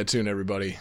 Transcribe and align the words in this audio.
That 0.00 0.08
Tune, 0.08 0.28
everybody. 0.28 0.78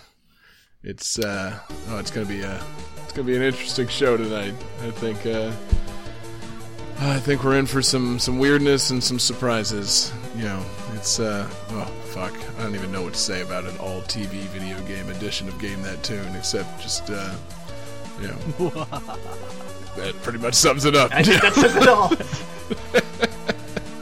It's 0.82 1.20
uh, 1.20 1.60
oh, 1.90 1.98
it's 2.00 2.10
gonna 2.10 2.26
be 2.26 2.40
a, 2.40 2.64
it's 3.04 3.12
gonna 3.12 3.28
be 3.28 3.36
an 3.36 3.42
interesting 3.42 3.90
show 3.90 4.16
tonight. 4.16 4.54
I 4.82 4.92
think, 4.92 5.26
uh, 5.26 5.52
I 7.00 7.20
think 7.20 7.44
we're 7.44 7.58
in 7.58 7.66
for 7.66 7.82
some 7.82 8.18
some 8.18 8.40
weirdness 8.40 8.92
and 8.92 9.04
some 9.04 9.20
surprises. 9.20 10.14
You 10.38 10.46
know, 10.46 10.66
it's 10.96 11.20
uh, 11.20 11.46
oh 11.72 11.84
fuck, 12.06 12.34
I 12.58 12.64
don't 12.64 12.76
even 12.76 12.94
know 12.94 13.02
what 13.02 13.12
to 13.12 13.20
say 13.20 13.42
about 13.42 13.66
an 13.66 13.78
all 13.80 14.00
TV 14.04 14.44
video 14.54 14.80
game 14.84 15.10
edition 15.10 15.50
of 15.50 15.60
Game 15.60 15.82
That 15.82 16.02
Tune, 16.02 16.34
except 16.34 16.82
just 16.82 17.10
uh, 17.10 17.36
you 18.22 18.30
know, 18.30 18.70
that 19.98 20.16
pretty 20.24 20.40
much 20.40 20.54
sums 20.54 20.86
it 20.86 20.96
up. 20.96 21.14
I 21.14 21.24
think 21.24 21.42
that 21.42 21.54
says 21.56 21.76
it 21.76 21.90
all. 21.90 22.14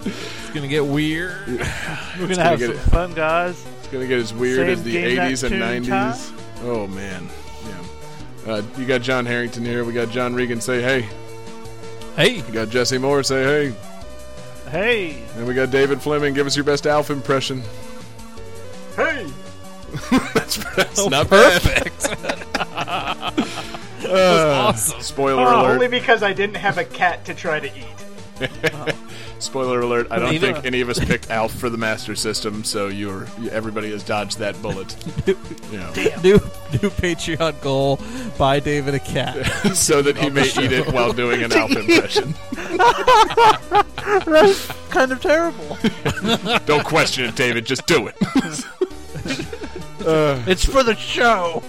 It's 0.06 0.54
gonna 0.54 0.68
get 0.68 0.86
weird. 0.86 1.48
We're 1.48 1.58
gonna 1.58 2.36
gonna 2.36 2.44
have 2.44 2.62
some 2.62 2.72
it. 2.72 2.78
fun, 2.78 3.14
guys. 3.14 3.66
It's 3.88 3.94
gonna 3.94 4.06
get 4.08 4.20
as 4.20 4.34
weird 4.34 4.58
Same 4.58 4.70
as 4.70 4.84
the 4.84 4.96
80s 4.98 5.44
and 5.46 5.86
90s. 5.86 5.88
time? 5.88 6.38
Oh 6.64 6.88
man, 6.88 7.30
yeah. 8.46 8.52
Uh, 8.56 8.62
you 8.78 8.86
got 8.86 9.02
John 9.02 9.26
Harrington 9.26 9.64
here. 9.64 9.86
We 9.86 9.94
got 9.94 10.10
John 10.10 10.36
Regan. 10.36 10.60
Say 10.60 10.82
hey. 10.82 11.08
Hey, 12.18 12.42
We 12.42 12.52
got 12.52 12.68
Jesse 12.70 12.98
Moore. 12.98 13.24
Say 13.24 13.44
hey. 13.72 13.76
Hey, 14.70 15.24
And 15.38 15.48
we 15.48 15.54
got 15.54 15.72
David 15.72 16.02
Fleming. 16.02 16.34
Give 16.34 16.46
us 16.46 16.58
your 16.58 16.66
best 16.66 16.86
Alf 16.86 17.10
impression. 17.12 17.62
hey, 18.98 19.26
that's 20.34 20.58
that's 20.76 21.00
oh, 21.00 21.08
not 21.08 21.30
bad. 21.30 21.62
perfect. 21.62 22.14
Uh, 24.08 24.68
awesome. 24.70 25.02
Spoiler 25.02 25.42
Oh, 25.42 25.62
alert. 25.64 25.72
only 25.74 25.88
because 25.90 26.24
I 26.24 26.32
didn't 26.32 26.56
have 26.56 26.78
a 26.78 26.86
cat 26.86 27.26
to 27.26 27.34
try 27.34 27.60
to 27.60 27.68
eat. 27.68 28.50
Spoiler 29.40 29.80
alert. 29.82 30.08
I 30.10 30.18
don't 30.20 30.34
Even- 30.34 30.54
think 30.56 30.66
any 30.66 30.82
of 30.82 30.90
us 30.90 31.00
picked 31.00 31.30
Alf 31.30 31.54
for 31.54 31.70
the 31.70 31.78
Master 31.78 32.16
System, 32.16 32.64
so 32.64 32.88
you're 32.88 33.28
everybody 33.52 33.92
has 33.92 34.04
dodged 34.04 34.40
that 34.40 34.60
bullet. 34.62 34.96
You 35.70 35.80
know, 35.80 35.92
new 36.24 36.34
new 36.82 36.90
Patreon 36.90 37.60
goal: 37.62 38.00
buy 38.38 38.62
David 38.62 38.96
a 38.96 39.00
cat. 39.00 39.46
so 39.76 40.02
that 40.02 40.18
he 40.18 40.30
may 40.30 40.48
eat 40.48 40.72
it 40.72 40.94
while 40.94 41.12
doing 41.12 41.44
an 41.44 41.52
Alf 41.52 41.72
impression. 41.76 42.34
that's 44.26 44.68
kind 44.90 45.12
of 45.12 45.22
terrible. 45.22 45.78
Don't 46.66 46.86
question 46.86 47.26
it, 47.26 47.36
David. 47.36 47.66
Just 47.66 47.86
do 47.86 48.08
it. 48.08 48.16
uh, 50.06 50.42
it's 50.48 50.64
for 50.64 50.84
the 50.84 50.96
show. 50.96 51.62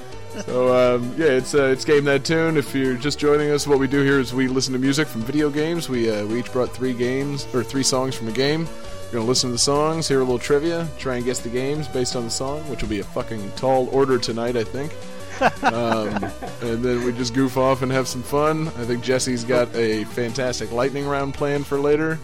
So 0.44 0.96
um, 0.96 1.14
yeah, 1.16 1.26
it's 1.26 1.54
uh, 1.54 1.64
it's 1.64 1.84
game 1.84 2.04
that 2.04 2.24
tune. 2.24 2.56
If 2.56 2.74
you're 2.74 2.96
just 2.96 3.18
joining 3.18 3.50
us, 3.50 3.66
what 3.66 3.78
we 3.78 3.86
do 3.86 4.02
here 4.02 4.20
is 4.20 4.32
we 4.32 4.48
listen 4.48 4.72
to 4.72 4.78
music 4.78 5.08
from 5.08 5.22
video 5.22 5.50
games. 5.50 5.88
We 5.88 6.10
uh, 6.10 6.26
we 6.26 6.40
each 6.40 6.52
brought 6.52 6.70
three 6.70 6.92
games 6.92 7.46
or 7.54 7.64
three 7.64 7.82
songs 7.82 8.14
from 8.14 8.28
a 8.28 8.32
game. 8.32 8.66
We're 9.06 9.20
gonna 9.20 9.24
listen 9.24 9.48
to 9.48 9.52
the 9.52 9.58
songs, 9.58 10.06
hear 10.06 10.18
a 10.18 10.24
little 10.24 10.38
trivia, 10.38 10.86
try 10.98 11.16
and 11.16 11.24
guess 11.24 11.40
the 11.40 11.48
games 11.48 11.88
based 11.88 12.14
on 12.14 12.24
the 12.24 12.30
song, 12.30 12.60
which 12.70 12.82
will 12.82 12.90
be 12.90 13.00
a 13.00 13.04
fucking 13.04 13.52
tall 13.52 13.88
order 13.88 14.18
tonight, 14.18 14.56
I 14.56 14.64
think. 14.64 14.92
um, 15.62 16.24
and 16.62 16.84
then 16.84 17.04
we 17.04 17.12
just 17.12 17.32
goof 17.32 17.56
off 17.56 17.82
and 17.82 17.92
have 17.92 18.08
some 18.08 18.22
fun. 18.22 18.68
I 18.68 18.84
think 18.84 19.02
Jesse's 19.02 19.44
got 19.44 19.74
a 19.74 20.04
fantastic 20.04 20.72
lightning 20.72 21.06
round 21.06 21.34
planned 21.34 21.66
for 21.66 21.78
later. 21.78 22.18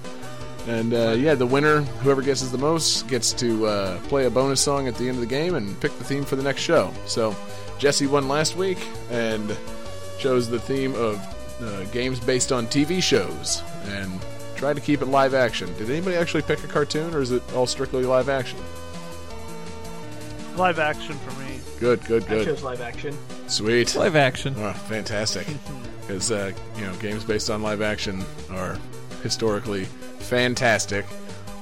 And 0.67 0.95
uh, 0.95 1.11
yeah, 1.13 1.35
the 1.35 1.47
winner, 1.47 1.83
whoever 2.03 2.23
guesses 2.23 2.51
the 2.51 2.59
most, 2.59 3.07
gets 3.07 3.33
to 3.35 3.67
uh, 3.67 3.99
play 4.03 4.25
a 4.25 4.31
bonus 4.31 4.61
song 4.61 4.89
at 4.89 4.97
the 4.97 5.09
end 5.09 5.17
of 5.17 5.21
the 5.21 5.27
game 5.27 5.55
and 5.55 5.79
pick 5.81 5.97
the 5.99 6.05
theme 6.05 6.25
for 6.25 6.37
the 6.37 6.43
next 6.43 6.63
show. 6.63 6.93
So 7.07 7.37
Jesse 7.79 8.07
won 8.07 8.29
last 8.29 8.57
week 8.57 8.79
and 9.11 9.57
chose 10.19 10.49
the 10.49 10.59
theme 10.59 10.95
of 10.95 11.17
uh, 11.61 11.85
games 11.85 12.21
based 12.21 12.53
on 12.53 12.67
TV 12.67 13.03
shows 13.03 13.63
and 13.87 14.11
tried 14.57 14.75
to 14.77 14.81
keep 14.83 15.03
it 15.03 15.07
live 15.07 15.35
action. 15.35 15.73
Did 15.77 15.91
anybody 15.91 16.17
actually 16.17 16.43
pick 16.43 16.63
a 16.65 16.67
cartoon 16.67 17.15
or 17.15 17.21
is 17.21 17.33
it 17.33 17.43
all 17.55 17.67
strictly 17.67 18.05
live 18.05 18.29
action? 18.29 18.59
Live 20.57 20.79
action 20.79 21.17
for 21.19 21.41
me. 21.41 21.59
Good, 21.81 22.05
good, 22.05 22.27
good. 22.29 22.43
I 22.43 22.45
chose 22.45 22.63
live 22.63 22.81
action. 22.81 23.17
Sweet. 23.49 23.95
Live 23.97 24.17
action. 24.17 24.55
Oh, 24.59 24.73
fantastic. 24.73 25.47
Because, 26.07 26.31
uh, 26.31 26.53
you 26.77 26.85
know, 26.85 26.93
games 26.97 27.25
based 27.25 27.49
on 27.49 27.63
live 27.63 27.81
action 27.81 28.23
are 28.51 28.77
historically 29.23 29.87
fantastic, 30.19 31.07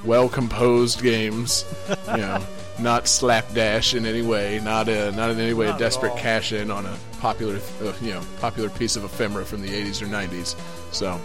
well 0.03 0.27
composed 0.27 1.01
games. 1.01 1.63
you 2.11 2.17
know, 2.17 2.45
not 2.79 3.07
slapdash 3.07 3.93
in 3.93 4.05
any 4.05 4.21
way, 4.21 4.59
not 4.63 4.87
a, 4.89 5.11
not 5.11 5.29
in 5.29 5.39
any 5.39 5.53
way 5.53 5.67
Not 5.67 5.75
a 5.75 5.79
desperate 5.79 6.15
cash 6.17 6.51
in 6.51 6.71
on 6.71 6.85
a 6.85 6.97
popular, 7.19 7.59
uh, 7.81 7.93
you 8.01 8.11
know, 8.11 8.21
popular 8.39 8.69
piece 8.69 8.95
of 8.95 9.03
ephemera 9.03 9.45
from 9.45 9.61
the 9.61 9.69
80s 9.69 10.01
or 10.01 10.07
90s. 10.07 10.55
So, 10.93 11.19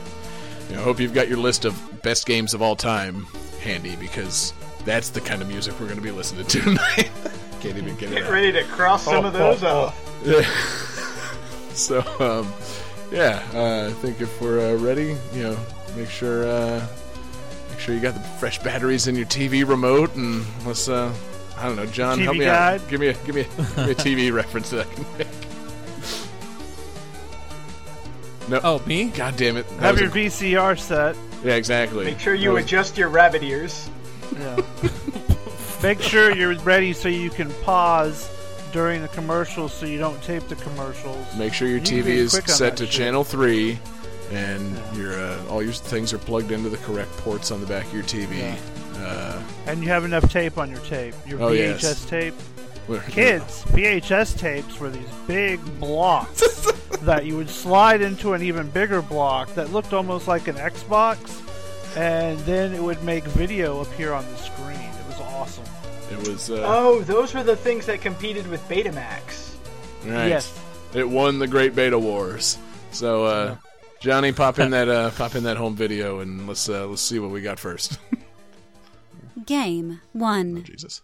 you 0.69 0.77
know, 0.77 0.83
hope 0.83 1.01
you've 1.01 1.15
got 1.15 1.29
your 1.29 1.39
list 1.39 1.65
of 1.65 2.03
best 2.03 2.27
games 2.27 2.55
of 2.55 2.63
all 2.63 2.77
time 2.77 3.27
handy 3.61 3.97
because 3.97 4.53
that's 4.85 5.11
the 5.11 5.21
kind 5.21 5.43
of 5.43 5.49
music 5.49 5.75
we're 5.81 5.87
going 5.87 5.99
to 5.99 6.03
be 6.03 6.11
listening 6.11 6.47
to 6.47 6.61
tonight. 6.63 7.11
Can't 7.61 7.77
even 7.77 7.97
get 7.97 8.13
it 8.13 8.17
Get 8.17 8.31
ready 8.31 8.53
to 8.53 8.65
cross 8.65 9.05
some 9.05 9.25
of 9.25 9.33
those 9.33 9.63
off. 9.65 9.97
so 11.75 12.01
um, 12.21 12.53
yeah, 13.11 13.43
uh, 13.55 13.89
I 13.89 13.93
think 14.01 14.21
if 14.21 14.41
we're 14.41 14.75
uh, 14.75 14.79
ready, 14.79 15.17
you 15.33 15.43
know, 15.43 15.59
make 15.97 16.11
sure 16.11 16.47
uh, 16.47 16.87
make 17.71 17.81
sure 17.81 17.95
you 17.95 18.01
got 18.01 18.15
the 18.15 18.21
fresh 18.21 18.59
batteries 18.63 19.09
in 19.09 19.17
your 19.17 19.27
TV 19.27 19.67
remote, 19.67 20.15
and 20.15 20.45
let's 20.65 20.89
uh, 20.89 21.13
I 21.59 21.67
don't 21.67 21.77
know, 21.77 21.87
John, 21.87 22.19
TV 22.19 22.23
help 22.25 22.37
me 22.37 22.45
guide? 22.45 22.81
out. 22.81 22.89
Give 22.89 23.01
me 23.01 23.09
a 23.09 23.15
give 23.15 23.35
me 23.35 23.41
a, 23.43 23.45
give 23.57 23.77
me 23.77 23.93
a 23.93 23.95
TV 23.95 24.33
reference 24.33 24.71
that 24.71 24.87
I 24.87 24.95
can 24.95 25.05
make. 25.19 25.27
No, 28.49 28.61
Oh, 28.65 28.83
me? 28.87 29.07
god 29.11 29.37
damn 29.37 29.57
it! 29.59 29.69
That 29.69 29.81
Have 29.81 30.01
your 30.01 30.09
a- 30.09 30.13
VCR 30.13 30.79
set. 30.79 31.17
yeah, 31.45 31.55
exactly. 31.55 32.07
Make 32.07 32.19
sure 32.21 32.35
you 32.35 32.53
was- 32.53 32.65
adjust 32.65 32.97
your 32.97 33.09
rabbit 33.11 33.43
ears. 33.43 33.91
Yeah. 34.39 34.61
Make 35.83 36.01
sure 36.01 36.35
you're 36.35 36.55
ready 36.61 36.93
so 36.93 37.09
you 37.09 37.31
can 37.31 37.51
pause 37.63 38.29
during 38.73 39.01
the 39.03 39.09
commercials 39.09 39.73
so 39.73 39.87
you 39.87 39.99
don't 39.99 40.21
tape 40.23 40.47
the 40.49 40.57
commercials. 40.57 41.25
Make 41.37 41.53
sure 41.55 41.69
your 41.69 41.79
You 41.79 41.83
TV 41.85 42.07
is 42.07 42.33
set 42.33 42.77
to 42.79 42.85
shit. 42.87 42.93
channel 42.95 43.23
three, 43.23 43.79
and 44.33 44.79
your 44.97 45.13
uh, 45.19 45.45
all 45.49 45.63
your 45.63 45.73
things 45.73 46.13
are 46.15 46.19
plugged 46.19 46.51
into 46.51 46.69
the 46.71 46.79
correct 46.79 47.11
ports 47.19 47.51
on 47.51 47.61
the 47.61 47.67
back 47.67 47.85
of 47.87 47.93
your 47.95 48.03
TV. 48.05 48.57
Uh, 48.97 49.41
And 49.69 49.83
you 49.83 49.89
have 49.91 50.05
enough 50.05 50.31
tape 50.33 50.57
on 50.59 50.71
your 50.71 50.81
tape. 50.81 51.15
Your 51.27 51.43
Oh, 51.43 51.51
VHS 51.53 51.83
yes. 51.83 52.05
tape. 52.07 52.35
where- 52.87 53.01
Kids, 53.03 53.65
VHS 53.67 54.33
tapes 54.39 54.81
were 54.81 54.89
these 54.89 55.03
big 55.27 55.61
blocks 55.79 56.41
that 57.03 57.27
you 57.27 57.37
would 57.37 57.51
slide 57.51 58.01
into 58.01 58.33
an 58.33 58.43
even 58.43 58.71
bigger 58.71 59.03
block 59.03 59.55
that 59.55 59.73
looked 59.75 59.93
almost 59.93 60.27
like 60.27 60.49
an 60.49 60.57
Xbox, 60.57 61.19
and 61.99 62.39
then 62.41 62.73
it 62.75 62.83
would 62.83 63.03
make 63.05 63.25
video 63.25 63.81
appear 63.83 64.15
on 64.15 64.25
the 64.31 64.37
screen. 64.39 64.79
It 64.81 65.07
was 65.07 65.21
awesome. 65.21 65.65
It 66.11 66.27
was 66.27 66.51
uh, 66.51 66.63
Oh, 66.67 67.01
those 67.03 67.35
were 67.35 67.43
the 67.43 67.57
things 67.57 67.85
that 67.87 68.01
competed 68.01 68.47
with 68.47 68.67
Betamax. 68.71 69.51
right. 70.07 70.29
Yes. 70.29 70.59
It 70.95 71.07
won 71.07 71.39
the 71.39 71.47
Great 71.47 71.75
Beta 71.75 71.99
Wars. 71.99 72.57
So 72.93 73.27
uh, 73.27 73.57
Johnny, 74.01 74.33
pop 74.33 74.59
in 74.61 74.71
that 74.77 74.89
uh, 74.89 75.11
pop 75.11 75.35
in 75.35 75.45
that 75.45 75.59
home 75.59 75.77
video, 75.77 76.21
and 76.21 76.49
let's 76.49 76.67
uh, 76.71 76.87
let's 76.87 77.03
see 77.03 77.19
what 77.19 77.31
we 77.31 77.43
got 77.43 77.59
first. 77.59 77.99
Game 79.47 80.01
1. 80.13 80.65
Jesus. 80.65 81.03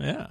Yeah. 0.00 0.28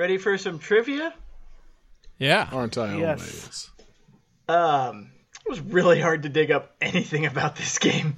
Ready 0.00 0.16
for 0.16 0.38
some 0.38 0.58
trivia? 0.58 1.12
Yeah. 2.16 2.48
Aren't 2.52 2.78
I 2.78 2.96
Yes. 2.96 3.20
always? 3.20 3.70
Um, 4.48 5.10
it 5.44 5.50
was 5.50 5.60
really 5.60 6.00
hard 6.00 6.22
to 6.22 6.30
dig 6.30 6.50
up 6.50 6.74
anything 6.80 7.26
about 7.26 7.54
this 7.56 7.78
game. 7.78 8.16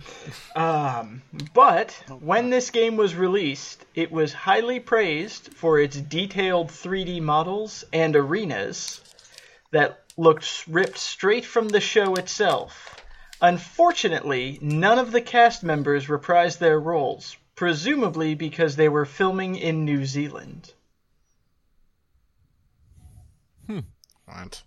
Um, 0.54 1.22
but 1.52 1.90
when 2.20 2.50
this 2.50 2.70
game 2.70 2.96
was 2.96 3.16
released, 3.16 3.84
it 3.96 4.12
was 4.12 4.32
highly 4.32 4.78
praised 4.78 5.52
for 5.54 5.80
its 5.80 5.96
detailed 5.96 6.68
3D 6.68 7.20
models 7.20 7.84
and 7.92 8.14
arenas 8.14 9.00
that 9.72 10.04
looked 10.16 10.64
ripped 10.68 10.98
straight 10.98 11.44
from 11.44 11.68
the 11.68 11.80
show 11.80 12.14
itself. 12.14 12.94
Unfortunately, 13.40 14.60
none 14.62 15.00
of 15.00 15.10
the 15.10 15.20
cast 15.20 15.64
members 15.64 16.06
reprised 16.06 16.58
their 16.58 16.78
roles, 16.78 17.36
presumably 17.56 18.36
because 18.36 18.76
they 18.76 18.88
were 18.88 19.04
filming 19.04 19.56
in 19.56 19.84
New 19.84 20.06
Zealand. 20.06 20.72
What? 24.34 24.62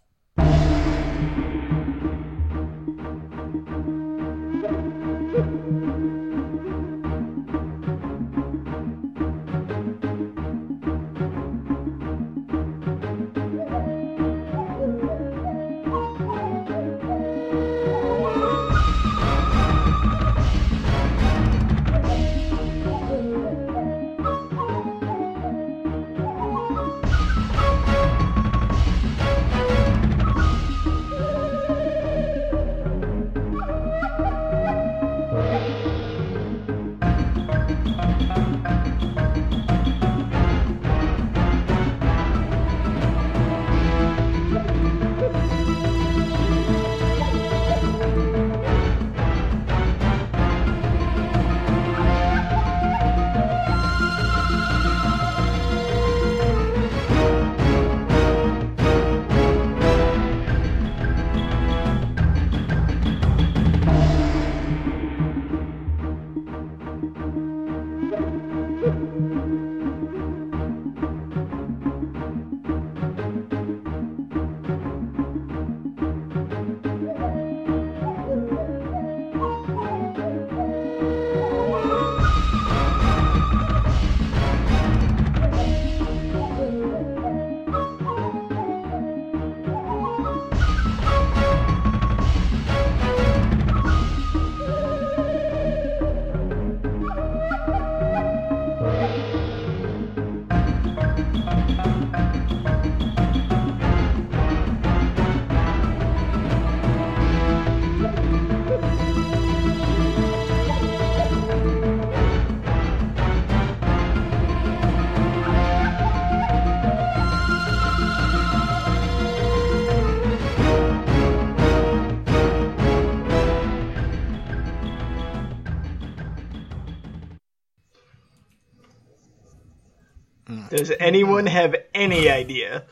Does 130.85 130.95
anyone 130.99 131.47
have 131.47 131.75
any 131.95 132.29
idea? 132.29 132.83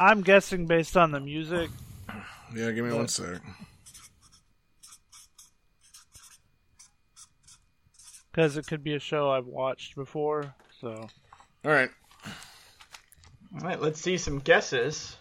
I'm 0.00 0.22
guessing 0.22 0.66
based 0.66 0.96
on 0.96 1.12
the 1.12 1.20
music. 1.20 1.70
Yeah, 2.52 2.72
give 2.72 2.84
me 2.84 2.92
one 2.92 3.06
sec. 3.06 3.40
because 8.32 8.56
it 8.56 8.66
could 8.66 8.82
be 8.82 8.96
a 8.96 8.98
show 8.98 9.30
I've 9.30 9.46
watched 9.46 9.94
before. 9.94 10.56
So 10.80 11.06
All 11.64 11.70
right. 11.70 11.90
All 13.54 13.60
right, 13.60 13.80
let's 13.80 14.00
see 14.00 14.16
some 14.16 14.40
guesses. 14.40 15.16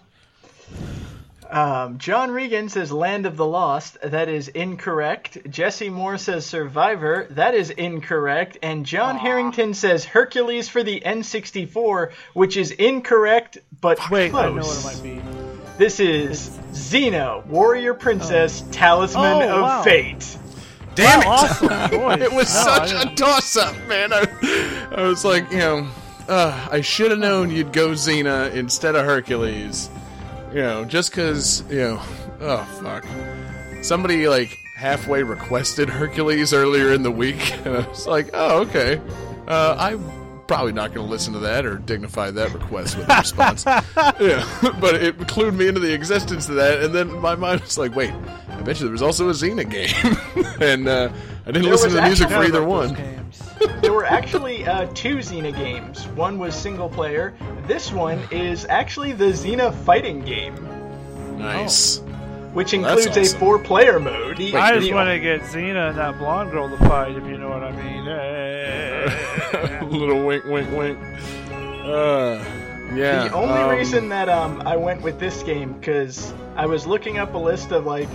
Um, 1.50 1.98
John 1.98 2.30
Regan 2.30 2.70
says 2.70 2.92
Land 2.92 3.26
of 3.26 3.36
the 3.36 3.46
Lost. 3.46 3.98
That 4.04 4.30
is 4.30 4.50
incorrect. 4.50 5.50
Jesse 5.50 5.90
Moore 5.90 6.18
says 6.20 6.46
Survivor. 6.46 7.26
That 7.32 7.56
is 7.56 7.72
incorrect. 7.72 8.60
And 8.62 8.86
John 8.86 9.18
Harrington 9.18 9.74
says 9.74 10.06
Hercules 10.06 10.70
for 10.70 10.84
the 10.84 11.00
N64, 11.00 12.12
which 12.34 12.56
is 12.56 12.70
incorrect, 12.72 13.58
but 13.82 13.98
wait, 14.12 14.30
close. 14.30 14.46
I 14.46 14.50
know 14.50 14.62
what 14.62 14.78
it 14.78 14.84
might 14.84 15.04
be. 15.04 15.76
This 15.80 16.00
is 16.00 16.50
Xena, 16.72 17.44
Warrior 17.48 17.94
Princess, 17.96 18.64
Talisman 18.72 19.42
Oh, 19.42 19.56
of 19.56 19.62
wow. 19.62 19.82
Fate. 19.82 20.38
Damn 20.94 21.22
it! 21.22 21.26
Awesome. 21.28 21.70
It 22.22 22.32
was 22.32 22.54
No, 22.54 22.62
such 22.62 22.92
a 22.92 22.98
didn't- 23.06 23.16
toss 23.18 23.56
up, 23.56 23.76
man. 23.88 24.12
I, 24.14 24.90
I 24.96 25.02
was 25.04 25.24
like, 25.26 25.50
you 25.52 25.60
know, 25.60 25.88
uh, 26.28 26.68
I 26.72 26.82
should 26.82 27.10
have 27.12 27.20
known 27.20 27.50
you'd 27.50 27.72
go 27.74 27.90
Xena 27.92 28.52
instead 28.54 28.96
of 28.96 29.06
Hercules. 29.06 29.90
You 30.50 30.62
know, 30.62 30.86
just 30.86 31.12
because, 31.12 31.64
you 31.70 31.78
know, 31.80 32.02
oh, 32.42 32.64
fuck. 32.82 33.06
Somebody, 33.84 34.28
like, 34.28 34.58
halfway 34.76 35.22
requested 35.24 35.90
Hercules 35.90 36.54
earlier 36.54 36.92
in 36.92 37.04
the 37.04 37.12
week, 37.12 37.54
and 37.66 37.78
I 37.78 37.88
was 37.88 38.08
like, 38.08 38.30
oh, 38.34 38.62
okay. 38.62 39.00
Uh, 39.48 39.76
I'm 39.78 40.04
probably 40.48 40.72
not 40.74 40.92
going 40.94 41.06
to 41.06 41.12
listen 41.12 41.34
to 41.34 41.40
that 41.40 41.66
or 41.66 41.78
dignify 41.78 42.32
that 42.32 42.52
request 42.54 42.98
with 42.98 43.08
a 43.10 43.16
response. 43.18 43.64
yeah, 44.20 44.44
but 44.82 44.96
it 44.96 45.16
clued 45.20 45.56
me 45.56 45.68
into 45.68 45.80
the 45.80 45.94
existence 45.94 46.50
of 46.50 46.56
that, 46.56 46.82
and 46.82 46.96
then 46.96 47.12
my 47.22 47.36
mind 47.36 47.62
was 47.62 47.78
like, 47.78 47.96
wait, 47.96 48.12
I 48.50 48.62
bet 48.62 48.80
you 48.80 48.86
there 48.86 48.92
was 48.92 49.04
also 49.04 49.30
a 49.30 49.34
Xena 49.34 49.70
game. 49.70 50.18
and 50.60 50.88
uh, 50.88 51.10
I 51.44 51.52
didn't 51.52 51.64
There 51.64 51.72
listen 51.72 51.90
to 51.90 51.96
the 51.96 52.02
music 52.02 52.30
for 52.30 52.44
either 52.44 52.64
one. 52.64 52.96
games. 52.96 53.42
There 53.82 53.94
were 53.94 54.06
actually 54.06 54.66
uh, 54.66 54.88
two 54.94 55.18
Xena 55.18 55.56
games. 55.56 56.08
One 56.10 56.38
was 56.40 56.56
single 56.56 56.90
player. 56.90 57.34
This 57.68 57.92
one 57.92 58.20
is 58.32 58.66
actually 58.70 59.12
the 59.14 59.26
Xena 59.26 59.74
fighting 59.86 60.22
game, 60.22 60.56
Nice. 61.38 62.00
which 62.54 62.74
Well, 62.74 62.82
that's 62.84 63.06
includes 63.06 63.34
a 63.34 63.38
four-player 63.38 64.00
mode. 64.00 64.38
The- 64.38 64.56
I 64.56 64.78
just 64.80 64.94
want 64.94 65.10
to 65.10 65.20
get 65.20 65.42
Xena 65.42 65.90
and 65.90 65.98
that 65.98 66.18
blonde 66.18 66.52
girl 66.52 66.70
to 66.70 66.78
fight, 66.86 67.16
if 67.16 67.24
you 67.26 67.38
know 67.38 67.50
what 67.50 67.64
I 67.64 67.72
mean. 67.72 68.08
Eh. 68.10 69.82
Little 69.86 70.26
wink, 70.26 70.44
wink, 70.46 70.70
wink. 70.72 71.00
Uh, 71.84 72.44
yeah. 72.94 73.28
The 73.28 73.34
only 73.34 73.62
um, 73.62 73.70
reason 73.70 74.10
that 74.10 74.30
um, 74.30 74.62
I 74.66 74.76
went 74.76 75.02
with 75.02 75.20
this 75.20 75.42
game 75.44 75.74
because 75.74 76.34
I 76.60 76.66
was 76.66 76.86
looking 76.86 77.20
up 77.20 77.36
a 77.36 77.38
list 77.38 77.72
of 77.72 77.86
like 77.86 78.10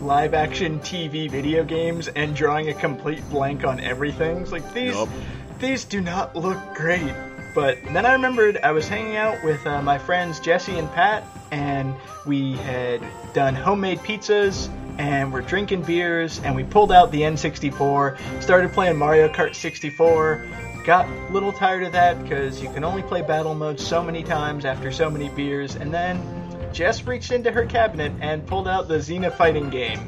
live 0.00 0.32
action 0.32 0.80
TV 0.80 1.30
video 1.30 1.62
games 1.62 2.08
and 2.08 2.34
drawing 2.34 2.70
a 2.70 2.72
complete 2.72 3.22
blank 3.28 3.62
on 3.62 3.78
everything. 3.78 4.38
It's 4.38 4.52
like 4.52 4.72
these 4.72 4.94
Yup. 4.94 5.10
these 5.58 5.84
do 5.84 6.00
not 6.00 6.34
look 6.34 6.56
great. 6.74 7.12
But 7.54 7.76
then 7.92 8.06
I 8.06 8.14
remembered 8.14 8.56
I 8.62 8.72
was 8.72 8.88
hanging 8.88 9.16
out 9.16 9.44
with 9.44 9.66
uh, 9.66 9.82
my 9.82 9.98
friends 9.98 10.40
Jesse 10.40 10.78
and 10.78 10.90
Pat, 10.92 11.24
and 11.50 11.94
we 12.24 12.54
had 12.54 13.02
done 13.34 13.54
homemade 13.54 13.98
pizzas 13.98 14.70
and 14.98 15.30
we're 15.30 15.42
drinking 15.42 15.82
beers, 15.82 16.40
and 16.40 16.56
we 16.56 16.64
pulled 16.64 16.92
out 16.92 17.12
the 17.12 17.20
N64, 17.20 18.42
started 18.42 18.72
playing 18.72 18.96
Mario 18.96 19.28
Kart 19.28 19.54
64. 19.54 20.46
Got 20.86 21.06
a 21.06 21.32
little 21.32 21.52
tired 21.52 21.82
of 21.82 21.92
that 21.92 22.22
because 22.22 22.62
you 22.62 22.72
can 22.72 22.82
only 22.82 23.02
play 23.02 23.20
battle 23.20 23.54
mode 23.54 23.78
so 23.78 24.02
many 24.02 24.22
times 24.22 24.64
after 24.64 24.90
so 24.90 25.10
many 25.10 25.28
beers, 25.28 25.76
and 25.76 25.92
then 25.92 26.39
Jess 26.72 27.02
reached 27.04 27.32
into 27.32 27.50
her 27.50 27.66
cabinet 27.66 28.12
and 28.20 28.46
pulled 28.46 28.68
out 28.68 28.88
the 28.88 28.96
Xena 28.96 29.32
fighting 29.32 29.70
game. 29.70 30.00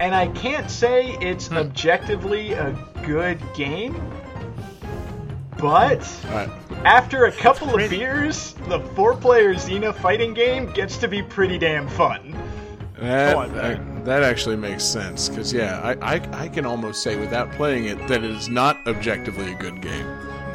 And 0.00 0.14
I 0.14 0.28
can't 0.28 0.70
say 0.70 1.16
it's 1.20 1.50
objectively 1.52 2.52
a 2.52 2.76
good 3.04 3.40
game, 3.54 3.94
but 5.58 6.06
All 6.26 6.34
right. 6.34 6.50
after 6.84 7.26
a 7.26 7.32
couple 7.32 7.78
of 7.78 7.90
beers, 7.90 8.54
the 8.68 8.80
four-player 8.80 9.54
Xena 9.54 9.94
fighting 9.94 10.34
game 10.34 10.70
gets 10.72 10.96
to 10.98 11.08
be 11.08 11.22
pretty 11.22 11.58
damn 11.58 11.88
fun. 11.88 12.36
That, 12.98 13.36
I 13.36 13.46
bet. 13.46 13.54
that, 13.54 14.04
that 14.04 14.22
actually 14.22 14.56
makes 14.56 14.84
sense 14.84 15.28
because 15.28 15.52
yeah, 15.52 15.80
I, 15.82 16.14
I 16.14 16.44
I 16.44 16.48
can 16.48 16.64
almost 16.66 17.02
say 17.02 17.16
without 17.16 17.50
playing 17.52 17.86
it 17.86 17.98
that 18.08 18.22
it 18.24 18.30
is 18.30 18.48
not 18.48 18.78
objectively 18.86 19.52
a 19.52 19.56
good 19.56 19.80
game. 19.80 20.06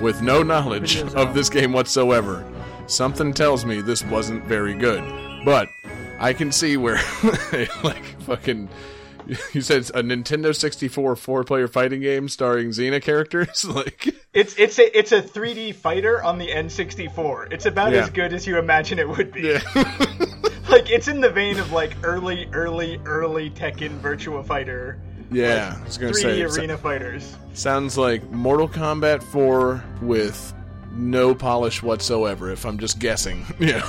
With 0.01 0.21
no 0.21 0.43
knowledge 0.43 0.97
of 1.13 1.33
this 1.33 1.49
game 1.49 1.73
whatsoever, 1.73 2.45
something 2.89 3.33
tells 3.33 3.65
me 3.65 3.81
this 3.81 4.03
wasn't 4.05 4.43
very 4.45 4.73
good. 4.75 5.03
But 5.45 5.67
I 6.19 6.33
can 6.33 6.51
see 6.51 6.75
where 6.77 6.99
like 7.83 8.03
fucking. 8.23 8.69
You 9.53 9.61
said 9.61 9.77
it's 9.77 9.91
a 9.91 10.01
Nintendo 10.01 10.55
64 10.55 11.15
four-player 11.15 11.67
fighting 11.67 12.01
game 12.01 12.27
starring 12.29 12.69
Xena 12.69 12.99
characters. 12.99 13.63
like, 13.69 14.09
It's 14.33 14.57
it's 14.57 14.79
a 14.79 14.97
it's 14.97 15.11
a 15.11 15.21
3D 15.21 15.75
fighter 15.75 16.23
on 16.23 16.39
the 16.39 16.47
N64. 16.47 17.53
It's 17.53 17.67
about 17.67 17.91
Yeah. 17.93 17.99
as 17.99 18.09
good 18.09 18.33
as 18.33 18.47
you 18.47 18.57
imagine 18.57 18.97
it 18.97 19.07
would 19.07 19.31
be. 19.31 19.41
yeah, 19.41 19.59
Like 20.69 20.89
it's 20.89 21.07
in 21.07 21.21
the 21.21 21.29
vein 21.29 21.59
of 21.59 21.71
like 21.71 21.95
early, 22.03 22.49
early, 22.53 22.99
early 23.05 23.51
Tekken 23.51 23.99
Virtua 23.99 24.43
Fighter. 24.45 24.99
yeah. 25.31 25.75
I 25.79 25.83
was 25.85 25.99
gonna 25.99 26.11
3D 26.13 26.21
say, 26.21 26.41
arena 26.61 26.77
fighters. 26.77 27.35
sounds 27.53 27.99
like 27.99 28.23
Mortal 28.31 28.67
Kombat 28.67 29.21
4 29.21 29.83
with 30.01 30.53
no 30.91 31.33
polish 31.35 31.81
whatsoever. 31.83 32.51
If 32.51 32.65
I'm 32.65 32.77
just 32.77 32.99
guessing, 32.99 33.45
yeah. 33.59 33.81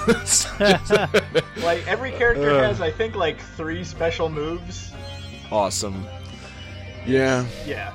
Like 1.62 1.86
every 1.86 2.10
character 2.12 2.50
Ugh. 2.50 2.62
has, 2.64 2.80
I 2.80 2.90
think, 2.90 3.14
like 3.14 3.38
three 3.40 3.84
special 3.84 4.28
moves. 4.28 4.92
awesome. 5.52 6.06
Yeah, 7.06 7.46
Yeah. 7.66 7.92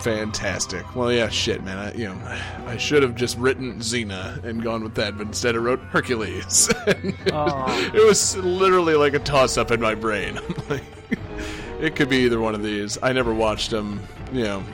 fantastic. 0.00 0.94
Well, 0.96 1.12
yeah, 1.12 1.28
shit, 1.28 1.62
man. 1.62 1.78
I, 1.78 1.92
you 1.94 2.08
know, 2.08 2.38
I 2.66 2.76
should 2.76 3.02
have 3.02 3.14
just 3.14 3.36
written 3.38 3.74
Xena 3.78 4.42
and 4.44 4.62
gone 4.62 4.82
with 4.82 4.94
that, 4.96 5.16
but 5.16 5.26
instead 5.28 5.54
I 5.54 5.58
wrote 5.58 5.80
Hercules. 5.80 6.68
It 6.86 8.04
was 8.06 8.36
literally 8.36 8.94
like 8.94 9.14
a 9.14 9.18
toss-up 9.18 9.70
in 9.70 9.80
my 9.80 9.94
brain. 9.94 10.38
like, 10.68 10.82
it 11.80 11.94
could 11.96 12.08
be 12.08 12.18
either 12.18 12.40
one 12.40 12.54
of 12.54 12.62
these. 12.62 12.98
I 13.02 13.12
never 13.12 13.32
watched 13.34 13.70
them. 13.70 14.00
You 14.32 14.44
know, 14.44 14.64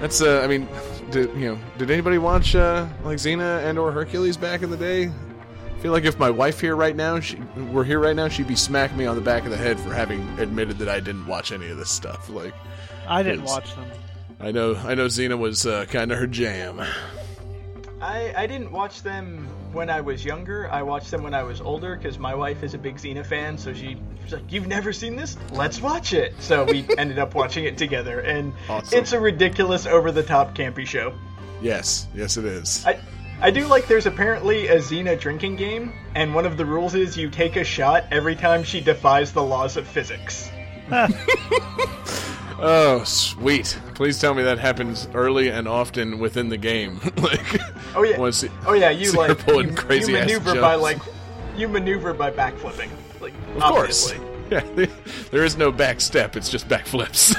that's. 0.00 0.20
Uh, 0.22 0.40
I 0.42 0.46
mean, 0.46 0.66
did 1.10 1.32
you 1.34 1.52
know? 1.52 1.58
Did 1.78 1.90
anybody 1.90 2.18
watch 2.18 2.54
uh, 2.54 2.86
like 3.04 3.18
Xena 3.18 3.64
and 3.64 3.78
or 3.78 3.92
Hercules 3.92 4.36
back 4.36 4.62
in 4.62 4.70
the 4.70 4.76
day? 4.76 5.06
I 5.06 5.78
feel 5.80 5.92
like 5.92 6.04
if 6.04 6.18
my 6.18 6.30
wife 6.30 6.60
here 6.60 6.74
right 6.74 6.96
now, 6.96 7.20
she 7.20 7.38
were 7.70 7.84
here 7.84 8.00
right 8.00 8.16
now, 8.16 8.28
she'd 8.28 8.48
be 8.48 8.56
smacking 8.56 8.96
me 8.96 9.06
on 9.06 9.14
the 9.14 9.22
back 9.22 9.44
of 9.44 9.50
the 9.50 9.56
head 9.56 9.78
for 9.78 9.92
having 9.92 10.26
admitted 10.38 10.78
that 10.78 10.88
I 10.88 11.00
didn't 11.00 11.26
watch 11.26 11.52
any 11.52 11.68
of 11.68 11.76
this 11.76 11.90
stuff. 11.90 12.30
Like, 12.30 12.54
I 13.06 13.22
didn't 13.22 13.44
watch 13.44 13.74
them. 13.74 13.84
I 14.40 14.52
know, 14.52 14.74
I 14.74 14.94
know, 14.94 15.06
Xena 15.06 15.38
was 15.38 15.66
uh, 15.66 15.84
kind 15.86 16.12
of 16.12 16.18
her 16.18 16.26
jam. 16.26 16.80
I, 18.00 18.34
I 18.36 18.46
didn't 18.46 18.72
watch 18.72 19.02
them 19.02 19.48
when 19.76 19.90
I 19.90 20.00
was 20.00 20.24
younger. 20.24 20.68
I 20.72 20.82
watched 20.82 21.10
them 21.12 21.22
when 21.22 21.34
I 21.34 21.44
was 21.44 21.60
older 21.60 21.94
because 21.94 22.18
my 22.18 22.34
wife 22.34 22.62
is 22.64 22.74
a 22.74 22.78
big 22.78 22.96
Xena 22.96 23.24
fan. 23.24 23.58
So 23.58 23.72
she 23.72 23.96
was 24.24 24.32
like, 24.32 24.50
"You've 24.50 24.66
never 24.66 24.92
seen 24.92 25.14
this? 25.14 25.36
Let's 25.52 25.80
watch 25.80 26.12
it." 26.14 26.34
So 26.40 26.64
we 26.64 26.84
ended 26.98 27.18
up 27.18 27.34
watching 27.34 27.64
it 27.64 27.78
together, 27.78 28.20
and 28.20 28.52
Awesome. 28.68 28.98
it's 28.98 29.12
a 29.12 29.20
ridiculous, 29.20 29.86
over-the-top, 29.86 30.56
campy 30.56 30.86
show. 30.86 31.14
Yes, 31.60 32.08
yes, 32.14 32.36
it 32.36 32.44
is. 32.46 32.84
I 32.84 32.98
I 33.40 33.50
do 33.50 33.66
like 33.66 33.86
there's 33.86 34.06
apparently 34.06 34.68
a 34.68 34.76
Xena 34.78 35.20
drinking 35.20 35.56
game, 35.56 35.92
and 36.14 36.34
one 36.34 36.46
of 36.46 36.56
the 36.56 36.64
rules 36.64 36.94
is 36.94 37.16
you 37.16 37.28
take 37.30 37.56
a 37.56 37.64
shot 37.64 38.04
every 38.10 38.34
time 38.34 38.64
she 38.64 38.80
defies 38.80 39.32
the 39.32 39.42
laws 39.42 39.76
of 39.76 39.86
physics. 39.86 40.50
Oh, 42.58 43.04
sweet! 43.04 43.78
Please 43.94 44.18
tell 44.18 44.32
me 44.34 44.42
that 44.44 44.58
happens 44.58 45.08
early 45.14 45.48
and 45.48 45.68
often 45.68 46.18
within 46.18 46.48
the 46.48 46.56
game. 46.56 47.00
like, 47.18 47.60
Oh 47.94 48.02
yeah. 48.02 48.18
once 48.18 48.44
oh 48.66 48.72
yeah. 48.72 48.90
You 48.90 49.12
like 49.12 49.38
pulling 49.38 49.68
you, 49.68 49.74
crazy 49.74 50.12
you 50.12 50.18
maneuver 50.18 50.54
by 50.60 50.74
like 50.74 50.98
you 51.56 51.68
maneuver 51.68 52.12
by 52.14 52.30
backflipping. 52.30 52.88
Like 53.20 53.34
Of 53.56 53.62
course. 53.62 54.10
obviously. 54.12 54.20
Yeah, 54.50 54.86
there 55.30 55.44
is 55.44 55.56
no 55.56 55.70
back 55.72 56.00
step. 56.00 56.36
It's 56.36 56.48
just 56.48 56.68
backflips. 56.68 57.34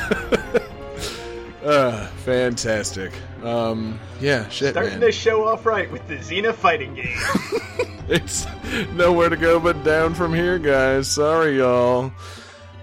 uh, 1.65 2.07
fantastic. 2.25 3.11
Um, 3.43 3.99
yeah, 4.19 4.47
shit, 4.49 4.71
Starting 4.71 4.93
man. 4.99 5.01
to 5.01 5.11
show 5.11 5.47
off 5.47 5.65
right 5.65 5.89
with 5.91 6.07
the 6.07 6.15
Xena 6.17 6.53
fighting 6.53 6.93
game. 6.95 7.17
It's 8.09 8.45
nowhere 8.93 9.29
to 9.29 9.35
go 9.37 9.59
but 9.59 9.83
down 9.83 10.13
from 10.15 10.33
here, 10.33 10.59
guys. 10.59 11.07
Sorry, 11.09 11.57
y'all. 11.57 12.11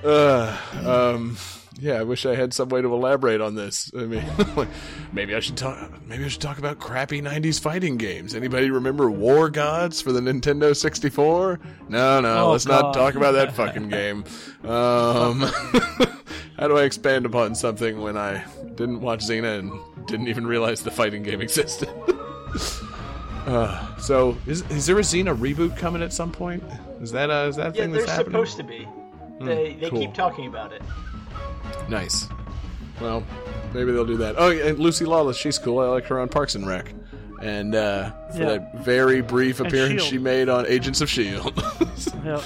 Uh, 0.05 0.57
um, 0.85 1.37
yeah, 1.85 2.01
I 2.01 2.03
wish 2.03 2.25
I 2.25 2.35
had 2.35 2.55
some 2.55 2.71
way 2.71 2.81
to 2.81 2.95
elaborate 2.95 3.43
on 3.43 3.57
this. 3.57 3.91
I 3.95 4.07
mean, 4.07 4.25
maybe 5.13 5.35
I 5.35 5.41
should 5.41 5.59
talk. 5.59 5.91
Maybe 6.07 6.25
I 6.25 6.29
should 6.29 6.41
talk 6.41 6.57
about 6.57 6.79
crappy 6.79 7.21
'90s 7.21 7.61
fighting 7.61 7.99
games. 7.99 8.35
Anybody 8.35 8.71
remember 8.71 9.11
War 9.11 9.51
Gods 9.51 10.01
for 10.01 10.11
the 10.11 10.21
Nintendo 10.21 10.75
64? 10.75 11.61
No, 11.91 12.23
no. 12.23 12.47
Oh, 12.47 12.53
let's 12.53 12.65
not 12.65 12.95
talk 12.95 13.17
about 13.17 13.33
that 13.33 13.53
fucking 13.57 13.91
game. 13.91 14.25
Um, 14.65 15.41
how 16.57 16.69
do 16.69 16.79
I 16.79 16.85
expand 16.85 17.27
upon 17.27 17.55
something 17.55 18.01
when 18.01 18.17
I 18.17 18.43
didn't 18.77 19.03
watch 19.03 19.21
Xena 19.21 19.59
and 19.59 20.07
didn't 20.07 20.29
even 20.29 20.47
realize 20.47 20.81
the 20.81 20.91
fighting 20.91 21.23
game 21.23 21.43
existed? 21.43 21.91
Uh, 23.47 23.95
so 23.99 24.39
is 24.47 24.63
is 24.71 24.87
there 24.87 24.97
a 24.97 25.03
Xena 25.03 25.37
reboot 25.37 25.77
coming 25.77 26.01
at 26.01 26.15
some 26.15 26.33
point? 26.33 26.65
Is 27.03 27.13
that 27.13 27.29
uh, 27.29 27.47
is 27.47 27.57
that 27.57 27.75
yeah, 27.75 27.83
thing 27.83 27.93
they're 27.93 28.01
that's 28.01 28.13
happening? 28.13 28.33
supposed 28.33 28.57
to 28.57 28.65
be. 28.65 28.89
They 29.43 29.75
they 29.75 29.91
cool. 29.91 30.01
keep 30.01 30.15
talking 30.15 30.47
about 30.47 30.73
it. 30.73 30.81
Nice. 31.89 32.29
Well, 33.01 33.25
maybe 33.73 33.93
they'll 33.93 34.05
do 34.07 34.17
that. 34.19 34.37
Oh, 34.39 34.51
yeah, 34.51 34.67
and 34.69 34.79
Lucy 34.79 35.05
Lawless, 35.05 35.37
she's 35.37 35.59
cool. 35.59 35.79
I 35.81 35.87
like 35.87 36.07
her 36.07 36.21
on 36.21 36.29
Parks 36.29 36.55
and 36.55 36.67
Rec. 36.67 36.93
And 37.43 37.75
uh, 37.75 38.11
for 38.33 38.39
Yeah. 38.39 38.45
that 38.59 38.79
very 38.85 39.21
brief 39.21 39.61
appearance 39.61 40.03
she 40.03 40.19
made 40.19 40.49
on 40.49 40.67
Agents 40.67 41.01
of 41.01 41.11
Shield, 41.11 41.57
Yep. 42.25 42.41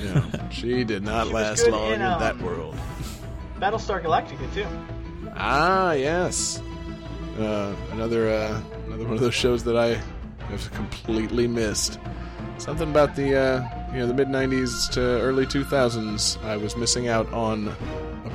E 0.00 0.04
yeah, 0.04 0.48
she 0.50 0.84
did 0.84 1.02
not 1.02 1.24
was 1.26 1.34
last 1.34 1.68
long 1.68 1.88
in, 1.88 1.94
in 1.94 2.02
um, 2.02 2.20
that 2.20 2.38
world. 2.40 2.76
Battlestar 3.58 4.00
Galactica 4.00 4.52
too. 4.54 4.66
Ah, 5.34 5.92
yes. 5.92 6.62
Uh, 7.38 7.74
another 7.90 8.28
uh, 8.28 8.60
another 8.86 9.04
one 9.04 9.14
of 9.14 9.20
those 9.20 9.34
shows 9.34 9.64
that 9.64 9.76
I 9.76 10.00
have 10.50 10.70
completely 10.72 11.48
missed. 11.48 11.98
Something 12.58 12.90
about 12.90 13.16
the 13.16 13.36
uh, 13.36 13.92
you 13.92 13.98
know 13.98 14.06
the 14.06 14.14
mid 14.14 14.28
'90s 14.28 14.88
to 14.92 15.00
early 15.00 15.46
2000s. 15.46 16.40
I 16.44 16.56
was 16.56 16.76
missing 16.76 17.08
out 17.08 17.32
on 17.32 17.74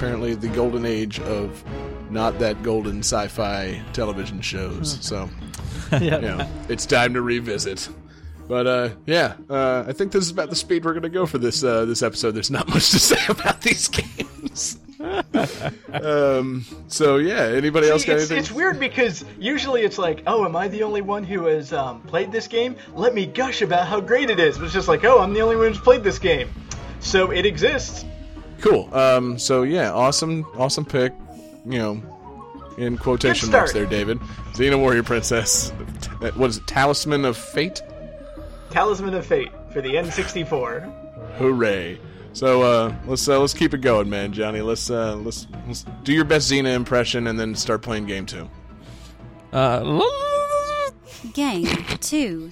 apparently 0.03 0.35
the 0.35 0.49
golden 0.49 0.85
age 0.85 1.17
of 1.21 1.63
not 2.11 2.37
that 2.37 2.61
golden 2.61 2.99
sci-fi 2.99 3.81
television 3.93 4.41
shows. 4.41 4.97
So 5.01 5.29
Yeah. 5.93 5.99
you 6.01 6.21
know, 6.21 6.49
it's 6.67 6.85
time 6.85 7.13
to 7.13 7.21
revisit. 7.21 7.87
But 8.49 8.67
uh, 8.67 8.89
yeah, 9.05 9.35
uh, 9.49 9.85
I 9.87 9.93
think 9.93 10.11
this 10.11 10.25
is 10.25 10.29
about 10.31 10.49
the 10.49 10.57
speed 10.57 10.83
we're 10.83 10.91
going 10.91 11.03
to 11.03 11.09
go 11.09 11.25
for 11.25 11.37
this 11.37 11.63
uh, 11.63 11.85
this 11.85 12.03
episode. 12.03 12.31
There's 12.31 12.51
not 12.51 12.67
much 12.73 12.89
to 12.91 12.99
say 12.99 13.17
about 13.29 13.61
these 13.61 13.87
games. 13.87 14.77
um, 15.93 16.65
so 16.89 17.15
yeah, 17.15 17.43
anybody 17.43 17.87
else 17.87 18.01
See, 18.01 18.07
got 18.07 18.15
it's, 18.15 18.23
anything? 18.29 18.37
it's 18.39 18.51
weird 18.51 18.81
because 18.81 19.23
usually 19.39 19.83
it's 19.83 19.97
like, 19.97 20.23
oh, 20.27 20.43
am 20.43 20.57
I 20.57 20.67
the 20.67 20.83
only 20.83 21.01
one 21.01 21.23
who 21.23 21.45
has 21.45 21.71
um, 21.71 22.01
played 22.01 22.29
this 22.29 22.47
game? 22.47 22.75
Let 22.93 23.13
me 23.13 23.25
gush 23.25 23.61
about 23.61 23.87
how 23.87 24.01
great 24.01 24.29
it 24.29 24.39
is. 24.41 24.57
But 24.57 24.65
it's 24.65 24.73
just 24.73 24.89
like, 24.89 25.05
oh, 25.05 25.19
I'm 25.21 25.33
the 25.33 25.41
only 25.41 25.55
one 25.55 25.67
who's 25.69 25.79
played 25.79 26.03
this 26.03 26.19
game. 26.19 26.49
So 26.99 27.31
it 27.31 27.45
exists. 27.45 28.03
Cool. 28.63 28.89
Um, 28.95 29.37
so 29.37 29.63
yeah, 29.63 29.91
awesome, 29.91 30.45
awesome 30.57 30.85
pick. 30.85 31.11
You 31.65 31.79
know, 31.79 32.03
in 32.77 32.97
quotation 32.97 33.51
marks 33.51 33.73
there, 33.73 33.85
David. 33.85 34.19
Xena 34.53 34.79
Warrior 34.79 35.03
Princess. 35.03 35.73
T- 36.01 36.09
What 36.35 36.49
is 36.49 36.57
it? 36.57 36.65
Talisman 36.65 37.25
of 37.25 37.35
Fate. 37.35 37.81
Talisman 38.69 39.13
of 39.15 39.25
Fate 39.25 39.51
for 39.73 39.81
the 39.81 39.89
N64. 39.89 41.35
Hooray! 41.35 41.99
So 42.31 42.61
uh, 42.63 42.95
let's 43.05 43.27
uh, 43.27 43.37
let's 43.37 43.53
keep 43.53 43.73
it 43.73 43.81
going, 43.81 44.09
man, 44.09 44.31
Johnny. 44.31 44.61
Let's 44.61 44.89
uh, 44.89 45.17
let's 45.17 45.45
let's 45.67 45.85
do 46.03 46.13
your 46.13 46.25
best 46.25 46.49
Xena 46.49 46.73
impression 46.73 47.27
and 47.27 47.37
then 47.37 47.55
start 47.55 47.81
playing 47.81 48.05
game 48.05 48.25
two. 48.25 48.49
Uh, 49.51 50.01
Game 51.33 51.67
2. 52.01 52.51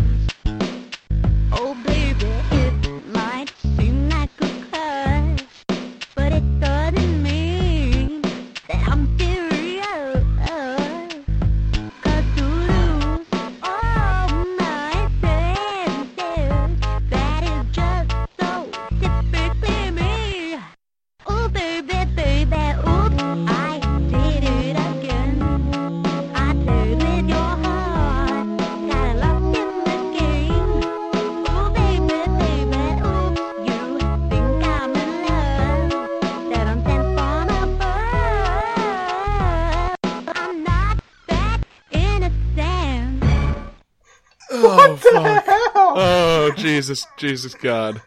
Jesus, 46.91 47.07
Jesus 47.15 47.53
God! 47.53 48.01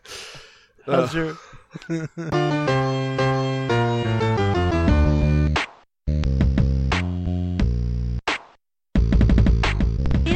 How's 0.85 1.15
your 1.15 1.39
Feel 1.89 2.03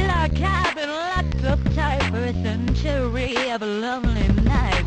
like 0.07 0.35
having 0.35 0.89
locked 0.89 1.43
up 1.45 1.59
tight 1.75 2.01
for 2.09 2.17
a 2.17 2.33
century 2.41 3.51
of 3.51 3.61
a 3.61 3.67
lonely 3.67 4.27
night, 4.41 4.83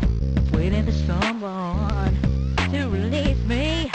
waiting 0.51 0.83
for 0.83 0.91
someone 0.91 2.17
to 2.69 2.89
release 2.89 3.41
me. 3.45 3.89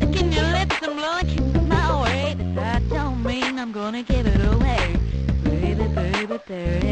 Licking 0.00 0.32
your 0.32 0.44
lips, 0.56 0.76
I'm 0.80 0.96
blowing 0.96 1.68
my 1.68 2.02
way, 2.02 2.34
that 2.54 2.88
don't 2.88 3.22
mean 3.22 3.58
I'm 3.58 3.72
gonna 3.72 4.02
give 4.02 4.26
it 4.26 4.40
away, 4.54 4.96
baby, 5.44 5.86
baby, 5.88 6.38
baby. 6.48 6.87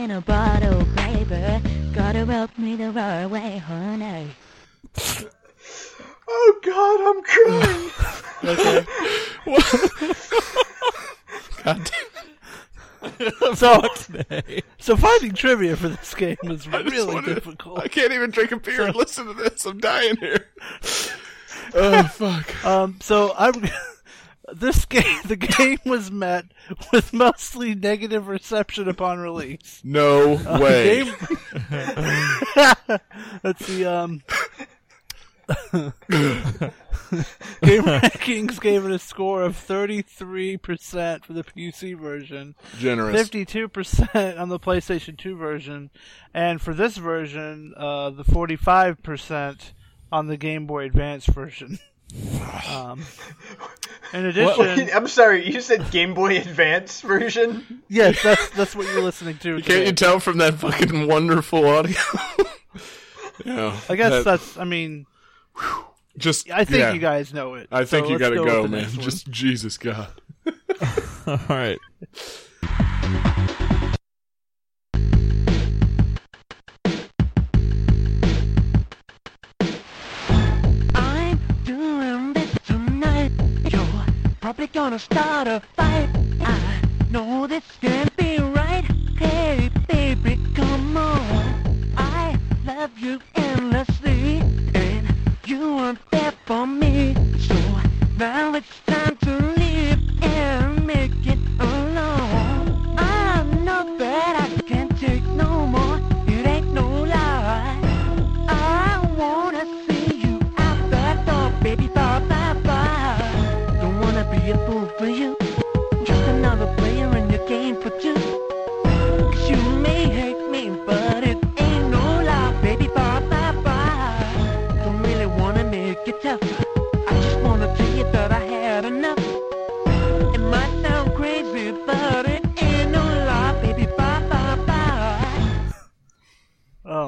In 0.00 0.10
a 0.12 0.20
bottle, 0.22 0.82
baby. 0.96 1.60
Gotta 1.92 2.24
help 2.24 2.56
me 2.58 2.74
the 2.76 2.90
right 2.90 3.26
way, 3.26 3.58
honey. 3.58 4.28
Oh 6.26 6.60
God, 6.64 7.00
I'm 7.06 7.22
crying. 7.22 8.86
God 11.64 11.90
so 13.54 13.82
so 14.78 14.96
finding 14.96 15.32
trivia 15.34 15.76
for 15.76 15.88
this 15.88 16.14
game 16.14 16.36
was 16.44 16.66
I 16.68 16.82
just 16.82 16.94
really 16.94 17.14
wanna- 17.14 17.34
difficult. 17.34 17.80
I 17.80 17.88
can't 17.88 18.12
even 18.12 18.30
drink 18.30 18.52
a 18.52 18.56
beer 18.56 18.86
and 18.86 18.94
listen 18.96 19.26
to 19.26 19.34
this. 19.34 19.66
I'm 19.66 19.78
dying 19.80 20.16
here. 20.16 20.46
Oh 21.74 22.02
fuck! 22.04 22.64
Um, 22.64 22.96
so 23.00 23.34
I'm 23.36 23.52
this 24.52 24.84
game. 24.84 25.04
The 25.30 25.36
game 25.36 25.78
was 25.84 26.10
met 26.10 26.46
with 26.92 27.12
mostly 27.12 27.74
negative 27.74 28.26
reception 28.26 28.88
upon 28.88 29.18
release. 29.18 29.80
No 29.84 30.34
way. 30.60 31.04
Game. 31.04 31.14
Let's 33.44 33.64
see. 33.64 33.84
Um, 33.84 34.22
Game 35.72 35.92
Rankings 37.82 38.60
gave 38.60 38.84
it 38.84 38.92
a 38.92 38.98
score 38.98 39.42
of 39.42 39.56
33% 39.56 41.24
for 41.24 41.32
the 41.32 41.44
PC 41.44 41.96
version, 41.98 42.54
Generous. 42.78 43.28
52% 43.28 44.40
on 44.40 44.48
the 44.48 44.60
PlayStation 44.60 45.18
2 45.18 45.36
version, 45.36 45.90
and 46.32 46.60
for 46.60 46.72
this 46.72 46.96
version, 46.96 47.74
uh, 47.76 48.10
the 48.10 48.24
45% 48.24 49.72
on 50.12 50.26
the 50.28 50.36
Game 50.36 50.66
Boy 50.66 50.84
Advance 50.84 51.26
version. 51.26 51.78
Um, 52.68 53.04
in 54.12 54.26
addition, 54.26 54.90
I'm 54.94 55.08
sorry, 55.08 55.50
you 55.50 55.60
said 55.60 55.90
Game 55.90 56.14
Boy 56.14 56.38
Advance 56.38 57.00
version? 57.00 57.82
yes, 57.88 58.22
that's 58.22 58.50
that's 58.50 58.76
what 58.76 58.86
you're 58.86 59.02
listening 59.02 59.38
to. 59.38 59.54
Can't 59.56 59.64
today. 59.64 59.86
you 59.86 59.92
tell 59.92 60.20
from 60.20 60.38
that 60.38 60.54
fucking 60.54 61.06
wonderful 61.06 61.66
audio? 61.66 62.00
yeah, 63.44 63.78
I 63.88 63.96
guess 63.96 64.10
that- 64.10 64.24
that's. 64.24 64.56
I 64.56 64.64
mean, 64.64 65.06
just. 66.16 66.50
I 66.50 66.64
think 66.64 66.80
yeah. 66.80 66.92
you 66.92 67.00
guys 67.00 67.32
know 67.32 67.54
it. 67.54 67.68
I 67.70 67.84
think 67.84 68.06
so 68.06 68.12
you 68.12 68.18
gotta 68.18 68.40
with 68.40 68.50
go, 68.50 68.66
man. 68.66 68.88
Just 68.90 69.30
Jesus 69.30 69.78
God. 69.78 70.08
all 71.26 71.38
right. 71.48 71.78
Gonna 84.66 84.98
start 84.98 85.48
a 85.48 85.62
fight. 85.74 86.08
I 86.42 86.82
know 87.10 87.46
this 87.46 87.64
can't 87.80 88.14
be 88.16 88.38
right. 88.38 88.84
Hey, 89.18 89.70
baby, 89.88 90.38
come 90.54 90.96
on. 90.96 91.92
I 91.96 92.38
love 92.66 92.98
you 92.98 93.20
endlessly, 93.34 94.42
and 94.74 95.14
you 95.46 95.76
weren't 95.76 95.98
there 96.10 96.32
for 96.44 96.66
me. 96.66 97.14
So 97.38 97.56
now 98.18 98.54
it's 98.54 98.80
time 98.86 99.16
to 99.18 99.32
leave 99.56 100.22
and 100.22 100.86
make 100.86 101.26
it 101.26 101.38
alone. 101.58 101.89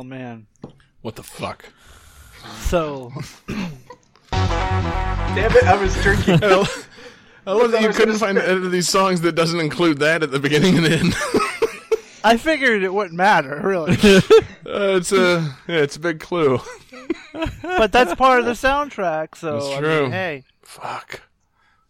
Oh 0.03 0.05
man. 0.05 0.49
What 1.03 1.15
the 1.15 1.23
fuck? 1.23 1.65
So 2.63 3.13
Damn 4.33 5.53
it, 5.53 5.63
I 5.65 5.77
was 5.81 5.95
drinking. 6.03 6.35
I 6.43 6.49
love, 6.49 6.89
I 7.47 7.53
love 7.53 7.71
that 7.71 7.83
I 7.83 7.87
you 7.87 7.93
couldn't 7.93 8.19
find 8.19 8.37
say- 8.37 8.45
any 8.47 8.67
of 8.67 8.73
these 8.73 8.89
songs 8.89 9.21
that 9.21 9.37
doesn't 9.37 9.61
include 9.61 10.01
that 10.01 10.25
at 10.25 10.33
the 10.33 10.41
beginning 10.41 10.77
and 10.79 10.87
end. 10.89 11.15
I 12.25 12.37
figured 12.37 12.83
it 12.83 12.93
wouldn't 12.93 13.15
matter, 13.17 13.61
really. 13.63 13.97
Uh, 14.65 14.97
it's 14.97 15.13
a 15.13 15.55
yeah, 15.69 15.77
it's 15.79 15.97
a 15.97 16.01
big 16.01 16.19
clue. 16.19 16.59
but 17.63 17.93
that's 17.93 18.15
part 18.15 18.39
of 18.41 18.47
the 18.47 18.53
soundtrack, 18.53 19.37
so 19.37 19.55
That's 19.59 19.67
I 19.77 19.79
true. 19.81 20.03
mean, 20.05 20.13
hey. 20.13 20.45
Fuck. 20.63 21.21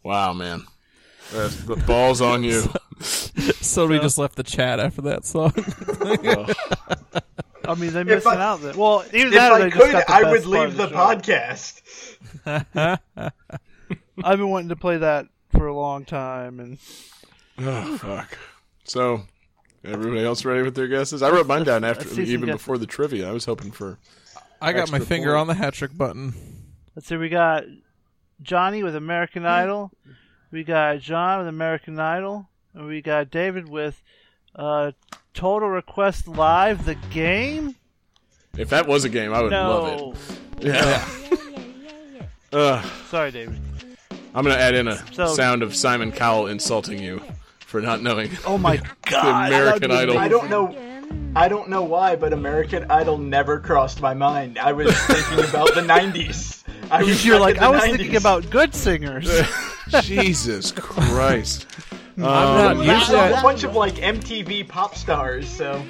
Wow, 0.02 0.32
man. 0.32 0.64
That's, 1.32 1.54
the 1.64 1.76
balls 1.76 2.20
on 2.20 2.42
you. 2.42 2.64
Somebody 3.00 4.00
just 4.00 4.18
left 4.18 4.36
the 4.36 4.42
chat 4.42 4.80
after 4.80 5.02
that 5.02 5.24
song. 5.26 5.52
I 7.68 7.74
mean, 7.74 7.92
they're 7.92 8.04
missing 8.04 8.32
I- 8.32 8.42
out. 8.42 8.60
That, 8.62 8.76
well, 8.76 9.04
either 9.12 9.28
If 9.28 9.32
that 9.34 9.52
I 9.52 9.58
they 9.60 9.70
just 9.70 9.80
could, 9.82 9.92
got 9.92 10.06
the 10.06 10.12
I 10.12 10.22
best 10.22 10.46
would 10.46 10.46
leave 10.46 10.68
of 10.68 10.76
the 10.76 10.88
podcast. 10.88 11.80
I've 14.24 14.38
been 14.38 14.48
wanting 14.50 14.68
to 14.70 14.76
play 14.76 14.98
that 14.98 15.26
for 15.56 15.66
a 15.66 15.74
long 15.76 16.04
time, 16.04 16.60
and 16.60 16.78
Oh 17.58 17.96
fuck. 17.98 18.38
So, 18.84 19.22
everybody 19.84 20.24
else 20.24 20.44
ready 20.44 20.62
with 20.62 20.74
their 20.74 20.88
guesses? 20.88 21.22
I 21.22 21.30
wrote 21.30 21.46
mine 21.46 21.64
down 21.64 21.84
after 21.84 22.04
Let's 22.04 22.16
see 22.16 22.24
some 22.24 22.32
even 22.32 22.46
guesses. 22.46 22.60
before 22.60 22.78
the 22.78 22.86
trivia. 22.86 23.28
I 23.28 23.32
was 23.32 23.44
hoping 23.44 23.70
for. 23.70 23.98
I 24.60 24.72
got 24.72 24.90
my 24.92 24.98
finger 24.98 25.30
point. 25.30 25.40
on 25.40 25.46
the 25.48 25.54
hat 25.54 25.74
trick 25.74 25.96
button. 25.96 26.34
let's 26.94 27.08
see. 27.08 27.16
We 27.16 27.28
got 27.28 27.64
Johnny 28.42 28.82
with 28.82 28.94
American 28.96 29.44
Idol. 29.46 29.90
We 30.50 30.64
got 30.64 31.00
John 31.00 31.38
with 31.40 31.48
American 31.48 31.98
Idol, 31.98 32.48
and 32.74 32.86
we 32.86 33.00
got 33.02 33.30
David 33.30 33.68
with 33.68 34.02
uh, 34.54 34.92
Total 35.34 35.68
Request 35.68 36.28
Live, 36.28 36.84
the 36.84 36.94
game. 37.10 37.74
If 38.56 38.68
that 38.70 38.86
was 38.86 39.04
a 39.04 39.08
game, 39.08 39.32
I 39.32 39.42
would 39.42 39.52
love 39.52 39.98
No, 39.98 40.12
it. 40.12 40.18
Yeah. 40.66 41.08
Ugh. 42.52 42.84
sorry, 43.08 43.30
David. 43.30 43.58
I'm 44.34 44.44
gonna 44.44 44.56
add 44.56 44.74
in 44.74 44.88
a 44.88 44.96
So- 45.12 45.34
sound 45.34 45.62
of 45.62 45.74
Simon 45.74 46.12
Cowell 46.12 46.46
insulting 46.46 47.02
you 47.02 47.22
for 47.60 47.80
not 47.80 48.02
knowing 48.02 48.30
Oh 48.46 48.58
my 48.58 48.76
God! 49.10 49.50
the 49.50 49.56
American 49.56 49.90
that 49.90 50.06
be 50.06 50.12
Idol. 50.12 50.18
I 50.18 50.28
don't 50.28 50.50
know. 50.50 50.76
I 51.34 51.48
don't 51.48 51.68
know 51.70 51.82
why, 51.82 52.16
but 52.16 52.32
American 52.32 52.90
Idol 52.90 53.16
never 53.18 53.58
crossed 53.58 54.00
my 54.00 54.12
mind. 54.14 54.58
I 54.58 54.72
was 54.72 54.94
thinking 55.06 55.44
about 55.48 55.74
the 55.74 55.80
'90s. 55.80 56.62
I 56.90 57.02
was 57.02 57.24
You're 57.24 57.40
like, 57.40 57.56
I 57.58 57.68
was 57.70 57.82
90s. 57.82 57.96
thinking 57.96 58.16
about 58.16 58.50
good 58.50 58.74
singers. 58.74 59.30
Jesus 60.02 60.72
Christ. 60.72 61.66
I'm 62.16 62.22
not 62.22 62.76
um, 62.76 62.82
usually. 62.82 63.18
a 63.18 63.36
I, 63.36 63.42
bunch 63.42 63.64
of 63.64 63.74
like 63.74 63.94
MTV 63.94 64.68
pop 64.68 64.94
stars, 64.96 65.48
so 65.48 65.82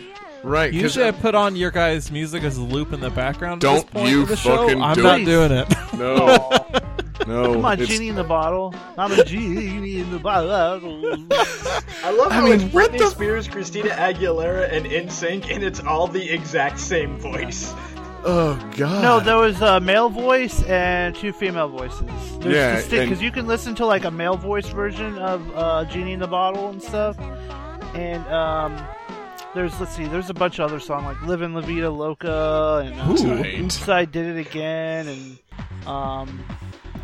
Right. 0.45 0.73
'cause 0.73 0.81
usually 0.83 1.07
I 1.07 1.13
put 1.13 1.35
on 1.37 1.55
your 1.55 1.71
guys' 1.71 2.11
music 2.11 2.43
as 2.43 2.57
a 2.59 2.63
loop 2.63 2.93
in 2.93 3.01
the 3.01 3.11
background. 3.11 3.61
Don't 3.61 3.75
this 3.77 3.85
point 3.85 4.09
you 4.11 4.23
of 4.23 4.29
the 4.29 4.37
show. 4.37 4.57
fucking 4.67 4.83
I'm 4.83 4.95
do 4.97 5.03
not 5.05 5.21
it. 5.21 5.25
doing 5.25 5.53
it. 5.53 5.69
no, 5.95 6.27
no. 7.27 7.53
Come 7.55 7.65
on, 7.65 7.73
it's- 7.75 7.89
genie 7.89 8.09
in 8.09 8.17
the 8.17 8.25
bottle. 8.25 8.75
Not 8.97 9.17
a 9.17 9.25
genie 9.25 10.01
in 10.01 10.11
the 10.11 10.19
bottle. 10.19 10.51
I 12.05 12.11
love 12.11 12.33
how 12.33 12.45
mean, 12.45 12.55
it's 12.55 12.65
Britney 12.65 12.99
the- 12.99 13.11
Spears, 13.11 13.47
Christina 13.47 13.91
Aguilera, 13.91 14.73
and 14.73 14.85
NSYNC, 14.87 15.55
and 15.55 15.63
it's 15.63 15.79
all 15.81 16.09
the 16.09 16.29
exact 16.31 16.81
same 16.81 17.19
voice. 17.19 17.73
Oh 18.25 18.55
God. 18.77 19.03
No, 19.03 19.21
there 19.21 19.37
was 19.37 19.61
a 19.63 19.81
male 19.81 20.09
voice 20.09 20.63
and 20.65 21.15
two 21.15 21.33
female 21.33 21.69
voices. 21.69 22.07
There's 22.39 22.55
Yeah, 22.55 22.77
distinct 22.77 22.93
and- 22.95 23.11
because 23.11 23.23
you 23.23 23.31
can 23.33 23.47
listen 23.47 23.75
to 23.77 23.87
like 23.87 24.05
a 24.05 24.11
male 24.11 24.37
voice 24.37 24.69
version 24.69 25.19
of 25.19 25.57
uh, 25.57 25.85
Genie 25.87 26.13
in 26.13 26.21
the 26.21 26.27
Bottle 26.29 26.69
and 26.69 26.81
stuff. 26.83 27.19
And 27.95 28.25
um, 28.29 28.81
there's 29.55 29.79
let's 29.81 29.95
see, 29.95 30.07
there's 30.07 30.31
a 30.31 30.35
bunch 30.35 30.59
of 30.59 30.67
other 30.71 30.81
songs 30.81 31.05
like 31.05 31.21
"Livin' 31.23 31.53
La 31.53 31.61
Vida 31.61 31.91
Loca" 31.91 32.83
and 32.87 32.99
uh, 33.01 33.17
Tight. 33.43 33.61
"Oops, 33.61 33.89
I 33.89 34.05
Did 34.05 34.37
It 34.37 34.47
Again" 34.47 35.09
and 35.09 35.39
um, 35.89 36.45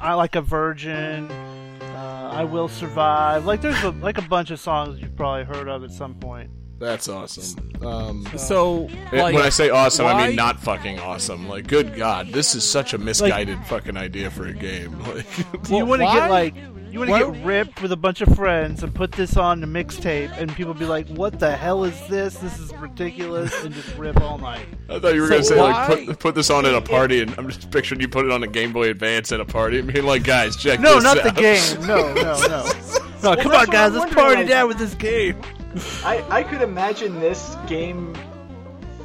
"I 0.00 0.14
Like 0.14 0.34
a 0.36 0.40
Virgin." 0.40 1.30
Uh, 1.30 2.30
I 2.32 2.44
will 2.44 2.68
survive. 2.68 3.44
Like 3.44 3.60
there's 3.60 3.82
a, 3.82 3.90
like 3.90 4.18
a 4.18 4.22
bunch 4.22 4.50
of 4.52 4.60
songs 4.60 5.00
you've 5.00 5.16
probably 5.16 5.44
heard 5.44 5.68
of 5.68 5.82
at 5.84 5.90
some 5.90 6.14
point. 6.14 6.48
That's 6.78 7.08
awesome. 7.08 7.72
Um, 7.84 8.26
So, 8.36 8.88
it- 9.12 9.18
like, 9.20 9.34
when 9.34 9.44
I 9.44 9.48
say 9.48 9.70
awesome, 9.70 10.06
I 10.06 10.28
mean 10.28 10.36
not 10.36 10.60
fucking 10.60 11.00
awesome. 11.00 11.48
Like, 11.48 11.66
good 11.66 11.96
God, 11.96 12.28
this 12.28 12.54
is 12.54 12.62
such 12.64 12.94
a 12.94 12.98
misguided 12.98 13.58
fucking 13.66 13.96
idea 13.96 14.30
for 14.30 14.46
a 14.46 14.52
game. 14.52 14.96
Like, 15.08 15.26
you 15.70 15.84
want 15.86 16.02
to 16.02 16.06
get 16.06 16.30
like 16.30 16.54
you 16.90 17.00
want 17.00 17.10
to 17.10 17.32
get 17.32 17.44
ripped 17.44 17.82
with 17.82 17.92
a 17.92 17.96
bunch 17.96 18.22
of 18.22 18.34
friends 18.34 18.82
and 18.82 18.94
put 18.94 19.12
this 19.12 19.36
on 19.36 19.60
the 19.60 19.66
mixtape, 19.66 20.30
and 20.40 20.54
people 20.54 20.72
be 20.72 20.86
like, 20.86 21.06
"What 21.08 21.38
the 21.38 21.54
hell 21.54 21.84
is 21.84 22.00
this? 22.08 22.36
This 22.36 22.58
is 22.58 22.72
ridiculous!" 22.74 23.52
and 23.64 23.74
just 23.74 23.94
rip 23.98 24.18
all 24.22 24.38
night. 24.38 24.66
I 24.88 24.98
thought 24.98 25.14
you 25.14 25.20
were 25.20 25.26
So 25.26 25.32
gonna 25.34 25.44
say 25.44 25.58
why- 25.58 25.86
like 25.88 26.06
put 26.06 26.18
put 26.18 26.34
this 26.34 26.48
on 26.48 26.64
at 26.64 26.74
a 26.74 26.80
party, 26.80 27.20
and 27.20 27.34
I'm 27.36 27.46
just 27.48 27.70
picturing 27.70 28.00
you 28.00 28.08
put 28.08 28.24
it 28.24 28.30
on 28.32 28.42
a 28.42 28.46
Game 28.46 28.72
Boy 28.72 28.88
Advance 28.88 29.32
at 29.32 29.40
a 29.40 29.44
party, 29.44 29.78
and 29.80 29.92
being 29.92 30.06
like, 30.06 30.22
guys, 30.24 30.56
check 30.56 30.80
No, 30.80 30.94
this 30.94 31.04
not 31.04 31.18
out. 31.18 31.34
the 31.34 31.40
game. 31.40 31.86
No, 31.86 32.14
no, 32.14 32.40
no. 32.46 32.70
No, 33.22 33.34
come 33.34 33.50
on, 33.50 33.66
guys, 33.66 33.92
let's 33.94 34.14
party 34.14 34.36
like- 34.36 34.48
down 34.48 34.68
with 34.68 34.78
this 34.78 34.94
game. 34.94 35.36
I, 36.04 36.24
I 36.30 36.42
could 36.42 36.62
imagine 36.62 37.20
this 37.20 37.56
game 37.66 38.14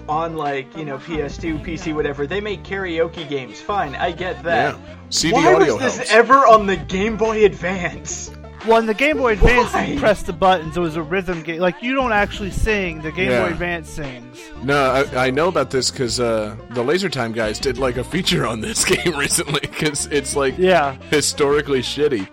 on 0.08 0.36
like 0.36 0.76
you 0.78 0.86
know 0.86 0.98
PS2, 0.98 1.64
PC, 1.64 1.94
whatever. 1.96 2.26
They 2.28 2.42
make 2.42 2.64
karaoke 2.64 3.28
games. 3.28 3.60
Fine, 3.62 3.96
I 3.96 4.12
get 4.12 4.44
that. 4.44 4.76
Yeah. 4.76 4.96
CD 5.10 5.34
Why 5.34 5.54
audio 5.54 5.74
was 5.76 5.84
this 5.84 5.98
helps. 5.98 6.12
ever 6.12 6.34
on 6.48 6.66
the 6.66 6.76
Game 6.78 7.18
Boy 7.18 7.46
Advance? 7.46 8.32
Well, 8.66 8.78
in 8.78 8.86
the 8.86 8.94
Game 8.94 9.18
Boy 9.18 9.34
Advance, 9.34 9.74
Why? 9.74 9.86
you 9.88 10.00
press 10.00 10.24
the 10.24 10.32
buttons. 10.34 10.78
It 10.78 10.80
was 10.80 10.96
a 10.96 11.02
rhythm 11.04 11.44
game. 11.44 11.60
Like 11.60 11.84
you 11.84 11.96
don't 11.96 12.14
actually 12.14 12.52
sing. 12.52 13.02
The 13.02 13.12
Game 13.12 13.30
Yeah. 13.30 13.44
Boy 13.46 13.52
Advance 13.52 13.90
sings. 13.90 14.40
No, 14.64 15.06
I, 15.14 15.28
I 15.28 15.30
know 15.32 15.50
about 15.50 15.70
this 15.70 15.92
because 15.92 16.20
uh, 16.22 16.56
the 16.72 16.82
Laser 16.84 17.10
Time 17.10 17.34
guys 17.34 17.60
did 17.60 17.78
like 17.78 17.98
a 17.98 18.04
feature 18.06 18.46
on 18.48 18.62
this 18.62 18.86
game 18.86 19.18
recently 19.18 19.60
because 19.62 20.06
it's 20.08 20.36
like 20.36 20.58
Yeah, 20.58 20.96
historically 21.12 21.82
shitty. 21.82 22.28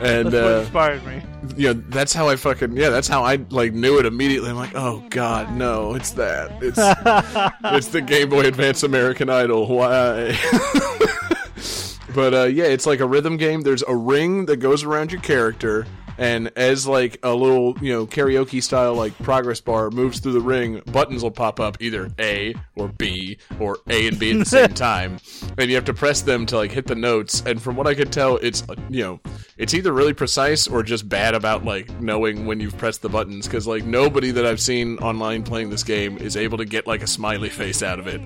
And 0.00 0.26
that's 0.26 0.34
what 0.34 0.52
uh, 0.52 0.60
inspired 0.60 1.06
me. 1.06 1.22
you 1.56 1.72
know, 1.72 1.82
that's 1.88 2.12
how 2.12 2.28
I 2.28 2.36
fucking 2.36 2.76
yeah, 2.76 2.90
that's 2.90 3.08
how 3.08 3.22
I 3.22 3.36
like 3.50 3.72
knew 3.72 3.98
it 3.98 4.06
immediately. 4.06 4.50
I'm 4.50 4.56
like, 4.56 4.74
oh 4.74 5.04
god, 5.10 5.54
no, 5.54 5.94
it's 5.94 6.10
that. 6.12 6.50
It's 6.62 6.78
it's 7.64 7.88
the 7.88 8.00
Game 8.00 8.28
Boy 8.28 8.40
Advance 8.40 8.82
American 8.82 9.30
Idol. 9.30 9.68
Why? 9.68 10.36
but 12.14 12.34
uh, 12.34 12.44
yeah, 12.44 12.64
it's 12.64 12.86
like 12.86 13.00
a 13.00 13.06
rhythm 13.06 13.36
game. 13.36 13.62
There's 13.62 13.84
a 13.86 13.94
ring 13.94 14.46
that 14.46 14.56
goes 14.56 14.82
around 14.84 15.12
your 15.12 15.20
character, 15.20 15.86
and 16.18 16.50
as 16.56 16.86
like 16.86 17.18
a 17.22 17.34
little 17.34 17.76
you 17.80 17.92
know 17.92 18.06
karaoke 18.06 18.62
style 18.62 18.94
like 18.94 19.16
progress 19.18 19.60
bar 19.60 19.90
moves 19.90 20.20
through 20.20 20.32
the 20.32 20.40
ring, 20.40 20.82
buttons 20.92 21.22
will 21.22 21.30
pop 21.30 21.60
up 21.60 21.76
either 21.80 22.10
A 22.18 22.54
or 22.76 22.88
B 22.88 23.38
or 23.58 23.78
A 23.88 24.08
and 24.08 24.18
B 24.18 24.32
at 24.32 24.38
the 24.38 24.44
same 24.44 24.68
time, 24.74 25.18
and 25.58 25.68
you 25.68 25.74
have 25.76 25.84
to 25.86 25.94
press 25.94 26.22
them 26.22 26.46
to 26.46 26.56
like 26.56 26.72
hit 26.72 26.86
the 26.86 26.94
notes. 26.94 27.42
And 27.46 27.60
from 27.60 27.76
what 27.76 27.86
I 27.86 27.94
could 27.94 28.12
tell, 28.12 28.36
it's 28.38 28.62
you 28.88 29.02
know 29.02 29.20
it's 29.56 29.74
either 29.74 29.92
really 29.92 30.14
precise 30.14 30.66
or 30.66 30.82
just 30.82 31.08
bad 31.08 31.34
about 31.34 31.64
like 31.64 32.00
knowing 32.00 32.46
when 32.46 32.60
you've 32.60 32.76
pressed 32.78 33.02
the 33.02 33.08
buttons. 33.08 33.46
Because 33.46 33.66
like 33.66 33.84
nobody 33.84 34.30
that 34.30 34.46
I've 34.46 34.60
seen 34.60 34.98
online 34.98 35.42
playing 35.42 35.70
this 35.70 35.84
game 35.84 36.18
is 36.18 36.36
able 36.36 36.58
to 36.58 36.64
get 36.64 36.86
like 36.86 37.02
a 37.02 37.06
smiley 37.06 37.48
face 37.48 37.82
out 37.82 37.98
of 37.98 38.06
it 38.06 38.20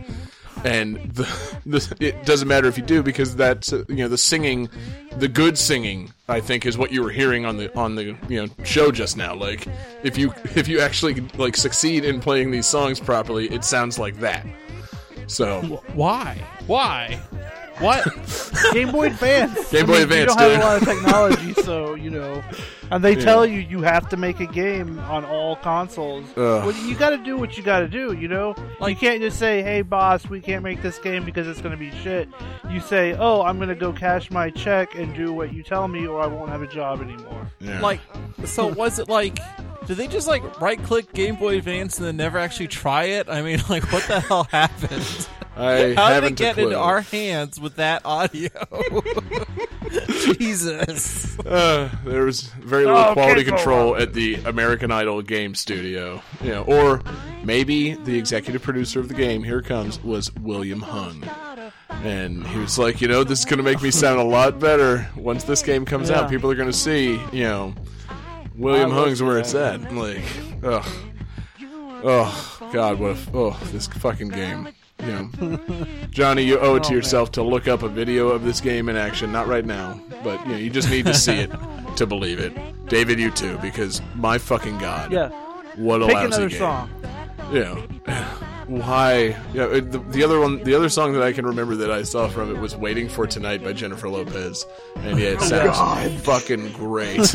and 0.64 0.96
the, 1.12 1.22
the, 1.66 1.96
it 2.00 2.24
doesn't 2.24 2.48
matter 2.48 2.66
if 2.68 2.76
you 2.76 2.84
do 2.84 3.02
because 3.02 3.36
that's 3.36 3.72
uh, 3.72 3.84
you 3.88 3.96
know 3.96 4.08
the 4.08 4.18
singing 4.18 4.68
the 5.16 5.28
good 5.28 5.56
singing 5.56 6.12
i 6.28 6.40
think 6.40 6.66
is 6.66 6.76
what 6.76 6.92
you 6.92 7.02
were 7.02 7.10
hearing 7.10 7.44
on 7.44 7.56
the 7.56 7.76
on 7.76 7.94
the 7.94 8.16
you 8.28 8.44
know 8.44 8.46
show 8.64 8.90
just 8.90 9.16
now 9.16 9.34
like 9.34 9.66
if 10.02 10.18
you 10.18 10.32
if 10.54 10.68
you 10.68 10.80
actually 10.80 11.14
like 11.36 11.56
succeed 11.56 12.04
in 12.04 12.20
playing 12.20 12.50
these 12.50 12.66
songs 12.66 12.98
properly 13.00 13.48
it 13.48 13.64
sounds 13.64 13.98
like 13.98 14.18
that 14.18 14.46
so 15.28 15.60
Why? 15.92 16.42
Why? 16.66 17.20
What? 17.80 18.04
Game 18.72 18.90
Boy 18.90 19.06
Advance. 19.06 19.70
Game 19.70 19.84
I 19.84 19.86
Boy 19.86 19.92
mean, 19.94 20.02
Advance, 20.02 20.30
You 20.32 20.38
don't 20.38 20.50
have 20.50 20.60
a 20.60 20.64
lot 20.64 20.82
of 20.82 20.88
technology, 20.88 21.54
so 21.62 21.94
you 21.94 22.10
know. 22.10 22.42
And 22.90 23.04
they 23.04 23.12
Yeah. 23.16 23.24
tell 23.24 23.46
you 23.46 23.60
you 23.60 23.82
have 23.82 24.08
to 24.08 24.16
make 24.16 24.40
a 24.40 24.46
game 24.46 24.98
on 25.00 25.24
all 25.26 25.56
consoles. 25.56 26.24
Ugh. 26.30 26.36
Well, 26.64 26.72
you 26.72 26.94
got 26.94 27.10
to 27.10 27.18
do 27.18 27.36
what 27.36 27.56
you 27.58 27.62
got 27.62 27.80
to 27.80 27.88
do. 27.88 28.14
You 28.14 28.28
know, 28.28 28.54
you 28.86 28.96
can't 28.96 29.20
just 29.20 29.38
say, 29.38 29.62
"Hey, 29.62 29.82
boss, 29.82 30.28
we 30.28 30.40
can't 30.40 30.62
make 30.64 30.80
this 30.82 30.98
game 30.98 31.24
because 31.24 31.46
it's 31.46 31.60
going 31.60 31.72
to 31.72 31.78
be 31.78 31.90
shit." 32.02 32.28
You 32.70 32.80
say, 32.80 33.14
"Oh, 33.18 33.42
I'm 33.42 33.56
going 33.58 33.68
to 33.68 33.74
go 33.74 33.92
cash 33.92 34.30
my 34.30 34.48
check 34.50 34.94
and 34.94 35.14
do 35.14 35.32
what 35.34 35.52
you 35.52 35.62
tell 35.62 35.86
me, 35.86 36.06
or 36.06 36.20
I 36.22 36.26
won't 36.26 36.50
have 36.50 36.62
a 36.62 36.66
job 36.66 37.02
anymore." 37.02 37.50
Yeah. 37.60 37.80
Like, 37.80 38.00
so 38.44 38.66
was 38.68 38.98
it 38.98 39.08
like? 39.08 39.38
Did 39.88 39.96
they 39.96 40.06
just 40.06 40.28
like 40.28 40.60
right 40.60 40.80
click 40.82 41.14
Game 41.14 41.36
Boy 41.36 41.56
Advance 41.56 41.96
and 41.96 42.06
then 42.06 42.18
never 42.18 42.36
actually 42.36 42.68
try 42.68 43.04
it? 43.04 43.26
I 43.30 43.40
mean, 43.40 43.60
like, 43.70 43.90
what 43.90 44.06
the 44.06 44.20
hell 44.20 44.44
happened? 44.44 45.28
I 45.56 45.94
How 45.94 46.20
did 46.20 46.32
it 46.32 46.36
get 46.36 46.58
a 46.58 46.62
into 46.62 46.78
our 46.78 47.00
hands 47.00 47.58
with 47.58 47.76
that 47.76 48.02
audio? 48.04 48.50
Jesus. 50.38 51.38
Uh, 51.40 51.88
there 52.04 52.24
was 52.24 52.42
very 52.42 52.84
little 52.84 53.00
Oh, 53.00 53.12
quality 53.14 53.44
control 53.44 53.96
at 53.96 54.12
the 54.12 54.34
American 54.44 54.92
Idol 54.92 55.22
game 55.22 55.54
studio. 55.54 56.22
You 56.42 56.50
know, 56.50 56.62
or 56.64 57.02
maybe 57.42 57.94
the 57.94 58.16
executive 58.16 58.62
producer 58.62 59.00
of 59.00 59.08
the 59.08 59.14
game, 59.14 59.42
here 59.42 59.62
comes, 59.62 60.00
was 60.04 60.32
William 60.36 60.80
Hung. 60.80 61.24
And 62.04 62.46
he 62.46 62.58
was 62.58 62.78
like, 62.78 63.00
you 63.00 63.08
know, 63.08 63.24
this 63.24 63.40
is 63.40 63.44
going 63.46 63.56
to 63.58 63.64
make 63.64 63.82
me 63.82 63.90
sound 63.90 64.20
a 64.20 64.24
lot 64.24 64.60
better 64.60 65.08
once 65.16 65.44
this 65.44 65.62
game 65.62 65.86
comes 65.86 66.10
out. 66.10 66.28
People 66.30 66.50
are 66.50 66.54
going 66.56 66.70
to 66.70 66.76
see, 66.76 67.20
you 67.32 67.44
know, 67.44 67.74
William 68.58 68.90
Hung's 68.90 69.22
where 69.22 69.38
it's 69.38 69.54
at. 69.54 69.80
Like, 69.92 70.22
ugh. 70.62 70.86
Oh, 72.04 72.68
God, 72.72 72.98
what 73.00 73.12
if, 73.12 73.34
oh, 73.34 73.58
this 73.72 73.86
fucking 73.88 74.28
game. 74.28 74.68
You 75.00 75.06
know, 75.06 75.58
Johnny, 76.10 76.42
you 76.42 76.58
owe 76.58 76.74
it 76.76 76.82
to 76.84 76.90
Oh, 76.92 76.96
yourself 76.96 77.30
to 77.32 77.42
look 77.42 77.68
up 77.68 77.82
a 77.82 77.88
video 77.88 78.28
of 78.28 78.42
this 78.44 78.60
game 78.60 78.88
in 78.88 78.96
action. 78.96 79.30
Not 79.32 79.46
right 79.46 79.64
now, 79.64 80.00
but 80.24 80.44
you 80.46 80.52
know, 80.52 80.58
you 80.58 80.70
just 80.70 80.90
need 80.90 81.06
to 81.06 81.14
see 81.14 81.34
it 81.36 81.50
to 81.96 82.04
believe 82.06 82.40
it. 82.40 82.52
David, 82.86 83.18
you 83.20 83.30
too, 83.30 83.58
because 83.58 84.02
my 84.16 84.38
fucking 84.38 84.78
god, 84.78 85.12
Yeah. 85.12 85.28
what 85.76 86.02
a 86.02 86.06
Pick 86.06 86.14
lousy 86.14 86.26
another 86.26 86.48
game. 86.48 86.58
song. 86.58 86.90
Yeah, 87.52 87.86
why? 88.68 89.36
Yeah, 89.52 89.66
the, 89.66 89.98
the 90.10 90.22
other 90.22 90.38
one, 90.40 90.62
the 90.62 90.74
other 90.74 90.88
song 90.88 91.12
that 91.14 91.22
I 91.22 91.32
can 91.32 91.44
remember 91.46 91.74
that 91.76 91.90
I 91.90 92.02
saw 92.02 92.28
from 92.28 92.54
it 92.54 92.60
was 92.60 92.76
"Waiting 92.76 93.08
for 93.08 93.26
Tonight" 93.26 93.64
by 93.64 93.72
Jennifer 93.72 94.08
Lopez, 94.08 94.66
and 94.96 95.18
yeah, 95.18 95.30
it 95.30 95.38
oh 95.40 95.44
sounds 95.44 95.78
God. 95.78 96.10
fucking 96.20 96.72
great. 96.72 97.18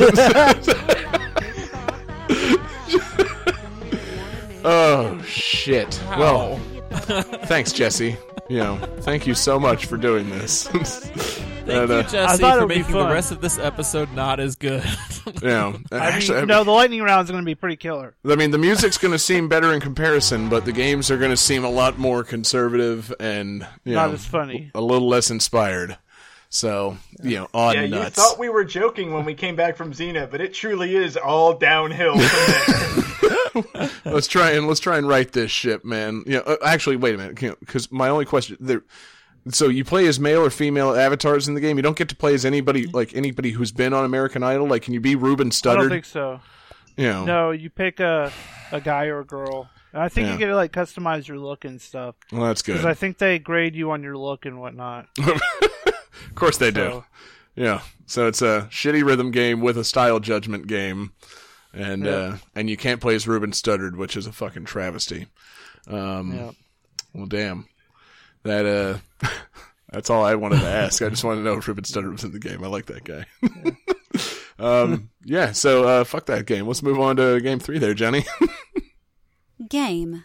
oh 4.64 5.20
shit! 5.26 6.00
Well, 6.16 6.58
thanks, 7.46 7.72
Jesse. 7.72 8.16
You 8.48 8.58
know, 8.58 8.76
thank 9.00 9.26
you 9.26 9.34
so 9.34 9.58
much 9.58 9.86
for 9.86 9.96
doing 9.96 10.28
this. 10.30 10.68
Thank 10.68 11.44
And, 11.66 11.88
you, 11.88 11.96
uh, 11.96 12.02
Jesse, 12.02 12.42
thought 12.42 12.58
for 12.58 12.66
making 12.66 12.92
the 12.92 13.06
rest 13.08 13.32
of 13.32 13.40
this 13.40 13.58
episode 13.58 14.12
not 14.12 14.38
as 14.38 14.54
good. 14.54 14.84
yeah, 15.42 15.48
know, 15.48 15.80
I 15.90 16.10
actually, 16.10 16.40
mean, 16.40 16.48
no, 16.48 16.62
the 16.62 16.70
lightning 16.70 17.00
round 17.00 17.24
is 17.24 17.30
going 17.30 17.42
to 17.42 17.46
be 17.46 17.54
pretty 17.54 17.76
killer. 17.76 18.14
I 18.22 18.34
mean, 18.36 18.50
the 18.50 18.58
music's 18.58 18.98
going 18.98 19.12
to 19.12 19.18
seem 19.18 19.48
better 19.48 19.72
in 19.72 19.80
comparison, 19.80 20.50
but 20.50 20.66
the 20.66 20.72
games 20.72 21.10
are 21.10 21.16
going 21.16 21.30
to 21.30 21.38
seem 21.38 21.64
a 21.64 21.70
lot 21.70 21.96
more 21.96 22.22
conservative 22.22 23.14
and 23.18 23.66
you 23.84 23.94
Not 23.94 24.08
know, 24.08 24.14
as 24.14 24.26
funny. 24.26 24.70
a 24.74 24.80
little 24.82 25.08
less 25.08 25.30
inspired. 25.30 25.96
So, 26.50 26.98
you 27.22 27.36
know, 27.36 27.48
on 27.54 27.74
Yeah, 27.76 27.82
you 27.84 28.04
thought 28.10 28.38
we 28.38 28.50
were 28.50 28.64
joking 28.64 29.14
when 29.14 29.24
we 29.24 29.32
came 29.32 29.56
back 29.56 29.76
from 29.76 29.94
Xena, 29.94 30.30
but 30.30 30.42
it 30.42 30.52
truly 30.52 30.94
is 30.94 31.16
all 31.16 31.54
downhill 31.54 32.18
from 32.18 32.20
there. 33.22 33.23
let's 34.04 34.26
try 34.26 34.52
and 34.52 34.66
let's 34.66 34.80
try 34.80 34.98
and 34.98 35.08
write 35.08 35.32
this 35.32 35.50
ship, 35.50 35.84
man. 35.84 36.22
You 36.26 36.34
know, 36.34 36.40
uh, 36.42 36.56
actually, 36.64 36.96
wait 36.96 37.14
a 37.14 37.18
minute, 37.18 37.58
because 37.60 37.90
my 37.92 38.08
only 38.08 38.24
question 38.24 38.56
there. 38.60 38.82
So 39.50 39.68
you 39.68 39.84
play 39.84 40.06
as 40.06 40.18
male 40.18 40.40
or 40.40 40.48
female 40.50 40.94
avatars 40.96 41.48
in 41.48 41.54
the 41.54 41.60
game. 41.60 41.76
You 41.76 41.82
don't 41.82 41.96
get 41.98 42.08
to 42.08 42.16
play 42.16 42.32
as 42.34 42.44
anybody 42.46 42.86
like 42.86 43.14
anybody 43.14 43.50
who's 43.50 43.72
been 43.72 43.92
on 43.92 44.04
American 44.04 44.42
Idol. 44.42 44.66
Like, 44.66 44.82
can 44.82 44.94
you 44.94 45.00
be 45.00 45.16
Ruben 45.16 45.48
I 45.48 45.50
don't 45.50 45.52
Studdard? 45.52 45.88
think 45.90 46.04
so. 46.06 46.40
you 46.96 47.04
know, 47.04 47.24
No, 47.24 47.50
you 47.50 47.68
pick 47.70 48.00
a 48.00 48.32
a 48.72 48.80
guy 48.80 49.06
or 49.06 49.20
a 49.20 49.24
girl. 49.24 49.68
And 49.92 50.02
I 50.02 50.08
think 50.08 50.26
Yeah. 50.26 50.32
you 50.32 50.38
get 50.38 50.46
to 50.46 50.56
like 50.56 50.72
customize 50.72 51.28
your 51.28 51.38
look 51.38 51.64
and 51.64 51.80
stuff. 51.80 52.14
well, 52.32 52.44
that's 52.46 52.62
good. 52.62 52.72
Because 52.72 52.86
I 52.86 52.94
think 52.94 53.18
they 53.18 53.38
grade 53.38 53.76
you 53.76 53.90
on 53.90 54.02
your 54.02 54.16
look 54.16 54.46
and 54.46 54.60
whatnot. 54.60 55.08
Of 56.28 56.34
course 56.36 56.56
they 56.58 56.70
do. 56.70 57.04
Yeah. 57.54 57.82
So 58.06 58.26
it's 58.26 58.42
a 58.42 58.68
shitty 58.70 59.04
rhythm 59.04 59.30
game 59.30 59.60
with 59.60 59.76
a 59.78 59.84
style 59.84 60.18
judgment 60.20 60.66
game, 60.66 61.12
and 61.74 62.06
uh, 62.06 62.36
and 62.54 62.70
you 62.70 62.76
can't 62.76 63.00
play 63.00 63.14
as 63.14 63.26
Ruben 63.28 63.50
Studdard, 63.52 63.96
which 63.96 64.16
is 64.16 64.26
a 64.26 64.32
fucking 64.32 64.64
travesty. 64.64 65.26
Um, 65.86 66.34
Yeah. 66.34 66.50
Well, 67.12 67.26
damn. 67.26 67.66
That 68.42 68.66
uh, 68.66 69.28
that's 69.90 70.10
all 70.10 70.24
I 70.24 70.34
wanted 70.34 70.60
to 70.60 70.68
ask. 70.68 71.00
I 71.02 71.08
just 71.08 71.24
wanted 71.24 71.40
to 71.42 71.44
know 71.46 71.58
if 71.58 71.68
Ruben 71.68 71.84
Studdard 71.84 72.12
was 72.12 72.24
in 72.24 72.32
the 72.32 72.38
game. 72.38 72.62
I 72.62 72.66
like 72.66 72.86
that 72.86 73.04
guy. 73.04 73.26
um, 74.58 75.10
yeah. 75.24 75.52
So 75.52 75.84
uh, 75.84 76.04
fuck 76.04 76.26
that 76.26 76.46
game. 76.46 76.66
Let's 76.66 76.82
move 76.82 77.00
on 77.00 77.16
to 77.16 77.40
game 77.40 77.58
three, 77.58 77.78
there, 77.78 77.94
Johnny. 77.94 78.24
Game 79.70 80.24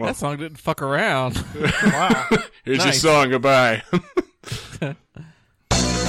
3. 0.00 0.06
that 0.08 0.16
song 0.16 0.36
didn't 0.38 0.58
fuck 0.58 0.82
around. 0.82 1.42
Wow. 1.84 2.26
Here's 2.64 2.78
Nice. 2.78 3.02
your 3.02 3.12
song. 3.14 3.30
Goodbye. 3.30 3.82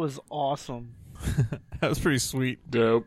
was 0.00 0.18
awesome. 0.30 0.94
That 1.80 1.88
was 1.88 1.98
pretty 1.98 2.18
sweet. 2.18 2.70
Dope. 2.70 3.06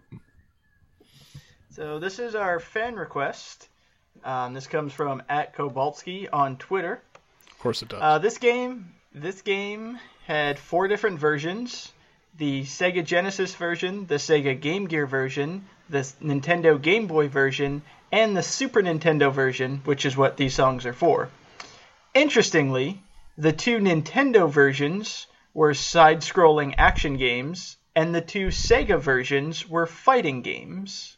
So 1.69 1.99
this 1.99 2.17
is 2.17 2.33
our 2.33 2.59
fan 2.59 2.95
request. 2.95 3.69
Um, 4.23 4.55
this 4.55 4.65
comes 4.65 4.93
from 4.93 5.21
at 5.29 5.55
Kobaltsky 5.55 6.27
on 6.33 6.57
Twitter. 6.57 6.99
Of 7.51 7.59
course 7.59 7.83
it 7.83 7.89
does. 7.89 7.99
Uh, 8.01 8.17
this 8.17 8.39
game, 8.39 8.91
this 9.13 9.43
game 9.43 9.99
had 10.25 10.57
four 10.57 10.87
different 10.87 11.19
versions: 11.19 11.91
the 12.39 12.63
Sega 12.63 13.05
Genesis 13.05 13.53
version, 13.53 14.07
the 14.07 14.15
Sega 14.15 14.59
Game 14.59 14.87
Gear 14.87 15.05
version, 15.05 15.67
the 15.87 15.99
Nintendo 15.99 16.81
Game 16.81 17.05
Boy 17.05 17.27
version, 17.27 17.83
and 18.11 18.35
the 18.35 18.41
Super 18.41 18.81
Nintendo 18.81 19.31
version, 19.31 19.81
which 19.85 20.03
is 20.03 20.17
what 20.17 20.35
these 20.35 20.55
songs 20.55 20.87
are 20.87 20.93
for. 20.93 21.29
Interestingly, 22.15 23.03
the 23.37 23.53
two 23.53 23.77
Nintendo 23.77 24.49
versions 24.49 25.27
were 25.53 25.73
side-scrolling 25.73 26.75
action 26.77 27.17
games, 27.17 27.77
and 27.95 28.13
the 28.13 28.21
two 28.21 28.47
Sega 28.47 28.99
versions 28.99 29.67
were 29.67 29.85
fighting 29.85 30.41
games. 30.41 31.17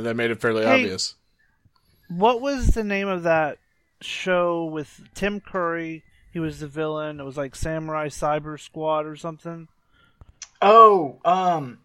Yeah, 0.00 0.08
that 0.08 0.14
made 0.16 0.30
it 0.30 0.40
fairly 0.40 0.64
Hey. 0.64 0.82
obvious. 0.84 1.14
What 2.08 2.40
was 2.40 2.68
the 2.68 2.84
name 2.84 3.08
of 3.08 3.22
that 3.24 3.58
show 4.00 4.64
with 4.64 5.00
Tim 5.14 5.40
Curry? 5.40 6.02
He 6.32 6.38
was 6.40 6.60
the 6.60 6.66
villain. 6.66 7.20
It 7.20 7.24
was 7.24 7.36
like 7.36 7.54
Samurai 7.54 8.08
Cyber 8.08 8.58
Squad 8.58 9.06
or 9.06 9.16
something. 9.16 9.68
Oh, 10.62 11.18
um, 11.24 11.78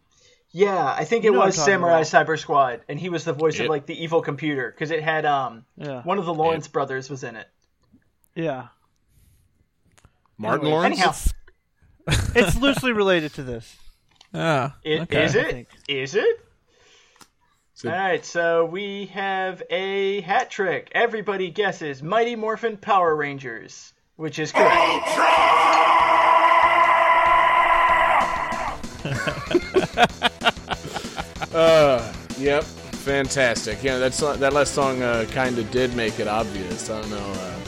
yeah, 0.51 0.93
I 0.97 1.05
think 1.05 1.23
it 1.23 1.27
You 1.27 1.33
know 1.33 1.45
was 1.45 1.55
Samurai 1.55 2.01
about. 2.01 2.05
Cyber 2.27 2.39
Squad, 2.39 2.81
and 2.89 2.99
he 2.99 3.09
was 3.09 3.23
the 3.23 3.33
voice 3.33 3.59
It- 3.59 3.63
of 3.63 3.69
like 3.69 3.85
the 3.85 4.01
evil 4.01 4.21
computer 4.21 4.71
because 4.71 4.91
it 4.91 5.03
had 5.03 5.25
um 5.25 5.65
Yeah. 5.77 6.01
one 6.03 6.17
of 6.17 6.25
the 6.25 6.33
Lawrence 6.33 6.67
brothers 6.67 7.09
was 7.09 7.23
in 7.23 7.35
it. 7.35 7.47
Yeah. 8.35 8.67
Martin 10.37 10.61
Anyway, 10.67 10.71
Lawrence? 10.75 11.33
Anyhow, 12.07 12.31
It's 12.35 12.55
loosely 12.57 12.91
related 12.91 13.33
to 13.35 13.43
this. 13.43 13.77
Ah, 14.33 14.75
it, 14.83 15.01
okay. 15.01 15.23
is 15.23 15.35
I 15.35 15.39
it? 15.39 15.51
think. 15.51 15.67
Is 15.87 16.15
it? 16.15 16.44
All 17.87 17.91
right, 17.91 18.25
so 18.25 18.65
we 18.65 19.05
have 19.07 19.61
a 19.69 20.21
hat 20.21 20.49
trick. 20.49 20.91
Everybody 20.93 21.51
guesses 21.51 22.01
Mighty 22.01 22.35
Morphin 22.35 22.77
Power 22.77 23.15
Rangers, 23.15 23.93
which 24.15 24.39
is 24.39 24.51
correct. 24.51 25.07
Uh, 31.55 32.13
yep, 32.37 32.65
fantastic. 32.65 33.81
Yeah, 33.81 33.97
that 33.97 34.13
song, 34.13 34.41
that 34.41 34.51
last 34.51 34.73
song 34.73 35.01
uh, 35.01 35.25
kind 35.31 35.57
of 35.57 35.71
did 35.71 35.95
make 35.95 36.19
it 36.19 36.27
obvious. 36.27 36.89
I 36.89 36.99
don't 36.99 37.09
know, 37.09 37.17
uh, 37.17 37.59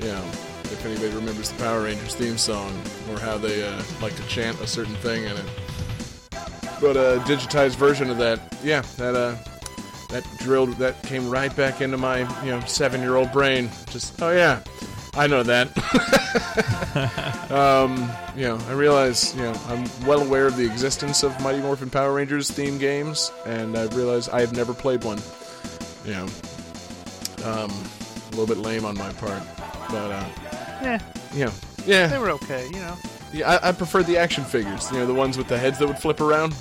you 0.00 0.06
know, 0.06 0.24
if 0.64 0.82
anybody 0.86 1.14
remembers 1.14 1.52
the 1.52 1.62
Power 1.62 1.82
Rangers 1.82 2.14
theme 2.14 2.38
song 2.38 2.72
or 3.10 3.18
how 3.18 3.36
they 3.36 3.68
uh, 3.68 3.82
like 4.00 4.16
to 4.16 4.26
chant 4.28 4.58
a 4.62 4.66
certain 4.66 4.94
thing 4.96 5.24
in 5.24 5.32
it. 5.32 5.44
But 6.80 6.96
a 6.96 7.20
digitized 7.24 7.76
version 7.76 8.08
of 8.10 8.18
that, 8.18 8.40
yeah, 8.62 8.82
that 8.96 9.14
uh, 9.14 9.36
that 10.10 10.24
drilled 10.38 10.74
that 10.74 11.02
came 11.02 11.28
right 11.28 11.54
back 11.54 11.80
into 11.80 11.96
my 11.96 12.20
you 12.44 12.50
know 12.50 12.60
seven 12.60 13.00
year 13.00 13.16
old 13.16 13.32
brain. 13.32 13.68
Just 13.90 14.20
oh 14.22 14.30
yeah, 14.30 14.60
I 15.14 15.26
know 15.26 15.42
that. 15.42 15.68
um, 17.50 18.10
you 18.36 18.44
know, 18.44 18.58
I 18.68 18.72
realize 18.72 19.34
you 19.34 19.42
know 19.42 19.54
I'm 19.66 19.84
well 20.06 20.20
aware 20.22 20.46
of 20.46 20.56
the 20.56 20.64
existence 20.64 21.22
of 21.22 21.38
Mighty 21.42 21.60
Morphin 21.60 21.90
Power 21.90 22.12
Rangers 22.12 22.50
theme 22.50 22.78
games, 22.78 23.32
and 23.46 23.76
I 23.76 23.84
realize 23.86 24.28
I 24.28 24.40
have 24.40 24.54
never 24.54 24.72
played 24.72 25.02
one. 25.04 25.18
You 26.04 26.12
know, 26.12 26.26
um, 27.44 27.70
a 27.70 28.30
little 28.30 28.46
bit 28.46 28.58
lame 28.58 28.84
on 28.84 28.96
my 28.96 29.12
part, 29.14 29.42
but 29.90 30.10
uh, 30.12 30.24
Eh, 30.80 30.98
you 31.34 31.44
know, 31.44 31.52
they 32.08 32.18
were 32.18 32.30
okay, 32.30 32.66
you 32.66 32.78
know. 32.80 32.94
yeah 33.32 33.58
I, 33.62 33.68
I 33.70 33.72
prefer 33.72 34.02
the 34.02 34.16
action 34.18 34.44
figures. 34.44 34.90
You 34.92 34.98
know, 34.98 35.06
the 35.06 35.14
ones 35.14 35.36
with 35.38 35.48
the 35.48 35.58
heads 35.58 35.78
that 35.78 35.86
would 35.86 35.98
flip 35.98 36.20
around. 36.20 36.54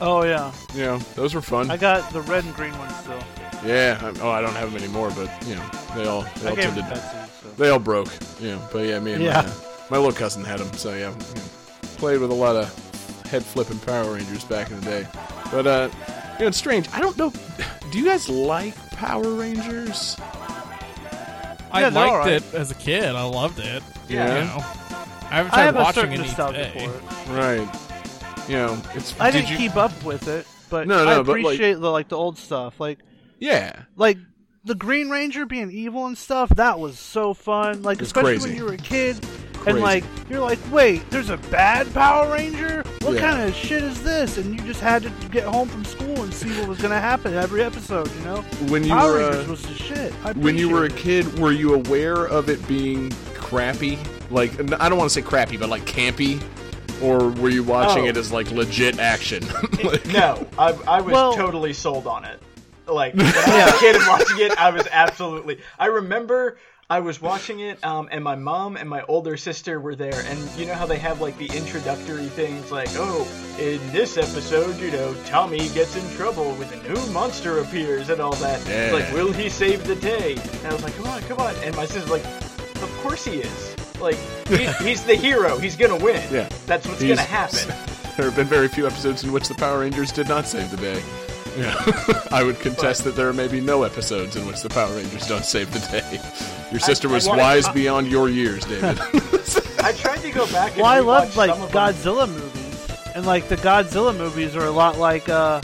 Oh 0.00 0.22
yeah, 0.24 0.50
You 0.74 0.82
know, 0.82 0.98
those 1.14 1.34
were 1.34 1.42
fun. 1.42 1.70
I 1.70 1.76
got 1.76 2.10
the 2.12 2.22
red 2.22 2.44
and 2.44 2.54
green 2.54 2.76
ones 2.78 2.96
still. 2.96 3.22
Yeah. 3.66 3.98
I, 4.00 4.18
oh, 4.22 4.30
I 4.30 4.40
don't 4.40 4.54
have 4.54 4.72
them 4.72 4.82
anymore, 4.82 5.10
but 5.14 5.30
you 5.46 5.54
know, 5.56 5.70
they 5.94 6.06
all 6.06 6.22
they 6.40 6.46
I 6.46 6.50
all 6.50 6.56
tended. 6.56 6.84
to 6.84 6.90
Betsy. 6.90 7.16
So. 7.42 7.48
They 7.58 7.68
all 7.68 7.78
broke. 7.78 8.08
You 8.40 8.52
know, 8.52 8.68
but 8.72 8.86
yeah, 8.86 8.98
me 9.00 9.12
and 9.12 9.22
Yeah. 9.22 9.42
my, 9.42 9.48
uh, 9.48 9.52
my 9.90 9.96
little 9.98 10.12
cousin 10.12 10.42
had 10.44 10.58
them, 10.60 10.72
so 10.72 10.94
yeah, 10.94 11.10
you 11.10 11.16
know, 11.34 11.42
played 11.98 12.20
with 12.20 12.30
a 12.30 12.34
lot 12.34 12.56
of 12.56 13.26
head 13.30 13.44
flipping 13.44 13.78
Power 13.80 14.14
Rangers 14.14 14.42
back 14.44 14.70
in 14.70 14.80
the 14.80 14.86
day. 14.86 15.06
But 15.52 15.66
uh, 15.66 15.90
you 16.38 16.44
know, 16.44 16.46
it's 16.48 16.56
strange. 16.56 16.88
I 16.94 17.00
don't 17.00 17.18
know. 17.18 17.30
Do 17.90 17.98
you 17.98 18.06
guys 18.06 18.28
like 18.30 18.74
Power 18.92 19.28
Rangers? 19.34 20.16
I 21.72 21.80
Yeah, 21.82 21.88
liked 21.88 22.12
alright. 22.12 22.32
it 22.32 22.54
as 22.54 22.70
a 22.70 22.74
kid. 22.74 23.04
I 23.04 23.22
loved 23.22 23.58
it. 23.58 23.82
Yeah. 24.08 24.26
You 24.26 24.44
know, 24.46 24.64
I 25.30 25.34
haven't 25.36 25.52
I 25.52 25.54
tried 25.54 25.64
have 25.66 25.76
a 25.76 25.78
watching 25.78 25.94
certain 26.02 26.12
any 26.14 26.22
nostalgia 26.24 26.64
today. 26.72 26.86
for 26.86 26.94
it. 26.96 27.36
Right. 27.36 28.48
You 28.48 28.56
know, 28.56 28.82
it's. 28.94 29.18
I 29.20 29.30
did 29.30 29.42
didn't 29.46 29.50
you, 29.52 29.56
keep 29.68 29.76
up 29.76 30.02
with 30.02 30.26
it, 30.28 30.46
but 30.70 30.88
No, 30.88 31.02
I 31.02 31.16
no, 31.16 31.22
but, 31.24 31.32
like- 31.34 31.44
appreciate 31.44 31.74
the 31.74 31.90
like 31.90 32.08
the 32.08 32.16
old 32.16 32.36
stuff. 32.38 32.80
Like 32.80 32.98
Yeah. 33.38 33.82
like 33.96 34.18
the 34.64 34.74
Green 34.74 35.08
Ranger 35.08 35.46
being 35.46 35.70
evil 35.70 36.06
and 36.06 36.18
stuff. 36.18 36.48
That 36.56 36.78
was 36.80 36.98
so 36.98 37.32
fun. 37.34 37.82
Like 37.82 37.98
It's 38.00 38.08
especially 38.08 38.32
crazy. 38.38 38.48
when 38.48 38.56
you 38.56 38.64
were 38.64 38.72
a 38.74 38.76
kid. 38.76 39.24
Crazy. 39.60 39.70
And 39.76 39.80
like 39.82 40.04
you're 40.28 40.40
like, 40.40 40.58
wait, 40.72 41.08
there's 41.10 41.30
a 41.30 41.36
bad 41.36 41.92
Power 41.94 42.32
Ranger? 42.32 42.82
What 43.02 43.14
Yeah. 43.14 43.20
kind 43.20 43.48
of 43.48 43.54
shit 43.54 43.82
is 43.82 44.02
this? 44.02 44.38
And 44.38 44.58
you 44.58 44.66
just 44.66 44.80
had 44.80 45.02
to 45.02 45.10
get 45.30 45.44
home 45.44 45.68
from 45.68 45.84
school 45.84 46.22
and 46.22 46.32
see 46.32 46.48
what 46.58 46.68
was 46.68 46.78
gonna 46.80 47.00
happen 47.00 47.34
every 47.34 47.62
episode. 47.62 48.10
You 48.16 48.24
know, 48.24 48.36
When 48.68 48.82
you 48.84 48.90
Power 48.90 49.12
were 49.12 49.20
uh, 49.22 49.28
Rangers 49.30 49.48
was 49.48 49.62
the 49.62 49.74
shit. 49.74 50.12
I 50.24 50.32
when 50.32 50.56
you 50.56 50.68
were 50.70 50.84
a 50.84 50.86
appreciate 50.86 51.26
it. 51.26 51.30
kid, 51.32 51.38
were 51.38 51.52
you 51.52 51.74
aware 51.74 52.26
of 52.26 52.48
it 52.48 52.66
being 52.66 53.10
crappy? 53.34 53.98
Like, 54.30 54.52
I 54.80 54.88
don't 54.88 54.98
want 54.98 55.10
to 55.10 55.14
say 55.14 55.22
crappy, 55.22 55.56
but 55.56 55.68
like 55.68 55.84
campy, 55.84 56.40
or 57.02 57.28
were 57.30 57.48
you 57.50 57.62
watching 57.64 58.04
Oh. 58.04 58.08
it 58.08 58.16
as 58.16 58.32
like 58.32 58.50
legit 58.52 58.98
action? 58.98 59.42
like, 59.84 60.06
No, 60.06 60.46
I, 60.58 60.72
I 60.88 61.00
was 61.00 61.12
Well- 61.12 61.34
totally 61.34 61.72
sold 61.72 62.06
on 62.06 62.24
it. 62.24 62.40
Like 62.86 63.14
when 63.16 63.26
I 63.26 63.64
was 63.66 63.74
a 63.74 63.78
kid 63.78 63.94
and 63.96 64.04
watching 64.08 64.38
it, 64.40 64.52
I 64.58 64.70
was 64.70 64.86
absolutely. 64.90 65.58
I 65.78 65.86
remember 65.86 66.58
I 66.90 66.98
was 66.98 67.22
watching 67.22 67.60
it, 67.60 67.82
um, 67.84 68.08
and 68.10 68.22
my 68.24 68.34
mom 68.34 68.76
and 68.76 68.88
my 68.88 69.02
older 69.02 69.36
sister 69.36 69.78
were 69.78 69.94
there, 69.94 70.22
and 70.26 70.38
you 70.58 70.66
know 70.66 70.74
how 70.74 70.86
they 70.86 70.98
have 70.98 71.20
like 71.20 71.38
the 71.38 71.46
introductory 71.56 72.26
things, 72.26 72.72
like, 72.72 72.88
oh, 72.96 73.28
in 73.60 73.78
this 73.92 74.18
episode, 74.18 74.76
you 74.80 74.90
know, 74.90 75.14
Tommy 75.26 75.68
gets 75.68 75.94
in 75.94 76.16
trouble 76.16 76.52
with 76.56 76.72
a 76.72 76.88
new 76.92 77.12
monster 77.12 77.60
appears 77.60 78.10
and 78.10 78.20
all 78.20 78.34
that. 78.36 78.66
Yeah. 78.66 78.92
Like, 78.92 79.12
will 79.12 79.32
he 79.32 79.48
save 79.48 79.86
the 79.86 79.94
day? 79.94 80.32
And 80.32 80.66
I 80.66 80.72
was 80.72 80.82
like, 80.82 80.96
come 80.96 81.06
on, 81.06 81.22
come 81.22 81.38
on, 81.38 81.54
and 81.62 81.74
my 81.76 81.86
sister's 81.86 82.10
like. 82.10 82.24
Of 82.82 82.90
course 83.02 83.26
he 83.26 83.40
is. 83.40 83.76
Like 84.00 84.16
he's, 84.48 84.74
he's 84.82 85.04
the 85.04 85.14
hero. 85.14 85.58
He's 85.58 85.76
gonna 85.76 86.02
win. 86.02 86.22
Yeah. 86.32 86.48
That's 86.64 86.86
what's 86.88 87.00
He's- 87.02 87.16
gonna 87.18 87.28
happen. 87.28 87.74
There 88.16 88.26
have 88.26 88.36
been 88.36 88.48
very 88.48 88.68
few 88.68 88.86
episodes 88.86 89.22
in 89.24 89.32
which 89.32 89.48
the 89.48 89.54
Power 89.54 89.80
Rangers 89.80 90.12
did 90.12 90.28
not 90.28 90.44
save 90.46 90.70
the 90.70 90.76
day. 90.76 91.02
Yeah, 91.60 92.22
I 92.32 92.42
would 92.42 92.58
contest 92.60 93.04
that 93.04 93.16
there 93.16 93.28
are 93.28 93.32
maybe 93.32 93.60
no 93.60 93.82
episodes 93.82 94.36
in 94.36 94.46
which 94.46 94.62
the 94.62 94.68
Power 94.70 94.94
Rangers 94.94 95.26
don't 95.26 95.44
save 95.44 95.70
the 95.72 95.80
day. 95.90 96.20
Your 96.70 96.80
sister 96.80 97.08
I 97.08 97.12
was 97.12 97.28
wanna- 97.28 97.42
wise 97.42 97.66
I- 97.66 97.72
beyond 97.72 98.08
your 98.08 98.28
years, 98.28 98.64
David. 98.64 98.98
I 99.82 99.92
tried 99.92 100.18
to 100.22 100.30
go 100.30 100.46
back 100.52 100.72
and 100.72 100.82
Well, 100.82 100.86
I 100.90 100.98
rewatch 101.00 101.04
love 101.04 101.36
like 101.36 101.50
some 101.50 101.62
of 101.62 101.72
them. 101.72 101.92
Godzilla 101.94 102.28
movies, 102.28 103.12
and 103.14 103.26
like 103.26 103.48
the 103.48 103.56
Godzilla 103.56 104.16
movies 104.16 104.54
are 104.56 104.66
a 104.66 104.70
lot 104.70 104.98
like 104.98 105.28
uh, 105.28 105.60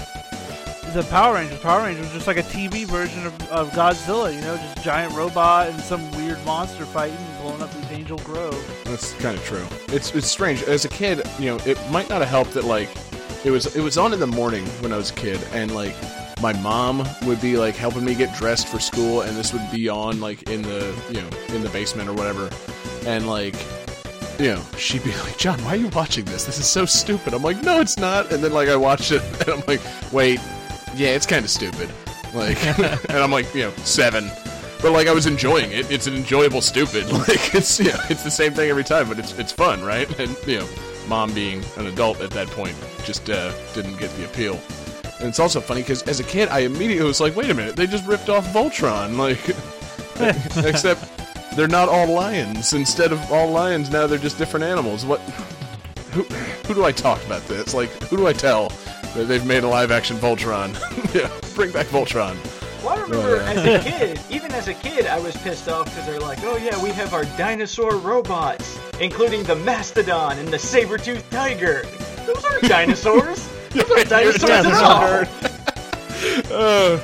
the 0.95 1.07
Power 1.11 1.35
Rangers. 1.35 1.59
Power 1.61 1.83
Rangers 1.85 2.05
was 2.07 2.13
just 2.15 2.27
like 2.27 2.39
a 2.39 2.43
TV 2.43 2.87
version 2.87 3.27
of, 3.27 3.51
of 3.51 3.71
Godzilla. 3.73 4.35
You 4.35 4.41
know, 4.41 4.57
just 4.57 4.83
giant 4.83 5.15
robot 5.15 5.69
and 5.69 5.79
some 5.81 6.11
weird 6.13 6.43
monster 6.47 6.85
fighting 6.87 7.17
and 7.19 7.43
blowing 7.43 7.63
up 7.63 7.71
this 7.73 7.91
Angel 7.93 8.19
Grove. 8.19 8.83
That's 8.85 9.13
kind 9.15 9.37
of 9.37 9.45
true. 9.45 9.67
It's 9.95 10.15
it's 10.15 10.27
strange. 10.29 10.63
As 10.65 10.85
a 10.85 10.89
kid, 10.89 11.23
you 11.39 11.47
know, 11.47 11.59
it 11.67 11.79
might 11.91 12.09
not 12.09 12.21
have 12.21 12.29
helped 12.31 12.55
that 12.55 12.65
like 12.65 12.89
it 13.45 13.51
was 13.51 13.75
it 13.77 13.83
was 13.83 13.99
on 13.99 14.13
in 14.13 14.21
the 14.21 14.27
morning 14.27 14.65
when 14.81 14.93
I 14.93 14.97
was 14.97 15.11
a 15.11 15.15
kid, 15.15 15.41
and 15.53 15.75
like 15.75 15.95
my 16.41 16.53
mom 16.61 17.07
would 17.23 17.41
be 17.41 17.57
like 17.57 17.77
helping 17.77 18.05
me 18.05 18.15
get 18.15 18.35
dressed 18.37 18.69
for 18.69 18.79
school, 18.79 19.23
and 19.23 19.37
this 19.37 19.53
would 19.53 19.69
be 19.71 19.89
on 19.89 20.21
like 20.21 20.49
in 20.51 20.63
the 20.63 20.95
you 21.11 21.21
know 21.21 21.55
in 21.55 21.63
the 21.63 21.71
basement 21.71 22.09
or 22.09 22.15
whatever, 22.15 22.51
and 23.07 23.29
like. 23.29 23.55
You 24.39 24.49
know, 24.49 24.63
she'd 24.77 25.03
be 25.03 25.13
like, 25.25 25.39
"John, 25.39 25.59
why 25.65 25.71
are 25.71 25.77
you 25.77 25.89
watching 25.89 26.27
this? 26.27 26.45
This 26.45 26.59
is 26.59 26.69
so 26.69 26.85
stupid." 26.85 27.33
I'm 27.33 27.43
like, 27.43 27.63
"No, 27.63 27.81
it's 27.81 27.97
not." 27.97 28.31
And 28.31 28.45
then 28.45 28.53
like 28.53 28.69
I 28.69 28.77
watched 28.77 29.11
it, 29.11 29.23
and 29.41 29.49
I'm 29.49 29.63
like, 29.67 29.81
"Wait, 30.13 30.41
yeah, 30.95 31.09
it's 31.09 31.25
kind 31.25 31.43
of 31.43 31.51
stupid." 31.51 31.89
Like, 32.35 32.63
and 32.79 33.17
I'm 33.17 33.31
like, 33.31 33.55
you 33.55 33.63
know, 33.63 33.71
seven, 33.77 34.31
but 34.83 34.93
like 34.93 35.07
I 35.09 35.13
was 35.13 35.27
enjoying 35.27 35.73
it. 35.73 35.91
It's 35.91 36.07
an 36.07 36.15
enjoyable 36.15 36.61
stupid. 36.61 37.11
Like 37.11 37.55
it's 37.55 37.81
know, 37.81 37.99
it's 38.11 38.23
the 38.23 38.31
same 38.31 38.53
thing 38.53 38.69
every 38.69 38.85
time, 38.85 39.09
but 39.09 39.19
it's 39.19 39.33
it's 39.39 39.53
fun, 39.53 39.83
right? 39.83 40.07
And 40.19 40.37
you 40.47 40.59
know, 40.59 40.69
mom 41.09 41.33
being 41.33 41.63
an 41.77 41.87
adult 41.87 42.21
at 42.21 42.31
that 42.31 42.49
point 42.49 42.77
just 43.05 43.29
uh, 43.31 43.53
didn't 43.75 43.97
get 43.99 44.11
the 44.17 44.25
appeal. 44.25 44.61
And 45.19 45.29
it's 45.29 45.41
also 45.41 45.61
funny 45.61 45.83
because 45.83 46.03
as 46.03 46.21
a 46.21 46.25
kid, 46.25 46.49
I 46.51 46.61
immediately 46.61 47.07
was 47.07 47.21
like, 47.21 47.35
wait 47.37 47.51
a 47.51 47.55
minute, 47.55 47.77
they 47.77 47.87
just 47.87 48.07
ripped 48.07 48.29
off 48.29 48.47
Voltron, 48.49 49.17
like, 49.19 49.39
except 50.67 51.11
they're 51.57 51.69
not 51.69 51.89
all 51.89 52.07
lions. 52.09 52.73
Instead 52.75 53.13
of 53.13 53.33
all 53.33 53.51
lions, 53.51 53.91
now 53.91 54.07
they're 54.07 54.19
just 54.19 54.39
different 54.39 54.65
animals. 54.65 55.07
What? 55.07 55.21
Who, 56.13 56.23
who 56.23 56.75
do 56.75 56.85
I 56.85 56.93
talk 56.93 57.25
about 57.27 57.43
this? 57.47 57.75
Like, 57.75 57.91
who 58.05 58.17
do 58.17 58.27
I 58.27 58.33
tell 58.33 58.69
that 59.15 59.25
they've 59.29 59.45
made 59.45 59.65
a 59.65 59.69
live 59.69 59.91
action 59.91 60.17
Voltron? 60.17 60.75
yeah, 61.15 61.31
bring 61.55 61.73
back 61.73 61.87
Voltron. 61.87 62.37
Well, 63.09 63.21
I 63.21 63.53
remember 63.55 63.71
yeah. 63.71 63.77
as 63.79 63.87
a 63.87 63.91
kid, 63.91 64.21
even 64.31 64.53
as 64.53 64.69
a 64.69 64.75
kid, 64.75 65.07
I 65.07 65.19
was 65.19 65.37
pissed 65.39 65.69
off 65.69 65.87
because 65.87 66.07
they're 66.07 66.21
like, 66.21 66.39
oh 66.43 66.57
yeah, 66.57 66.81
we 66.83 66.91
have 66.91 67.15
our 67.15 67.25
dinosaur 67.37 67.97
robots, 67.97 68.79
including 69.01 69.43
the 69.45 69.57
mastodon 69.57 70.39
and 70.39 70.49
the 70.49 70.59
saber-toothed 70.59 71.31
tiger. 71.31 71.83
Those 72.27 72.45
aren't 72.45 72.63
dinosaurs. 72.69 73.49
Those 73.71 73.91
aren't 73.91 74.09
dinosaurs 74.09 74.51
at 74.51 74.63
they're 74.63 74.75
all. 74.75 75.23
not. 75.23 75.29
Uh, 76.51 77.01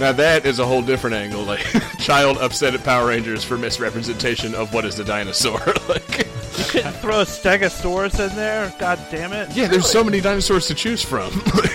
now 0.00 0.10
that 0.12 0.44
is 0.44 0.58
a 0.58 0.66
whole 0.66 0.82
different 0.82 1.14
angle. 1.14 1.42
Like, 1.42 1.60
child 2.00 2.38
upset 2.38 2.74
at 2.74 2.82
Power 2.82 3.06
Rangers 3.08 3.44
for 3.44 3.56
misrepresentation 3.56 4.54
of 4.54 4.74
what 4.74 4.84
is 4.84 4.98
a 4.98 5.04
dinosaur. 5.04 5.58
like, 5.88 6.18
You 6.58 6.64
couldn't 6.68 6.92
throw 6.94 7.20
a 7.20 7.24
Stegosaurus 7.24 8.18
in 8.28 8.34
there. 8.36 8.74
God 8.80 8.98
damn 9.10 9.32
it! 9.32 9.54
yeah, 9.54 9.68
there's 9.68 9.88
so 9.88 10.02
many 10.02 10.20
dinosaurs 10.20 10.66
to 10.66 10.74
choose 10.74 11.02
from. 11.02 11.30
like, 11.54 11.70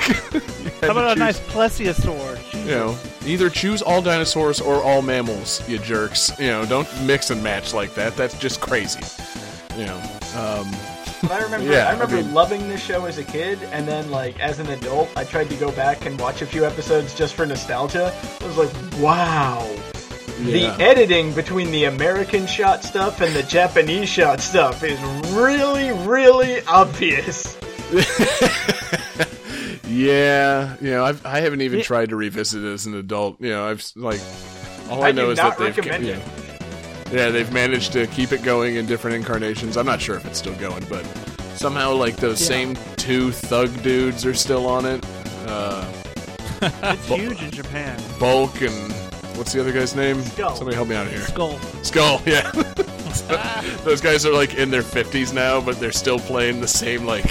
How 0.81 0.91
about 0.91 1.01
to 1.01 1.07
a 1.07 1.09
choose- 1.13 1.17
nice 1.19 1.39
Plesiosaur? 1.39 2.37
You 2.65 2.71
know, 2.75 2.97
either 3.25 3.49
choose 3.49 3.81
all 3.81 4.01
dinosaurs 4.01 4.59
or 4.61 4.83
all 4.83 5.01
mammals, 5.01 5.67
you 5.67 5.79
jerks. 5.79 6.31
You 6.39 6.47
know, 6.47 6.65
don't 6.65 6.87
mix 7.05 7.29
and 7.31 7.41
match 7.43 7.73
like 7.73 7.93
that. 7.95 8.15
That's 8.15 8.37
just 8.37 8.61
crazy. 8.61 8.99
You 9.77 9.85
know, 9.85 9.97
um, 10.35 10.69
I 11.31 11.39
remember, 11.41 11.71
Yeah, 11.71 11.89
I 11.89 12.01
I 12.01 12.05
mean- 12.05 12.33
loving 12.33 12.67
this 12.69 12.83
show 12.83 13.05
as 13.05 13.17
a 13.17 13.23
kid, 13.23 13.59
and 13.71 13.87
then 13.87 14.09
like 14.11 14.39
as 14.39 14.59
an 14.59 14.67
adult, 14.69 15.09
I 15.15 15.23
tried 15.23 15.49
to 15.49 15.55
go 15.55 15.71
back 15.71 16.05
and 16.05 16.19
watch 16.19 16.41
a 16.41 16.45
few 16.45 16.65
episodes 16.65 17.13
just 17.15 17.33
for 17.33 17.45
nostalgia. 17.45 18.13
I 18.41 18.45
was 18.45 18.57
like, 18.57 18.71
wow. 19.01 19.67
Yeah. 20.41 20.75
The 20.77 20.83
editing 20.83 21.33
between 21.33 21.69
the 21.71 21.83
American 21.85 22.47
shot 22.47 22.83
stuff 22.85 23.19
and 23.19 23.35
the 23.35 23.43
Japanese 23.43 24.07
shot 24.07 24.39
stuff 24.39 24.83
is 24.85 24.97
really, 25.33 25.91
really 26.07 26.61
obvious. 26.65 27.57
yeah, 29.89 30.75
you 30.81 30.91
know, 30.91 31.03
I've, 31.05 31.25
I 31.25 31.39
haven't 31.41 31.61
even 31.61 31.79
Yeah. 31.79 31.85
tried 31.85 32.09
to 32.09 32.15
revisit 32.15 32.63
it 32.63 32.71
as 32.71 32.85
an 32.85 32.93
adult. 32.95 33.41
You 33.41 33.49
know, 33.49 33.65
I've 33.67 33.83
like 33.95 34.21
all 34.89 35.03
I, 35.03 35.09
I 35.09 35.11
know 35.11 35.29
is 35.31 35.37
that 35.37 35.57
they've 35.57 35.75
recommend 35.75 36.05
you 36.05 36.13
know, 36.13 36.21
yeah 37.11 37.29
they've 37.29 37.51
managed 37.51 37.91
to 37.93 38.05
keep 38.07 38.31
it 38.31 38.43
going 38.43 38.75
in 38.75 38.85
different 38.85 39.15
incarnations. 39.17 39.77
I'm 39.77 39.85
not 39.85 40.01
sure 40.01 40.15
if 40.15 40.25
it's 40.25 40.37
still 40.39 40.55
going, 40.55 40.85
but 40.89 41.03
somehow 41.55 41.93
like 41.93 42.17
those 42.17 42.39
Yeah. 42.41 42.47
same 42.47 42.77
two 42.97 43.31
thug 43.31 43.69
dudes 43.83 44.25
are 44.25 44.33
still 44.33 44.67
on 44.67 44.85
it. 44.85 45.03
Uh, 45.47 45.91
It's 46.61 47.07
huge 47.07 47.41
in 47.41 47.51
Japan. 47.51 47.99
Bulk 48.19 48.61
and 48.61 48.91
what's 49.37 49.53
the 49.53 49.61
other 49.61 49.71
guy's 49.71 49.95
name? 49.95 50.21
Skull. 50.23 50.55
Somebody 50.55 50.75
help 50.75 50.89
me 50.89 50.95
out 50.95 51.07
here. 51.07 51.21
Skull. 51.21 51.57
Skull, 51.83 52.21
yeah. 52.25 52.51
Those 53.83 54.01
guys 54.01 54.25
are 54.25 54.33
like 54.33 54.55
in 54.55 54.69
their 54.69 54.83
fifties 54.83 55.33
now, 55.33 55.61
but 55.61 55.79
they're 55.79 55.91
still 55.91 56.19
playing 56.19 56.61
the 56.61 56.67
same 56.67 57.05
like 57.05 57.25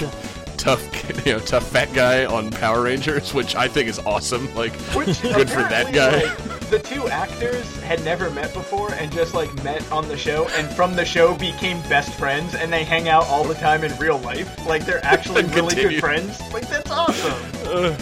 tough, 0.59 1.25
you 1.25 1.33
know, 1.33 1.39
tough 1.39 1.67
fat 1.67 1.91
guy 1.93 2.25
on 2.25 2.51
Power 2.51 2.83
Rangers, 2.83 3.33
which 3.33 3.55
I 3.55 3.67
think 3.67 3.89
is 3.89 3.97
awesome. 3.99 4.53
Like, 4.53 4.73
Which 4.95 5.21
good 5.21 5.49
for 5.49 5.61
that 5.61 5.93
guy. 5.93 6.23
like, 6.23 6.69
the 6.69 6.79
two 6.79 7.07
actors 7.07 7.81
had 7.81 8.03
never 8.03 8.29
met 8.29 8.53
before 8.53 8.93
and 8.93 9.11
just 9.11 9.33
like 9.33 9.51
met 9.63 9.89
on 9.91 10.07
the 10.07 10.17
show, 10.17 10.47
and 10.49 10.69
from 10.69 10.95
the 10.95 11.05
show 11.05 11.35
became 11.35 11.81
best 11.89 12.13
friends, 12.13 12.53
and 12.53 12.71
they 12.71 12.83
hang 12.83 13.09
out 13.09 13.25
all 13.25 13.43
the 13.43 13.55
time 13.55 13.83
in 13.83 13.97
real 13.97 14.19
life. 14.19 14.67
Like 14.67 14.85
they're 14.85 15.03
actually 15.03 15.45
really 15.45 15.73
good 15.75 15.99
friends. 15.99 16.39
Like 16.53 16.67
that's 16.69 16.91
awesome. 16.91 17.33
Uh, 17.65 17.97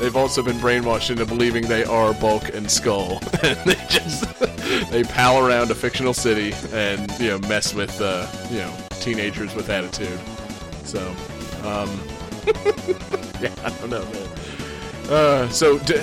they've 0.00 0.14
also 0.14 0.44
been 0.44 0.56
brainwashed 0.58 1.10
into 1.10 1.26
believing 1.26 1.66
they 1.66 1.82
are 1.82 2.14
Bulk 2.14 2.54
and 2.54 2.70
Skull, 2.70 3.18
and 3.42 3.58
they 3.64 3.74
just 3.88 4.32
they 4.92 5.02
pal 5.02 5.44
around 5.44 5.70
a 5.72 5.74
fictional 5.74 6.14
city 6.14 6.54
and 6.72 7.10
you 7.18 7.30
know 7.30 7.38
mess 7.48 7.74
with 7.74 8.00
uh, 8.00 8.28
you 8.48 8.58
know 8.58 8.72
teenagers 9.00 9.54
with 9.56 9.70
attitude. 9.70 10.20
So, 10.84 11.14
um, 11.64 12.00
yeah, 13.40 13.52
I 13.64 13.70
don't 13.80 13.90
know, 13.90 14.04
man. 14.04 14.28
Uh, 15.10 15.48
so 15.48 15.78
d- 15.80 15.94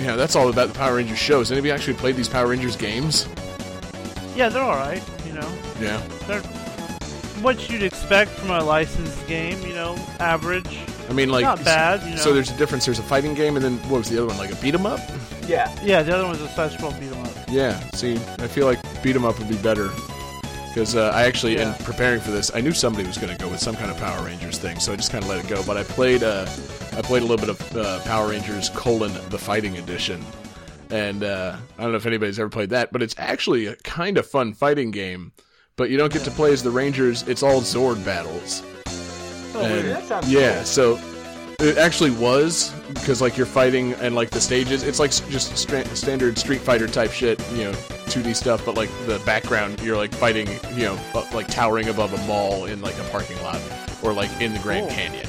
yeah, 0.00 0.16
that's 0.16 0.34
all 0.34 0.48
about 0.48 0.68
the 0.68 0.74
Power 0.74 0.96
Rangers 0.96 1.18
shows. 1.18 1.52
Anybody 1.52 1.70
actually 1.70 1.94
played 1.94 2.16
these 2.16 2.28
Power 2.28 2.48
Rangers 2.48 2.76
games? 2.76 3.28
Yeah, 4.34 4.48
they're 4.48 4.62
all 4.62 4.76
right. 4.76 5.02
You 5.26 5.32
know, 5.34 5.48
Yeah. 5.80 6.00
they're 6.26 6.40
what 7.42 7.68
you'd 7.70 7.82
expect 7.82 8.30
from 8.32 8.50
a 8.50 8.62
licensed 8.64 9.26
game. 9.26 9.60
You 9.62 9.74
know, 9.74 9.94
average. 10.20 10.80
I 11.08 11.12
mean, 11.12 11.28
like, 11.28 11.44
Not 11.44 11.62
bad, 11.64 12.02
you 12.02 12.10
know. 12.16 12.16
So 12.16 12.32
there's 12.32 12.50
a 12.50 12.56
difference. 12.56 12.84
There's 12.86 12.98
a 12.98 13.02
fighting 13.02 13.34
game, 13.34 13.56
and 13.56 13.64
then 13.64 13.76
what 13.90 13.98
was 13.98 14.08
the 14.08 14.16
other 14.18 14.26
one? 14.26 14.38
Like 14.38 14.50
a 14.52 14.56
beat 14.56 14.74
'em 14.74 14.86
up? 14.86 15.00
Yeah. 15.46 15.70
Yeah, 15.84 16.02
the 16.02 16.14
other 16.14 16.24
one 16.24 16.32
was 16.32 16.40
a 16.40 16.48
side 16.48 16.72
scroll 16.72 16.92
beat 16.92 17.12
'em 17.12 17.22
up. 17.22 17.30
Yeah, 17.48 17.78
see, 17.94 18.14
I 18.38 18.48
feel 18.48 18.66
like 18.66 18.80
beat 19.02 19.14
'em 19.14 19.24
up 19.24 19.38
would 19.38 19.48
be 19.48 19.56
better. 19.56 19.90
Because 20.76 20.94
uh, 20.94 21.10
I 21.14 21.22
actually, 21.22 21.56
in 21.56 21.72
preparing 21.84 22.20
for 22.20 22.30
this, 22.30 22.54
I 22.54 22.60
knew 22.60 22.72
somebody 22.72 23.06
was 23.06 23.16
going 23.16 23.34
to 23.34 23.42
go 23.42 23.50
with 23.50 23.60
some 23.60 23.74
kind 23.74 23.90
of 23.90 23.96
Power 23.96 24.22
Rangers 24.26 24.58
thing, 24.58 24.78
so 24.78 24.92
I 24.92 24.96
just 24.96 25.10
kind 25.10 25.24
of 25.24 25.30
let 25.30 25.42
it 25.42 25.48
go. 25.48 25.62
But 25.64 25.78
I 25.78 25.84
played, 25.84 26.22
uh, 26.22 26.42
I 26.92 27.00
played 27.00 27.22
a 27.22 27.24
little 27.24 27.38
bit 27.38 27.48
of 27.48 27.76
uh, 27.78 28.00
Power 28.00 28.28
Rangers 28.28 28.68
colon 28.68 29.10
the 29.30 29.38
Fighting 29.38 29.78
Edition, 29.78 30.22
and 30.90 31.24
uh, 31.24 31.56
I 31.78 31.82
don't 31.82 31.92
know 31.92 31.96
if 31.96 32.04
anybody's 32.04 32.38
ever 32.38 32.50
played 32.50 32.68
that, 32.70 32.92
but 32.92 33.02
it's 33.02 33.14
actually 33.16 33.64
a 33.68 33.76
kind 33.76 34.18
of 34.18 34.26
fun 34.26 34.52
fighting 34.52 34.90
game. 34.90 35.32
But 35.76 35.88
you 35.88 35.96
don't 35.96 36.12
get 36.12 36.24
to 36.24 36.30
play 36.30 36.52
as 36.52 36.62
the 36.62 36.70
Rangers; 36.70 37.22
it's 37.22 37.42
all 37.42 37.62
Zord 37.62 38.04
battles. 38.04 38.62
Oh, 39.54 39.64
And- 39.64 40.04
sounds 40.04 40.30
yeah, 40.30 40.56
cool. 40.56 40.64
so 40.66 41.00
it 41.60 41.78
actually 41.78 42.10
was 42.10 42.70
because 42.94 43.20
like 43.22 43.36
you're 43.36 43.46
fighting 43.46 43.94
and 43.94 44.14
like 44.14 44.30
the 44.30 44.40
stages, 44.40 44.82
it's 44.82 44.98
like 45.00 45.10
just 45.10 45.56
stra- 45.56 45.84
standard 45.96 46.38
Street 46.38 46.60
Fighter 46.60 46.86
type 46.86 47.10
shit, 47.12 47.40
you 47.52 47.64
know, 47.64 47.72
2D 47.72 48.34
stuff. 48.34 48.64
But 48.66 48.74
like 48.76 48.90
the 49.06 49.20
background, 49.24 49.80
you're 49.80 49.96
like 49.96 50.14
fighting, 50.14 50.48
you 50.74 50.82
know, 50.84 50.98
like 51.32 51.48
towering 51.48 51.88
above 51.88 52.12
a 52.12 52.26
mall 52.26 52.66
in 52.66 52.80
like 52.82 52.98
a 52.98 53.04
parking 53.10 53.40
lot 53.42 53.60
or 54.02 54.12
like 54.12 54.30
in 54.40 54.52
the 54.52 54.58
Grand. 54.60 54.90
Canyon. 54.90 55.26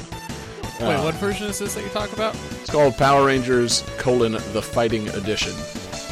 Wait, 0.79 0.93
Uh, 0.95 1.03
what 1.03 1.15
version 1.15 1.47
is 1.47 1.57
this 1.59 1.73
that 1.75 1.83
you 1.83 1.89
talk 1.89 2.11
about? 2.13 2.35
It's 2.61 2.69
called 2.69 2.95
Power 2.97 3.25
Rangers 3.25 3.83
colon 3.97 4.33
the 4.33 4.61
Fighting 4.61 5.07
Edition. 5.09 5.53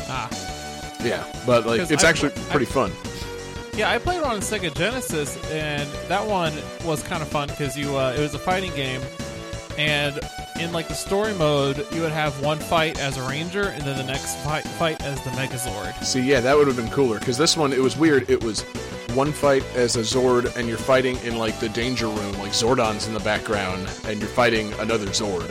Ah, 0.08 0.30
Yeah, 1.04 1.24
but 1.46 1.68
like 1.68 1.82
'Cause 1.82 1.92
it's 1.92 2.04
I- 2.04 2.10
actually 2.10 2.32
I- 2.32 2.52
pretty 2.52 2.66
fun. 2.66 2.92
yeah, 3.76 3.92
I 3.92 4.00
played 4.00 4.22
one 4.22 4.32
on 4.32 4.40
Sega 4.40 4.74
Genesis, 4.74 5.38
and 5.52 5.88
that 6.08 6.26
one 6.26 6.54
was 6.84 7.04
kind 7.04 7.22
of 7.22 7.28
fun 7.28 7.50
because 7.50 7.78
you 7.78 7.96
uh, 7.96 8.14
it 8.18 8.22
was 8.22 8.34
a 8.34 8.40
fighting 8.40 8.74
game, 8.76 9.02
and 9.78 10.20
in 10.60 10.72
like 10.72 10.88
the 10.88 10.94
story 10.94 11.34
mode, 11.34 11.86
you 11.94 12.02
would 12.02 12.12
have 12.12 12.42
one 12.42 12.60
fight 12.60 13.00
as 13.00 13.18
a 13.18 13.28
ranger, 13.28 13.64
and 13.64 13.84
then 13.84 13.98
the 13.98 14.04
next 14.04 14.38
fight 14.38 14.64
fight 14.64 15.02
as 15.04 15.22
the 15.24 15.30
Megazord. 15.32 16.04
See, 16.04 16.22
yeah, 16.22 16.40
that 16.42 16.56
would 16.56 16.68
have 16.68 16.76
been 16.76 16.90
cooler 16.90 17.20
because 17.20 17.38
this 17.38 17.58
one 17.58 17.74
it 17.74 17.82
was 17.82 17.98
weird. 17.98 18.30
It 18.30 18.44
was 18.44 18.62
one 19.14 19.32
fight 19.32 19.64
as 19.76 19.96
a 19.96 20.02
Zord, 20.02 20.56
and 20.56 20.68
you're 20.68 20.78
fighting 20.78 21.18
in 21.18 21.38
like 21.38 21.60
the 21.60 21.70
danger 21.70 22.08
room, 22.08 22.34
like 22.40 22.52
Zordon's 22.52 23.08
in 23.08 23.14
the 23.14 23.20
background, 23.22 23.90
and 24.06 24.20
you're 24.20 24.30
fighting 24.30 24.72
another 24.74 25.08
Zord, 25.08 25.50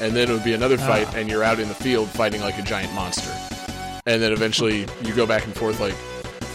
and 0.00 0.16
then 0.16 0.30
it 0.30 0.32
would 0.32 0.44
be 0.44 0.54
another 0.54 0.76
ah. 0.80 0.86
fight, 0.86 1.14
and 1.14 1.28
you're 1.28 1.44
out 1.44 1.60
in 1.60 1.68
the 1.68 1.74
field 1.74 2.08
fighting 2.08 2.40
like 2.40 2.58
a 2.58 2.62
giant 2.62 2.92
monster, 2.94 3.32
and 4.06 4.22
then 4.22 4.32
eventually 4.32 4.86
you 5.02 5.14
go 5.14 5.26
back 5.26 5.44
and 5.44 5.54
forth 5.54 5.80
like 5.80 5.94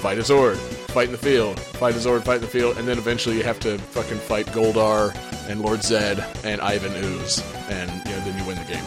fight 0.02 0.18
a 0.18 0.22
Zord, 0.22 0.58
fight 0.92 1.06
in 1.08 1.12
the 1.12 1.18
field, 1.18 1.60
fight 1.60 1.96
a 1.96 1.98
Zord, 1.98 2.24
fight 2.24 2.36
in 2.36 2.42
the 2.42 2.48
field, 2.48 2.78
and 2.78 2.88
then 2.88 2.98
eventually 2.98 3.38
you 3.38 3.44
have 3.44 3.60
to 3.62 3.78
fucking 3.78 4.18
fight 4.18 4.46
Goldar 4.48 5.16
and 5.50 5.62
Lord 5.62 5.80
Zedd 5.80 6.24
and 6.46 6.62
Ivan 6.62 6.94
Ooze, 7.04 7.42
and 7.70 7.90
you 8.08 8.12
know 8.16 8.20
then 8.26 8.38
you 8.38 8.46
win 8.46 8.58
the 8.58 8.66
game. 8.72 8.84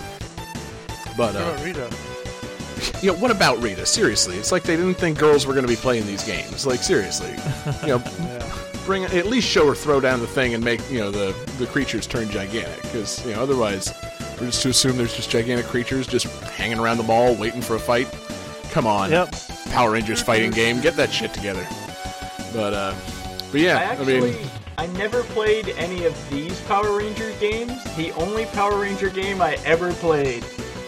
But 1.16 1.36
uh, 1.36 1.55
Oh, 1.59 1.64
Rita. 1.64 1.90
you 3.02 3.12
know, 3.12 3.18
what 3.18 3.30
about 3.30 3.61
Rita? 3.62 3.86
Seriously, 3.86 4.36
it's 4.36 4.52
like 4.52 4.62
they 4.64 4.76
didn't 4.76 4.94
think 4.94 5.18
girls 5.18 5.46
were 5.46 5.52
going 5.55 5.64
to 5.66 5.72
be 5.72 5.76
playing 5.76 6.07
these 6.07 6.24
games. 6.24 6.66
Like 6.66 6.80
seriously, 6.82 7.34
you 7.82 7.88
know, 7.98 8.02
bring 8.84 9.05
at 9.05 9.26
least 9.26 9.48
show 9.48 9.66
her 9.68 9.74
throw 9.74 10.00
down 10.00 10.20
the 10.20 10.26
thing 10.26 10.55
and 10.55 10.62
make 10.64 10.80
you 10.90 10.98
know 11.00 11.11
the 11.11 11.34
the 11.59 11.66
creatures 11.66 12.07
turn 12.07 12.28
gigantic 12.30 12.82
because 12.82 13.24
you 13.26 13.32
know 13.34 13.42
otherwise 13.42 13.92
we're 14.40 14.46
just 14.46 14.62
to 14.62 14.68
assume 14.70 14.96
there's 14.96 15.14
just 15.16 15.30
gigantic 15.30 15.66
creatures 15.66 16.07
just 16.07 16.26
hanging 16.50 16.78
around 16.78 16.96
the 16.98 17.02
mall 17.05 17.34
waiting 17.36 17.62
for 17.62 17.76
a 17.76 17.80
fight. 17.80 18.09
Come 18.72 18.86
on, 18.86 19.11
Yep. 19.11 19.34
Power 19.70 19.92
Rangers 19.92 20.20
fighting 20.20 20.50
game, 20.50 20.80
get 20.80 20.94
that 20.96 21.12
shit 21.12 21.32
together. 21.32 21.66
But 22.55 22.72
uh, 22.72 22.94
but 23.50 23.61
yeah, 23.61 23.78
I, 23.78 23.82
actually, 23.82 24.20
mean, 24.20 24.50
I 24.78 24.86
never 24.86 25.22
played 25.24 25.68
any 25.70 26.05
of 26.07 26.30
these 26.30 26.61
Power 26.62 26.96
Ranger 26.96 27.32
games. 27.40 27.82
The 27.96 28.12
only 28.12 28.46
Power 28.46 28.80
Ranger 28.80 29.11
game 29.11 29.42
I 29.42 29.55
ever 29.64 29.92
played, 29.94 30.44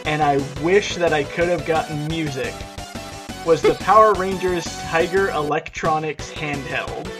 and 0.06 0.22
I 0.22 0.38
wish 0.62 0.94
that 0.96 1.12
I 1.12 1.24
could 1.24 1.48
have 1.48 1.66
gotten 1.66 2.06
music, 2.08 2.54
was 3.44 3.62
the 3.62 3.74
Power 3.80 4.14
Rangers 4.14 4.64
Tiger 4.84 5.28
Electronics 5.30 6.30
handheld. 6.32 7.10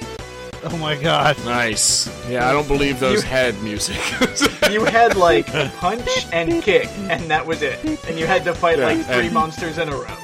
Oh 0.69 0.77
my 0.79 0.97
god. 0.97 1.37
nice. 1.45 2.09
Yeah, 2.29 2.49
I 2.49 2.53
don't 2.53 2.67
believe 2.67 2.99
those 2.99 3.23
You- 3.23 3.29
had 3.29 3.61
music. 3.63 3.99
You 4.71 4.85
had 4.85 5.17
like 5.17 5.47
punch 5.77 6.27
and 6.33 6.61
kick, 6.61 6.89
and 7.09 7.31
that 7.31 7.47
was 7.47 7.63
it. 7.63 7.79
And 8.09 8.19
you 8.19 8.27
had 8.27 8.43
to 8.45 8.53
fight 8.55 8.79
Yeah, 8.79 8.87
like 8.87 9.07
three 9.07 9.29
monsters 9.31 9.79
in 9.79 9.89
a 9.89 9.97
row. 9.97 10.17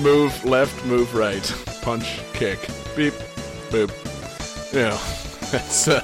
move 0.00 0.42
left, 0.42 0.86
move 0.86 1.14
right, 1.14 1.44
punch, 1.82 2.18
kick, 2.32 2.58
beep, 2.96 3.12
boop. 3.70 4.72
You 4.72 4.80
know, 4.80 5.50
that's 5.50 5.88
uh, 5.88 6.02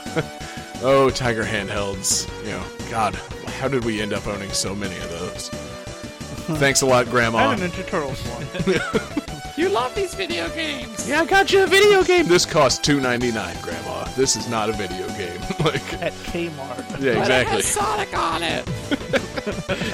oh 0.83 1.11
Tiger 1.11 1.45
handhelds. 1.45 2.29
You 2.45 2.53
know, 2.53 2.65
God, 2.91 3.15
how 3.59 3.69
did 3.69 3.85
we 3.85 4.01
end 4.01 4.13
up 4.13 4.27
owning 4.27 4.51
so 4.51 4.75
many 4.75 4.97
of 4.97 5.11
those? 5.11 5.49
Thanks 6.59 6.83
a 6.83 6.87
lot, 6.87 7.07
I 7.09 7.11
Grandma. 7.11 7.51
had 7.55 7.61
a 7.61 7.69
Ninja 7.69 7.87
Turtles 7.87 8.21
one. 8.29 9.25
You 9.57 9.69
love 9.69 9.95
these 9.95 10.15
video 10.15 10.49
games. 10.51 11.09
Yeah, 11.09 11.21
I 11.21 11.27
got 11.27 11.53
you 11.53 11.63
a 11.63 11.67
video 11.67 12.03
game. 12.03 12.27
This 12.27 12.45
cost 12.45 12.83
two 12.85 13.01
ninety 13.01 13.31
nine, 13.33 13.57
Grandma. 13.63 14.05
This 14.17 14.37
is 14.37 14.49
not 14.49 14.69
a 14.69 14.73
video 14.73 15.07
game. 15.11 15.41
like, 15.65 16.03
at 16.03 16.13
Kmart. 16.13 16.51
yeah, 16.91 16.97
But 16.97 17.03
it 17.05 17.17
exactly. 17.19 17.57
has 17.57 17.65
Sonic 17.67 18.17
on 18.19 18.43
it. 18.43 18.65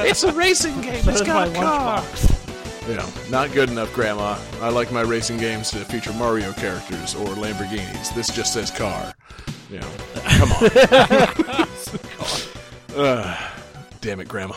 It's 0.09 0.23
a 0.25 0.33
racing 0.33 0.81
game. 0.81 1.03
So 1.03 1.13
does 1.13 1.27
my 1.29 1.49
lunchbox. 1.49 2.40
You 2.91 2.97
know, 2.97 3.09
not 3.31 3.53
good 3.53 3.71
enough, 3.71 3.95
Grandma. 3.95 4.37
I 4.61 4.69
like 4.69 4.91
my 4.91 5.03
racing 5.03 5.39
games 5.39 5.71
to 5.71 5.79
feature 5.85 6.13
Mario 6.15 6.51
characters 6.55 7.15
or 7.15 7.27
Lamborghinis. 7.37 8.13
This 8.17 8.27
just 8.35 8.53
says 8.53 8.73
car. 8.73 9.15
You 9.71 9.79
know, 9.79 9.91
come 10.25 10.51
on. 10.51 11.69
Ugh, 12.97 13.53
damn 14.01 14.19
it, 14.19 14.27
Grandma. 14.27 14.57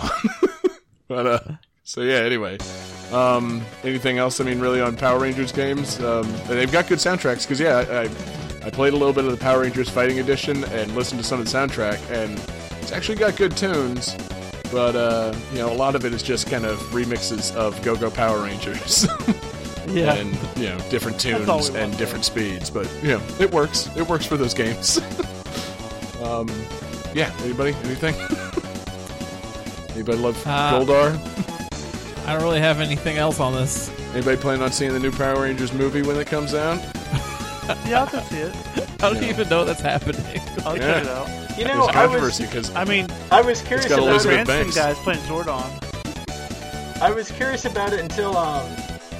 but 1.07 1.27
uh, 1.27 1.39
so 1.83 2.01
yeah. 2.01 2.21
Anyway, 2.21 2.57
um, 3.11 3.61
anything 3.83 4.17
else? 4.17 4.41
I 4.41 4.45
mean, 4.45 4.59
really 4.59 4.81
on 4.81 4.97
Power 4.97 5.19
Rangers 5.19 5.51
games, 5.51 5.99
um, 5.99 6.27
they've 6.47 6.71
got 6.71 6.87
good 6.87 6.97
soundtracks. 6.97 7.43
Because 7.43 7.59
yeah, 7.59 7.85
I, 7.87 8.05
I 8.05 8.65
I 8.65 8.71
played 8.71 8.93
a 8.93 8.97
little 8.97 9.13
bit 9.13 9.25
of 9.25 9.31
the 9.31 9.37
Power 9.37 9.61
Rangers 9.61 9.89
Fighting 9.89 10.17
Edition 10.17 10.63
and 10.63 10.95
listened 10.95 11.21
to 11.21 11.27
some 11.27 11.39
of 11.39 11.45
the 11.45 11.55
soundtrack, 11.55 11.99
and 12.09 12.39
it's 12.81 12.91
actually 12.91 13.19
got 13.19 13.37
good 13.37 13.55
tunes. 13.55 14.17
But 14.73 14.95
uh, 14.95 15.33
you 15.51 15.59
know, 15.59 15.71
a 15.71 15.75
lot 15.77 15.95
of 15.95 16.03
it 16.03 16.13
is 16.13 16.23
just 16.23 16.49
kind 16.49 16.65
of 16.65 16.79
remixes 16.91 17.55
of 17.55 17.79
Go 17.83 17.95
Go 17.95 18.09
Power 18.11 18.41
Rangers. 18.43 19.07
Yeah. 19.85 20.13
and 20.13 20.33
you 20.57 20.69
know 20.69 20.77
different 20.89 21.19
tunes 21.19 21.45
and 21.67 21.77
want. 21.89 21.97
different 21.97 22.23
speeds. 22.23 22.69
But 22.69 22.89
you 23.03 23.09
know, 23.09 23.21
it 23.37 23.51
works. 23.51 23.89
It 23.97 24.07
works 24.07 24.25
for 24.25 24.37
those 24.37 24.53
games. 24.53 24.97
um, 26.23 26.47
yeah. 27.13 27.31
Anybody? 27.41 27.75
Anything? 27.83 28.15
Anybody 29.93 30.17
love 30.17 30.41
Uh, 30.47 30.79
Goldar? 30.79 32.25
I 32.25 32.33
don't 32.33 32.41
really 32.43 32.61
have 32.61 32.79
anything 32.79 33.17
else 33.17 33.41
on 33.41 33.53
this. 33.53 33.91
Anybody 34.13 34.37
planning 34.37 34.63
on 34.63 34.71
seeing 34.71 34.93
the 34.93 34.99
new 34.99 35.11
Power 35.11 35.41
Rangers 35.41 35.73
movie 35.73 36.01
when 36.01 36.15
it 36.17 36.27
comes 36.27 36.53
out? 36.53 36.79
Yeah, 37.85 38.03
I 38.03 38.05
can 38.09 38.23
see 38.23 38.37
it. 38.37 38.55
I 39.03 39.13
don't 39.13 39.23
even 39.23 39.49
know 39.49 39.65
that's 39.65 39.81
happening. 39.81 40.41
I'll 40.65 40.77
Yeah. 40.77 40.93
check 40.93 41.03
it 41.03 41.09
out. 41.09 41.27
You 41.57 41.65
know, 41.65 41.85
There's 41.85 41.95
I 41.95 42.05
was 42.05 42.11
controversy 42.11 42.45
because 42.45 42.75
I 42.75 42.83
mean, 42.85 43.07
I 43.31 43.41
was 43.41 43.61
curious 43.61 43.85
about 43.87 43.99
Elizabeth 43.99 44.39
it. 44.41 44.47
Banks. 44.47 44.75
guys 44.75 44.97
playing 44.99 45.19
Zordon. 45.21 45.61
I 47.01 47.11
was 47.11 47.29
curious 47.31 47.65
about 47.65 47.93
it 47.93 47.99
until 47.99 48.35
um, 48.37 48.69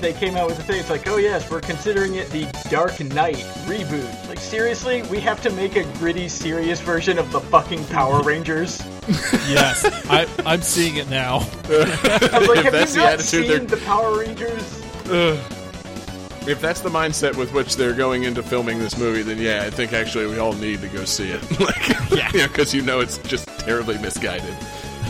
they 0.02 0.14
came 0.14 0.36
out 0.36 0.48
with 0.48 0.58
the 0.58 0.64
thing. 0.64 0.80
It's 0.80 0.90
like, 0.90 1.08
oh 1.08 1.18
yes, 1.18 1.50
we're 1.52 1.62
considering 1.62 2.16
it 2.16 2.30
the 2.32 2.46
Dark 2.70 3.00
Knight 3.02 3.36
reboot. 3.66 4.28
Like 4.28 4.40
seriously, 4.40 5.02
we 5.04 5.20
have 5.20 5.42
to 5.44 5.52
make 5.52 5.76
a 5.76 5.84
gritty, 6.00 6.28
serious 6.28 6.80
version 6.82 7.20
of 7.20 7.32
the 7.32 7.40
fucking 7.40 7.86
Power 7.86 8.22
Rangers. 8.24 8.82
yes, 9.48 9.84
I, 10.10 10.28
I'm 10.46 10.62
seeing 10.62 10.96
it 10.96 11.10
now. 11.10 11.38
I 11.66 12.38
was 12.40 12.48
like, 12.48 12.64
have 12.64 12.72
that's 12.74 12.96
you 12.96 13.02
the 13.02 13.06
not 13.06 13.14
attitude 13.14 13.26
seen 13.26 13.48
they're- 13.48 13.60
the 13.60 13.78
Power 13.86 14.18
Rangers? 14.20 14.82
If 16.48 16.60
that's 16.62 16.82
the 16.82 16.90
mindset 16.90 17.36
with 17.38 17.54
which 17.54 17.76
they're 17.76 17.94
going 17.94 18.24
into 18.24 18.44
filming 18.44 18.80
this 18.80 18.98
movie, 18.98 19.22
then 19.22 19.38
yeah, 19.38 19.64
I 19.66 19.70
think 19.70 19.94
actually 19.94 20.28
we 20.28 20.38
all 20.40 20.54
need 20.54 20.82
to 20.82 20.88
go 20.90 21.06
see 21.06 21.32
it. 21.32 21.42
like, 21.60 21.88
yeah, 22.34 22.48
because 22.48 22.74
you 22.74 22.82
know 22.82 23.00
it's 23.00 23.18
just 23.20 23.48
terribly 23.60 23.98
misguided. 23.98 24.56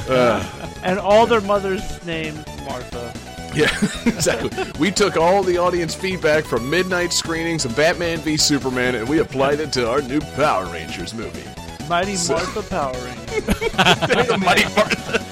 Uh, 0.10 0.44
And 0.84 1.00
all 1.00 1.26
their 1.26 1.42
mothers 1.42 1.82
named 2.06 2.38
Martha. 2.66 3.14
Yeah, 3.56 3.70
exactly. 4.06 4.50
we 4.80 4.90
took 4.92 5.16
all 5.16 5.44
the 5.44 5.58
audience 5.60 5.94
feedback 5.96 6.44
from 6.44 6.70
midnight 6.70 7.14
screenings 7.14 7.66
of 7.66 7.76
Batman 7.76 8.18
v 8.20 8.36
Superman 8.36 8.96
and 8.96 9.08
we 9.08 9.20
applied 9.20 9.60
it 9.60 9.72
to 9.74 9.90
our 9.90 10.02
new 10.02 10.20
Power 10.36 10.66
Rangers 10.74 11.14
movie. 11.14 11.44
Mighty 11.88 12.16
So- 12.16 12.34
Martha 12.34 12.64
Power 12.64 12.94
Ranger. 12.94 14.38
Mighty 14.40 14.64
Martha. 14.76 15.24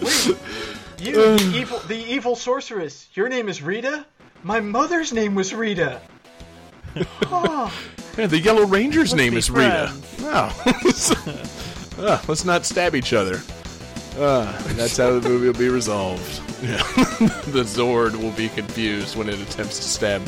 Wait, 0.00 0.36
You, 0.98 1.14
the 1.36 1.52
evil, 1.56 1.78
the 1.88 1.96
evil 1.96 2.36
sorceress. 2.36 3.08
Your 3.14 3.28
name 3.28 3.48
is 3.48 3.60
Rita. 3.62 4.06
My 4.42 4.60
mother's 4.60 5.12
name 5.12 5.34
was 5.34 5.54
Rita. 5.54 6.00
Oh, 7.26 7.72
Yeah, 8.18 8.26
the 8.26 8.38
Yellow 8.38 8.66
Ranger's 8.66 9.14
name 9.14 9.32
be 9.32 9.38
is 9.38 9.50
Rita. 9.50 9.88
friends. 9.88 10.20
No. 10.20 10.50
Ah, 12.04 12.22
let's 12.26 12.44
not 12.44 12.64
stab 12.64 12.94
each 12.96 13.12
other. 13.12 13.40
Uh, 14.18 14.50
that's 14.72 14.96
how 14.96 15.18
the 15.18 15.28
movie 15.28 15.46
will 15.46 15.54
be 15.54 15.68
resolved. 15.68 16.40
Yeah. 16.62 16.76
the 17.52 17.62
Zord 17.64 18.16
will 18.16 18.32
be 18.32 18.48
confused 18.48 19.14
when 19.14 19.28
it 19.28 19.38
attempts 19.40 19.76
to 19.78 19.84
stab 19.84 20.22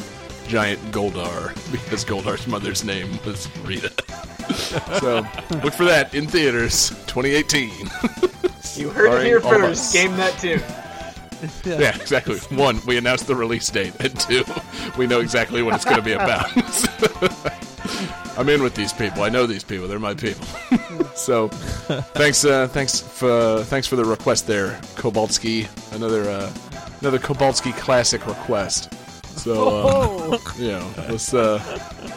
giant 0.47 0.79
Goldar 0.93 1.55
because 1.73 2.05
Goldar's 2.05 2.47
mother's 2.47 2.85
name 2.85 3.19
was 3.25 3.49
Rita. 3.65 3.91
so 5.01 5.27
look 5.65 5.73
for 5.75 5.85
that 5.87 6.15
in 6.15 6.27
theaters 6.27 6.91
2018. 7.07 7.71
you 8.77 8.91
heard 8.91 9.21
it 9.21 9.27
here 9.27 9.41
first. 9.41 9.93
Game 9.93 10.15
that 10.17 10.39
tune. 10.39 10.63
Yeah, 11.65 11.97
exactly. 11.97 12.39
One, 12.57 12.81
we 12.87 12.97
announced 12.99 13.27
the 13.27 13.35
release 13.35 13.69
date, 13.69 13.95
and 14.01 14.19
two, 14.19 14.45
we 14.97 15.07
know 15.07 15.21
exactly 15.21 15.63
what 15.63 15.75
it's 15.75 15.85
going 15.85 15.97
to 15.97 16.03
be 16.03 16.13
about. 16.13 16.51
I'm 18.39 18.49
in 18.49 18.63
with 18.63 18.75
these 18.75 18.93
people. 18.93 19.23
I 19.23 19.29
know 19.29 19.47
these 19.47 19.65
people. 19.65 19.87
They're 19.87 19.99
my 19.99 20.15
people. 20.15 20.45
so, 21.15 21.49
thanks, 21.49 22.45
uh, 22.45 22.69
thanks 22.69 23.01
for 23.01 23.63
thanks 23.65 23.87
for 23.87 23.97
the 23.97 24.05
request 24.05 24.47
there, 24.47 24.81
Kobaltsky. 24.97 25.69
Another 25.95 26.29
uh, 26.29 26.53
another 27.01 27.19
Kobaltsky 27.19 27.77
classic 27.79 28.27
request. 28.27 28.93
So, 29.37 30.33
uh, 30.33 30.39
you 30.57 30.69
know, 30.69 30.91
let's 31.09 31.35
uh, 31.35 31.61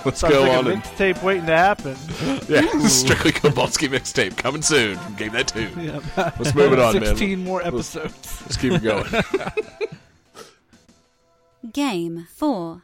let's 0.06 0.20
sounds 0.20 0.34
go 0.34 0.42
like 0.44 0.58
on 0.58 0.68
a 0.68 0.70
and 0.72 0.84
mixtape 0.84 1.22
waiting 1.24 1.46
to 1.48 1.56
happen. 1.58 1.96
yeah, 2.48 2.68
strictly 2.88 3.32
Kobaltsky 3.32 3.90
mixtape 3.90 4.38
coming 4.38 4.62
soon. 4.62 4.98
from 4.98 5.16
Game 5.16 5.34
that 5.34 5.48
too. 5.50 5.70
Yeah. 5.78 6.00
Let's 6.16 6.56
move 6.56 6.74
it 6.74 6.80
on, 6.80 6.94
man. 6.96 7.06
Sixteen 7.06 7.44
more 7.44 7.62
episodes. 7.62 8.42
Let's 8.42 8.58
keep 8.58 8.74
it 8.74 8.84
going. 8.84 9.06
Game 11.74 12.28
4. 12.30 12.84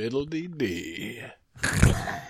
Fiddle-dee 0.00 0.48
dee. 0.56 1.32
Sweet. 1.62 1.96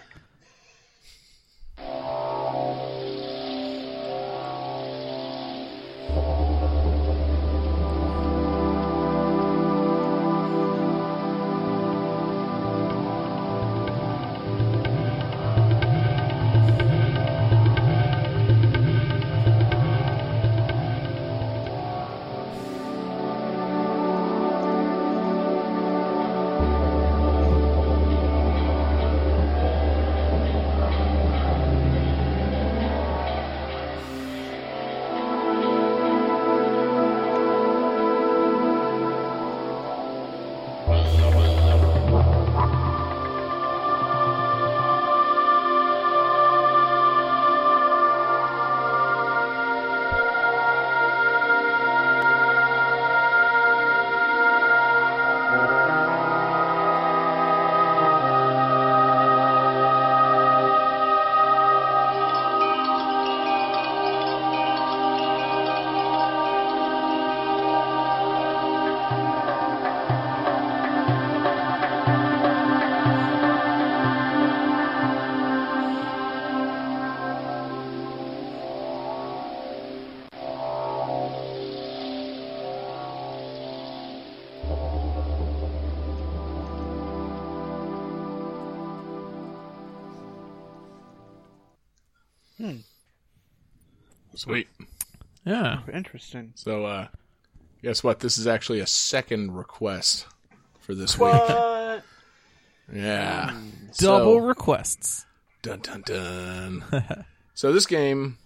Yeah. 95.50 95.80
Interesting. 95.92 96.52
So, 96.54 96.84
uh, 96.84 97.08
guess 97.82 98.04
what? 98.04 98.20
This 98.20 98.38
is 98.38 98.46
actually 98.46 98.80
a 98.80 98.86
second 98.86 99.52
request 99.56 100.26
for 100.80 100.94
this 100.94 101.18
week. 101.18 101.32
What? 101.32 102.04
Yeah. 102.92 103.52
Double 103.98 104.38
So- 104.40 104.46
requests. 104.46 105.24
Dun 105.62 105.78
dun 105.80 106.02
dun. 106.04 106.84
so 107.54 107.72
this 107.72 107.86
game, 107.86 108.38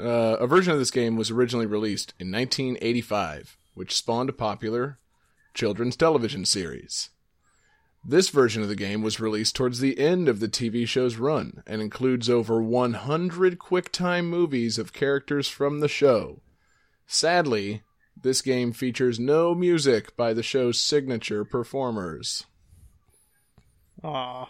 uh, 0.00 0.36
a 0.40 0.46
version 0.48 0.72
of 0.72 0.80
this 0.80 0.90
game 0.90 1.14
was 1.16 1.30
originally 1.30 1.66
released 1.66 2.12
in 2.18 2.32
1985, 2.32 3.56
which 3.74 3.94
spawned 3.94 4.28
a 4.28 4.32
popular 4.32 4.98
children's 5.54 5.94
television 5.96 6.44
series. 6.44 7.10
This 8.04 8.30
version 8.30 8.60
of 8.62 8.68
the 8.68 8.74
game 8.74 9.02
was 9.02 9.20
released 9.20 9.54
towards 9.54 9.78
the 9.78 9.96
end 10.00 10.28
of 10.28 10.40
the 10.40 10.48
TV 10.48 10.88
show's 10.88 11.14
run 11.16 11.62
and 11.64 11.80
includes 11.80 12.28
over 12.28 12.60
100 12.60 13.58
QuickTime 13.60 14.24
movies 14.24 14.78
of 14.78 14.92
characters 14.92 15.46
from 15.46 15.78
the 15.78 15.86
show. 15.88 16.40
Sadly, 17.12 17.82
this 18.18 18.40
game 18.40 18.72
features 18.72 19.20
no 19.20 19.54
music 19.54 20.16
by 20.16 20.32
the 20.32 20.42
show's 20.42 20.80
signature 20.80 21.44
performers. 21.44 22.46
Aw. 24.02 24.48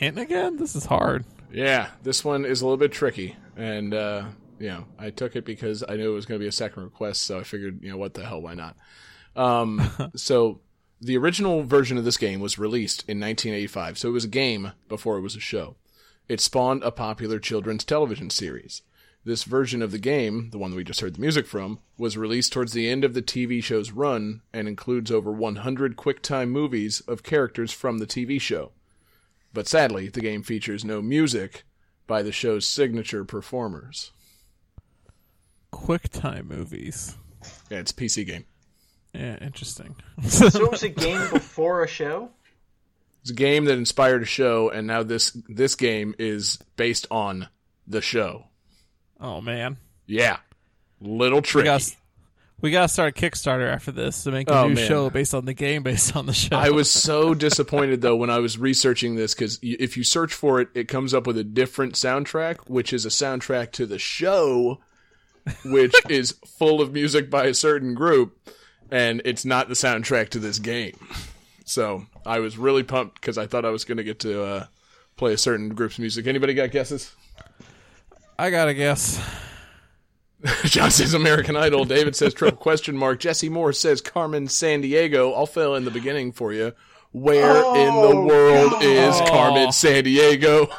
Hint 0.00 0.18
again? 0.18 0.56
This 0.56 0.74
is 0.74 0.86
hard. 0.86 1.26
Yeah, 1.52 1.88
this 2.02 2.24
one 2.24 2.46
is 2.46 2.62
a 2.62 2.64
little 2.64 2.78
bit 2.78 2.90
tricky, 2.90 3.36
and 3.56 3.92
uh, 3.92 4.24
you 4.58 4.68
know, 4.68 4.86
I 4.98 5.10
took 5.10 5.36
it 5.36 5.44
because 5.44 5.84
I 5.86 5.96
knew 5.96 6.10
it 6.10 6.14
was 6.14 6.26
going 6.26 6.40
to 6.40 6.42
be 6.42 6.48
a 6.48 6.52
second 6.52 6.84
request, 6.84 7.22
so 7.22 7.38
I 7.38 7.44
figured, 7.44 7.82
you 7.82 7.90
know, 7.90 7.98
what 7.98 8.14
the 8.14 8.24
hell, 8.24 8.40
why 8.40 8.54
not? 8.54 8.76
Um, 9.36 9.90
so 10.16 10.60
the 11.00 11.18
original 11.18 11.64
version 11.64 11.98
of 11.98 12.04
this 12.04 12.16
game 12.16 12.40
was 12.40 12.58
released 12.58 13.02
in 13.02 13.20
1985, 13.20 13.98
so 13.98 14.08
it 14.08 14.12
was 14.12 14.24
a 14.24 14.28
game 14.28 14.72
before 14.88 15.18
it 15.18 15.22
was 15.22 15.36
a 15.36 15.40
show. 15.40 15.76
It 16.28 16.40
spawned 16.40 16.82
a 16.82 16.90
popular 16.90 17.38
children's 17.38 17.84
television 17.84 18.30
series. 18.30 18.82
This 19.22 19.44
version 19.44 19.82
of 19.82 19.90
the 19.90 19.98
game, 19.98 20.48
the 20.50 20.58
one 20.58 20.70
that 20.70 20.76
we 20.78 20.84
just 20.84 21.00
heard 21.00 21.14
the 21.14 21.20
music 21.20 21.46
from, 21.46 21.80
was 21.98 22.16
released 22.16 22.54
towards 22.54 22.72
the 22.72 22.88
end 22.88 23.04
of 23.04 23.12
the 23.12 23.20
TV 23.20 23.62
show's 23.62 23.92
run 23.92 24.40
and 24.50 24.66
includes 24.66 25.10
over 25.10 25.30
100 25.30 25.96
QuickTime 25.96 26.48
movies 26.48 27.00
of 27.00 27.22
characters 27.22 27.70
from 27.70 27.98
the 27.98 28.06
TV 28.06 28.40
show. 28.40 28.72
But 29.52 29.66
sadly, 29.66 30.08
the 30.08 30.20
game 30.20 30.42
features 30.42 30.84
no 30.84 31.02
music 31.02 31.64
by 32.06 32.22
the 32.22 32.32
show's 32.32 32.66
signature 32.66 33.24
performers. 33.24 34.12
QuickTime 35.72 36.46
movies. 36.48 37.16
Yeah, 37.70 37.78
it's 37.78 37.90
a 37.92 37.94
PC 37.94 38.26
game. 38.26 38.44
Yeah, 39.14 39.36
interesting. 39.40 39.96
So 40.28 40.46
it 40.46 40.70
was 40.70 40.82
a 40.82 40.88
game 40.88 41.30
before 41.30 41.82
a 41.82 41.88
show? 41.88 42.30
It's 43.22 43.30
a 43.30 43.34
game 43.34 43.64
that 43.66 43.76
inspired 43.76 44.22
a 44.22 44.26
show, 44.26 44.70
and 44.70 44.86
now 44.86 45.02
this 45.02 45.36
this 45.48 45.74
game 45.74 46.14
is 46.18 46.58
based 46.76 47.06
on 47.10 47.48
the 47.86 48.00
show. 48.00 48.46
oh 49.20 49.40
man, 49.40 49.76
Yeah, 50.06 50.38
little 51.00 51.38
we 51.38 51.42
tricky. 51.42 51.64
got 51.66 51.96
we 52.60 52.70
got 52.70 52.82
to 52.82 52.88
start 52.88 53.16
a 53.16 53.20
Kickstarter 53.20 53.68
after 53.72 53.90
this 53.92 54.24
to 54.24 54.30
make 54.30 54.48
a 54.50 54.54
Oh, 54.54 54.68
new 54.68 54.74
man. 54.74 54.88
show 54.88 55.10
based 55.10 55.34
on 55.34 55.44
the 55.44 55.54
game, 55.54 55.82
based 55.82 56.14
on 56.16 56.26
the 56.26 56.32
show. 56.32 56.56
I 56.56 56.70
was 56.70 56.90
so 56.90 57.34
disappointed 57.34 58.00
though 58.00 58.16
when 58.16 58.30
I 58.30 58.38
was 58.38 58.58
researching 58.58 59.16
this 59.16 59.34
because 59.34 59.58
if 59.62 59.96
you 59.96 60.04
search 60.04 60.32
for 60.34 60.60
it, 60.60 60.68
it 60.74 60.88
comes 60.88 61.14
up 61.14 61.26
with 61.26 61.38
a 61.38 61.44
different 61.44 61.94
soundtrack, 61.94 62.68
which 62.68 62.92
is 62.92 63.06
a 63.06 63.08
soundtrack 63.10 63.72
to 63.72 63.86
the 63.86 63.98
show, 63.98 64.80
which 65.64 65.94
is 66.08 66.32
full 66.46 66.80
of 66.80 66.92
music 66.92 67.30
by 67.30 67.46
a 67.46 67.54
certain 67.54 67.94
group, 67.94 68.36
and 68.90 69.22
it's 69.24 69.44
not 69.44 69.68
the 69.68 69.74
soundtrack 69.74 70.28
to 70.30 70.38
this 70.38 70.58
game. 70.58 70.96
So 71.64 72.06
I 72.26 72.40
was 72.40 72.58
really 72.58 72.82
pumped 72.82 73.20
because 73.20 73.38
I 73.38 73.46
thought 73.46 73.64
I 73.64 73.70
was 73.70 73.84
going 73.84 73.98
to 73.98 74.04
get 74.04 74.18
to 74.20 74.42
uh, 74.42 74.66
play 75.16 75.32
a 75.32 75.38
certain 75.38 75.68
group's 75.70 75.98
music. 75.98 76.26
Anybody 76.26 76.52
got 76.54 76.72
guesses? 76.72 77.14
I 78.38 78.50
got 78.50 78.68
a 78.68 78.74
guess. 78.74 79.20
John 80.64 80.90
says 80.90 81.12
American 81.14 81.56
Idol. 81.56 81.84
David 81.84 82.16
says 82.16 82.32
triple 82.34 82.56
question 82.62 82.96
mark. 82.96 83.20
Jesse 83.20 83.48
Moore 83.48 83.72
says 83.72 84.00
Carmen 84.00 84.46
Sandiego. 84.46 85.34
I'll 85.36 85.46
fill 85.46 85.74
in 85.74 85.84
the 85.84 85.90
beginning 85.90 86.32
for 86.32 86.52
you. 86.52 86.72
Where 87.12 87.56
in 87.56 87.94
the 87.94 88.12
Oh, 88.14 88.24
world 88.24 88.72
is 88.82 89.20
Carmen 89.28 89.68
Sandiego? 89.68 90.70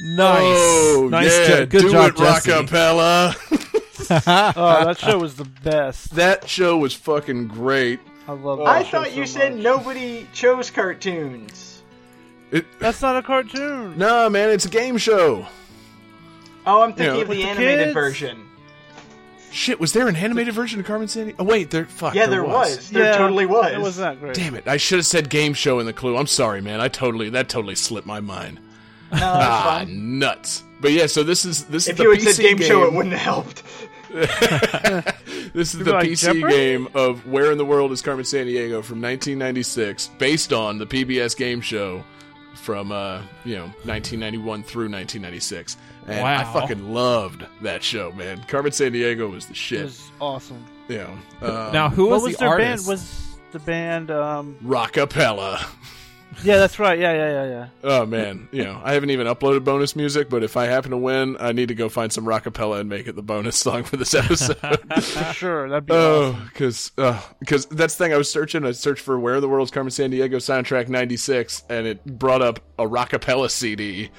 Nice, 0.00 0.44
Oh, 0.44 1.08
nice, 1.10 1.26
yeah, 1.26 1.48
jo- 1.48 1.66
good 1.66 1.80
do 1.82 1.90
job, 1.90 2.10
it, 2.12 2.16
Jesse. 2.16 2.50
Rockapella. 2.50 3.34
Oh, 4.10 4.84
that 4.86 4.96
show 4.98 5.18
was 5.18 5.34
the 5.36 5.44
best. 5.44 6.14
that 6.14 6.48
show 6.48 6.78
was 6.78 6.94
fucking 6.94 7.48
great. 7.48 8.00
I 8.26 8.32
love 8.32 8.60
oh, 8.60 8.64
that 8.64 8.70
I 8.70 8.82
show 8.82 9.02
thought 9.02 9.14
you 9.14 9.26
so 9.26 9.38
said 9.40 9.54
much. 9.54 9.62
nobody 9.64 10.26
chose 10.32 10.70
cartoons. 10.70 11.82
It, 12.50 12.64
That's 12.78 13.02
not 13.02 13.16
a 13.16 13.22
cartoon. 13.22 13.98
no, 13.98 14.30
man, 14.30 14.48
it's 14.48 14.64
a 14.64 14.70
game 14.70 14.96
show. 14.96 15.46
Oh, 16.68 16.82
I'm 16.82 16.92
thinking 16.92 17.16
Yeah. 17.16 17.22
of 17.22 17.28
the 17.28 17.34
the 17.34 17.44
animated 17.44 17.84
kids? 17.86 17.94
version. 17.94 18.44
Shit, 19.50 19.80
was 19.80 19.94
there 19.94 20.06
an 20.08 20.14
animated 20.16 20.52
version 20.54 20.78
of 20.78 20.84
Carmen 20.86 21.08
Sandiego? 21.08 21.36
Oh 21.38 21.44
wait, 21.44 21.70
there. 21.70 21.86
Fuck. 21.86 22.14
Yeah, 22.14 22.26
there 22.26 22.44
was. 22.44 22.90
There 22.90 23.04
yeah, 23.04 23.16
totally 23.16 23.46
was. 23.46 23.72
It 23.72 23.80
wasn't 23.80 24.06
that 24.12 24.20
great. 24.20 24.34
Damn 24.34 24.54
it! 24.54 24.68
I 24.68 24.76
should 24.76 24.98
have 24.98 25.06
said 25.06 25.30
game 25.30 25.54
show 25.54 25.78
in 25.78 25.86
the 25.86 25.92
clue. 25.94 26.16
I'm 26.18 26.26
sorry, 26.26 26.60
man. 26.60 26.80
I 26.80 26.88
totally 26.88 27.30
that 27.30 27.48
totally 27.48 27.74
slipped 27.74 28.06
my 28.06 28.20
mind. 28.20 28.60
No, 29.10 29.18
that's 29.18 29.24
Ah, 29.24 29.78
fine. 29.80 30.18
nuts. 30.18 30.62
But 30.82 30.92
yeah, 30.92 31.06
so 31.06 31.22
this 31.22 31.46
is 31.46 31.64
this 31.64 31.84
is 31.84 31.88
If 31.92 31.96
the 31.96 32.02
you 32.04 32.10
had 32.10 32.18
PC 32.20 32.32
said 32.32 32.42
game, 32.42 32.56
game. 32.58 32.68
show, 32.68 32.84
it 32.84 32.92
wouldn't 32.92 33.14
have 33.14 33.22
helped. 33.22 33.62
This 35.54 35.72
is 35.72 35.78
You 35.80 35.84
the 35.84 35.92
like 35.92 36.08
PC 36.10 36.34
Jeopardy? 36.34 36.54
game 36.56 36.88
of 36.94 37.26
Where 37.26 37.50
in 37.50 37.56
the 37.58 37.64
World 37.64 37.90
is 37.90 38.02
Carmen 38.02 38.24
Sandiego 38.24 38.84
from 38.84 39.00
1996, 39.00 40.08
based 40.18 40.52
on 40.52 40.76
the 40.78 40.86
PBS 40.86 41.34
game 41.36 41.60
show 41.62 42.04
from 42.68 42.92
uh, 42.92 43.22
you 43.46 43.56
know 43.56 43.64
1991 43.86 44.62
through 44.62 44.90
1996. 44.90 45.78
And 46.06 46.20
I 46.20 46.44
fucking 46.52 46.92
loved 46.92 47.46
that 47.62 47.82
show, 47.82 48.12
man. 48.12 48.44
Carmen 48.46 48.72
Sandiego 48.72 49.30
was 49.30 49.46
the 49.46 49.54
shit. 49.54 49.78
It 49.78 49.80
shit. 49.80 49.84
was 49.86 50.12
awesome. 50.20 50.66
Yeah. 50.86 51.16
um, 51.40 51.72
now, 51.72 51.88
who 51.88 52.08
was, 52.08 52.24
was 52.24 52.32
the 52.32 52.40
their 52.40 52.48
artist? 52.48 52.84
band? 52.84 52.86
Was 52.86 53.38
the 53.52 53.58
band? 53.60 54.10
Um, 54.10 54.58
Rockapella. 54.62 55.66
Yeah, 56.44 56.58
that's 56.58 56.78
right. 56.78 56.98
Yeah, 56.98 57.12
yeah, 57.12 57.30
yeah, 57.30 57.48
yeah. 57.48 57.66
Oh 57.82 58.06
man, 58.06 58.48
you 58.52 58.62
know, 58.64 58.80
I 58.84 58.92
haven't 58.92 59.10
even 59.10 59.26
uploaded 59.26 59.64
bonus 59.64 59.96
music, 59.96 60.28
but 60.28 60.42
if 60.42 60.56
I 60.56 60.66
happen 60.66 60.92
to 60.92 60.96
win, 60.96 61.36
I 61.40 61.52
need 61.52 61.68
to 61.68 61.74
go 61.74 61.88
find 61.88 62.12
some 62.12 62.24
rockapella 62.24 62.80
and 62.80 62.88
make 62.88 63.08
it 63.08 63.16
the 63.16 63.22
bonus 63.22 63.56
song 63.60 63.84
for 63.84 63.96
this 63.96 64.14
episode. 64.14 64.56
For 64.58 65.24
sure, 65.34 65.68
that'd 65.68 65.86
be 65.86 65.92
oh, 65.92 66.30
awesome. 66.30 66.42
Oh, 66.42 66.48
because 66.52 66.92
because 67.40 67.66
uh, 67.66 67.68
that's 67.72 67.96
the 67.96 68.04
thing. 68.04 68.12
I 68.12 68.16
was 68.16 68.30
searching. 68.30 68.64
I 68.64 68.72
searched 68.72 69.02
for 69.02 69.18
"Where 69.18 69.36
in 69.36 69.40
the 69.40 69.48
World's 69.48 69.70
Carmen 69.70 69.90
Sandiego" 69.90 70.36
soundtrack 70.36 70.88
'96, 70.88 71.64
and 71.68 71.86
it 71.86 72.04
brought 72.04 72.42
up 72.42 72.60
a 72.78 72.84
rockapella 72.84 73.50
CD. 73.50 74.10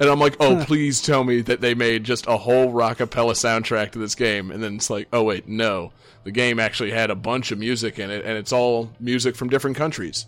And 0.00 0.10
I'm 0.10 0.18
like, 0.18 0.36
oh, 0.40 0.64
please 0.64 1.00
tell 1.00 1.22
me 1.22 1.42
that 1.42 1.60
they 1.60 1.74
made 1.74 2.02
just 2.02 2.26
a 2.26 2.36
whole 2.36 2.72
rockapella 2.72 3.34
soundtrack 3.34 3.92
to 3.92 4.00
this 4.00 4.16
game. 4.16 4.50
And 4.50 4.60
then 4.60 4.74
it's 4.74 4.90
like, 4.90 5.06
oh 5.12 5.22
wait, 5.22 5.46
no, 5.46 5.92
the 6.24 6.32
game 6.32 6.58
actually 6.58 6.90
had 6.90 7.10
a 7.10 7.14
bunch 7.14 7.52
of 7.52 7.58
music 7.58 7.98
in 7.98 8.10
it, 8.10 8.24
and 8.24 8.36
it's 8.36 8.52
all 8.52 8.90
music 8.98 9.36
from 9.36 9.48
different 9.48 9.76
countries. 9.76 10.26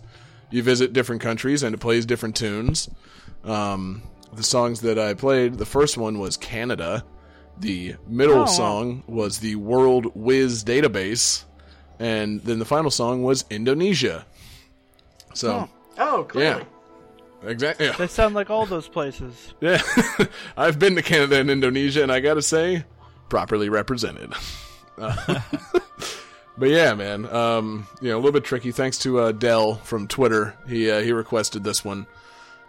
You 0.51 0.63
visit 0.63 0.93
different 0.93 1.21
countries, 1.21 1.63
and 1.63 1.73
it 1.73 1.79
plays 1.79 2.05
different 2.05 2.35
tunes. 2.35 2.89
Um, 3.43 4.03
the 4.33 4.43
songs 4.43 4.81
that 4.81 4.97
I 4.99 5.13
played, 5.13 5.55
the 5.57 5.65
first 5.65 5.97
one 5.97 6.19
was 6.19 6.37
Canada. 6.37 7.03
The 7.59 7.95
middle 8.07 8.43
Oh, 8.43 8.45
song 8.45 9.03
was 9.07 9.39
the 9.39 9.55
World 9.55 10.11
Wiz 10.15 10.63
database, 10.63 11.45
and 11.99 12.41
then 12.41 12.59
the 12.59 12.65
final 12.65 12.91
song 12.91 13.23
was 13.23 13.45
Indonesia. 13.49 14.25
So, 15.33 15.69
Oh, 15.97 16.25
clearly. 16.27 16.65
yeah, 17.43 17.49
exactly. 17.49 17.85
Yeah. 17.87 17.93
They 17.93 18.07
sound 18.07 18.35
like 18.35 18.49
all 18.49 18.65
those 18.65 18.87
places. 18.89 19.53
yeah. 19.61 19.81
I've 20.57 20.79
been 20.79 20.95
to 20.95 21.01
Canada 21.01 21.37
and 21.37 21.49
Indonesia, 21.49 22.03
and 22.03 22.11
I 22.11 22.19
gotta 22.19 22.41
say, 22.41 22.83
properly 23.29 23.69
represented. 23.69 24.33
But 26.57 26.69
yeah, 26.69 26.93
man, 26.93 27.25
um, 27.25 27.87
you 28.01 28.09
know, 28.09 28.15
a 28.15 28.19
little 28.19 28.31
bit 28.31 28.45
tricky. 28.45 28.71
Thanks 28.71 28.97
to 28.99 29.19
uh, 29.19 29.31
Dell 29.33 29.75
from 29.75 30.07
Twitter, 30.07 30.55
he 30.67 30.89
uh, 30.89 31.01
he 31.01 31.11
requested 31.11 31.63
this 31.63 31.83
one. 31.83 32.07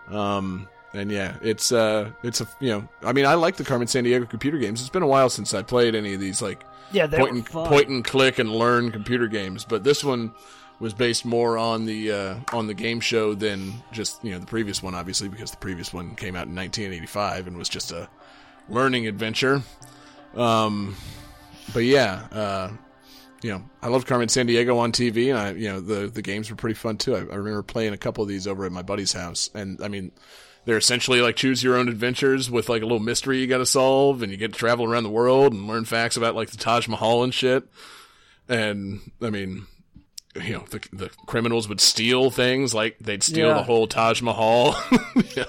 Um, 0.09 0.69
and 0.93 1.11
yeah, 1.11 1.37
it's 1.41 1.71
uh, 1.73 2.11
it's 2.23 2.41
a 2.41 2.49
you 2.59 2.71
know, 2.71 2.89
I 3.03 3.13
mean, 3.13 3.27
I 3.27 3.35
like 3.35 3.57
the 3.57 3.65
Carmen 3.65 3.87
Sandiego 3.87 4.29
computer 4.29 4.59
games. 4.59 4.81
It's 4.81 4.91
been 4.91 5.03
a 5.03 5.07
while 5.07 5.31
since 5.31 5.55
I 5.55 5.63
played 5.63 5.95
any 5.95 6.15
of 6.15 6.21
these 6.21 6.43
like 6.43 6.65
Yeah, 6.91 7.07
point 7.07 7.33
and 7.33 7.47
point 7.47 7.89
and 7.89 8.05
click 8.05 8.39
and 8.39 8.51
learn 8.51 8.91
computer 8.91 9.29
games. 9.29 9.65
But 9.65 9.85
this 9.85 10.03
one 10.03 10.33
was 10.81 10.93
based 10.93 11.25
more 11.25 11.57
on 11.57 11.87
the 11.87 12.13
uh, 12.13 12.37
on 12.53 12.67
the 12.67 12.75
game 12.75 13.01
show 13.01 13.35
than 13.35 13.75
just 13.93 14.25
you 14.25 14.33
know 14.33 14.39
the 14.39 14.47
previous 14.47 14.83
one, 14.83 14.95
obviously, 14.95 15.29
because 15.29 15.51
the 15.53 15.57
previous 15.59 15.93
one 15.93 16.17
came 16.17 16.35
out 16.35 16.49
in 16.49 16.55
1985 16.57 17.47
and 17.47 17.57
was 17.57 17.69
just 17.69 17.93
a 17.93 18.09
learning 18.69 19.07
adventure. 19.07 19.63
Um, 20.35 20.97
but 21.73 21.85
yeah, 21.85 22.27
uh, 22.33 22.71
you 23.43 23.51
know, 23.51 23.63
I 23.83 23.89
loved 23.89 24.07
Carmen 24.07 24.29
Sandiego 24.29 24.79
on 24.79 24.93
TV, 24.93 25.29
and 25.31 25.39
I, 25.39 25.51
you 25.53 25.69
know, 25.69 25.81
the 25.81 26.07
the 26.09 26.23
games 26.23 26.51
were 26.51 26.57
pretty 26.57 26.75
fun 26.75 26.97
too. 26.97 27.15
I, 27.15 27.19
I 27.21 27.37
remember 27.37 27.63
playing 27.63 27.93
a 27.93 27.99
couple 27.99 28.23
of 28.23 28.29
these 28.29 28.47
over 28.47 28.65
at 28.65 28.73
my 28.73 28.83
buddy's 28.83 29.13
house, 29.13 29.51
and 29.55 29.81
I 29.83 29.89
mean, 29.89 30.13
they're 30.65 30.77
essentially 30.79 31.21
like 31.21 31.37
choose 31.37 31.63
your 31.63 31.77
own 31.77 31.89
adventures 31.89 32.51
with 32.51 32.69
like 32.69 32.83
a 32.83 32.87
little 32.87 32.99
mystery 32.99 33.39
you 33.39 33.47
got 33.47 33.59
to 33.59 33.67
solve, 33.67 34.23
and 34.23 34.33
you 34.33 34.39
get 34.39 34.53
to 34.53 34.59
travel 34.59 34.85
around 34.91 35.05
the 35.05 35.11
world 35.11 35.53
and 35.53 35.67
learn 35.69 35.85
facts 35.85 36.17
about 36.17 36.35
like 36.35 36.51
the 36.51 36.57
Taj 36.57 36.89
Mahal 36.89 37.23
and 37.23 37.33
shit. 37.35 37.65
And 38.49 39.01
I 39.21 39.31
mean, 39.31 39.67
you 40.35 40.55
know, 40.55 40.65
the 40.71 40.81
the 40.93 41.11
criminals 41.27 41.69
would 41.69 41.81
steal 41.81 42.31
things 42.31 42.75
like 42.75 42.99
they'd 43.01 43.23
steal 43.23 43.49
Yeah. 43.49 43.55
the 43.55 43.63
whole 43.65 43.87
Taj 43.87 44.23
Mahal. 44.23 44.75
yeah. 45.37 45.45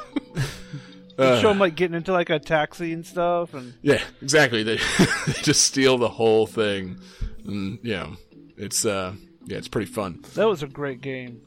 They 1.18 1.42
show 1.42 1.50
them 1.50 1.58
like 1.58 1.76
getting 1.76 1.96
into 1.98 2.12
like 2.12 2.30
a 2.30 2.38
taxi 2.38 2.94
and 2.94 3.04
stuff, 3.06 3.56
and 3.56 3.74
Yeah, 3.82 4.02
exactly. 4.22 4.62
They, 4.62 4.76
they 5.26 5.34
just 5.42 5.64
steal 5.64 5.98
the 5.98 6.10
whole 6.10 6.46
thing, 6.46 7.00
and 7.48 7.80
you 7.84 7.93
know, 7.93 8.16
it's 8.58 8.86
uh, 8.86 9.14
yeah, 9.45 9.58
it's 9.58 9.68
pretty 9.68 9.91
fun. 9.91 10.24
that 10.36 10.48
was 10.48 10.64
a 10.64 10.68
great 10.68 11.02
game. 11.02 11.41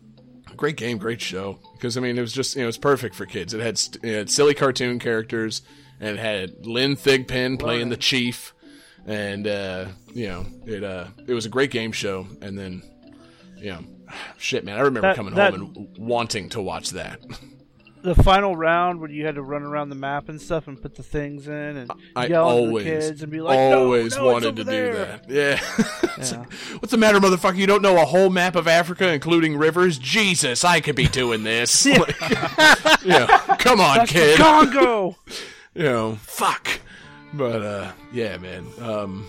Great 0.57 0.77
game, 0.77 0.99
great 0.99 1.21
show. 1.21 1.59
Because 1.75 1.97
I 1.97 2.01
mean, 2.01 2.19
it 2.19 2.21
was 2.21 2.33
just 2.33 2.57
you 2.57 2.63
know, 2.63 2.69
it's 2.69 2.77
perfect 2.79 3.15
for 3.15 3.25
kids. 3.27 3.55
It 3.55 3.61
had, 3.61 3.79
st- 3.79 4.05
it 4.05 4.15
had 4.15 4.31
silly 4.31 4.53
cartoon 4.55 4.99
characters, 4.99 5.63
and 6.01 6.19
it 6.19 6.21
had 6.21 6.67
Lynn 6.67 6.97
Thigpen 6.97 7.59
playing 7.59 7.89
the 7.89 7.97
chief, 7.97 8.53
and 9.07 9.47
uh, 9.47 9.87
you 10.13 10.29
know, 10.29 10.47
it 10.67 10.83
uh, 10.85 11.07
it 11.27 11.35
was 11.35 11.47
a 11.47 11.49
great 11.51 11.71
game 11.71 11.93
show. 11.93 12.27
And 12.43 12.59
then, 12.59 12.83
you 13.59 13.71
know, 13.71 13.81
shit, 14.39 14.65
man, 14.65 14.77
I 14.77 14.81
remember 14.81 15.03
That- 15.09 15.17
coming 15.17 15.35
that- 15.35 15.55
home 15.55 15.73
and 15.77 15.99
wanting 15.99 16.49
to 16.51 16.61
watch 16.61 16.91
that. 16.91 17.21
The 18.03 18.15
final 18.15 18.57
round 18.57 19.01
where 19.01 19.11
you 19.11 19.27
had 19.27 19.35
to 19.35 19.43
run 19.43 19.63
around 19.63 19.91
the 19.91 19.95
map 19.95 20.29
and 20.31 20.41
stuff 20.41 20.69
and 20.69 20.81
put 20.81 20.95
the 20.95 21.03
things 21.03 21.47
in 21.49 21.53
and 21.55 21.91
I 22.17 22.27
yell 22.27 22.49
always, 22.49 22.87
at 22.87 22.93
the 22.93 23.01
kids 23.09 23.23
and 23.23 23.31
be 23.31 23.41
like, 23.41 23.59
"No, 23.59 23.85
always 23.85 24.17
no, 24.17 24.23
it's 24.23 24.33
wanted 24.33 24.47
over 24.49 24.57
to 24.57 24.65
there." 24.65 24.93
do 24.93 24.99
that. 24.99 25.31
Yeah. 25.31 25.97
Yeah. 26.21 26.39
like, 26.39 26.53
What's 26.81 26.91
the 26.91 26.99
matter, 26.99 27.19
motherfucker? 27.19 27.57
You 27.57 27.67
don't 27.67 27.81
know 27.83 28.01
a 28.01 28.05
whole 28.05 28.29
map 28.31 28.55
of 28.57 28.67
Africa, 28.69 29.11
including 29.13 29.57
rivers? 29.57 29.97
Jesus, 29.99 30.65
I 30.65 30.81
could 30.81 30.97
be 30.97 31.07
doing 31.07 31.45
this. 31.45 31.87
Like, 31.87 32.21
yeah. 33.05 33.27
Come 33.59 33.81
on, 33.81 33.99
That's 33.99 34.13
kid. 34.13 34.39
Congo. 34.39 35.17
You 35.75 35.83
know, 35.85 36.19
fuck. 36.23 36.69
But 37.33 37.63
uh, 37.63 37.93
yeah, 38.13 38.37
man. 38.39 38.67
Um, 38.81 39.27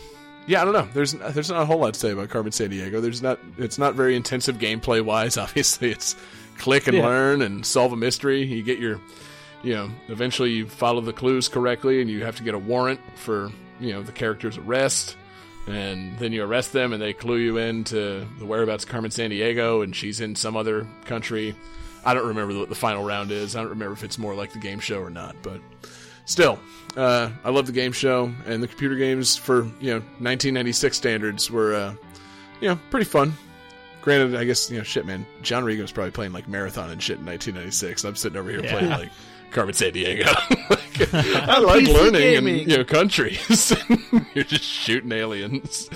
yeah, 0.47 0.61
I 0.61 0.65
don't 0.65 0.73
know. 0.73 0.87
There's 0.93 1.13
there's 1.13 1.49
not 1.49 1.61
a 1.61 1.65
whole 1.65 1.79
lot 1.79 1.93
to 1.93 1.99
say 1.99 2.11
about 2.11 2.29
Carmen 2.29 2.51
Sandiego. 2.51 3.01
There's 3.01 3.21
not. 3.21 3.39
It's 3.57 3.77
not 3.77 3.95
very 3.95 4.15
intensive 4.15 4.57
gameplay 4.57 5.01
wise. 5.03 5.37
Obviously, 5.37 5.91
it's 5.91 6.15
click 6.61 6.87
and 6.87 6.95
Yeah. 6.97 7.05
learn 7.07 7.41
and 7.41 7.65
solve 7.65 7.91
a 7.91 7.95
mystery. 7.97 8.43
You 8.43 8.61
get 8.63 8.79
your, 8.79 8.99
you 9.63 9.73
know, 9.73 9.89
eventually 10.07 10.51
you 10.51 10.67
follow 10.67 11.01
the 11.01 11.13
clues 11.13 11.47
correctly, 11.49 12.01
and 12.01 12.09
you 12.09 12.23
have 12.23 12.35
to 12.37 12.43
get 12.43 12.53
a 12.53 12.59
warrant 12.59 12.99
for 13.15 13.51
you 13.79 13.91
know 13.93 14.03
the 14.03 14.11
character's 14.11 14.57
arrest. 14.57 15.17
And 15.67 16.17
then 16.17 16.31
you 16.31 16.43
arrest 16.43 16.73
them, 16.73 16.91
and 16.91 16.99
they 17.01 17.13
clue 17.13 17.37
you 17.37 17.57
into 17.57 18.25
the 18.39 18.45
whereabouts 18.45 18.83
of 18.83 18.89
Carmen 18.89 19.11
Sandiego, 19.11 19.83
and 19.83 19.95
she's 19.95 20.19
in 20.19 20.35
some 20.35 20.55
other 20.57 20.87
country. 21.05 21.55
I 22.03 22.15
don't 22.15 22.27
remember 22.27 22.57
what 22.57 22.69
the 22.69 22.75
final 22.75 23.03
round 23.05 23.31
is. 23.31 23.55
I 23.55 23.59
don't 23.61 23.69
remember 23.69 23.93
if 23.93 24.03
it's 24.03 24.17
more 24.17 24.33
like 24.33 24.53
the 24.53 24.59
game 24.59 24.79
show 24.79 24.99
or 24.99 25.11
not, 25.11 25.35
but 25.43 25.61
still, 26.25 26.57
uh, 26.97 27.29
I 27.43 27.51
love 27.51 27.67
the 27.67 27.73
game 27.73 27.91
show 27.91 28.33
and 28.47 28.63
the 28.63 28.67
computer 28.67 28.95
games 28.95 29.35
for 29.37 29.63
you 29.79 29.91
know 29.93 29.99
1996 30.17 30.97
standards 30.97 31.51
were 31.51 31.75
uh, 31.75 31.93
you 32.59 32.69
know 32.69 32.79
pretty 32.89 33.05
fun. 33.05 33.33
Granted, 34.01 34.35
I 34.35 34.45
guess 34.45 34.69
you 34.71 34.77
know 34.77 34.83
shit, 34.83 35.05
man. 35.05 35.25
John 35.43 35.63
Regan 35.63 35.83
was 35.83 35.91
probably 35.91 36.11
playing 36.11 36.33
like 36.33 36.47
marathon 36.47 36.89
and 36.89 37.01
shit 37.01 37.19
in 37.19 37.25
1996. 37.25 38.03
I'm 38.03 38.15
sitting 38.15 38.37
over 38.37 38.49
here 38.49 38.61
playing 38.63 38.89
like 38.89 39.09
Carmen 39.51 39.75
Sandiego. 39.75 40.25
like, 40.69 41.13
I 41.13 41.57
like 41.59 41.83
PC 41.85 41.93
learning 41.93 42.13
gaming. 42.21 42.59
and 42.61 42.71
you 42.71 42.77
know 42.77 42.83
countries. 42.83 43.75
You're 44.33 44.43
just 44.43 44.63
shooting 44.63 45.11
aliens. 45.11 45.89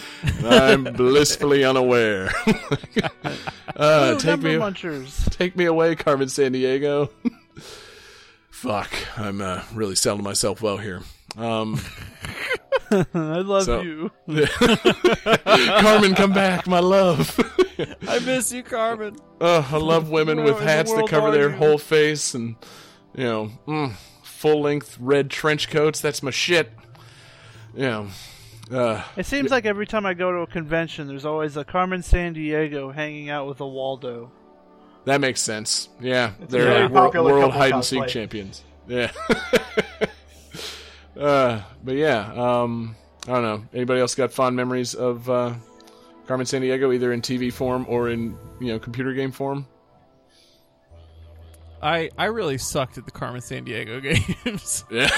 I'm 0.43 0.83
blissfully 0.83 1.63
unaware. 1.63 2.29
uh, 3.75 4.13
Ooh, 4.15 4.19
take 4.19 4.41
me 4.41 4.53
munchers. 4.55 5.29
take 5.31 5.55
me 5.55 5.65
away, 5.65 5.95
Carmen 5.95 6.27
Sandiego. 6.27 7.09
Fuck, 8.51 8.91
I'm 9.17 9.41
uh, 9.41 9.63
really 9.73 9.95
selling 9.95 10.23
myself 10.23 10.61
well 10.61 10.77
here. 10.77 11.01
Um, 11.37 11.79
I 12.91 13.05
love 13.39 13.63
So- 13.63 13.81
you. 13.81 14.11
Carmen, 15.45 16.15
come 16.15 16.33
back, 16.33 16.67
my 16.67 16.79
love. 16.79 17.37
I 18.07 18.19
miss 18.19 18.51
you, 18.51 18.63
Carmen. 18.63 19.17
oh, 19.41 19.67
I 19.71 19.77
love 19.77 20.09
women 20.09 20.43
with 20.43 20.59
hats 20.59 20.93
that 20.93 21.07
cover 21.07 21.31
their 21.31 21.49
you? 21.49 21.55
whole 21.55 21.77
face 21.77 22.33
and, 22.33 22.55
you 23.15 23.23
know, 23.23 23.51
mm, 23.67 23.93
full 24.23 24.61
length 24.61 24.97
red 24.99 25.29
trench 25.29 25.69
coats. 25.69 26.01
That's 26.01 26.21
my 26.23 26.31
shit. 26.31 26.71
You 27.73 27.81
know, 27.81 28.07
uh, 28.71 29.03
It 29.17 29.25
seems 29.25 29.51
like 29.51 29.65
every 29.65 29.85
time 29.87 30.05
I 30.05 30.13
go 30.13 30.31
to 30.31 30.37
a 30.39 30.47
convention, 30.47 31.07
there's 31.07 31.25
always 31.25 31.57
a 31.57 31.63
Carmen 31.65 32.01
Sandiego 32.01 32.93
hanging 32.93 33.29
out 33.29 33.47
with 33.47 33.59
a 33.59 33.67
Waldo. 33.67 34.31
that 35.05 35.19
makes 35.21 35.41
sense. 35.41 35.89
Yeah, 35.99 36.31
a 36.41 36.45
they're 36.47 36.63
very 36.63 36.83
uh, 36.85 36.89
world, 36.89 37.07
popular 37.11 37.31
world 37.33 37.43
couple 37.51 37.59
hide 37.59 37.73
and 37.73 37.83
seek 37.83 38.07
champions. 38.07 38.63
Yeah. 38.87 39.11
uh, 41.19 41.61
but 41.83 41.95
yeah, 41.95 42.31
um, 42.35 42.95
I 43.27 43.31
don't 43.33 43.43
know. 43.43 43.65
Anybody 43.73 43.99
else 44.01 44.15
got 44.15 44.31
fond 44.31 44.55
memories 44.55 44.93
of 44.95 45.29
uh, 45.29 45.53
Carmen 46.27 46.45
Sandiego, 46.45 46.93
either 46.93 47.13
in 47.13 47.21
TV 47.21 47.51
form 47.51 47.85
or 47.87 48.09
in 48.09 48.37
you 48.59 48.67
know 48.67 48.79
computer 48.79 49.13
game 49.13 49.31
form? 49.31 49.67
I 51.85 52.09
I 52.17 52.25
really 52.25 52.57
sucked 52.57 52.97
at 52.97 53.05
the 53.05 53.11
Carmen 53.11 53.41
Sandiego 53.41 54.01
games. 54.43 54.83
Yeah. 54.89 55.09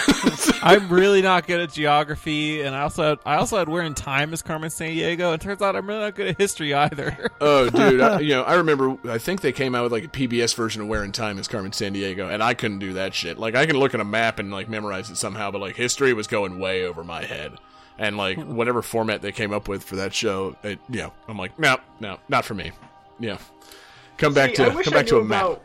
I'm 0.62 0.90
really 0.90 1.22
not 1.22 1.48
good 1.48 1.62
at 1.62 1.72
geography, 1.72 2.62
and 2.62 2.76
I 2.76 2.82
also 2.82 3.04
had, 3.04 3.20
I 3.26 3.36
also 3.36 3.58
had 3.58 3.70
where 3.70 3.84
in 3.84 3.94
time 3.94 4.34
as 4.34 4.42
Carmen 4.42 4.70
Sandiego. 4.70 5.32
And 5.32 5.42
turns 5.42 5.62
out 5.62 5.78
I'm 5.78 5.88
really 5.88 6.02
not 6.02 6.16
good 6.16 6.28
at 6.28 6.38
history 6.38 6.74
either. 6.74 7.30
oh, 7.42 7.70
dude. 7.70 8.02
I, 8.02 8.20
you 8.20 8.30
know, 8.30 8.44
I 8.44 8.56
remember. 8.56 8.98
I 9.10 9.18
think 9.18 9.42
they 9.42 9.54
came 9.54 9.76
out 9.76 9.84
with 9.84 9.94
like 9.94 10.04
a 10.04 10.10
PBS 10.10 10.56
version 10.56 10.82
of 10.82 10.90
Where 10.90 11.06
in 11.06 11.14
Time 11.14 11.40
is 11.40 11.48
Carmen 11.48 11.72
Sandiego, 11.72 12.30
and 12.30 12.44
I 12.44 12.54
couldn't 12.54 12.80
do 12.80 12.94
that 12.94 13.14
shit. 13.14 13.38
Like, 13.38 13.56
I 13.56 13.66
can 13.66 13.78
look 13.78 13.94
at 13.94 14.02
a 14.02 14.06
map 14.06 14.38
and 14.40 14.52
like 14.52 14.68
memorize 14.68 15.10
it 15.10 15.16
somehow, 15.16 15.52
but 15.52 15.62
like 15.62 15.78
history 15.78 16.14
was 16.14 16.28
going 16.28 16.60
way 16.60 16.84
over 16.86 17.04
my 17.04 17.24
head. 17.24 17.54
And 18.00 18.18
like 18.18 18.38
whatever 18.44 18.82
format 18.82 19.22
they 19.22 19.32
came 19.32 19.54
up 19.54 19.68
with 19.68 19.84
for 19.84 19.96
that 19.98 20.14
show, 20.14 20.56
it, 20.64 20.80
you 20.90 21.00
know, 21.00 21.14
I'm 21.28 21.38
like, 21.38 21.58
no, 21.60 21.78
no, 22.00 22.20
not 22.30 22.46
for 22.46 22.54
me. 22.54 22.72
Yeah. 23.20 23.38
Come 24.18 24.34
back 24.34 24.56
See, 24.56 24.64
I 24.64 24.70
to 24.70 24.84
come 24.84 24.94
back 24.94 25.08
to 25.08 25.16
knew 25.16 25.22
a 25.22 25.26
map. 25.26 25.64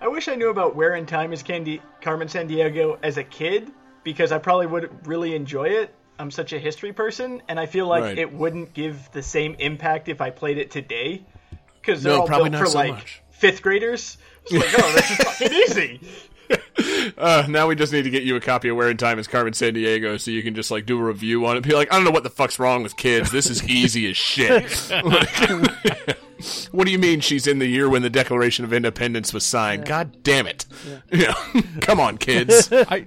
I 0.00 0.08
wish 0.08 0.28
I 0.28 0.34
knew 0.34 0.50
about 0.50 0.76
Where 0.76 0.94
in 0.94 1.06
Time 1.06 1.32
is 1.32 1.42
Candy 1.42 1.80
Carmen 2.00 2.28
Sandiego 2.28 2.98
as 3.02 3.16
a 3.16 3.24
kid 3.24 3.70
because 4.04 4.30
I 4.30 4.38
probably 4.38 4.66
would 4.66 5.06
really 5.06 5.34
enjoy 5.34 5.68
it. 5.68 5.94
I'm 6.18 6.30
such 6.30 6.52
a 6.52 6.58
history 6.58 6.92
person, 6.92 7.42
and 7.48 7.58
I 7.60 7.66
feel 7.66 7.86
like 7.86 8.02
Right. 8.02 8.18
it 8.18 8.32
wouldn't 8.32 8.72
give 8.72 9.10
the 9.12 9.22
same 9.22 9.54
impact 9.58 10.08
if 10.08 10.20
I 10.20 10.30
played 10.30 10.58
it 10.58 10.70
today 10.70 11.24
because 11.80 12.02
they're 12.02 12.12
No, 12.12 12.20
all 12.22 12.26
probably 12.26 12.50
built 12.50 12.60
not 12.62 12.66
for 12.66 12.72
so 12.72 12.78
like 12.78 12.92
much. 12.94 13.22
fifth 13.30 13.62
graders. 13.62 14.16
It's 14.44 14.52
like, 14.52 14.84
oh, 14.84 14.92
this 14.94 15.10
is 15.10 15.16
fucking 15.18 15.52
easy. 15.52 16.00
Uh, 17.16 17.46
now 17.48 17.66
we 17.66 17.74
just 17.74 17.92
need 17.92 18.02
to 18.02 18.10
get 18.10 18.24
you 18.24 18.36
a 18.36 18.40
copy 18.40 18.68
of 18.68 18.76
Where 18.76 18.90
in 18.90 18.96
Time 18.98 19.18
is 19.18 19.26
Carmen 19.26 19.54
Sandiego 19.54 20.20
so 20.20 20.30
you 20.30 20.42
can 20.42 20.54
just 20.54 20.70
like 20.70 20.84
do 20.84 20.98
a 21.00 21.02
review 21.02 21.46
on 21.46 21.56
it. 21.56 21.62
Be 21.62 21.72
like, 21.72 21.90
I 21.90 21.96
don't 21.96 22.04
know 22.04 22.10
what 22.10 22.24
the 22.24 22.30
fuck's 22.30 22.58
wrong 22.58 22.82
with 22.82 22.96
kids. 22.96 23.30
This 23.30 23.48
is 23.48 23.66
easy 23.68 24.10
as 24.10 24.16
shit. 24.18 24.90
Like, 24.90 25.28
what 26.72 26.84
do 26.84 26.90
you 26.90 26.98
mean 26.98 27.20
she's 27.20 27.46
in 27.46 27.58
the 27.58 27.66
year 27.66 27.88
when 27.88 28.02
the 28.02 28.10
Declaration 28.10 28.64
of 28.66 28.72
Independence 28.72 29.32
was 29.32 29.44
signed? 29.44 29.86
God 29.86 30.22
damn 30.24 30.46
it. 30.46 30.66
Yeah. 31.10 31.32
Come 31.80 32.00
on, 32.00 32.18
kids. 32.18 32.68
I 32.72 33.06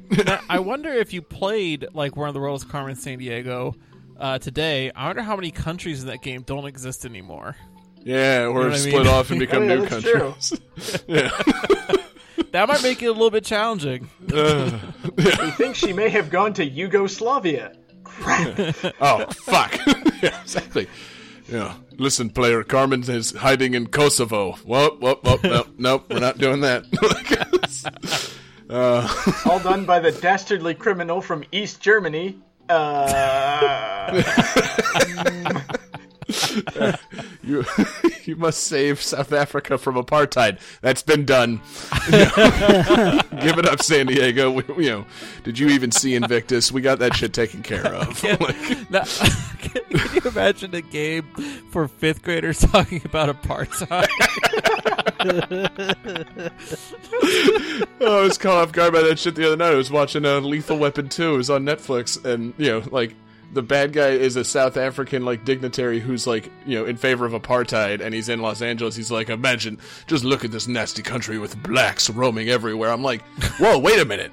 I 0.49 0.59
wonder 0.59 0.89
if 0.91 1.13
you 1.13 1.21
played 1.21 1.85
like 1.93 2.15
War 2.15 2.27
of 2.27 2.33
the 2.33 2.39
Worlds 2.39 2.63
Carmen 2.63 2.95
Sandiego 2.95 3.75
uh, 4.17 4.39
today. 4.39 4.91
I 4.95 5.07
wonder 5.07 5.21
how 5.21 5.35
many 5.35 5.51
countries 5.51 6.01
in 6.01 6.07
that 6.07 6.23
game 6.23 6.41
don't 6.41 6.65
exist 6.65 7.05
anymore. 7.05 7.55
Yeah, 8.01 8.45
or 8.45 8.53
what 8.53 8.73
I 8.73 8.77
split 8.77 9.03
mean? 9.03 9.07
off 9.07 9.29
and 9.29 9.39
become 9.39 9.63
Oh, 9.63 9.67
yeah, 9.67 9.75
new 9.75 9.81
that's 9.85 10.49
countries. 10.49 12.08
That 12.51 12.67
might 12.67 12.81
make 12.81 13.01
it 13.03 13.07
a 13.07 13.11
little 13.11 13.29
bit 13.29 13.45
challenging. 13.45 14.09
We 15.17 15.51
think 15.51 15.75
she 15.75 15.93
may 15.93 16.09
have 16.09 16.29
gone 16.29 16.53
to 16.53 16.65
Yugoslavia. 16.65 17.73
Oh, 19.01 19.25
fuck. 19.31 19.77
yeah, 20.21 20.41
exactly. 20.41 20.87
Yeah. 21.47 21.75
Listen, 21.97 22.29
player, 22.29 22.63
Carmen 22.63 23.03
is 23.09 23.31
hiding 23.31 23.73
in 23.73 23.87
Kosovo. 23.87 24.53
Whoop, 24.65 24.99
whoop, 25.01 25.23
whoop. 25.23 25.43
Nope, 25.43 25.67
nope, 25.77 26.05
we're 26.09 26.19
not 26.19 26.37
doing 26.37 26.61
that. 26.61 26.85
All 29.45 29.59
done 29.59 29.85
by 29.85 29.99
the 29.99 30.11
dastardly 30.11 30.73
criminal 30.73 31.21
from 31.21 31.43
East 31.51 31.81
Germany. 31.81 32.37
Uh, 32.69 34.21
You 37.41 37.65
you 38.25 38.35
must 38.35 38.63
save 38.65 39.01
South 39.01 39.31
Africa 39.31 39.77
from 39.77 39.95
apartheid. 39.95 40.59
That's 40.81 41.01
been 41.01 41.25
done. 41.25 41.61
Give 42.11 43.57
it 43.57 43.65
up, 43.65 43.79
Sandiego. 43.79 44.53
We, 44.75 44.85
you 44.85 44.89
know, 44.91 45.05
did 45.43 45.57
you 45.57 45.69
even 45.69 45.91
see 45.91 46.15
Invictus? 46.15 46.71
We 46.71 46.81
got 46.81 46.99
that 46.99 47.15
shit 47.15 47.33
taken 47.33 47.63
care 47.63 47.87
of. 47.87 48.23
Like, 48.23 48.91
Now, 48.91 49.03
can, 49.59 49.81
can 49.89 50.15
you 50.15 50.21
imagine 50.29 50.75
a 50.75 50.81
game 50.81 51.23
for 51.71 51.87
fifth 51.87 52.21
graders 52.21 52.59
talking 52.59 53.01
about 53.05 53.29
apartheid? 53.41 54.07
oh, 58.01 58.19
I 58.19 58.23
was 58.23 58.37
caught 58.37 58.57
off 58.67 58.71
guard 58.71 58.93
by 58.93 59.01
that 59.01 59.17
shit 59.17 59.35
the 59.35 59.47
other 59.47 59.57
night. 59.57 59.71
I 59.71 59.75
was 59.75 59.91
watching 59.91 60.25
uh, 60.25 60.39
Lethal 60.39 60.77
Weapon 60.77 61.09
2. 61.09 61.33
It 61.33 61.37
was 61.37 61.49
on 61.49 61.65
Netflix, 61.65 62.23
and 62.23 62.53
you 62.57 62.69
know, 62.69 62.83
like 62.91 63.15
the 63.51 63.61
bad 63.61 63.93
guy 63.93 64.09
is 64.09 64.35
a 64.35 64.43
South 64.43 64.77
African 64.77 65.25
like 65.25 65.45
dignitary 65.45 65.99
who's 65.99 66.27
like 66.27 66.51
you 66.65 66.77
know 66.77 66.85
in 66.85 66.97
favor 66.97 67.25
of 67.25 67.31
apartheid, 67.33 68.01
and 68.01 68.13
he's 68.13 68.29
in 68.29 68.41
Los 68.41 68.61
Angeles. 68.61 68.95
He's 68.95 69.11
like, 69.11 69.29
imagine, 69.29 69.79
just 70.07 70.23
look 70.23 70.45
at 70.45 70.51
this 70.51 70.67
nasty 70.67 71.01
country 71.01 71.37
with 71.39 71.61
blacks 71.63 72.09
roaming 72.09 72.49
everywhere. 72.49 72.91
I'm 72.91 73.03
like, 73.03 73.21
whoa, 73.59 73.77
wait 73.79 73.99
a 73.99 74.05
minute. 74.05 74.31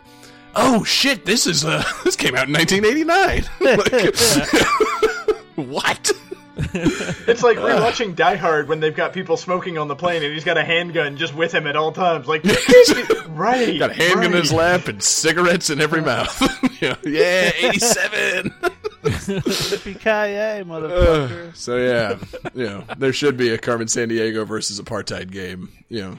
Oh 0.54 0.84
shit! 0.84 1.24
This 1.26 1.46
is 1.46 1.64
uh, 1.64 1.84
this 2.04 2.16
came 2.16 2.34
out 2.34 2.48
in 2.48 2.54
1989. 2.54 3.44
Like, 5.56 5.68
what? 5.68 6.12
it's 6.74 7.42
like 7.42 7.58
rewatching 7.58 8.16
Die 8.16 8.36
Hard 8.36 8.66
when 8.68 8.80
they've 8.80 8.94
got 8.94 9.12
people 9.12 9.36
smoking 9.36 9.76
on 9.76 9.88
the 9.88 9.94
plane 9.94 10.22
and 10.22 10.32
he's 10.32 10.44
got 10.44 10.56
a 10.56 10.64
handgun 10.64 11.18
just 11.18 11.34
with 11.34 11.52
him 11.52 11.66
at 11.66 11.76
all 11.76 11.92
times. 11.92 12.26
Like, 12.26 12.44
right. 13.28 13.78
Got 13.78 13.90
a 13.90 13.94
handgun 13.94 14.24
in 14.24 14.32
his 14.32 14.52
lap 14.52 14.88
and 14.88 15.02
cigarettes 15.02 15.68
in 15.68 15.82
every 15.82 16.00
uh. 16.00 16.06
mouth. 16.06 16.40
yeah, 16.80 16.96
yeah, 17.04 17.50
87. 17.56 18.54
Yippee-ki-yay, 19.04 20.64
motherfucker. 20.66 21.54
So 21.54 21.76
yeah, 21.76 22.18
you 22.54 22.64
know, 22.64 22.84
there 22.96 23.12
should 23.12 23.36
be 23.36 23.50
a 23.50 23.58
Carmen 23.58 23.86
Sandiego 23.86 24.46
versus 24.46 24.80
apartheid 24.80 25.30
game. 25.30 25.68
You 25.90 26.00
know, 26.00 26.18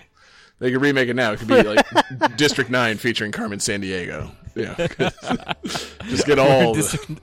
they 0.60 0.72
could 0.72 0.82
remake 0.82 1.10
it 1.10 1.16
now. 1.16 1.32
It 1.32 1.40
could 1.40 1.48
be 1.48 1.64
like 1.64 2.38
District 2.38 2.70
Nine 2.70 2.98
featuring 2.98 3.32
Carmen 3.32 3.58
Sandiego. 3.58 4.32
Yeah, 4.58 4.76
just 6.10 6.26
get 6.26 6.39
all. 6.39 6.74
The, 6.74 6.82
District, 6.82 7.22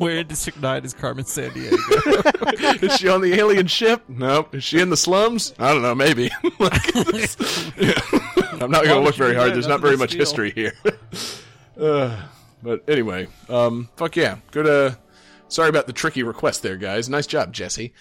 where 0.00 0.18
in 0.18 0.26
District 0.28 0.60
9 0.60 0.84
is 0.84 0.94
Carmen 0.94 1.24
Sandiego? 1.24 2.82
is 2.82 2.96
she 2.96 3.08
on 3.08 3.20
the 3.20 3.34
alien 3.34 3.66
ship? 3.66 4.02
Nope. 4.08 4.54
Is 4.54 4.64
she 4.64 4.80
in 4.80 4.90
the 4.90 4.96
slums? 4.96 5.52
I 5.58 5.72
don't 5.72 5.82
know. 5.82 5.94
Maybe. 5.94 6.30
Like, 6.58 6.94
yeah. 7.76 8.00
I'm 8.60 8.70
not 8.70 8.84
going 8.84 8.96
to 8.96 9.00
look 9.00 9.16
very 9.16 9.34
hard. 9.34 9.52
There's 9.52 9.66
not 9.66 9.80
very 9.80 9.96
much 9.96 10.10
Steal. 10.10 10.20
history 10.20 10.50
here. 10.52 10.72
Uh, 11.78 12.22
but 12.62 12.88
anyway, 12.88 13.28
um, 13.48 13.88
fuck 13.96 14.16
yeah. 14.16 14.38
Good. 14.50 14.66
Uh, 14.66 14.96
sorry 15.48 15.68
about 15.68 15.86
the 15.86 15.92
tricky 15.92 16.22
request 16.22 16.62
there, 16.62 16.76
guys. 16.76 17.08
Nice 17.08 17.26
job, 17.26 17.52
Jesse. 17.52 17.92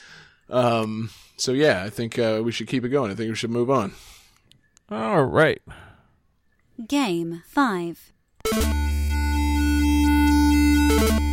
Um, 0.49 1.09
so 1.37 1.51
yeah, 1.51 1.83
I 1.83 1.89
think 1.89 2.17
uh, 2.17 2.41
we 2.43 2.51
should 2.51 2.67
keep 2.67 2.85
it 2.85 2.89
going. 2.89 3.11
I 3.11 3.15
think 3.15 3.29
we 3.29 3.35
should 3.35 3.51
move 3.51 3.69
on. 3.69 3.93
All 4.89 5.23
right. 5.23 5.61
Game 6.87 7.41
5. 7.47 8.11
Uh, 8.53 8.75
so 10.99 11.24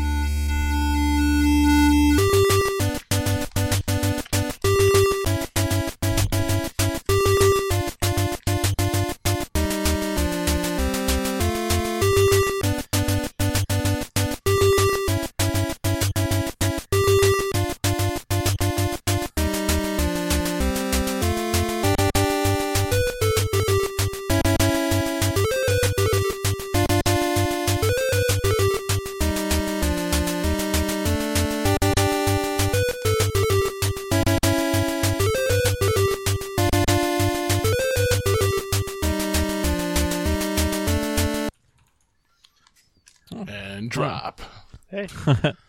yeah, 45.26 45.52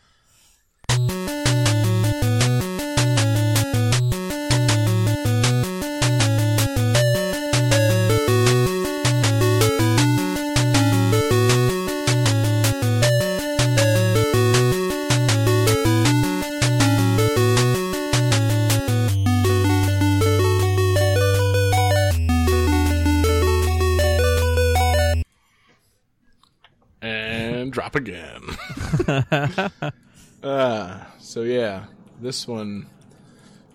this 32.24 32.47
one, 32.47 32.88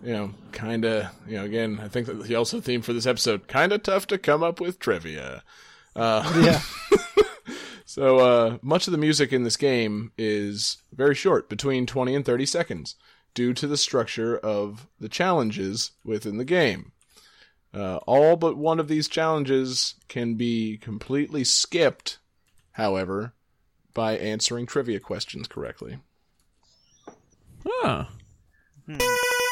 you 0.02 0.12
know, 0.12 0.34
kind 0.52 0.84
of, 0.84 1.06
you 1.26 1.36
know, 1.36 1.44
again, 1.44 1.80
I 1.82 1.88
think 1.88 2.06
that 2.06 2.22
the 2.22 2.34
also 2.34 2.60
theme 2.60 2.82
for 2.82 2.92
this 2.92 3.06
episode, 3.06 3.46
kind 3.48 3.72
of 3.72 3.82
tough 3.82 4.06
to 4.08 4.18
come 4.18 4.42
up 4.42 4.60
with 4.60 4.78
trivia. 4.78 5.42
Uh, 5.94 6.32
yeah. 6.44 6.60
So 7.88 8.18
uh, 8.18 8.58
much 8.60 8.86
of 8.86 8.92
the 8.92 8.98
music 8.98 9.32
in 9.32 9.44
this 9.44 9.56
game 9.56 10.12
is 10.18 10.76
very 10.92 11.14
short, 11.14 11.48
between 11.48 11.86
20 11.86 12.14
and 12.14 12.22
30 12.22 12.44
seconds, 12.44 12.96
due 13.32 13.54
to 13.54 13.66
the 13.66 13.78
structure 13.78 14.36
of 14.36 14.86
the 15.00 15.08
challenges 15.08 15.92
within 16.04 16.36
the 16.36 16.44
game. 16.44 16.92
Uh, 17.72 17.96
all 18.06 18.36
but 18.36 18.58
one 18.58 18.78
of 18.78 18.88
these 18.88 19.08
challenges 19.08 19.94
can 20.06 20.34
be 20.34 20.76
completely 20.76 21.44
skipped, 21.44 22.18
however, 22.72 23.32
by 23.94 24.18
answering 24.18 24.66
trivia 24.66 25.00
questions 25.00 25.48
correctly. 25.48 25.96
Huh. 28.90 29.47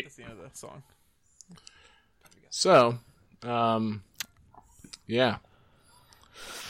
Sweet. 0.00 0.04
That's 0.04 0.16
the 0.16 0.22
end 0.24 0.32
of 0.32 0.38
that 0.42 0.56
song. 0.56 0.82
So, 2.50 2.98
um, 3.42 4.02
yeah. 5.06 5.36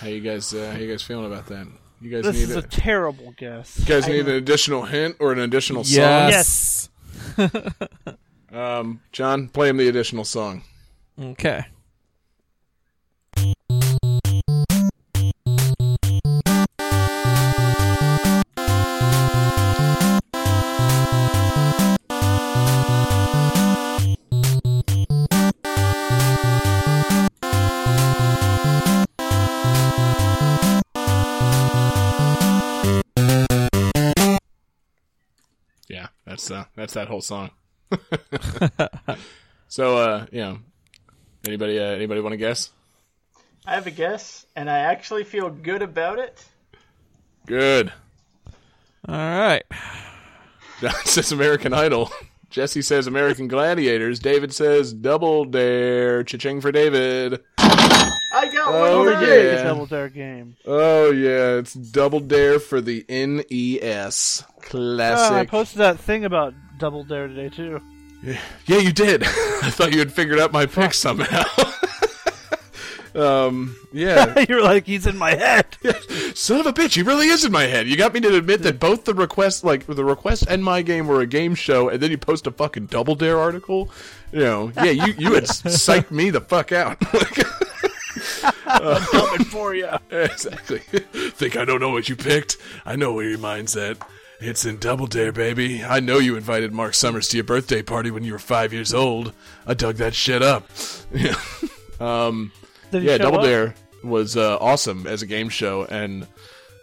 How 0.00 0.08
you 0.08 0.20
guys? 0.20 0.52
Uh, 0.54 0.70
how 0.72 0.78
you 0.78 0.90
guys 0.90 1.02
feeling 1.02 1.26
about 1.26 1.46
that? 1.46 1.66
You 2.00 2.10
guys 2.10 2.24
This 2.24 2.36
need 2.36 2.42
is 2.50 2.56
a, 2.56 2.60
a 2.60 2.62
terrible 2.62 3.34
guess. 3.36 3.78
you 3.78 3.84
guys 3.84 4.06
need 4.06 4.20
an 4.20 4.34
additional 4.36 4.84
hint 4.84 5.16
or 5.18 5.32
an 5.32 5.40
additional 5.40 5.84
song? 5.84 5.96
Yes. 5.96 6.88
Um, 8.50 9.02
John, 9.12 9.48
play 9.48 9.68
him 9.68 9.76
the 9.76 9.88
additional 9.88 10.24
song. 10.24 10.62
Okay. 11.20 11.66
That's 36.48 36.66
uh, 36.66 36.70
that's 36.76 36.94
that 36.94 37.08
whole 37.08 37.20
song. 37.20 37.50
so, 39.68 39.96
uh, 39.96 40.26
you 40.30 40.40
know, 40.40 40.58
anybody 41.46 41.78
uh, 41.78 41.84
anybody 41.84 42.20
want 42.20 42.32
to 42.32 42.36
guess? 42.36 42.70
I 43.66 43.74
have 43.74 43.86
a 43.86 43.90
guess, 43.90 44.46
and 44.56 44.70
I 44.70 44.78
actually 44.78 45.24
feel 45.24 45.50
good 45.50 45.82
about 45.82 46.18
it. 46.18 46.44
Good. 47.46 47.92
All 49.06 49.14
right. 49.14 49.64
John 50.80 50.94
says 51.04 51.32
American 51.32 51.72
Idol. 51.72 52.10
Jesse 52.50 52.82
says 52.82 53.06
American 53.06 53.46
Gladiators. 53.46 54.20
David 54.20 54.54
says 54.54 54.92
Double 54.92 55.44
Dare. 55.44 56.24
Cha-ching 56.24 56.62
for 56.62 56.72
David. 56.72 57.42
Oh, 58.70 58.98
one 59.04 59.06
They 59.06 59.12
right. 59.14 59.28
yeah. 59.28 59.60
a 59.60 59.64
double 59.64 59.86
dare 59.86 60.08
game. 60.08 60.56
Oh 60.66 61.10
yeah, 61.10 61.56
it's 61.58 61.74
Double 61.74 62.20
Dare 62.20 62.58
for 62.58 62.80
the 62.80 63.04
NES. 63.08 64.44
Oh, 64.74 64.98
I 65.34 65.46
posted 65.46 65.78
that 65.78 65.98
thing 65.98 66.24
about 66.24 66.54
double 66.78 67.04
dare 67.04 67.28
today 67.28 67.48
too. 67.48 67.80
Yeah, 68.22 68.38
yeah, 68.66 68.78
you 68.78 68.92
did. 68.92 69.22
I 69.26 69.70
thought 69.70 69.92
you 69.92 69.98
had 70.00 70.12
figured 70.12 70.38
out 70.38 70.52
my 70.52 70.66
pick 70.66 70.92
somehow. 70.92 71.44
um, 73.14 73.76
yeah. 73.92 74.44
You're 74.48 74.62
like 74.62 74.86
he's 74.86 75.06
in 75.06 75.16
my 75.16 75.34
head. 75.34 75.66
Son 76.34 76.60
of 76.60 76.66
a 76.66 76.72
bitch, 76.72 76.94
he 76.94 77.02
really 77.02 77.28
is 77.28 77.44
in 77.44 77.52
my 77.52 77.64
head. 77.64 77.86
You 77.88 77.96
got 77.96 78.12
me 78.12 78.20
to 78.20 78.36
admit 78.36 78.62
that 78.62 78.78
both 78.78 79.04
the 79.04 79.14
request, 79.14 79.64
like 79.64 79.86
the 79.86 80.04
request 80.04 80.44
and 80.48 80.62
my 80.62 80.82
game, 80.82 81.06
were 81.06 81.20
a 81.20 81.26
game 81.26 81.54
show, 81.54 81.88
and 81.88 82.00
then 82.00 82.10
you 82.10 82.18
post 82.18 82.46
a 82.46 82.50
fucking 82.50 82.86
Double 82.86 83.14
Dare 83.14 83.38
article. 83.38 83.90
You 84.32 84.40
know, 84.40 84.72
yeah, 84.76 84.90
you 84.90 85.14
you 85.16 85.34
had 85.34 85.44
psyched 85.44 86.10
me 86.10 86.30
the 86.30 86.40
fuck 86.40 86.72
out. 86.72 86.98
I'm 88.66 89.02
coming 89.02 89.44
for 89.46 89.74
you. 89.74 89.88
exactly. 90.10 90.78
Think 90.78 91.56
I 91.56 91.64
don't 91.64 91.80
know 91.80 91.90
what 91.90 92.08
you 92.08 92.16
picked? 92.16 92.56
I 92.84 92.96
know 92.96 93.12
where 93.12 93.28
your 93.28 93.38
mind's 93.38 93.76
at. 93.76 93.98
It's 94.40 94.64
in 94.64 94.78
Double 94.78 95.06
Dare, 95.08 95.32
baby. 95.32 95.82
I 95.82 95.98
know 96.00 96.18
you 96.18 96.36
invited 96.36 96.72
Mark 96.72 96.94
Summers 96.94 97.28
to 97.28 97.36
your 97.36 97.44
birthday 97.44 97.82
party 97.82 98.10
when 98.12 98.22
you 98.22 98.32
were 98.32 98.38
five 98.38 98.72
years 98.72 98.94
old. 98.94 99.32
I 99.66 99.74
dug 99.74 99.96
that 99.96 100.14
shit 100.14 100.42
up. 100.42 100.68
Yeah. 101.10 101.36
um. 102.00 102.52
Yeah, 102.92 103.16
Double 103.18 103.38
up? 103.38 103.44
Dare 103.44 103.74
was 104.04 104.36
uh, 104.36 104.58
awesome 104.58 105.06
as 105.06 105.22
a 105.22 105.26
game 105.26 105.48
show, 105.48 105.84
and 105.86 106.26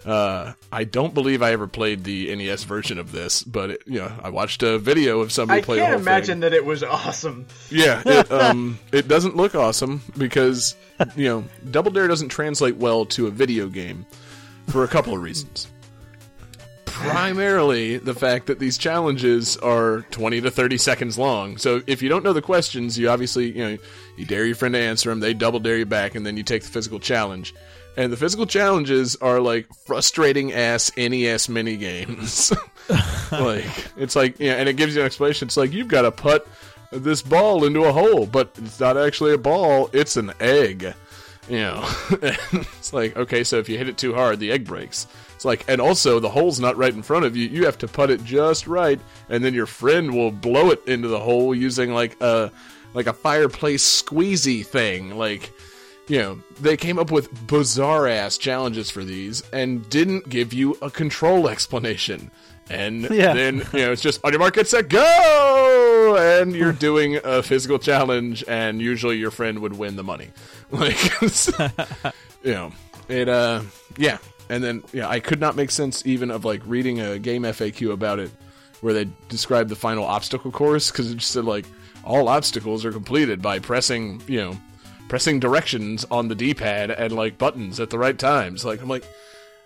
uh, 0.05 0.53
I 0.71 0.83
don't 0.83 1.13
believe 1.13 1.41
I 1.41 1.51
ever 1.51 1.67
played 1.67 2.03
the 2.03 2.33
NES 2.35 2.63
version 2.63 2.99
of 2.99 3.11
this, 3.11 3.41
but 3.41 3.71
it, 3.71 3.83
you 3.87 3.99
know, 3.99 4.11
I 4.21 4.29
watched 4.29 4.61
a 4.61 4.77
video 4.77 5.21
of 5.21 5.31
somebody 5.31 5.61
I 5.61 5.63
play 5.63 5.79
the 5.79 5.85
can't 5.85 6.01
imagine 6.01 6.35
thing. 6.35 6.39
that 6.41 6.53
it 6.53 6.63
was 6.63 6.83
awesome. 6.83 7.47
Yeah, 7.71 8.03
it, 8.05 8.31
um, 8.31 8.77
it 8.91 9.07
doesn't 9.07 9.35
look 9.35 9.55
awesome 9.55 10.01
because 10.17 10.75
you 11.15 11.27
know 11.27 11.43
Double 11.71 11.91
Dare 11.91 12.07
doesn't 12.07 12.29
translate 12.29 12.75
well 12.75 13.05
to 13.07 13.27
a 13.27 13.31
video 13.31 13.67
game 13.67 14.05
for 14.67 14.83
a 14.83 14.87
couple 14.87 15.13
of 15.13 15.21
reasons. 15.21 15.67
Primarily 16.85 17.97
the 17.97 18.13
fact 18.13 18.45
that 18.47 18.59
these 18.59 18.77
challenges 18.77 19.57
are 19.57 20.01
20 20.11 20.41
to 20.41 20.51
30 20.51 20.77
seconds 20.77 21.17
long. 21.17 21.57
So 21.57 21.81
if 21.87 22.01
you 22.01 22.07
don't 22.07 22.23
know 22.23 22.31
the 22.31 22.41
questions, 22.41 22.97
you 22.97 23.09
obviously, 23.09 23.51
you 23.51 23.63
know, 23.63 23.77
you 24.17 24.25
dare 24.25 24.45
your 24.45 24.55
friend 24.55 24.73
to 24.75 24.79
answer 24.79 25.09
them, 25.09 25.19
they 25.19 25.33
double 25.33 25.59
dare 25.59 25.77
you 25.77 25.85
back, 25.85 26.15
and 26.15 26.25
then 26.25 26.37
you 26.37 26.43
take 26.43 26.61
the 26.61 26.69
physical 26.69 26.99
challenge. 26.99 27.53
And 27.97 28.11
the 28.11 28.17
physical 28.17 28.45
challenges 28.45 29.15
are 29.17 29.39
like 29.39 29.67
frustrating 29.85 30.53
ass 30.53 30.91
NES 30.97 31.47
mini 31.47 31.77
games. 31.77 32.51
like 33.31 33.65
it's 33.97 34.15
like 34.15 34.39
yeah, 34.39 34.53
and 34.53 34.67
it 34.67 34.75
gives 34.75 34.95
you 34.95 35.01
an 35.01 35.05
explanation. 35.05 35.47
It's 35.47 35.57
like 35.57 35.71
you've 35.71 35.87
got 35.87 36.01
to 36.01 36.11
put 36.11 36.47
this 36.91 37.21
ball 37.21 37.65
into 37.65 37.83
a 37.85 37.91
hole, 37.91 38.25
but 38.25 38.51
it's 38.57 38.79
not 38.79 38.97
actually 38.97 39.33
a 39.33 39.37
ball; 39.37 39.89
it's 39.93 40.17
an 40.17 40.33
egg. 40.39 40.93
You 41.47 41.57
know, 41.57 41.89
it's 42.21 42.91
like 42.91 43.15
okay, 43.15 43.43
so 43.43 43.57
if 43.59 43.69
you 43.69 43.77
hit 43.77 43.87
it 43.87 43.97
too 43.97 44.13
hard, 44.13 44.39
the 44.39 44.51
egg 44.51 44.65
breaks. 44.65 45.07
It's 45.35 45.45
like, 45.45 45.65
and 45.67 45.81
also 45.81 46.19
the 46.19 46.29
hole's 46.29 46.61
not 46.61 46.77
right 46.77 46.93
in 46.93 47.03
front 47.03 47.25
of 47.25 47.35
you. 47.35 47.47
You 47.47 47.65
have 47.65 47.77
to 47.79 47.87
put 47.87 48.09
it 48.09 48.23
just 48.23 48.67
right, 48.67 48.99
and 49.29 49.43
then 49.43 49.53
your 49.53 49.65
friend 49.65 50.13
will 50.13 50.31
blow 50.31 50.71
it 50.71 50.81
into 50.87 51.07
the 51.07 51.19
hole 51.19 51.53
using 51.53 51.93
like 51.93 52.19
a 52.21 52.51
like 52.93 53.07
a 53.07 53.13
fireplace 53.13 54.01
squeezy 54.01 54.65
thing, 54.65 55.17
like 55.17 55.51
you 56.07 56.19
know, 56.19 56.39
they 56.59 56.77
came 56.77 56.99
up 56.99 57.11
with 57.11 57.47
bizarre 57.47 58.07
ass 58.07 58.37
challenges 58.37 58.89
for 58.91 59.03
these 59.03 59.41
and 59.51 59.87
didn't 59.89 60.29
give 60.29 60.53
you 60.53 60.77
a 60.81 60.89
control 60.89 61.49
explanation. 61.49 62.29
And 62.69 63.03
Yeah. 63.11 63.33
then, 63.33 63.57
you 63.73 63.79
know, 63.79 63.91
it's 63.91 64.01
just 64.01 64.23
on 64.23 64.31
your 64.31 64.39
mark, 64.39 64.55
get 64.55 64.67
set, 64.67 64.89
go! 64.89 66.15
And 66.17 66.55
you're 66.55 66.71
doing 66.87 67.19
a 67.23 67.41
physical 67.43 67.77
challenge, 67.79 68.43
and 68.47 68.81
usually 68.81 69.17
your 69.17 69.31
friend 69.31 69.59
would 69.59 69.77
win 69.77 69.95
the 69.95 70.03
money. 70.03 70.29
Like, 70.71 70.97
you 72.43 72.51
know, 72.51 72.71
it, 73.07 73.29
uh, 73.29 73.61
yeah. 73.97 74.17
And 74.49 74.63
then, 74.63 74.83
yeah, 74.93 75.07
I 75.09 75.19
could 75.19 75.39
not 75.39 75.55
make 75.55 75.71
sense 75.71 76.05
even 76.05 76.29
of 76.31 76.43
like 76.45 76.61
reading 76.65 76.99
a 77.01 77.17
game 77.19 77.43
FAQ 77.43 77.91
about 77.91 78.19
it 78.19 78.31
where 78.81 78.93
they 78.93 79.07
described 79.29 79.69
the 79.69 79.75
final 79.75 80.03
obstacle 80.03 80.51
course 80.51 80.91
because 80.91 81.11
it 81.11 81.15
just 81.17 81.31
said 81.31 81.45
like 81.45 81.65
all 82.03 82.27
obstacles 82.27 82.83
are 82.85 82.91
completed 82.91 83.41
by 83.41 83.57
pressing, 83.59 84.21
you 84.27 84.39
know, 84.41 84.57
pressing 85.07 85.39
directions 85.39 86.05
on 86.11 86.27
the 86.27 86.35
D-pad 86.35 86.91
and 86.91 87.13
like 87.13 87.37
buttons 87.37 87.79
at 87.79 87.89
the 87.89 87.99
right 87.99 88.17
times. 88.17 88.65
Like 88.65 88.81
I'm 88.81 88.89
like, 88.89 89.05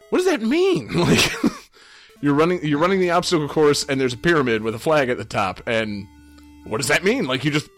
what 0.10 0.20
does 0.20 0.28
that 0.28 0.42
mean? 0.42 0.90
Like 1.00 1.32
you're 2.22 2.34
running 2.34 2.60
you're 2.66 2.80
running 2.80 3.00
the 3.00 3.12
obstacle 3.12 3.48
course 3.48 3.86
and 3.86 4.00
there's 4.00 4.14
a 4.14 4.18
pyramid 4.18 4.62
with 4.62 4.76
a 4.76 4.80
flag 4.80 5.10
at 5.10 5.18
the 5.18 5.24
top 5.24 5.62
and 5.66 6.06
what 6.66 6.78
does 6.78 6.88
that 6.88 7.04
mean? 7.04 7.26
Like 7.26 7.46
you 7.46 7.52
just 7.52 7.70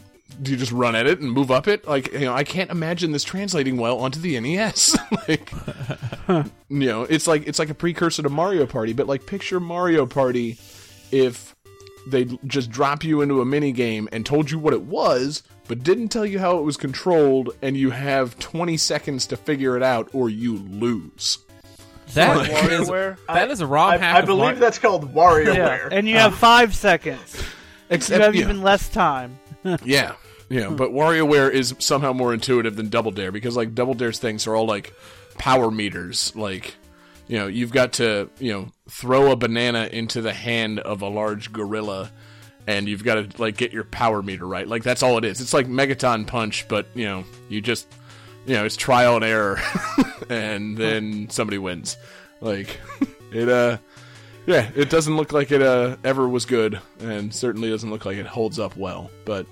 do 0.42 0.52
you 0.52 0.58
just 0.58 0.72
run 0.72 0.96
at 0.96 1.06
it 1.06 1.20
and 1.20 1.32
move 1.32 1.52
up 1.52 1.68
it? 1.68 1.88
Like 1.88 2.12
you 2.14 2.22
know, 2.22 2.34
I 2.34 2.44
can't 2.44 2.72
imagine 2.72 3.12
this 3.12 3.24
translating 3.24 3.78
well 3.78 4.00
onto 4.00 4.20
the 4.20 4.40
NES. 4.40 4.98
like 5.28 5.52
you 6.28 6.46
know, 6.70 7.04
it's 7.04 7.28
like 7.28 7.48
it's 7.48 7.60
like 7.60 7.70
a 7.70 7.76
precursor 7.76 8.24
to 8.24 8.30
Mario 8.30 8.66
Party, 8.66 8.94
but 8.94 9.08
like 9.08 9.26
picture 9.26 9.60
Mario 9.60 10.06
Party 10.06 10.58
if 11.12 11.56
they'd 12.08 12.38
just 12.48 12.70
drop 12.70 13.04
you 13.04 13.22
into 13.22 13.42
a 13.42 13.46
mini 13.46 13.72
game 13.72 14.10
and 14.12 14.26
told 14.26 14.52
you 14.52 14.60
what 14.60 14.74
it 14.74 14.84
was, 14.84 15.44
but 15.68 15.84
didn't 15.84 16.10
tell 16.10 16.26
you 16.26 16.40
how 16.40 16.58
it 16.58 16.64
was 16.64 16.78
controlled, 16.78 17.52
and 17.62 17.78
you 17.78 17.92
have 17.92 18.38
20 18.40 18.78
seconds 18.78 19.28
to 19.28 19.38
figure 19.38 19.78
it 19.78 19.84
out, 19.84 20.10
or 20.14 20.30
you 20.30 20.58
lose. 20.58 21.40
That 22.14 22.46
is 22.72 22.90
WarioWare? 22.90 23.18
that 23.28 23.52
is 23.52 23.62
a 23.62 23.68
ROM 23.68 23.92
I, 23.92 23.98
hack. 23.98 24.18
I 24.18 24.22
believe 24.26 24.42
Mar- 24.42 24.56
that's 24.56 24.80
called 24.80 25.14
WarioWare. 25.14 25.56
Yeah, 25.56 25.90
and 25.92 26.08
you 26.08 26.18
have 26.18 26.36
five 26.36 26.76
seconds. 26.76 27.42
You 27.90 27.96
Except, 27.96 28.24
have 28.24 28.36
yeah. 28.36 28.44
even 28.44 28.62
less 28.62 28.88
time. 28.88 29.38
Yeah, 29.84 30.14
yeah, 30.50 30.70
but 30.70 30.92
WarioWare 30.92 31.52
is 31.52 31.76
somehow 31.80 32.14
more 32.14 32.34
intuitive 32.34 32.78
than 32.78 32.88
Double 32.88 33.12
Dare 33.12 33.34
because 33.34 33.58
like 33.58 33.76
Double 33.76 33.94
Dare's 33.94 34.18
things 34.18 34.48
are 34.48 34.56
all 34.56 34.66
like 34.66 34.94
power 35.38 35.70
meters. 35.70 36.34
Like, 36.34 36.76
you 37.32 37.38
know, 37.38 37.48
you've 37.48 37.72
got 37.72 37.94
to 37.94 38.30
you 38.40 38.52
know 38.52 38.72
throw 38.90 39.32
a 39.32 39.38
banana 39.38 39.88
into 39.90 40.22
the 40.22 40.34
hand 40.34 40.80
of 40.82 41.02
a 41.02 41.08
large 41.08 41.54
gorilla, 41.54 42.12
and 42.68 42.90
you've 42.90 43.06
got 43.06 43.16
to 43.16 43.42
like 43.42 43.56
get 43.56 43.72
your 43.72 43.86
power 43.86 44.22
meter 44.22 44.46
right. 44.46 44.68
Like 44.68 44.84
that's 44.84 45.02
all 45.02 45.18
it 45.18 45.24
is. 45.24 45.40
It's 45.40 45.54
like 45.54 45.68
Megaton 45.68 46.28
Punch, 46.28 46.68
but 46.68 46.88
you 46.94 47.06
know, 47.06 47.24
you 47.48 47.62
just 47.62 47.88
you 48.46 48.56
know, 48.56 48.66
it's 48.66 48.76
trial 48.76 49.16
and 49.16 49.24
error, 49.24 49.62
and 50.30 50.78
then 50.78 51.30
somebody 51.30 51.58
wins. 51.58 51.96
Like 52.42 52.78
it, 53.32 53.48
uh. 53.48 53.78
Yeah, 54.48 54.70
it 54.76 54.90
doesn't 54.90 55.16
look 55.16 55.32
like 55.34 55.52
it 55.52 55.62
uh, 55.62 55.98
ever 56.04 56.28
was 56.28 56.46
good, 56.46 56.82
and 57.00 57.32
certainly 57.34 57.70
doesn't 57.70 57.92
look 57.92 58.06
like 58.06 58.18
it 58.18 58.26
holds 58.26 58.58
up 58.58 58.76
well. 58.76 59.12
But 59.24 59.46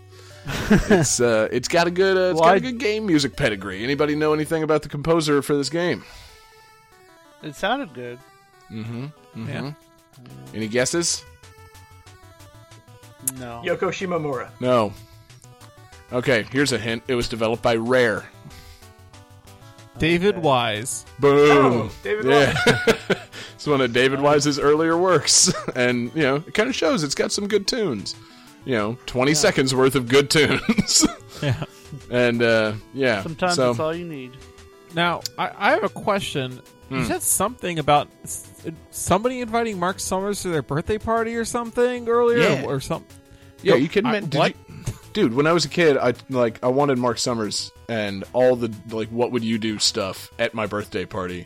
it's 0.89 1.21
uh, 1.21 1.47
it's 1.51 1.67
got 1.67 1.85
a 1.85 1.91
good 1.91 2.17
uh, 2.17 2.31
it's 2.31 2.39
Well, 2.41 2.49
got 2.49 2.53
a 2.53 2.55
I- 2.55 2.59
good 2.71 2.79
game 2.79 3.05
music 3.05 3.35
pedigree. 3.37 3.83
Anybody 3.83 4.15
know 4.15 4.33
anything 4.33 4.63
about 4.63 4.81
the 4.81 4.89
composer 4.89 5.43
for 5.43 5.55
this 5.55 5.69
game? 5.69 6.03
It 7.41 7.55
sounded 7.55 7.93
good. 7.93 8.19
Mm-hmm. 8.71 9.47
Yeah. 9.47 9.73
Any 10.53 10.67
guesses? 10.67 11.23
No. 13.37 13.61
Yoko 13.65 13.89
Shimomura. 13.89 14.49
No. 14.59 14.93
Okay, 16.11 16.43
here's 16.51 16.71
a 16.71 16.77
hint. 16.77 17.03
It 17.07 17.15
was 17.15 17.27
developed 17.29 17.61
by 17.61 17.75
Rare. 17.75 18.25
David 19.97 20.37
Wise. 20.37 21.05
Boom. 21.19 21.89
Oh, 21.89 21.91
David 22.03 22.25
yeah. 22.25 22.53
it's 23.53 23.67
one 23.67 23.81
of 23.81 23.91
David 23.91 24.21
Wise's 24.21 24.57
earlier 24.57 24.97
works, 24.97 25.53
and 25.75 26.09
you 26.15 26.21
know 26.21 26.35
it 26.37 26.53
kind 26.53 26.69
of 26.69 26.75
shows 26.75 27.03
it's 27.03 27.15
got 27.15 27.31
some 27.31 27.47
good 27.47 27.67
tunes. 27.67 28.15
You 28.65 28.75
know, 28.75 28.97
twenty 29.05 29.33
seconds 29.33 29.75
worth 29.75 29.95
of 29.95 30.07
good 30.07 30.29
tunes. 30.29 31.05
Yeah. 31.41 31.63
and 32.11 32.41
uh, 32.43 32.73
yeah, 32.93 33.23
Sometimes 33.23 33.55
so, 33.55 33.67
that's 33.67 33.79
all 33.79 33.95
you 33.95 34.03
need. 34.03 34.33
Now, 34.95 35.21
I, 35.37 35.51
I 35.57 35.71
have 35.71 35.83
a 35.83 35.89
question. 35.89 36.61
Hmm. 36.89 36.95
You 36.99 37.05
said 37.05 37.21
something 37.21 37.77
about 37.79 38.07
s- 38.23 38.47
somebody 38.91 39.41
inviting 39.41 39.79
Mark 39.79 39.99
Summers 39.99 40.41
to 40.41 40.49
their 40.49 40.61
birthday 40.63 40.97
party 40.97 41.35
or 41.35 41.45
something 41.45 42.07
earlier, 42.09 42.39
Yeah. 42.39 42.65
or, 42.65 42.79
something. 42.79 43.15
Yeah, 43.61 43.75
you. 43.75 43.89
I- 44.05 44.19
did 44.21 44.33
what? 44.35 44.55
you- 44.67 44.83
dude? 45.13 45.33
When 45.33 45.45
I 45.47 45.51
was 45.53 45.65
a 45.65 45.69
kid, 45.69 45.97
I 45.97 46.13
like 46.29 46.63
I 46.63 46.67
wanted 46.67 46.97
Mark 46.97 47.19
Summers 47.19 47.71
and 47.87 48.23
all 48.33 48.55
the 48.55 48.73
like 48.89 49.09
what 49.09 49.31
would 49.31 49.43
you 49.43 49.57
do 49.57 49.77
stuff 49.79 50.31
at 50.39 50.53
my 50.53 50.65
birthday 50.65 51.05
party, 51.05 51.45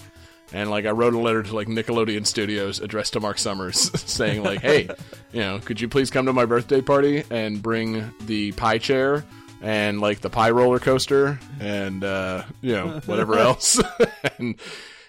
and 0.53 0.69
like 0.69 0.85
I 0.85 0.91
wrote 0.91 1.13
a 1.13 1.19
letter 1.19 1.43
to 1.43 1.55
like 1.55 1.67
Nickelodeon 1.67 2.25
Studios 2.25 2.79
addressed 2.79 3.13
to 3.13 3.19
Mark 3.19 3.37
Summers 3.39 3.91
saying 4.09 4.43
like, 4.43 4.61
hey, 4.61 4.87
you 5.33 5.39
know, 5.41 5.59
could 5.59 5.81
you 5.81 5.89
please 5.89 6.09
come 6.09 6.25
to 6.27 6.33
my 6.33 6.45
birthday 6.45 6.81
party 6.81 7.23
and 7.31 7.61
bring 7.61 8.13
the 8.27 8.51
pie 8.53 8.77
chair 8.77 9.25
and 9.63 9.99
like 10.01 10.19
the 10.21 10.29
pie 10.29 10.51
roller 10.51 10.77
coaster 10.77 11.39
and 11.59 12.03
uh, 12.03 12.43
you 12.61 12.73
know 12.73 12.99
whatever 13.07 13.39
else, 13.39 13.81
and 14.37 14.55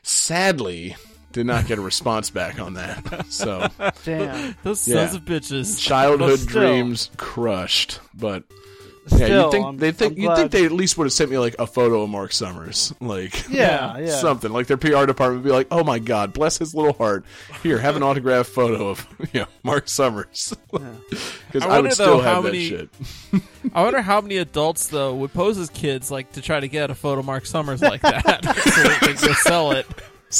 sadly. 0.02 0.96
Did 1.32 1.46
not 1.46 1.66
get 1.66 1.78
a 1.78 1.82
response 1.82 2.30
back 2.30 2.60
on 2.60 2.74
that. 2.74 3.26
So 3.28 3.66
Damn. 4.04 4.54
Those 4.62 4.86
Yeah. 4.86 5.04
sons 5.06 5.16
of 5.16 5.22
bitches. 5.24 5.80
childhood 5.80 6.46
dreams 6.46 7.10
crushed. 7.16 7.98
But 8.14 8.44
yeah, 9.08 9.16
Still, 9.16 9.44
you 9.46 9.50
think 9.50 9.64
I'm- 9.66 9.76
they 9.76 9.92
think 9.92 10.12
I'm 10.16 10.22
you 10.22 10.34
think 10.36 10.50
they 10.50 10.64
at 10.64 10.72
least 10.72 10.96
would 10.98 11.04
have 11.04 11.12
sent 11.12 11.30
me 11.30 11.38
like 11.38 11.54
a 11.58 11.66
photo 11.66 12.02
of 12.02 12.10
Mark 12.10 12.32
Summers, 12.32 12.92
like 13.00 13.48
Yeah, 13.48 13.98
yeah. 13.98 14.06
something 14.16 14.52
like 14.52 14.66
their 14.66 14.76
PR 14.76 15.04
department 15.06 15.42
would 15.42 15.48
be 15.48 15.50
like, 15.52 15.66
"Oh 15.70 15.84
my 15.84 15.98
God, 15.98 16.32
bless 16.32 16.58
his 16.58 16.74
little 16.74 16.92
heart. 16.94 17.24
Here, 17.62 17.78
have 17.78 17.96
an 17.96 18.02
autographed 18.04 18.50
photo 18.50 18.88
of 18.88 19.06
you 19.32 19.40
know 19.40 19.46
Mark 19.62 19.88
Summers." 19.88 20.54
Because 20.70 21.62
I 21.62 21.66
I, 21.66 21.68
wonder, 21.68 21.82
would 21.82 21.92
still 21.92 22.06
though, 22.16 22.22
how 22.22 22.34
have 22.34 22.44
that 22.44 22.52
many- 22.52 22.68
shit. 22.68 22.88
I 23.74 23.82
wonder 23.82 24.02
how 24.02 24.20
many 24.20 24.36
adults 24.38 24.86
though 24.88 25.14
would 25.16 25.32
pose 25.32 25.58
as 25.58 25.70
kids, 25.70 26.10
like 26.10 26.32
to 26.32 26.40
try 26.40 26.60
to 26.60 26.68
get 26.68 26.90
a 26.90 26.94
photo 26.94 27.20
of 27.20 27.26
Mark 27.26 27.46
Summers 27.46 27.82
like 27.82 28.02
that, 28.02 28.44
so 28.44 28.82
they 28.82 29.14
can 29.22 29.34
sell 29.36 29.72
it. 29.72 29.86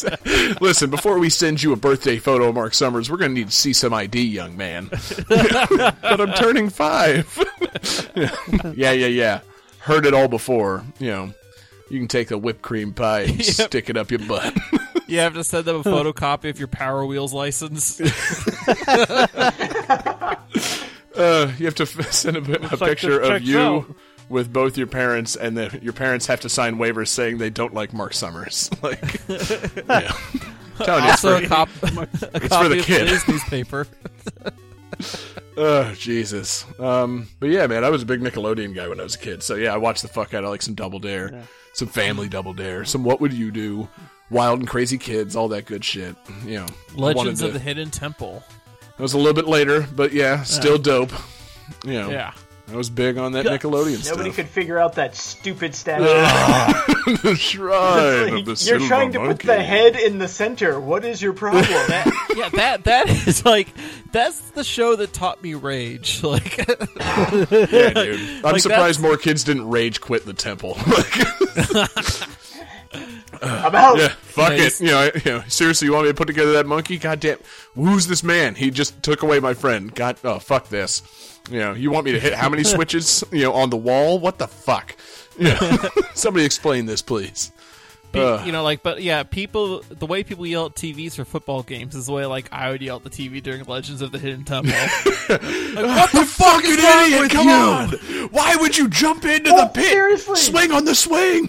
Listen, 0.61 0.91
before 0.91 1.19
we 1.19 1.31
send 1.31 1.63
you 1.63 1.73
a 1.73 1.77
birthday 1.77 2.19
photo 2.19 2.49
of 2.49 2.55
Mark 2.55 2.75
Summers, 2.75 3.11
we're 3.11 3.17
going 3.17 3.33
to 3.33 3.41
need 3.41 3.49
to 3.49 3.55
see 3.55 3.73
some 3.73 3.93
ID, 3.95 4.23
young 4.23 4.57
man. 4.57 4.89
but 5.29 6.21
I'm 6.21 6.33
turning 6.33 6.71
five. 6.71 7.39
yeah, 8.75 8.93
yeah, 8.93 9.07
yeah. 9.07 9.41
Heard 9.81 10.07
it 10.07 10.15
all 10.15 10.29
before. 10.29 10.85
You 10.99 11.11
know, 11.11 11.35
you 11.91 11.99
can 11.99 12.09
take 12.09 12.29
the 12.29 12.39
whipped 12.39 12.63
cream 12.63 12.93
pie 12.93 13.23
and 13.23 13.45
stick 13.45 13.91
it 13.91 13.97
up 13.97 14.11
your 14.11 14.21
butt. 14.21 14.57
You 15.07 15.19
have 15.19 15.35
to 15.35 15.45
send 15.45 15.67
them 15.67 15.77
a 15.77 15.83
photocopy 15.83 16.49
of 16.49 16.59
your 16.59 16.69
Power 16.69 17.05
Wheels 17.05 17.33
license. 17.35 18.01
Uh, 21.17 21.53
you 21.59 21.67
have 21.67 21.77
to 21.77 21.85
f- 21.85 22.13
send 22.13 22.37
a, 22.37 22.75
a 22.75 22.77
picture 22.77 23.21
this 23.21 23.31
of 23.31 23.43
you 23.43 23.61
out. 23.61 23.87
With 24.29 24.53
both 24.53 24.77
your 24.79 24.87
parents, 24.87 25.37
and 25.37 25.57
then 25.57 25.79
your 25.83 25.93
parents 25.93 26.27
have 26.27 26.41
to 26.41 26.49
sign 26.49 26.77
waivers 26.77 27.09
saying 27.09 27.39
they 27.39 27.51
don't 27.51 27.75
like 27.75 27.93
Mark 27.93 28.15
Summers. 28.15 28.71
Like, 28.83 29.21
yeah. 29.29 30.13
Telling 30.79 31.05
you, 31.05 31.11
it's 31.11 31.21
for- 31.21 31.35
a, 31.37 31.47
cop- 31.47 31.69
a 31.83 31.89
for 32.49 32.69
the 32.69 32.79
of 32.81 32.85
kid. 32.85 33.01
today's 33.07 33.27
newspaper. 33.29 33.87
Oh 35.57 35.93
Jesus. 35.95 36.65
Um, 36.81 37.29
but 37.39 37.49
yeah, 37.49 37.67
man, 37.69 37.85
I 37.85 37.91
was 37.91 38.03
a 38.03 38.07
big 38.07 38.21
Nickelodeon 38.21 38.75
guy 38.75 38.89
when 38.89 38.99
I 38.99 39.05
was 39.05 39.15
a 39.15 39.19
kid. 39.19 39.43
So 39.43 39.55
yeah, 39.55 39.73
I 39.73 39.77
watched 39.77 40.03
the 40.03 40.09
fuck 40.09 40.35
out 40.35 40.43
of 40.45 40.51
like 40.51 40.63
some 40.63 40.75
Double 40.75 40.99
Dare, 40.99 41.45
some 41.75 41.87
Family 41.89 42.29
Double 42.29 42.53
Dare, 42.53 42.85
some 42.85 43.05
What 43.05 43.21
Would 43.21 43.33
You 43.33 43.51
Do, 43.53 43.89
Wild 44.31 44.59
and 44.61 44.69
Crazy 44.69 44.99
Kids, 44.99 45.37
all 45.37 45.47
that 45.49 45.67
good 45.67 45.85
shit. 45.85 46.17
You 46.45 46.61
know, 46.61 46.67
Legends 46.97 47.41
to- 47.41 47.47
of 47.49 47.53
the 47.53 47.61
Hidden 47.61 47.91
Temple. 47.93 48.43
It 48.99 49.03
was 49.03 49.13
a 49.15 49.19
little 49.19 49.33
bit 49.35 49.47
later, 49.47 49.87
but 49.95 50.13
yeah, 50.13 50.43
still 50.43 50.79
dope. 50.79 51.13
You 51.85 51.95
know, 51.95 52.11
Yeah. 52.11 52.33
I 52.67 52.77
was 52.77 52.89
big 52.89 53.19
on 53.19 53.33
that 53.33 53.45
Nickelodeon 53.45 54.05
Nobody 54.09 54.31
stuff. 54.31 54.37
could 54.37 54.49
figure 54.49 54.79
out 54.79 54.95
that 54.95 55.15
stupid 55.15 55.75
statue. 55.75 56.05
the 56.05 57.37
shrine 57.39 58.35
of 58.39 58.45
the 58.47 58.65
You're 58.67 58.81
trying 58.89 59.13
to 59.13 59.19
put 59.21 59.41
the 59.41 59.63
head 59.63 59.97
in 59.97 60.19
the 60.19 60.29
center. 60.29 60.81
What 60.81 61.05
is 61.05 61.21
your 61.23 61.35
problem? 61.35 61.65
Yeah, 62.35 62.49
that 62.49 62.85
that 62.85 63.09
is 63.29 63.45
like 63.45 63.69
that's 64.11 64.41
the 64.51 64.65
show 64.65 64.97
that 64.97 65.13
taught 65.13 65.41
me 65.43 65.55
rage. 65.55 66.21
Like 66.25 66.57
Yeah, 66.57 66.75
dude. 67.93 68.21
I'm 68.21 68.43
Like, 68.43 68.61
surprised 68.61 68.69
that's- 68.71 68.99
more 68.99 69.17
kids 69.19 69.45
didn't 69.45 69.69
rage 69.69 70.01
quit 70.01 70.25
the 70.27 70.33
temple. 70.33 70.77
I'm 73.43 73.75
out. 73.75 73.99
Yeah, 73.99 74.09
fuck 74.09 74.51
Nice. 74.51 74.81
it. 74.81 74.85
You 74.87 74.91
know, 74.93 74.99
I- 74.99 75.13
you 75.25 75.31
know, 75.33 75.45
seriously, 75.49 75.87
you 75.87 75.93
want 75.93 76.05
me 76.07 76.11
to 76.11 76.15
put 76.17 76.27
together 76.27 76.53
that 76.53 76.67
monkey? 76.67 76.97
God 76.99 77.21
damn, 77.21 77.39
who's 77.75 78.07
this 78.07 78.23
man? 78.23 78.55
He 78.55 78.71
just 78.71 79.03
took 79.03 79.23
away 79.23 79.39
my 79.41 79.55
friend. 79.55 79.95
God, 79.95 80.17
oh 80.25 80.39
fuck 80.39 80.69
this. 80.69 81.03
You 81.51 81.59
know, 81.59 81.73
you 81.75 81.91
want 81.91 82.07
me 82.07 82.13
to 82.13 82.21
hit 82.21 82.33
how 82.35 82.49
many 82.49 82.65
switches? 82.75 83.23
You 83.31 83.43
know, 83.45 83.53
on 83.53 83.71
the 83.71 83.77
wall? 83.77 84.19
What 84.19 84.39
the 84.39 84.49
fuck? 84.49 84.97
Yeah, 85.39 85.89
somebody 86.15 86.45
explain 86.47 86.87
this, 86.87 87.03
please. 87.03 87.51
Pe- 88.13 88.21
Ugh. 88.21 88.47
you 88.47 88.53
know, 88.53 88.63
like, 88.63 88.83
but 88.85 89.03
yeah, 89.03 89.25
people. 89.25 89.83
The 89.89 90.07
way 90.07 90.23
people 90.23 90.47
yell 90.47 90.67
at 90.67 90.75
TVs 90.75 91.17
for 91.17 91.25
football 91.25 91.63
games 91.65 91.95
is 91.97 92.07
the 92.07 92.13
way 92.13 92.25
like 92.27 92.49
I 92.53 92.71
would 92.71 92.81
yell 92.81 92.97
at 92.97 93.03
the 93.05 93.11
TV 93.11 93.43
during 93.43 93.65
Legends 93.65 94.01
of 94.01 94.13
the 94.13 94.19
Hidden 94.21 94.45
Temple. 94.45 94.73
like, 95.29 95.41
what 95.75 96.13
the 96.13 96.25
fuck 96.25 96.65
is 96.65 96.81
wrong 96.83 97.05
idiot! 97.07 97.21
with 97.21 97.33
Come 97.33 97.49
you? 97.49 97.53
on! 98.23 98.29
Why 98.31 98.55
would 98.57 98.79
you 98.79 98.89
jump 98.89 99.25
into 99.25 99.53
Well, 99.53 99.65
the 99.67 99.71
oh, 99.71 99.75
pit? 99.75 99.87
seriously. 99.91 100.37
Swing 100.37 100.71
on 100.73 100.85
the 100.85 100.95
swing. 100.95 101.49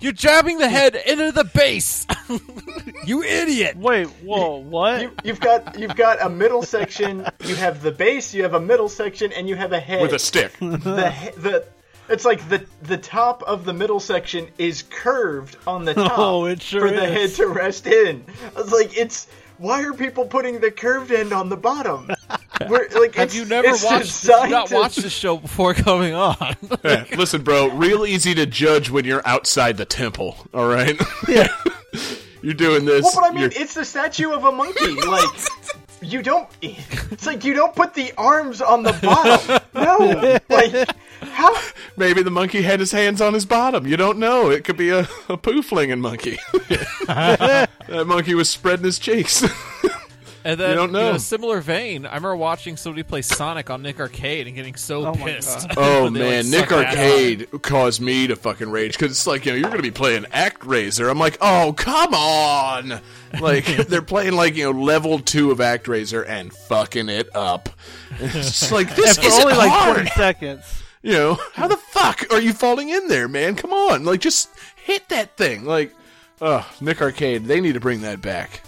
You're 0.00 0.12
jabbing 0.12 0.58
the 0.58 0.68
head 0.68 0.94
into 0.94 1.32
the 1.32 1.44
base. 1.44 2.06
you 3.06 3.22
idiot! 3.22 3.76
Wait, 3.76 4.06
whoa, 4.22 4.56
what? 4.56 5.02
You, 5.02 5.12
you've 5.24 5.40
got 5.40 5.78
you've 5.78 5.96
got 5.96 6.18
a 6.20 6.28
middle 6.28 6.62
section. 6.62 7.26
You 7.44 7.54
have 7.56 7.82
the 7.82 7.92
base. 7.92 8.34
You 8.34 8.42
have 8.42 8.54
a 8.54 8.60
middle 8.60 8.88
section, 8.88 9.32
and 9.32 9.48
you 9.48 9.56
have 9.56 9.72
a 9.72 9.80
head. 9.80 10.02
With 10.02 10.12
a 10.12 10.18
stick. 10.18 10.52
the 10.58 10.76
the 11.36 11.66
it's 12.08 12.24
like 12.24 12.48
the 12.48 12.64
the 12.82 12.98
top 12.98 13.42
of 13.44 13.64
the 13.64 13.72
middle 13.72 14.00
section 14.00 14.48
is 14.58 14.82
curved 14.82 15.56
on 15.66 15.84
the 15.84 15.92
oh, 15.96 16.08
top 16.08 16.18
Oh, 16.18 16.44
it 16.46 16.62
sure 16.62 16.88
for 16.88 16.94
the 16.94 17.06
head 17.06 17.30
to 17.34 17.46
rest 17.46 17.86
in. 17.86 18.24
I 18.54 18.60
was 18.60 18.72
like, 18.72 18.96
it's 18.96 19.28
why 19.58 19.82
are 19.84 19.92
people 19.92 20.24
putting 20.26 20.60
the 20.60 20.70
curved 20.70 21.10
end 21.12 21.32
on 21.32 21.48
the 21.48 21.56
bottom? 21.56 22.10
We're, 22.68 22.88
like, 22.98 23.14
Have 23.16 23.34
you 23.34 23.44
never 23.44 23.68
it's 23.68 23.84
watched? 23.84 24.22
designed 24.22 24.50
Not 24.50 24.68
to- 24.68 24.74
watched 24.76 25.02
the 25.02 25.10
show 25.10 25.36
before 25.36 25.74
coming 25.74 26.14
on. 26.14 26.36
Yeah, 26.84 27.04
Listen, 27.16 27.42
bro, 27.42 27.68
real 27.70 28.06
easy 28.06 28.34
to 28.34 28.46
judge 28.46 28.90
when 28.90 29.04
you're 29.04 29.26
outside 29.26 29.76
the 29.76 29.84
temple. 29.84 30.36
All 30.54 30.66
right. 30.68 30.98
Yeah. 31.28 31.48
you're 32.42 32.54
doing 32.54 32.84
this. 32.86 33.02
Well, 33.04 33.12
but 33.16 33.24
I 33.24 33.30
mean, 33.30 33.40
you're- 33.50 33.54
it's 33.56 33.74
the 33.74 33.84
statue 33.84 34.32
of 34.32 34.44
a 34.44 34.52
monkey. 34.52 34.92
Like, 35.06 35.28
you 36.00 36.22
don't. 36.22 36.48
It's 36.60 37.26
like 37.26 37.44
you 37.44 37.54
don't 37.54 37.74
put 37.74 37.94
the 37.94 38.12
arms 38.18 38.60
on 38.60 38.82
the 38.82 38.92
bottom. 39.02 39.60
No, 39.74 40.38
like 40.48 40.90
how? 41.20 41.56
Maybe 41.96 42.22
the 42.22 42.30
monkey 42.30 42.62
had 42.62 42.80
his 42.80 42.92
hands 42.92 43.20
on 43.20 43.34
his 43.34 43.46
bottom. 43.46 43.86
You 43.86 43.96
don't 43.96 44.18
know. 44.18 44.50
It 44.50 44.64
could 44.64 44.76
be 44.76 44.90
a, 44.90 45.08
a 45.28 45.36
poo 45.36 45.62
flinging 45.62 46.00
monkey. 46.00 46.38
that 47.06 47.68
monkey 48.06 48.34
was 48.34 48.48
spreading 48.50 48.84
his 48.84 48.98
cheeks. 48.98 49.44
And 50.46 50.60
then, 50.60 50.70
You 50.70 50.76
don't 50.76 50.92
know. 50.92 51.10
in 51.10 51.16
a 51.16 51.18
similar 51.18 51.60
vein, 51.60 52.06
I 52.06 52.10
remember 52.10 52.36
watching 52.36 52.76
somebody 52.76 53.02
play 53.02 53.20
Sonic 53.20 53.68
on 53.68 53.82
Nick 53.82 53.98
Arcade 53.98 54.46
and 54.46 54.54
getting 54.54 54.76
so 54.76 55.04
Oh 55.06 55.12
pissed. 55.14 55.66
Oh 55.76 56.04
when 56.04 56.12
they, 56.12 56.20
like, 56.20 56.30
man, 56.30 56.50
Nick 56.50 56.70
sucked 56.70 56.70
that 56.70 56.98
Arcade 56.98 57.62
caused 57.62 58.00
me 58.00 58.28
to 58.28 58.36
fucking 58.36 58.70
rage 58.70 58.92
because 58.92 59.10
it's 59.10 59.26
like 59.26 59.44
you 59.44 59.50
know 59.52 59.58
you're 59.58 59.70
gonna 59.70 59.82
be 59.82 59.90
playing 59.90 60.22
ActRaiser. 60.26 61.10
I'm 61.10 61.18
like, 61.18 61.36
oh 61.40 61.74
come 61.76 62.14
on, 62.14 63.00
like 63.40 63.64
they're 63.88 64.02
playing 64.02 64.34
like 64.34 64.54
you 64.54 64.70
know 64.72 64.80
level 64.80 65.18
two 65.18 65.50
of 65.50 65.58
ActRaiser 65.58 66.24
and 66.28 66.52
fucking 66.52 67.08
it 67.08 67.34
up. 67.34 67.68
It's 68.20 68.32
just 68.60 68.70
like 68.70 68.94
this 68.94 69.18
for 69.18 69.24
isn't 69.26 69.42
only 69.42 69.56
like 69.56 69.72
hard. 69.72 69.96
20 69.96 70.10
seconds. 70.10 70.82
You 71.02 71.12
know 71.12 71.38
how 71.54 71.66
the 71.66 71.76
fuck 71.76 72.24
are 72.32 72.40
you 72.40 72.52
falling 72.52 72.90
in 72.90 73.08
there, 73.08 73.26
man? 73.26 73.56
Come 73.56 73.72
on, 73.72 74.04
like 74.04 74.20
just 74.20 74.48
hit 74.76 75.08
that 75.08 75.36
thing. 75.36 75.64
Like, 75.64 75.92
oh, 76.40 76.64
Nick 76.80 77.02
Arcade, 77.02 77.46
they 77.46 77.60
need 77.60 77.74
to 77.74 77.80
bring 77.80 78.02
that 78.02 78.22
back. 78.22 78.62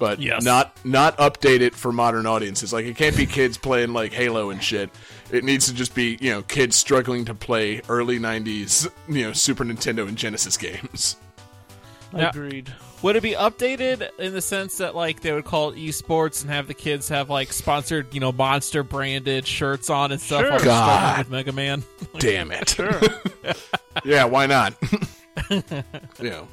But 0.00 0.18
Yes. 0.20 0.42
not 0.42 0.74
not 0.84 1.16
update 1.18 1.60
it 1.60 1.76
for 1.76 1.92
modern 1.92 2.26
audiences. 2.26 2.72
Like 2.72 2.86
it 2.86 2.96
can't 2.96 3.16
be 3.16 3.26
kids 3.26 3.56
playing 3.56 3.92
like 3.92 4.12
Halo 4.12 4.50
and 4.50 4.60
shit. 4.60 4.90
It 5.30 5.44
needs 5.44 5.66
to 5.66 5.74
just 5.74 5.94
be 5.94 6.18
you 6.20 6.30
know 6.32 6.42
kids 6.42 6.74
struggling 6.74 7.24
to 7.26 7.34
play 7.34 7.82
early 7.88 8.18
'90s 8.18 8.90
you 9.08 9.24
know 9.26 9.32
Super 9.32 9.64
Nintendo 9.64 10.08
and 10.08 10.16
Genesis 10.16 10.56
games. 10.56 11.16
Yeah. 12.16 12.30
Agreed. 12.30 12.72
Would 13.02 13.16
it 13.16 13.22
be 13.22 13.32
updated 13.32 14.08
in 14.18 14.34
the 14.34 14.40
sense 14.42 14.78
that 14.78 14.94
like 14.96 15.20
they 15.20 15.32
would 15.32 15.44
call 15.44 15.70
it 15.70 15.76
esports 15.76 16.42
and 16.42 16.50
have 16.50 16.66
the 16.66 16.74
kids 16.74 17.08
have 17.08 17.30
like 17.30 17.52
sponsored, 17.52 18.12
you 18.12 18.20
know, 18.20 18.32
monster 18.32 18.82
branded 18.82 19.46
shirts 19.46 19.88
on 19.88 20.12
and 20.12 20.20
stuff 20.20 20.40
Sure. 20.40 20.50
while 20.50 20.58
they're 20.58 20.66
struggling 20.70 20.96
God. 20.98 21.18
with 21.18 21.30
Mega 21.30 21.52
Man? 21.52 21.84
Damn 22.18 22.50
it. 22.52 22.76
yeah, 24.04 24.24
why 24.24 24.46
not? 24.46 24.74
you 25.50 25.62
know. 26.30 26.48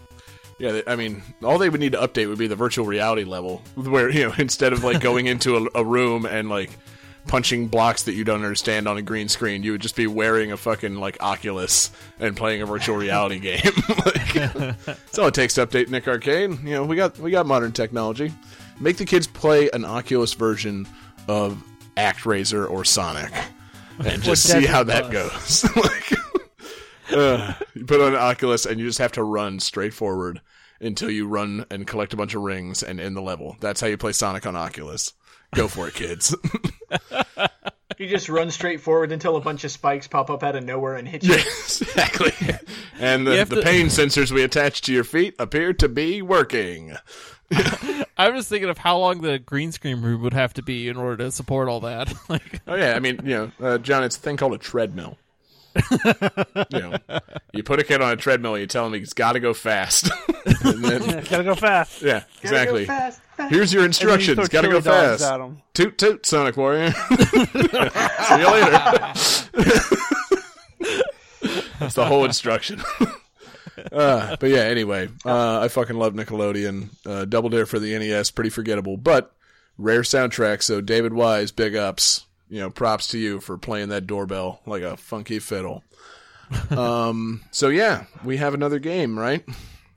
Yeah, 0.60 0.82
I 0.88 0.96
mean, 0.96 1.22
all 1.44 1.60
they 1.60 1.70
would 1.70 1.80
need 1.80 1.92
to 1.92 2.00
update 2.00 2.28
would 2.28 2.40
be 2.40 2.48
the 2.48 2.56
virtual 2.56 2.86
reality 2.86 3.24
level, 3.24 3.62
where 3.76 4.10
you 4.10 4.28
know 4.28 4.34
instead 4.38 4.74
of 4.74 4.84
like 4.84 5.02
going 5.02 5.28
into 5.28 5.58
a, 5.58 5.82
a 5.82 5.84
room 5.84 6.26
and 6.26 6.50
like 6.50 6.72
punching 7.28 7.68
blocks 7.68 8.04
that 8.04 8.14
you 8.14 8.24
don't 8.24 8.44
understand 8.44 8.88
on 8.88 8.98
a 8.98 9.02
green 9.02 9.28
screen, 9.28 9.62
you 9.62 9.74
would 9.74 9.82
just 9.82 9.96
be 9.96 10.08
wearing 10.08 10.52
a 10.52 10.58
fucking 10.58 10.96
like 10.96 11.22
Oculus 11.22 11.92
and 12.20 12.36
playing 12.36 12.62
a 12.62 12.66
virtual 12.66 12.96
reality 12.96 13.40
game. 13.40 13.62
like, 14.06 14.34
that's 14.86 15.20
all 15.20 15.28
it 15.28 15.34
takes 15.34 15.54
to 15.56 15.68
update 15.68 15.90
Nick 15.90 16.08
Arcade. 16.08 16.52
You 16.64 16.72
know, 16.72 16.86
we 16.86 16.96
got 16.96 17.20
we 17.20 17.30
got 17.30 17.46
modern 17.46 17.72
technology. 17.72 18.34
Make 18.80 18.98
the 18.98 19.06
kids 19.06 19.28
play 19.28 19.70
an 19.74 19.86
Oculus 19.86 20.34
version 20.34 20.88
of 21.28 21.64
ActRaiser 21.98 22.70
or 22.70 22.86
Sonic, 22.86 23.32
and 24.04 24.22
just 24.24 24.44
see 24.44 24.66
how 24.66 24.84
that 24.84 25.12
goes. 25.12 25.66
like, 25.76 26.27
uh, 27.12 27.54
you 27.74 27.86
put 27.86 28.02
on 28.02 28.14
an 28.14 28.20
Oculus 28.20 28.66
and 28.66 28.80
you 28.80 28.86
just 28.88 29.00
have 29.00 29.12
to 29.14 29.24
run 29.24 29.60
straight 29.60 29.94
forward 29.94 30.42
until 30.80 31.10
you 31.10 31.28
run 31.28 31.66
and 31.70 31.88
collect 31.88 32.14
a 32.14 32.18
bunch 32.18 32.36
of 32.36 32.42
rings 32.42 32.84
and 32.84 33.00
end 33.00 33.16
the 33.16 33.22
level. 33.22 33.58
That's 33.60 33.82
how 33.82 33.88
you 33.88 33.98
play 33.98 34.12
Sonic 34.12 34.46
on 34.46 34.56
Oculus. 34.56 35.14
Go 35.56 35.68
for 35.68 35.88
it, 35.88 35.94
kids. 35.94 36.36
You 37.98 38.08
just 38.08 38.30
run 38.30 38.52
straight 38.52 38.82
forward 38.82 39.12
until 39.12 39.38
a 39.38 39.42
bunch 39.42 39.64
of 39.64 39.72
spikes 39.72 40.08
pop 40.08 40.30
up 40.30 40.44
out 40.44 40.56
of 40.56 40.64
nowhere 40.64 40.96
and 40.96 41.08
hit 41.08 41.24
you. 41.24 41.34
yes, 41.34 41.82
exactly. 41.82 42.32
And 43.00 43.26
the, 43.26 43.44
the 43.44 43.56
to- 43.56 43.62
pain 43.64 43.88
sensors 43.88 44.32
we 44.32 44.44
attach 44.44 44.82
to 44.84 44.94
your 44.94 45.04
feet 45.04 45.34
appear 45.40 45.74
to 45.74 45.90
be 45.90 46.22
working. 46.22 46.96
I 48.18 48.30
was 48.30 48.48
thinking 48.48 48.70
of 48.70 48.78
how 48.78 49.00
long 49.00 49.22
the 49.22 49.40
green 49.40 49.72
screen 49.72 50.02
room 50.02 50.22
would 50.22 50.34
have 50.34 50.54
to 50.56 50.62
be 50.62 50.90
in 50.90 50.98
order 50.98 51.24
to 51.26 51.32
support 51.32 51.70
all 51.70 51.80
that. 51.82 52.14
like, 52.30 52.62
Oh 52.68 52.76
yeah, 52.76 52.94
I 52.94 53.00
mean, 53.00 53.20
you 53.24 53.36
know, 53.36 53.52
uh, 53.60 53.78
John, 53.80 54.04
it's 54.04 54.18
a 54.18 54.20
thing 54.20 54.38
called 54.38 54.54
a 54.54 54.60
treadmill. 54.60 55.18
you 56.72 56.80
know, 56.80 56.98
you 57.54 57.64
put 57.64 57.80
a 57.80 57.84
kid 57.84 58.02
on 58.02 58.12
a 58.12 58.16
treadmill, 58.16 58.58
you 58.58 58.68
tell 58.68 58.86
him 58.88 58.94
he's 58.94 59.14
got 59.14 59.34
to 59.34 59.40
go 59.40 59.54
fast. 59.54 60.10
and 60.64 60.84
then, 60.84 61.24
Gotta 61.30 61.44
go 61.44 61.56
fast. 61.56 62.02
yeah, 62.02 62.20
Gotta 62.20 62.26
exactly. 62.42 62.82
Go 62.86 62.94
fast, 62.94 63.22
fast. 63.38 63.52
Here's 63.54 63.74
your 63.74 63.84
And 63.84 63.94
then 63.94 64.02
you 64.02 64.16
instructions. 64.24 64.50
Got 64.50 64.62
to 64.62 64.68
go 64.70 64.82
fast. 64.82 65.24
Toot 65.74 65.98
toot, 65.98 66.26
Sonic 66.26 66.58
Warrior. 66.58 66.92
See 66.92 68.40
you 68.40 68.52
later. 68.52 69.14
That's 71.80 71.94
the 71.94 72.06
whole 72.06 72.26
instruction. 72.26 72.82
uh, 73.92 74.36
but 74.40 74.50
yeah, 74.50 74.62
anyway, 74.62 75.10
uh, 75.26 75.60
I 75.60 75.68
fucking 75.68 75.96
love 75.98 76.14
Nickelodeon. 76.14 76.90
Uh, 77.06 77.26
Double 77.26 77.50
Dare 77.50 77.66
for 77.66 77.80
the 77.80 77.98
NES, 77.98 78.32
pretty 78.32 78.50
forgettable, 78.50 78.98
but 78.98 79.34
rare 79.78 80.02
soundtrack. 80.02 80.64
So 80.64 80.82
David 80.82 81.14
Wise, 81.14 81.52
big 81.52 81.76
ups. 81.76 82.26
You 82.50 82.60
know, 82.62 82.70
props 82.70 83.08
to 83.10 83.18
you 83.18 83.40
for 83.42 83.58
playing 83.58 83.90
that 83.90 84.08
doorbell 84.08 84.62
like 84.66 84.82
a 84.84 84.96
funky 84.98 85.40
fiddle. 85.40 85.84
um. 86.70 87.42
So 87.52 87.70
yeah, 87.70 88.06
we 88.24 88.38
have 88.38 88.54
another 88.54 88.80
game, 88.80 89.20
right? 89.20 89.44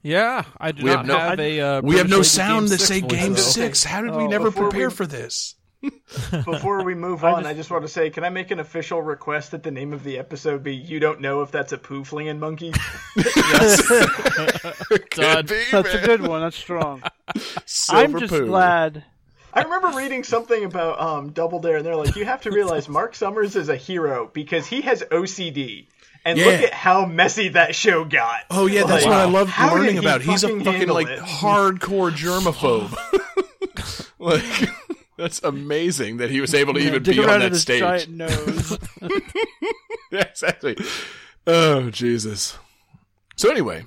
yeah, 0.03 0.45
I 0.59 0.73
do 0.73 0.83
We 0.85 0.91
not 0.91 0.97
have 0.99 1.07
no- 1.07 1.19
have 1.19 1.41
a. 1.41 1.61
Uh, 1.61 1.81
We 1.83 1.97
have 1.99 2.09
no 2.09 2.23
sound 2.23 2.69
to 2.69 2.79
say 2.79 3.01
Game 3.01 3.35
though. 3.35 3.41
Six. 3.41 3.85
How 3.85 4.03
did 4.03 4.11
we 4.17 4.25
Oh, 4.25 4.27
never 4.27 4.51
prepare 4.51 4.89
we- 4.89 4.95
for 4.95 5.07
this? 5.07 5.55
Before 6.45 6.85
we 6.85 6.95
move 6.95 7.25
on, 7.25 7.47
I 7.47 7.55
just 7.55 7.71
want 7.71 7.85
to 7.85 7.89
say, 7.89 8.11
can 8.11 8.23
I 8.23 8.29
make 8.29 8.51
an 8.51 8.61
official 8.61 9.01
request 9.01 9.53
that 9.53 9.63
the 9.63 9.71
name 9.71 9.95
of 9.95 10.05
the 10.05 10.19
episode 10.19 10.63
be 10.63 10.75
"You 10.77 11.01
Don't 11.01 11.23
Know 11.23 11.41
If 11.41 11.51
That's 11.53 11.73
a 11.73 11.79
Poo 11.79 12.05
Flinging 12.05 12.39
Monkey"? 12.39 12.73
Done. 15.13 15.47
Be, 15.47 15.63
That's 15.73 15.95
a 15.95 16.03
good 16.05 16.21
one. 16.27 16.41
That's 16.43 16.57
strong. 16.57 17.03
I'm 17.91 18.19
just 18.19 18.31
poo. 18.33 18.47
glad. 18.47 19.05
I 19.53 19.63
remember 19.63 19.97
reading 19.97 20.23
something 20.25 20.65
about 20.65 21.01
um, 21.01 21.31
Double 21.33 21.59
Dare, 21.61 21.79
and 21.79 21.87
they're 21.87 21.97
like, 21.97 22.15
you 22.17 22.25
have 22.25 22.43
to 22.43 22.51
realize 22.51 22.89
Mark 22.89 23.15
Summers 23.15 23.57
is 23.57 23.69
a 23.69 23.77
hero 23.77 24.31
because 24.33 24.67
he 24.67 24.81
has 24.83 25.03
OCD. 25.11 25.87
And 26.25 26.39
Yeah. 26.39 26.47
look 26.47 26.61
at 26.63 26.75
how 26.75 27.07
messy 27.07 27.49
that 27.51 27.75
show 27.75 28.05
got. 28.05 28.43
Oh 28.51 28.67
yeah, 28.67 28.85
that's 28.85 29.05
Like, 29.05 29.11
what 29.11 29.21
I 29.21 29.25
love 29.25 29.49
how 29.49 29.75
learning 29.75 29.93
he 29.93 29.99
about. 29.99 30.21
He's 30.21 30.45
a 30.45 30.49
fucking 30.49 30.65
fucking 30.65 30.89
like 30.89 31.09
it? 31.09 31.19
hardcore 31.19 32.11
germaphobe. 32.13 32.95
like 34.19 34.69
that's 35.17 35.43
amazing 35.43 36.19
that 36.19 36.31
he 36.31 36.43
was 36.43 36.53
able 36.55 36.75
to 36.75 36.81
even 36.81 37.03
be 37.03 37.19
on 37.21 37.41
that 37.41 37.53
his 37.53 37.63
stage. 37.63 37.81
giant 37.81 38.11
nose. 38.11 38.79
yeah, 40.13 40.21
exactly. 40.29 40.77
Oh 41.47 41.89
Jesus. 41.91 42.59
So 43.37 43.51
anyway, 43.51 43.85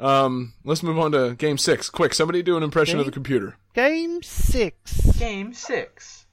um, 0.00 0.54
let's 0.64 0.82
move 0.82 0.98
on 0.98 1.12
to 1.12 1.34
game 1.34 1.58
six. 1.58 1.90
Quick, 1.90 2.14
somebody 2.14 2.42
do 2.42 2.56
an 2.56 2.62
impression 2.62 2.98
of 2.98 3.04
the 3.04 3.12
computer. 3.12 3.56
Game 3.76 4.22
six. 4.22 5.18
Game 5.18 5.52
six. 5.52 6.24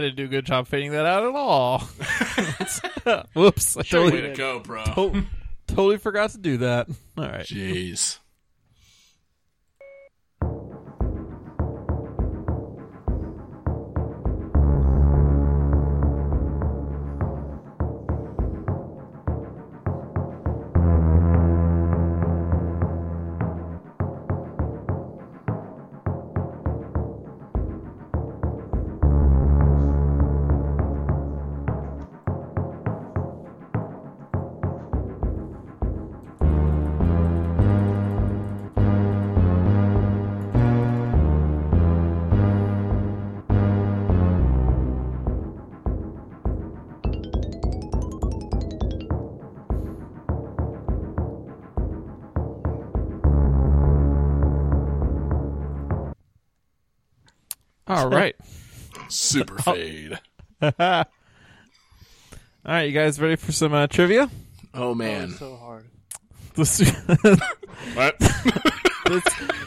I 0.00 0.04
didn't 0.06 0.16
do 0.16 0.24
a 0.24 0.28
good 0.28 0.46
job 0.46 0.66
fading 0.66 0.92
that 0.92 1.06
out 1.06 1.24
at 1.24 1.34
all. 1.34 1.80
Whoops! 3.34 3.76
I 3.76 3.82
totally, 3.82 4.22
Way 4.22 4.28
to 4.30 4.34
go, 4.34 4.60
bro. 4.60 4.84
to- 4.84 5.26
totally 5.66 5.98
forgot 5.98 6.30
to 6.30 6.38
do 6.38 6.56
that. 6.58 6.88
All 7.18 7.24
right. 7.24 7.44
Jeez. 7.46 8.18
All 57.90 58.08
right. 58.08 58.36
Super 59.08 59.58
fade. 59.58 60.18
All 60.62 61.04
right, 62.64 62.82
you 62.82 62.92
guys 62.92 63.20
ready 63.20 63.34
for 63.36 63.50
some 63.50 63.72
uh, 63.74 63.88
trivia? 63.88 64.30
Oh 64.72 64.94
man. 64.94 65.30
So 65.30 65.56
hard. 65.56 65.86
The 66.54 66.62
What? 67.94 68.18
this, 69.06 69.24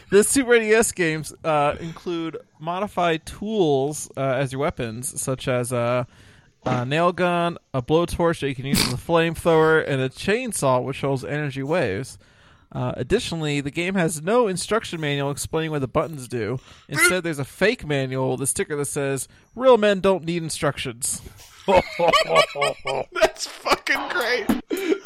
the 0.10 0.24
Super 0.24 0.58
NES 0.60 0.92
games 0.94 1.34
uh, 1.44 1.76
include 1.80 2.38
modified 2.60 3.26
tools 3.26 4.10
uh, 4.16 4.22
as 4.22 4.54
your 4.54 4.62
weapons, 4.62 5.20
such 5.22 5.48
as 5.48 5.72
a, 5.74 6.08
a 6.66 6.86
nail 6.86 7.12
gun, 7.12 7.58
a 7.74 7.82
blowtorch 7.82 8.40
that 8.40 8.48
you 8.48 8.56
can 8.56 8.66
use 8.66 8.80
as 8.86 8.94
a 8.94 8.98
flamethrower, 8.98 9.84
and 9.86 10.02
a 10.02 10.08
chainsaw 10.10 10.82
which 10.84 11.02
holds 11.02 11.26
energy 11.26 11.64
waves. 11.64 12.18
Uh, 12.74 12.94
additionally, 12.98 13.62
the 13.62 13.72
game 13.72 13.96
has 13.96 14.22
no 14.22 14.48
instruction 14.48 15.00
manual 15.00 15.30
explaining 15.30 15.72
what 15.72 15.80
the 15.80 15.88
buttons 15.88 16.28
do. 16.28 16.60
Instead, 16.90 17.24
there's 17.24 17.40
a 17.40 17.46
fake 17.46 17.86
manual 17.86 18.32
with 18.32 18.42
a 18.42 18.48
sticker 18.48 18.76
that 18.76 18.86
says, 18.86 19.28
Real 19.56 19.78
men 19.78 20.00
don't 20.00 20.26
need 20.26 20.42
instructions. 20.42 21.22
That's 21.68 23.48
fucking 23.48 24.10
great. 24.10 25.04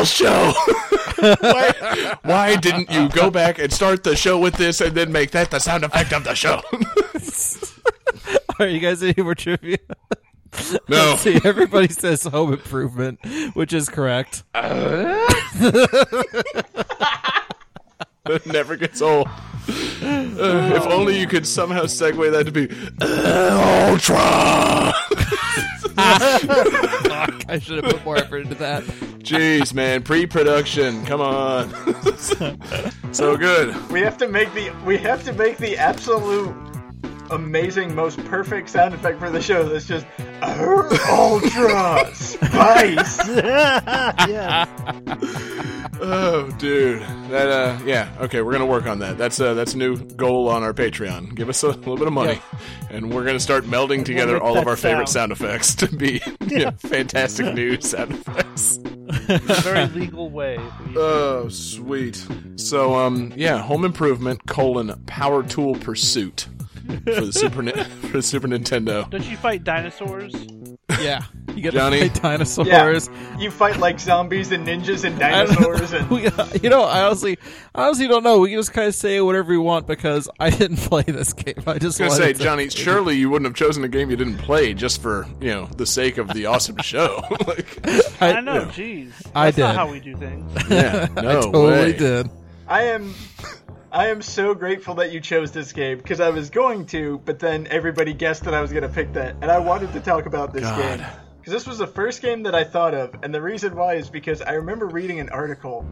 That 0.00 0.08
show? 0.08 0.52
why, 1.40 2.16
why 2.22 2.56
didn't 2.56 2.90
you 2.90 3.08
go 3.10 3.30
back 3.30 3.58
and 3.58 3.72
start 3.72 4.04
the 4.04 4.16
show 4.16 4.38
with 4.38 4.54
this 4.54 4.80
and 4.80 4.94
then 4.94 5.12
make 5.12 5.30
that 5.32 5.50
the 5.50 5.58
sound 5.58 5.84
effect 5.84 6.12
of 6.12 6.24
the 6.24 6.34
show? 6.34 6.60
Are 8.58 8.66
you 8.66 8.80
guys 8.80 9.02
any 9.02 9.22
more 9.22 9.34
trivia? 9.34 9.78
no. 10.88 11.16
See, 11.18 11.40
everybody 11.44 11.88
says 11.88 12.22
home 12.24 12.52
improvement, 12.52 13.20
which 13.54 13.72
is 13.72 13.88
correct. 13.88 14.42
That 18.24 18.46
never 18.46 18.76
gets 18.76 19.00
old. 19.02 19.28
Uh, 19.28 20.72
if 20.74 20.86
only 20.86 21.18
you 21.18 21.26
could 21.26 21.46
somehow 21.46 21.82
segue 21.82 22.30
that 22.32 22.46
to 22.46 22.52
be 22.52 22.68
uh, 23.00 23.90
Ultra. 23.90 24.92
I 26.00 27.58
should 27.62 27.82
have 27.82 27.92
put 27.92 28.04
more 28.04 28.16
effort 28.16 28.38
into 28.38 28.54
that. 28.56 28.84
Jeez, 28.84 29.74
man, 29.74 30.02
pre-production. 30.02 31.04
Come 31.04 31.20
on. 31.20 31.70
so 33.12 33.36
good. 33.36 33.90
We 33.90 34.00
have 34.00 34.16
to 34.18 34.28
make 34.28 34.52
the 34.54 34.70
we 34.84 34.96
have 34.98 35.24
to 35.24 35.32
make 35.32 35.58
the 35.58 35.76
absolute 35.76 36.54
amazing, 37.30 37.94
most 37.94 38.22
perfect 38.26 38.68
sound 38.70 38.94
effect 38.94 39.18
for 39.18 39.30
the 39.30 39.40
show. 39.40 39.68
That's 39.68 39.86
just 39.86 40.06
"Arr, 40.42 40.88
ultra 41.08 42.10
spice. 42.14 43.28
yeah. 44.28 44.66
Oh, 46.02 46.50
dude. 46.58 47.02
That 47.30 47.48
uh, 47.48 47.78
yeah. 47.84 48.10
Okay, 48.20 48.42
we're 48.42 48.52
gonna 48.52 48.66
work 48.66 48.86
on 48.86 49.00
that. 49.00 49.18
That's 49.18 49.40
uh, 49.40 49.54
that's 49.54 49.74
a 49.74 49.78
new 49.78 49.96
goal 49.96 50.48
on 50.48 50.62
our 50.62 50.72
Patreon. 50.72 51.34
Give 51.34 51.48
us 51.48 51.62
a 51.62 51.68
little 51.68 51.96
bit 51.96 52.06
of 52.06 52.12
money, 52.12 52.40
and 52.90 53.12
we're 53.12 53.24
gonna 53.24 53.40
start 53.40 53.64
melding 53.64 54.04
together 54.04 54.34
make 54.34 54.42
all 54.42 54.56
of 54.56 54.64
that 54.64 54.70
our 54.70 54.76
favorite 54.76 55.08
sound. 55.08 55.36
sound 55.36 55.50
effects 55.50 55.74
to 55.76 55.88
be 55.88 56.20
yeah, 56.46 56.70
fantastic 56.70 57.54
new 57.54 57.80
sound 57.80 58.12
effects. 58.12 58.78
Very 59.62 59.86
legal 59.88 60.30
way. 60.30 60.58
Oh, 60.96 61.48
sweet. 61.48 62.26
So, 62.56 62.96
um, 62.96 63.32
yeah, 63.36 63.58
Home 63.58 63.84
Improvement 63.84 64.44
colon 64.46 65.00
Power 65.06 65.42
Tool 65.44 65.76
Pursuit 65.76 66.48
for 66.98 67.20
the 67.26 67.32
Super 67.32 67.62
Ni- 67.62 67.72
for 68.02 68.08
the 68.18 68.22
Super 68.22 68.48
Nintendo. 68.48 69.08
Don't 69.10 69.24
you 69.28 69.36
fight 69.36 69.64
dinosaurs? 69.64 70.34
Yeah, 71.00 71.22
you 71.54 71.62
get 71.62 71.72
Johnny? 71.72 72.00
to 72.00 72.08
fight 72.08 72.22
dinosaurs. 72.22 73.08
Yeah, 73.08 73.38
you 73.38 73.50
fight 73.50 73.78
like 73.78 74.00
zombies 74.00 74.50
and 74.50 74.66
ninjas 74.66 75.04
and 75.04 75.22
I 75.22 75.44
don't 75.44 75.60
know. 75.60 75.72
dinosaurs 75.72 75.92
and 75.92 76.10
We- 76.54 76.60
you 76.62 76.68
know, 76.68 76.82
I 76.82 77.04
honestly, 77.04 77.38
I 77.74 77.86
honestly 77.86 78.08
don't 78.08 78.24
know. 78.24 78.40
We 78.40 78.50
can 78.50 78.58
just 78.58 78.72
kind 78.72 78.88
of 78.88 78.94
say 78.94 79.20
whatever 79.20 79.50
we 79.52 79.58
want 79.58 79.86
because 79.86 80.28
I 80.40 80.50
didn't 80.50 80.76
play 80.88 81.02
this 81.02 81.32
game. 81.32 81.62
I 81.66 81.78
just 81.78 82.00
I 82.00 82.04
was 82.06 82.14
gonna 82.18 82.26
say, 82.26 82.32
to- 82.32 82.38
Johnny, 82.42 82.68
surely 82.68 83.16
you 83.16 83.30
wouldn't 83.30 83.46
have 83.46 83.54
chosen 83.56 83.84
a 83.84 83.88
game 83.88 84.10
you 84.10 84.16
didn't 84.16 84.38
play 84.38 84.74
just 84.74 85.00
for 85.00 85.26
you 85.40 85.48
know 85.50 85.66
the 85.76 85.86
sake 85.86 86.18
of 86.18 86.28
the 86.34 86.46
awesome 86.46 86.76
show. 86.78 87.22
like, 87.46 88.20
I, 88.20 88.32
I, 88.34 88.40
know, 88.40 88.64
jeez. 88.66 89.12
That's 89.32 89.36
I 89.36 89.44
not 89.46 89.54
did. 89.54 89.64
how 89.76 89.90
we 89.92 90.00
do 90.00 90.16
things. 90.16 90.52
yeah, 90.70 91.08
no 91.14 91.40
totally 91.42 91.66
way. 91.70 91.92
did. 91.92 92.30
I 92.68 92.82
am 92.84 93.14
I 93.92 94.06
am 94.06 94.22
so 94.22 94.54
grateful 94.54 94.94
that 94.96 95.10
you 95.10 95.20
chose 95.20 95.50
this 95.50 95.72
game 95.72 95.98
because 95.98 96.20
I 96.20 96.30
was 96.30 96.48
going 96.48 96.86
to, 96.86 97.20
but 97.24 97.40
then 97.40 97.66
everybody 97.70 98.12
guessed 98.14 98.44
that 98.44 98.54
I 98.54 98.60
was 98.60 98.70
going 98.70 98.84
to 98.84 98.88
pick 98.88 99.12
that, 99.14 99.34
and 99.42 99.50
I 99.50 99.58
wanted 99.58 99.92
to 99.94 100.00
talk 100.00 100.26
about 100.26 100.52
this 100.52 100.62
God. 100.62 100.98
game 100.98 101.06
because 101.38 101.52
this 101.52 101.66
was 101.66 101.78
the 101.78 101.88
first 101.88 102.22
game 102.22 102.44
that 102.44 102.54
I 102.54 102.62
thought 102.62 102.94
of, 102.94 103.16
and 103.24 103.34
the 103.34 103.42
reason 103.42 103.74
why 103.74 103.94
is 103.94 104.08
because 104.08 104.42
I 104.42 104.52
remember 104.52 104.86
reading 104.86 105.18
an 105.18 105.28
article. 105.30 105.84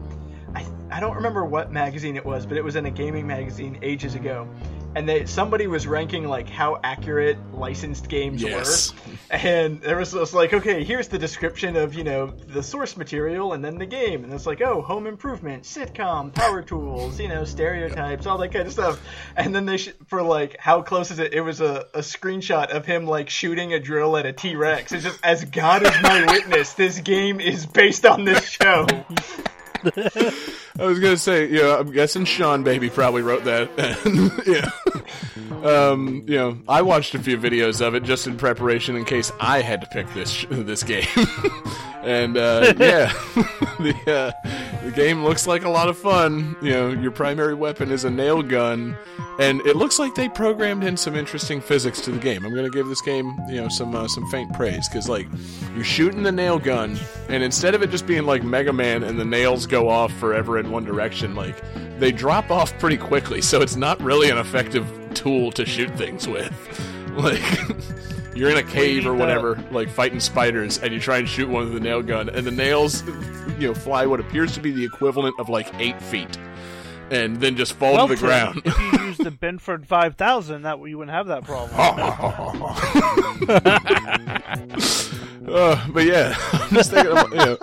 I, 0.55 0.65
I 0.89 0.99
don't 1.01 1.15
remember 1.15 1.43
what 1.43 1.73
magazine 1.73 2.15
it 2.15 2.25
was, 2.25 2.45
but 2.45 2.55
it 2.55 2.63
was 2.63 2.77
in 2.77 2.85
a 2.85 2.91
gaming 2.91 3.27
magazine 3.27 3.77
ages 3.81 4.15
ago, 4.15 4.47
and 4.95 5.07
they 5.07 5.25
somebody 5.25 5.67
was 5.67 5.85
ranking 5.85 6.27
like 6.27 6.49
how 6.49 6.79
accurate 6.83 7.37
licensed 7.53 8.09
games 8.09 8.41
Yes. 8.41 8.93
were, 8.93 9.13
and 9.29 9.79
there 9.81 9.97
was 9.97 10.13
just 10.13 10.33
like, 10.33 10.53
okay, 10.53 10.83
here's 10.83 11.07
the 11.07 11.19
description 11.19 11.75
of 11.75 11.93
you 11.93 12.03
know 12.03 12.27
the 12.27 12.63
source 12.63 12.97
material 12.97 13.53
and 13.53 13.63
then 13.63 13.77
the 13.77 13.85
game, 13.85 14.23
and 14.23 14.33
it's 14.33 14.45
like, 14.45 14.61
oh, 14.61 14.81
home 14.81 15.05
improvement, 15.07 15.63
sitcom, 15.63 16.33
power 16.33 16.61
tools, 16.61 17.19
you 17.19 17.27
know, 17.27 17.43
stereotypes, 17.45 18.25
all 18.25 18.37
that 18.39 18.49
kind 18.51 18.65
of 18.65 18.73
stuff, 18.73 18.99
and 19.35 19.53
then 19.53 19.65
they 19.65 19.77
sh- 19.77 19.93
for 20.07 20.21
like 20.23 20.57
how 20.59 20.81
close 20.81 21.11
is 21.11 21.19
it? 21.19 21.33
It 21.33 21.41
was 21.41 21.61
a, 21.61 21.85
a 21.93 21.99
screenshot 21.99 22.67
of 22.69 22.85
him 22.85 23.05
like 23.05 23.29
shooting 23.29 23.73
a 23.73 23.79
drill 23.79 24.17
at 24.17 24.25
a 24.25 24.33
T 24.33 24.55
Rex. 24.55 24.91
It's 24.91 25.03
just 25.03 25.19
as 25.23 25.45
God 25.45 25.83
is 25.83 26.01
my 26.01 26.25
witness, 26.25 26.73
this 26.73 26.99
game 26.99 27.39
is 27.39 27.65
based 27.65 28.05
on 28.05 28.25
this 28.25 28.47
show. 28.49 28.87
I 29.85 30.85
was 30.85 30.99
gonna 30.99 31.17
say, 31.17 31.47
yeah, 31.47 31.77
I'm 31.79 31.91
guessing 31.91 32.25
Seanbaby 32.25 32.93
probably 32.93 33.21
wrote 33.21 33.43
that. 33.45 33.69
And, 33.77 34.31
yeah. 34.47 34.69
Um, 35.63 36.23
you 36.25 36.35
know, 36.35 36.57
I 36.67 36.81
watched 36.81 37.15
a 37.15 37.19
few 37.19 37.37
videos 37.37 37.85
of 37.85 37.95
it 37.95 38.03
just 38.03 38.27
in 38.27 38.37
preparation 38.37 38.95
in 38.95 39.03
case 39.03 39.31
I 39.39 39.61
had 39.61 39.81
to 39.81 39.87
pick 39.87 40.11
this 40.13 40.45
this 40.49 40.83
game. 40.83 41.07
and 42.03 42.37
uh, 42.37 42.73
yeah, 42.79 43.11
the 43.79 43.93
uh, 44.07 44.49
the 44.85 44.91
game 44.91 45.23
looks 45.23 45.47
like 45.47 45.63
a 45.63 45.69
lot 45.69 45.89
of 45.89 45.97
fun. 45.97 46.55
You 46.61 46.71
know, 46.71 46.89
your 46.89 47.11
primary 47.11 47.53
weapon 47.53 47.91
is 47.91 48.05
a 48.05 48.09
nail 48.09 48.41
gun, 48.41 48.95
and 49.39 49.59
it 49.61 49.75
looks 49.75 49.99
like 49.99 50.15
they 50.15 50.29
programmed 50.29 50.83
in 50.83 50.95
some 50.95 51.15
interesting 51.15 51.59
physics 51.59 51.99
to 52.01 52.11
the 52.11 52.19
game. 52.19 52.45
I'm 52.45 52.55
gonna 52.55 52.69
give 52.69 52.87
this 52.87 53.01
game, 53.01 53.37
you 53.49 53.57
know, 53.57 53.67
some 53.67 53.93
uh, 53.95 54.07
some 54.07 54.25
faint 54.29 54.53
praise 54.53 54.87
because 54.87 55.09
like 55.09 55.27
you're 55.75 55.83
shooting 55.83 56.23
the 56.23 56.31
nail 56.31 56.57
gun, 56.57 56.97
and 57.27 57.43
instead 57.43 57.75
of 57.75 57.81
it 57.83 57.89
just 57.89 58.07
being 58.07 58.25
like 58.25 58.43
Mega 58.43 58.73
Man 58.73 59.03
and 59.03 59.19
the 59.19 59.25
nails 59.25 59.65
go 59.69 59.87
off 59.89 60.11
forever 60.19 60.57
in 60.59 60.71
one 60.71 60.83
direction, 60.83 61.35
like 61.35 61.55
they 61.99 62.11
drop 62.11 62.49
off 62.51 62.77
pretty 62.79 62.97
quickly. 62.97 63.41
So 63.41 63.61
it's 63.61 63.75
not 63.75 64.01
really 64.01 64.29
an 64.29 64.37
effective 64.37 64.85
tool 65.13 65.51
to 65.53 65.65
shoot 65.65 65.95
things 65.97 66.27
with. 66.27 66.53
Like 67.09 67.41
you're 68.35 68.51
in 68.51 68.57
a 68.57 68.63
cave 68.63 69.05
or 69.05 69.11
need 69.13 69.19
whatever, 69.19 69.61
like 69.71 69.89
fighting 69.89 70.19
spiders, 70.19 70.77
and 70.77 70.93
you 70.93 70.99
try 70.99 71.17
and 71.17 71.27
shoot 71.27 71.49
one 71.49 71.65
with 71.65 71.75
a 71.75 71.79
nail 71.79 72.01
gun, 72.03 72.29
and 72.29 72.45
the 72.45 72.51
nails, 72.51 73.03
you 73.57 73.67
know, 73.67 73.73
fly 73.73 74.05
what 74.05 74.19
appears 74.21 74.53
to 74.53 74.61
be 74.61 74.71
the 74.71 74.85
equivalent 74.85 75.35
of 75.39 75.49
like 75.49 75.73
eight 75.79 75.99
feet, 76.01 76.37
and 77.09 77.41
then 77.41 77.57
just 77.57 77.73
fall 77.73 77.95
Well, 77.95 78.07
to 78.07 78.15
the 78.15 78.19
ground. 78.21 78.61
if 78.63 78.79
you 78.79 78.99
use 79.07 79.17
the 79.17 79.31
Binford 79.31 79.87
5000, 79.87 80.61
that 80.61 80.79
you 80.87 80.97
wouldn't 80.99 81.13
have 81.17 81.27
that 81.27 81.43
problem. 81.43 81.75
Uh, 85.47 85.87
but 85.89 86.05
yeah, 86.05 86.35
I'm 86.53 86.69
just 86.75 86.91
thinking, 86.91 87.11
about, 87.11 87.29
you 87.31 87.37
know, 87.37 87.57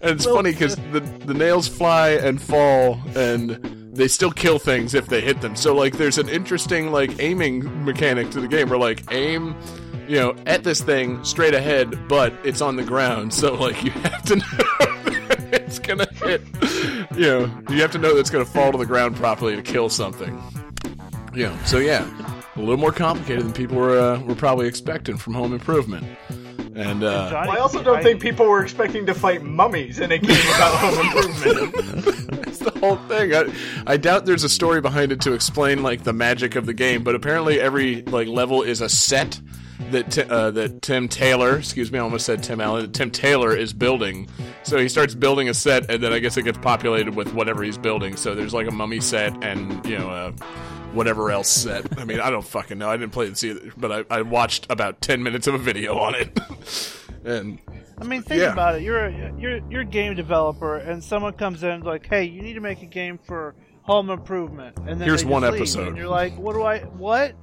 and 0.00 0.12
it's 0.12 0.24
funny 0.24 0.52
because 0.52 0.76
the 0.92 1.00
the 1.24 1.34
nails 1.34 1.68
fly 1.68 2.10
and 2.10 2.40
fall, 2.40 3.00
and 3.14 3.50
they 3.92 4.08
still 4.08 4.30
kill 4.30 4.58
things 4.58 4.94
if 4.94 5.06
they 5.06 5.20
hit 5.20 5.40
them. 5.40 5.56
So 5.56 5.74
like, 5.74 5.98
there's 5.98 6.18
an 6.18 6.28
interesting 6.28 6.90
like 6.92 7.20
aiming 7.20 7.84
mechanic 7.84 8.30
to 8.30 8.40
the 8.40 8.48
game 8.48 8.68
where 8.68 8.78
like 8.78 9.02
aim, 9.12 9.54
you 10.08 10.16
know, 10.16 10.34
at 10.46 10.64
this 10.64 10.80
thing 10.80 11.22
straight 11.24 11.54
ahead, 11.54 12.08
but 12.08 12.32
it's 12.44 12.60
on 12.60 12.76
the 12.76 12.84
ground. 12.84 13.34
So 13.34 13.54
like, 13.54 13.82
you 13.82 13.90
have 13.90 14.22
to 14.24 14.36
know 14.36 14.44
it's 15.52 15.78
gonna 15.78 16.08
hit. 16.14 16.42
You 17.16 17.26
know, 17.26 17.62
you 17.68 17.80
have 17.82 17.92
to 17.92 17.98
know 17.98 18.14
that 18.14 18.20
it's 18.20 18.30
gonna 18.30 18.44
fall 18.44 18.72
to 18.72 18.78
the 18.78 18.86
ground 18.86 19.16
properly 19.16 19.56
to 19.56 19.62
kill 19.62 19.88
something. 19.88 20.40
You 21.34 21.46
know, 21.46 21.58
so 21.64 21.78
yeah, 21.78 22.08
a 22.56 22.60
little 22.60 22.76
more 22.76 22.92
complicated 22.92 23.44
than 23.44 23.52
people 23.52 23.76
were 23.76 23.98
uh, 23.98 24.20
were 24.20 24.34
probably 24.34 24.66
expecting 24.66 25.16
from 25.16 25.34
Home 25.34 25.52
Improvement. 25.52 26.06
And 26.74 27.02
uh, 27.02 27.30
Johnny, 27.30 27.48
Well, 27.48 27.58
I 27.58 27.60
also 27.60 27.82
don't 27.82 28.02
think 28.02 28.20
people 28.20 28.46
were 28.46 28.62
expecting 28.62 29.06
to 29.06 29.14
fight 29.14 29.42
mummies 29.42 29.98
in 29.98 30.12
a 30.12 30.18
game 30.18 30.30
about 30.30 30.74
home 30.76 31.06
improvement. 31.06 32.30
That's 32.44 32.58
the 32.58 32.78
whole 32.78 32.96
thing. 33.08 33.34
I, 33.34 33.52
I 33.86 33.96
doubt 33.96 34.26
there's 34.26 34.44
a 34.44 34.48
story 34.48 34.80
behind 34.80 35.12
it 35.12 35.20
to 35.22 35.32
explain 35.32 35.82
like 35.82 36.04
the 36.04 36.12
magic 36.12 36.56
of 36.56 36.66
the 36.66 36.74
game, 36.74 37.02
but 37.02 37.14
apparently 37.14 37.60
every 37.60 38.02
like 38.02 38.28
level 38.28 38.62
is 38.62 38.80
a 38.80 38.88
set 38.88 39.40
that 39.90 40.10
Ti- 40.12 40.22
uh, 40.22 40.50
that 40.52 40.82
Tim 40.82 41.08
Taylor, 41.08 41.56
excuse 41.58 41.90
me, 41.90 41.98
I 41.98 42.02
almost 42.02 42.26
said 42.26 42.42
Tim 42.42 42.60
Allen. 42.60 42.92
Tim 42.92 43.10
Taylor 43.10 43.56
is 43.56 43.72
building. 43.72 44.28
So 44.62 44.78
he 44.78 44.88
starts 44.88 45.14
building 45.14 45.48
a 45.48 45.54
set, 45.54 45.90
and 45.90 46.02
then 46.02 46.12
I 46.12 46.18
guess 46.18 46.36
it 46.36 46.42
gets 46.42 46.58
populated 46.58 47.16
with 47.16 47.32
whatever 47.34 47.62
he's 47.62 47.78
building. 47.78 48.16
So 48.16 48.34
there's 48.34 48.54
like 48.54 48.68
a 48.68 48.72
mummy 48.72 49.00
set, 49.00 49.32
and 49.42 49.84
you 49.86 49.98
know. 49.98 50.10
Uh, 50.10 50.32
Whatever 50.92 51.30
else 51.30 51.48
set. 51.48 51.98
I 52.00 52.04
mean, 52.04 52.18
I 52.20 52.30
don't 52.30 52.44
fucking 52.44 52.76
know. 52.78 52.88
I 52.90 52.96
didn't 52.96 53.12
play 53.12 53.28
this 53.28 53.44
either, 53.44 53.72
but 53.76 53.92
I, 54.10 54.18
I 54.18 54.22
watched 54.22 54.66
about 54.70 55.00
ten 55.00 55.22
minutes 55.22 55.46
of 55.46 55.54
a 55.54 55.58
video 55.58 55.96
on 55.98 56.14
it, 56.16 56.38
and 57.24 57.60
I 57.98 58.04
mean, 58.04 58.22
think 58.22 58.40
Yeah. 58.40 58.52
about 58.52 58.74
it. 58.76 58.82
You're 58.82 59.06
a, 59.06 59.34
you're 59.38 59.60
you're 59.70 59.80
a 59.82 59.84
game 59.84 60.14
developer, 60.16 60.76
and 60.76 61.02
someone 61.02 61.32
comes 61.34 61.62
in 61.62 61.82
like, 61.82 62.06
"Hey, 62.06 62.24
you 62.24 62.42
need 62.42 62.54
to 62.54 62.60
make 62.60 62.82
a 62.82 62.86
game 62.86 63.18
for 63.18 63.54
home 63.82 64.10
improvement." 64.10 64.78
And 64.78 65.00
then 65.00 65.06
Here's 65.06 65.24
one 65.24 65.44
episode. 65.44 65.88
And 65.88 65.96
you're 65.96 66.08
like, 66.08 66.36
"What 66.36 66.54
do 66.54 66.62
I? 66.62 66.80
What? 66.80 67.34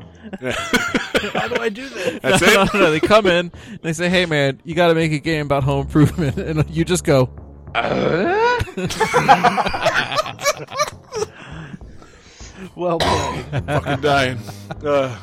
How 1.34 1.48
do 1.48 1.62
I 1.62 1.70
do 1.70 1.88
this?" 1.88 2.20
that's 2.24 2.42
no, 2.42 2.64
it. 2.64 2.74
no, 2.74 2.80
no, 2.82 2.92
they 2.92 3.00
come 3.00 3.28
in 3.28 3.52
and 3.70 3.80
they 3.82 3.94
say, 3.94 4.10
"Hey, 4.10 4.26
man, 4.26 4.60
you 4.66 4.76
got 4.76 4.88
to 4.90 4.96
make 4.96 5.14
a 5.14 5.20
game 5.20 5.46
about 5.46 5.64
home 5.64 5.86
improvement," 5.86 6.38
and 6.38 6.70
you 6.70 6.84
just 6.84 7.06
go, 7.06 7.30
uh? 7.76 8.62
Well 12.78 13.00
played. 13.00 13.46
fucking 13.66 14.02
dying. 14.02 14.38
Uh, 14.86 15.18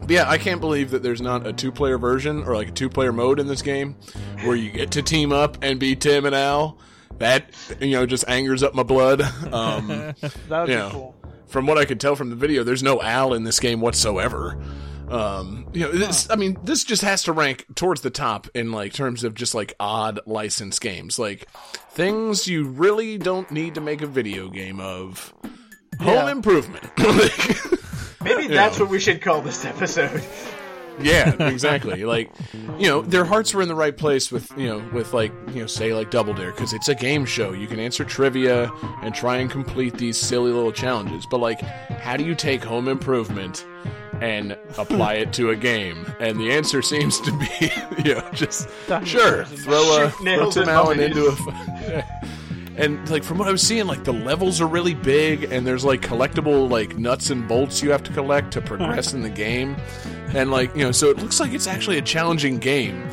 but 0.00 0.10
yeah, 0.10 0.28
I 0.28 0.36
can't 0.38 0.60
believe 0.60 0.90
that 0.90 1.02
there's 1.02 1.22
not 1.22 1.46
a 1.46 1.52
two-player 1.52 1.96
version 1.96 2.42
or 2.44 2.54
like 2.54 2.68
a 2.68 2.72
two-player 2.72 3.12
mode 3.12 3.40
in 3.40 3.46
this 3.46 3.62
game 3.62 3.96
where 4.44 4.54
you 4.54 4.70
get 4.70 4.90
to 4.92 5.02
team 5.02 5.32
up 5.32 5.56
and 5.62 5.80
be 5.80 5.96
Tim 5.96 6.26
and 6.26 6.34
Al. 6.34 6.78
That 7.18 7.50
you 7.80 7.92
know 7.92 8.06
just 8.06 8.24
angers 8.28 8.62
up 8.62 8.74
my 8.74 8.82
blood. 8.82 9.22
Um, 9.52 9.88
That 9.88 10.14
would 10.50 10.66
be 10.66 10.74
cool. 10.90 11.14
from 11.46 11.66
what 11.66 11.78
I 11.78 11.84
could 11.84 12.00
tell 12.00 12.16
from 12.16 12.28
the 12.30 12.36
video, 12.36 12.64
there's 12.64 12.82
no 12.82 13.00
Al 13.00 13.32
in 13.34 13.44
this 13.44 13.60
game 13.60 13.80
whatsoever. 13.80 14.60
Um, 15.08 15.68
you 15.72 15.80
know, 15.82 15.92
this, 15.92 16.28
I 16.30 16.34
mean, 16.36 16.56
this 16.64 16.82
just 16.82 17.02
has 17.02 17.22
to 17.24 17.32
rank 17.32 17.66
towards 17.76 18.00
the 18.00 18.10
top 18.10 18.48
in 18.54 18.72
like 18.72 18.92
terms 18.92 19.22
of 19.22 19.34
just 19.34 19.54
like 19.54 19.74
odd 19.78 20.18
license 20.26 20.78
games, 20.78 21.18
like 21.18 21.48
things 21.90 22.48
you 22.48 22.64
really 22.64 23.16
don't 23.16 23.50
need 23.50 23.74
to 23.76 23.80
make 23.80 24.02
a 24.02 24.06
video 24.06 24.48
game 24.48 24.80
of. 24.80 25.32
Home 26.00 26.14
Yeah. 26.26 26.30
Improvement. 26.32 26.84
Maybe 28.24 28.48
that's 28.48 28.78
what 28.80 28.88
we 28.88 28.98
should 29.00 29.20
call 29.20 29.40
this 29.42 29.64
episode. 29.64 30.22
Yeah, 31.00 31.32
exactly. 31.48 32.04
like, 32.04 32.30
you 32.78 32.86
know, 32.86 33.02
their 33.02 33.24
hearts 33.24 33.52
were 33.52 33.60
in 33.62 33.66
the 33.66 33.74
right 33.74 33.96
place 33.96 34.30
with, 34.30 34.48
you 34.56 34.68
know, 34.68 34.78
with 34.92 35.12
like, 35.12 35.32
you 35.48 35.60
know, 35.60 35.66
say 35.66 35.92
like 35.92 36.12
Double 36.12 36.32
Dare 36.32 36.52
because 36.52 36.72
it's 36.72 36.88
a 36.88 36.94
game 36.94 37.24
show. 37.24 37.52
You 37.52 37.66
can 37.66 37.80
answer 37.80 38.04
trivia 38.04 38.70
and 39.02 39.12
try 39.12 39.38
and 39.38 39.50
complete 39.50 39.94
these 39.98 40.16
silly 40.16 40.52
little 40.52 40.70
challenges. 40.70 41.26
But 41.28 41.38
like, 41.38 41.60
how 41.62 42.16
do 42.16 42.24
you 42.24 42.36
take 42.36 42.62
Home 42.62 42.86
Improvement 42.86 43.66
and 44.20 44.52
apply 44.78 45.14
it 45.14 45.32
to 45.32 45.50
a 45.50 45.56
game? 45.56 46.06
And 46.20 46.38
the 46.38 46.52
answer 46.52 46.80
seems 46.80 47.18
to 47.22 47.32
be, 47.40 47.72
you 48.08 48.14
know, 48.14 48.30
just 48.32 48.68
Dinosaurs 48.86 49.08
sure, 49.10 49.44
throw 49.46 49.96
a 49.96 50.10
shoot 50.10 50.14
throw 50.18 50.24
nails 50.24 50.54
Tim 50.54 50.68
Allen 50.68 51.00
into 51.00 51.26
a. 51.26 52.04
And 52.76 53.08
like 53.08 53.22
from 53.22 53.38
what 53.38 53.46
I 53.46 53.52
was 53.52 53.62
seeing, 53.62 53.86
like 53.86 54.04
the 54.04 54.12
levels 54.12 54.60
are 54.60 54.66
really 54.66 54.94
big, 54.94 55.44
and 55.44 55.66
there's 55.66 55.84
like 55.84 56.00
collectible 56.00 56.68
like 56.68 56.98
nuts 56.98 57.30
and 57.30 57.46
bolts 57.46 57.82
you 57.82 57.90
have 57.90 58.02
to 58.04 58.12
collect 58.12 58.52
to 58.52 58.60
progress 58.60 59.12
in 59.12 59.22
the 59.22 59.30
game, 59.30 59.76
and 60.34 60.50
like 60.50 60.74
you 60.74 60.82
know, 60.82 60.90
so 60.92 61.08
it 61.10 61.18
looks 61.18 61.38
like 61.38 61.52
it's 61.52 61.68
actually 61.68 61.98
a 61.98 62.02
challenging 62.02 62.58
game, 62.58 63.08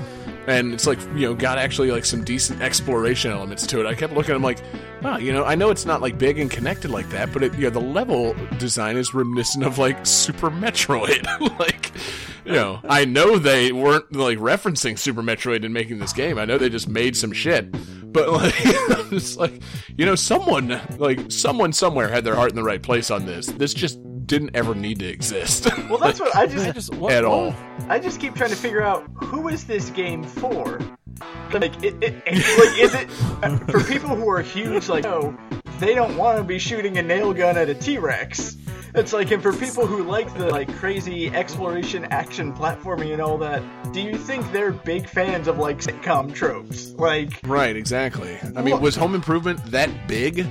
and 0.47 0.73
it's 0.73 0.87
like 0.87 0.99
you 1.15 1.27
know 1.27 1.35
got 1.35 1.59
actually 1.59 1.91
like 1.91 2.05
some 2.05 2.23
decent 2.23 2.59
exploration 2.61 3.31
elements 3.31 3.67
to 3.67 3.79
it. 3.79 3.85
I 3.85 3.93
kept 3.93 4.13
looking, 4.13 4.33
I'm 4.33 4.41
like, 4.41 4.59
wow, 5.03 5.17
you 5.17 5.31
know, 5.31 5.43
I 5.43 5.53
know 5.53 5.69
it's 5.69 5.85
not 5.85 6.01
like 6.01 6.17
big 6.17 6.39
and 6.39 6.49
connected 6.49 6.89
like 6.89 7.09
that, 7.11 7.31
but 7.31 7.43
it, 7.43 7.53
you 7.53 7.65
know, 7.65 7.69
the 7.69 7.81
level 7.81 8.35
design 8.57 8.97
is 8.97 9.13
reminiscent 9.13 9.63
of 9.63 9.77
like 9.77 10.05
Super 10.05 10.49
Metroid, 10.49 11.23
like. 11.59 11.91
You 12.43 12.53
know, 12.53 12.79
I 12.89 13.05
know 13.05 13.37
they 13.37 13.71
weren't 13.71 14.11
like 14.13 14.39
referencing 14.39 14.97
Super 14.97 15.21
Metroid 15.21 15.63
in 15.63 15.71
making 15.73 15.99
this 15.99 16.11
game. 16.11 16.39
I 16.39 16.45
know 16.45 16.57
they 16.57 16.69
just 16.69 16.89
made 16.89 17.15
some 17.15 17.31
shit, 17.31 17.71
but 18.13 18.29
like, 18.29 18.53
it's 19.11 19.37
like 19.37 19.61
you 19.97 20.05
know, 20.05 20.15
someone 20.15 20.79
like 20.97 21.31
someone 21.31 21.73
somewhere 21.73 22.07
had 22.07 22.23
their 22.23 22.35
heart 22.35 22.49
in 22.51 22.55
the 22.55 22.63
right 22.63 22.81
place 22.81 23.09
on 23.11 23.25
this. 23.25 23.47
This 23.47 23.73
just 23.73 23.99
didn't 24.27 24.55
ever 24.55 24.73
need 24.73 24.99
to 24.99 25.05
exist 25.05 25.67
Well, 25.89 25.97
that's 25.97 26.19
what 26.21 26.33
I 26.35 26.45
just 26.47 26.67
I 26.67 26.71
just 26.71 26.95
what, 26.95 27.11
at 27.13 27.23
what- 27.23 27.31
all. 27.31 27.55
I 27.89 27.99
just 27.99 28.19
keep 28.19 28.35
trying 28.35 28.51
to 28.51 28.55
figure 28.55 28.81
out 28.81 29.09
who 29.15 29.47
is 29.49 29.65
this 29.65 29.89
game 29.89 30.23
for. 30.23 30.79
Like, 31.53 31.83
it, 31.83 31.95
it, 32.01 32.13
like 32.25 32.79
is 32.79 32.93
it 32.95 33.07
uh, 33.43 33.57
for 33.67 33.83
people 33.83 34.09
who 34.15 34.29
are 34.29 34.41
huge? 34.41 34.87
Like, 34.89 35.05
oh, 35.05 35.37
they 35.79 35.93
don't 35.93 36.15
want 36.17 36.37
to 36.37 36.43
be 36.43 36.57
shooting 36.57 36.97
a 36.97 37.01
nail 37.01 37.33
gun 37.33 37.57
at 37.57 37.67
a 37.69 37.75
T 37.75 37.97
Rex. 37.97 38.55
It's 38.93 39.13
like, 39.13 39.31
and 39.31 39.41
for 39.41 39.53
people 39.53 39.85
who 39.85 40.03
like 40.03 40.33
the 40.35 40.49
like 40.49 40.73
crazy 40.75 41.29
exploration, 41.29 42.05
action, 42.05 42.53
platforming, 42.53 43.13
and 43.13 43.21
all 43.21 43.37
that, 43.39 43.63
do 43.93 44.01
you 44.01 44.17
think 44.17 44.51
they're 44.51 44.71
big 44.71 45.07
fans 45.07 45.47
of 45.47 45.57
like 45.57 45.79
sitcom 45.79 46.33
tropes? 46.33 46.91
Like, 46.91 47.39
Right, 47.43 47.75
exactly. 47.75 48.37
I 48.55 48.61
mean, 48.61 48.79
was 48.81 48.95
Home 48.95 49.15
Improvement 49.15 49.63
that 49.71 50.07
big? 50.07 50.45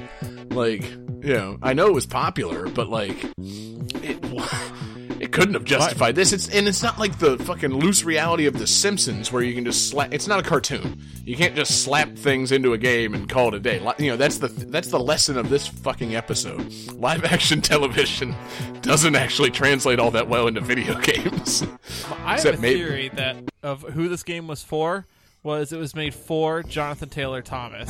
Like, 0.51 0.83
you 0.83 1.35
know, 1.35 1.59
I 1.63 1.75
know 1.75 1.87
it 1.87 1.95
was 1.95 2.07
popular, 2.07 2.69
but 2.69 2.89
like, 2.89 3.17
it 3.39 4.21
it 5.31 5.33
couldn't 5.33 5.55
have 5.55 5.65
justified 5.65 6.17
this. 6.17 6.33
It's 6.33 6.49
and 6.49 6.67
it's 6.67 6.83
not 6.83 6.99
like 6.99 7.19
the 7.19 7.39
fucking 7.39 7.71
loose 7.73 8.05
reality 8.05 8.47
of 8.47 8.59
The 8.59 8.67
Simpsons 8.67 9.31
where 9.31 9.43
you 9.43 9.55
can 9.55 9.65
just 9.65 9.89
slap. 9.89 10.13
It's 10.13 10.27
not 10.27 10.41
a 10.41 10.43
cartoon. 10.43 11.01
You 11.25 11.37
can't 11.37 11.55
just 11.55 11.85
slap 11.85 12.17
things 12.17 12.51
into 12.51 12.73
a 12.73 12.79
game 12.79 13.15
and 13.15 13.29
call 13.29 13.49
it 13.49 13.55
a 13.55 13.61
day. 13.61 13.81
You 13.99 14.11
know, 14.11 14.17
that's 14.17 14.39
the 14.39 14.49
that's 14.49 14.89
the 14.89 14.99
lesson 14.99 15.39
of 15.39 15.49
this 15.49 15.69
fucking 15.69 16.17
episode. 16.17 16.73
Live 16.95 17.25
action 17.25 17.61
television 17.63 18.35
doesn't 18.83 19.15
actually 19.15 19.51
translate 19.51 20.01
all 20.01 20.11
that 20.11 20.29
well 20.29 20.49
into 20.49 20.61
video 20.61 20.99
games. 21.01 21.63
I 21.63 22.31
have 22.31 22.39
Except 22.39 22.59
a 22.59 22.61
maybe- 22.61 22.81
theory 22.81 23.09
that 23.11 23.37
of 23.63 23.83
who 23.83 24.09
this 24.09 24.25
game 24.25 24.49
was 24.49 24.63
for 24.65 25.07
was 25.43 25.73
it 25.73 25.79
was 25.79 25.95
made 25.95 26.13
for 26.13 26.63
Jonathan 26.65 27.09
Taylor 27.09 27.41
Thomas. 27.41 27.89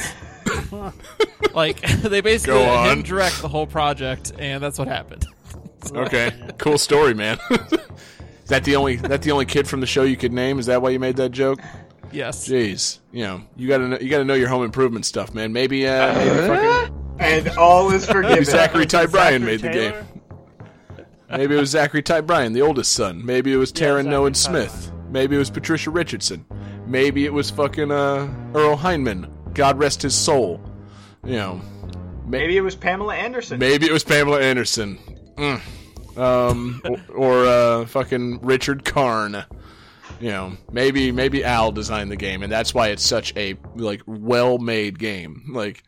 like 1.55 1.81
they 2.03 2.21
basically 2.21 2.55
Go 2.55 2.65
let 2.65 2.93
him 2.99 3.03
direct 3.03 3.41
the 3.41 3.49
whole 3.49 3.67
project, 3.67 4.33
and 4.39 4.62
that's 4.62 4.79
what 4.79 4.89
happened. 4.89 5.25
Okay, 5.94 6.32
cool 6.59 6.78
story, 6.78 7.15
man. 7.15 7.39
Is 7.51 8.48
that 8.48 8.65
the 8.65 8.77
only 8.77 8.97
that 8.97 9.23
the 9.23 9.31
only 9.32 9.47
kid 9.47 9.69
from 9.69 9.81
the 9.81 9.86
show 9.86 10.02
you 10.02 10.16
could 10.16 10.32
name? 10.32 10.59
Is 10.59 10.66
that 10.66 10.82
why 10.82 10.90
you 10.90 10.98
made 10.98 11.16
that 11.16 11.31
joke? 11.31 11.61
Yes. 12.12 12.48
Jeez, 12.48 12.98
you 13.12 13.24
know 13.24 13.43
you 13.57 13.69
gotta 13.69 13.89
know, 13.89 13.98
you 13.98 14.09
gotta 14.09 14.24
know 14.24 14.35
your 14.35 14.48
home 14.48 14.65
improvement 14.65 15.07
stuff, 15.07 15.35
man. 15.35 15.52
Maybe 15.52 15.86
uh, 15.86 16.15
maybe, 16.15 16.47
fucking, 16.47 17.16
and 17.20 17.48
all 17.51 17.90
is 17.93 18.05
forgiven. 18.11 18.31
maybe 18.32 18.44
Zachary 18.44 18.86
Ty 18.86 19.07
Bryan 19.07 19.43
Zachary 19.43 19.57
made 19.57 19.61
the 19.61 19.69
game. 19.70 21.07
Maybe 21.31 21.57
it 21.57 21.61
was 21.61 21.70
Zachary 21.70 22.02
Ty 22.02 22.23
Bryan, 22.23 22.52
the 22.52 22.62
oldest 22.62 22.93
son. 22.93 23.24
Maybe 23.24 23.52
it 23.52 23.57
was 23.57 23.73
Taran 23.73 24.02
Zachary 24.05 24.11
Noah 24.11 24.35
Smith. 24.35 24.93
Maybe 25.11 25.36
it 25.36 25.39
was 25.39 25.51
Patricia 25.51 25.90
Richardson. 25.90 26.44
Maybe 26.86 27.24
it 27.24 27.32
was 27.32 27.51
fucking 27.51 27.93
uh, 27.93 28.28
Earl 28.55 28.77
Hindman. 28.77 29.32
God 29.55 29.78
rest 29.78 30.02
his 30.02 30.15
soul. 30.15 30.61
You 31.24 31.36
know, 31.36 31.61
Maybe 32.27 32.57
it 32.57 32.62
was 32.62 32.74
Pamela 32.77 33.15
Anderson. 33.15 33.59
Maybe 33.59 33.86
it 33.86 33.93
was 33.93 34.05
Pamela 34.05 34.40
Anderson. 34.40 34.98
Mm. 35.36 35.61
Um, 36.16 36.82
or, 36.85 37.15
or 37.15 37.47
uh, 37.47 37.86
fucking 37.86 38.40
Richard 38.43 38.85
Karn. 38.85 39.44
You 40.20 40.28
know, 40.28 40.52
maybe 40.70 41.12
maybe 41.12 41.44
Al 41.44 41.73
designed 41.73 42.11
the 42.11 42.16
game, 42.16 42.43
and 42.43 42.52
that's 42.52 42.74
why 42.74 42.89
it's 42.89 43.05
such 43.05 43.35
a 43.36 43.57
like 43.74 44.02
well-made 44.07 44.98
game. 44.98 45.44
Like 45.48 45.82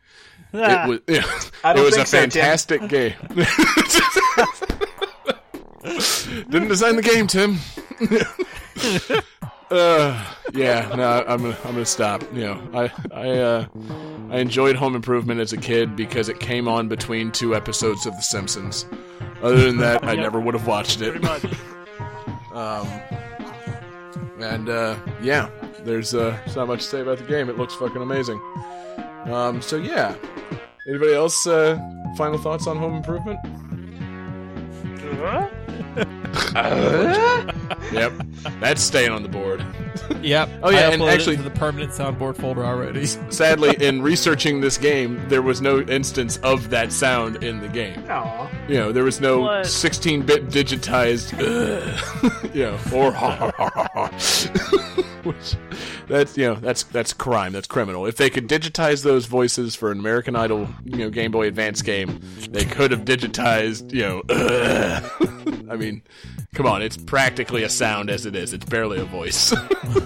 it 0.53 0.87
was, 0.87 0.99
I 1.63 1.73
it 1.73 1.83
was 1.83 1.97
a 1.97 2.05
so, 2.05 2.21
Tim. 2.21 2.29
fantastic 2.29 2.87
game. 2.87 3.13
Didn't 6.49 6.69
design 6.69 6.95
the 6.95 7.01
game, 7.01 7.27
Tim. 7.27 7.57
uh, 9.71 10.33
yeah, 10.53 10.93
no, 10.95 11.25
I'm 11.27 11.41
gonna, 11.41 11.57
I'm 11.65 11.71
gonna 11.73 11.85
stop. 11.85 12.23
You 12.33 12.41
know, 12.41 12.69
I, 12.73 12.91
I, 13.11 13.29
uh, 13.29 13.65
I 14.29 14.37
enjoyed 14.37 14.75
Home 14.77 14.95
Improvement 14.95 15.41
as 15.41 15.53
a 15.53 15.57
kid 15.57 15.95
because 15.95 16.29
it 16.29 16.39
came 16.39 16.67
on 16.67 16.87
between 16.87 17.31
two 17.31 17.55
episodes 17.55 18.05
of 18.05 18.15
The 18.15 18.21
Simpsons. 18.21 18.85
Other 19.43 19.61
than 19.61 19.77
that, 19.77 20.03
I 20.03 20.15
never 20.25 20.39
would 20.39 20.55
have 20.55 20.65
watched 20.65 21.01
it. 21.01 21.11
pretty 21.11 21.25
much. 21.25 21.45
And 24.39 24.67
uh, 24.67 24.97
yeah, 25.21 25.49
there's 25.85 26.13
uh, 26.13 26.37
there's 26.43 26.57
not 26.57 26.67
much 26.67 26.81
to 26.83 26.87
say 26.89 26.99
about 27.01 27.17
the 27.17 27.23
game. 27.23 27.49
It 27.49 27.57
looks 27.57 27.73
fucking 27.75 28.01
amazing. 28.01 28.41
Um, 29.25 29.61
so 29.61 29.77
yeah, 29.77 30.15
Anybody 30.87 31.13
else? 31.13 31.47
Uh, 31.47 31.79
final 32.17 32.37
thoughts 32.37 32.67
on 32.67 32.77
Home 32.77 32.95
Improvement? 32.95 33.39
Yep, 37.93 38.13
that's 38.59 38.81
staying 38.81 39.11
on 39.11 39.21
the 39.21 39.29
board. 39.29 39.63
Yep. 40.21 40.49
Oh, 40.63 40.71
yeah, 40.71 40.77
I 40.87 40.91
and 40.93 41.03
actually- 41.03 41.35
it 41.35 41.37
to 41.37 41.43
the 41.43 41.51
permanent 41.51 41.91
soundboard 41.91 42.37
folder 42.37 42.65
already. 42.65 43.05
Sadly, 43.29 43.75
in 43.79 44.01
researching 44.01 44.61
this 44.61 44.77
game, 44.79 45.23
there 45.29 45.43
was 45.43 45.61
no 45.61 45.81
instance 45.81 46.37
of 46.37 46.71
that 46.71 46.91
sound 46.91 47.43
in 47.43 47.59
the 47.59 47.67
game. 47.67 48.03
Aw. 48.09 48.49
You 48.67 48.75
know, 48.77 48.91
there 48.91 49.03
was 49.03 49.21
no 49.21 49.41
What? 49.41 49.65
16-bit 49.65 50.47
digitized, 50.47 51.33
you 52.55 52.63
know, 52.63 52.79
or 52.97 53.11
which 55.27 55.55
that's 56.07 56.37
you 56.37 56.45
know 56.45 56.55
that's 56.55 56.83
that's 56.83 57.13
crime. 57.13 57.53
That's 57.53 57.67
criminal. 57.67 58.05
If 58.05 58.17
they 58.17 58.29
could 58.29 58.47
digitize 58.47 59.03
those 59.03 59.25
voices 59.25 59.75
for 59.75 59.91
an 59.91 59.99
American 59.99 60.35
Idol, 60.35 60.67
you 60.83 60.97
know, 60.97 61.09
Game 61.09 61.31
Boy 61.31 61.47
Advance 61.47 61.81
game, 61.81 62.19
they 62.49 62.65
could 62.65 62.91
have 62.91 63.01
digitized, 63.01 63.91
you 63.93 64.01
know. 64.01 64.23
I 65.71 65.75
mean, 65.75 66.03
come 66.53 66.65
on, 66.67 66.81
it's 66.81 66.97
practically 66.97 67.63
a 67.63 67.69
sound 67.69 68.09
as 68.09 68.25
it 68.25 68.35
is. 68.35 68.53
It's 68.53 68.65
barely 68.65 68.99
a 68.99 69.05
voice. 69.05 69.49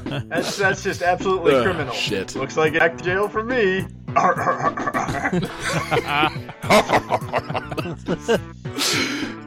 That's 0.07 0.55
that's 0.57 0.83
just 0.83 1.01
absolutely 1.01 1.55
Ugh, 1.55 1.63
criminal. 1.63 1.93
shit. 1.93 2.35
Looks 2.35 2.55
like 2.55 2.73
back 2.73 2.97
to 2.97 3.03
jail 3.03 3.27
for 3.27 3.43
me. 3.43 3.85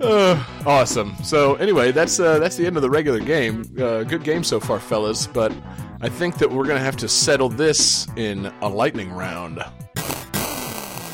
Uh, 0.01 0.43
awesome. 0.65 1.15
So 1.23 1.57
anyway, 1.57 1.93
that's 1.93 2.19
uh, 2.19 2.39
that's 2.39 2.57
the 2.57 2.67
end 2.67 2.77
of 2.77 2.83
the 2.83 2.91
regular 2.91 3.21
game. 3.21 3.65
Uh, 3.79 4.03
good 4.03 4.25
game 4.25 4.43
so 4.43 4.59
far, 4.59 4.81
fellas. 4.81 5.27
But 5.27 5.53
I 6.01 6.09
think 6.09 6.39
that 6.39 6.51
we're 6.51 6.67
gonna 6.67 6.81
have 6.81 6.97
to 6.99 7.09
settle 7.09 7.49
this 7.49 8.07
in 8.17 8.53
a 8.63 8.69
lightning 8.69 9.13
round. 9.13 9.63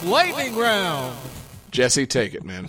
Lightning 0.04 0.56
round. 0.56 1.16
Jesse, 1.72 2.06
take 2.06 2.34
it, 2.34 2.44
man. 2.44 2.68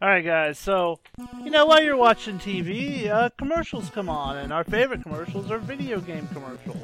All 0.00 0.08
right, 0.08 0.24
guys. 0.24 0.58
So, 0.58 1.00
you 1.42 1.50
know, 1.50 1.66
while 1.66 1.82
you're 1.82 1.96
watching 1.96 2.38
TV, 2.38 3.08
uh, 3.08 3.30
commercials 3.36 3.90
come 3.90 4.08
on, 4.08 4.36
and 4.36 4.52
our 4.52 4.62
favorite 4.62 5.02
commercials 5.02 5.50
are 5.50 5.58
video 5.58 6.00
game 6.00 6.28
commercials. 6.28 6.76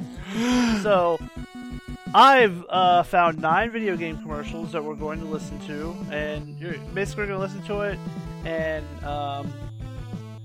so, 0.83 1.17
I've 2.15 2.65
uh, 2.69 3.03
found 3.03 3.41
nine 3.41 3.71
video 3.71 3.97
game 3.97 4.17
commercials 4.19 4.71
that 4.71 4.81
we're 4.81 4.95
going 4.95 5.19
to 5.19 5.25
listen 5.25 5.59
to, 5.67 5.93
and 6.13 6.57
you're 6.57 6.77
basically 6.93 7.27
going 7.27 7.37
to 7.37 7.45
listen 7.45 7.61
to 7.63 7.81
it, 7.81 7.99
and 8.45 8.85
um, 9.03 9.53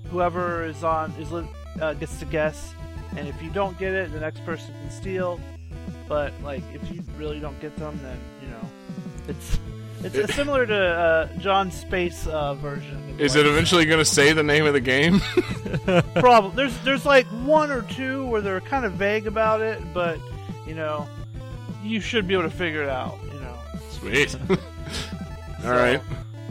whoever 0.09 0.65
is 0.65 0.83
on 0.83 1.11
is 1.13 1.31
li- 1.31 1.47
uh, 1.79 1.93
gets 1.93 2.19
to 2.19 2.25
guess. 2.25 2.73
And 3.15 3.25
if 3.25 3.41
you 3.41 3.49
don't 3.51 3.79
get 3.79 3.93
it, 3.93 4.11
the 4.11 4.19
next 4.19 4.43
person 4.43 4.73
can 4.73 4.91
steal. 4.91 5.39
But 6.09 6.33
like, 6.43 6.61
if 6.73 6.91
you 6.91 7.03
really 7.17 7.39
don't 7.39 7.57
get 7.61 7.73
them, 7.77 7.97
then 8.03 8.19
you 8.41 8.49
know, 8.49 8.69
it's. 9.29 9.57
It's, 10.03 10.15
it's 10.15 10.33
similar 10.33 10.65
to 10.65 10.75
uh, 10.75 11.27
John's 11.37 11.75
space 11.75 12.25
uh, 12.25 12.55
version. 12.55 13.15
Is 13.19 13.35
it 13.35 13.45
eventually 13.45 13.85
gonna 13.85 14.03
say 14.03 14.33
the 14.33 14.41
name 14.41 14.65
of 14.65 14.73
the 14.73 14.81
game? 14.81 15.19
Probably. 16.15 16.55
There's 16.55 16.77
there's 16.79 17.05
like 17.05 17.27
one 17.27 17.69
or 17.69 17.83
two 17.83 18.25
where 18.25 18.41
they're 18.41 18.61
kind 18.61 18.83
of 18.83 18.93
vague 18.93 19.27
about 19.27 19.61
it, 19.61 19.79
but 19.93 20.19
you 20.65 20.73
know, 20.73 21.07
you 21.83 21.99
should 21.99 22.27
be 22.27 22.33
able 22.33 22.43
to 22.43 22.49
figure 22.49 22.83
it 22.83 22.89
out. 22.89 23.17
You 23.33 23.39
know. 23.39 23.57
Sweet. 23.89 24.35
All 25.63 25.71
right. 25.71 26.01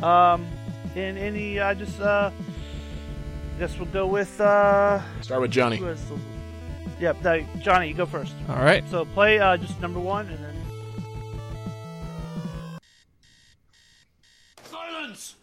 Um, 0.02 0.46
in 0.94 1.16
any, 1.16 1.60
I 1.60 1.74
just 1.74 2.00
uh, 2.00 2.30
guess 3.58 3.76
we'll 3.76 3.86
go 3.86 4.06
with 4.06 4.40
uh, 4.40 5.00
Start 5.20 5.40
with 5.40 5.50
Johnny. 5.50 5.76
who 5.76 5.86
has 5.86 6.00
yep, 7.00 7.16
no, 7.22 7.44
Johnny, 7.60 7.88
you 7.88 7.94
go 7.94 8.06
first. 8.06 8.32
All 8.48 8.56
right. 8.56 8.84
So 8.90 9.04
play 9.04 9.38
uh, 9.38 9.56
just 9.56 9.80
number 9.80 10.00
one, 10.00 10.28
and 10.28 10.38
then 10.38 10.56
Silence! 14.64 15.34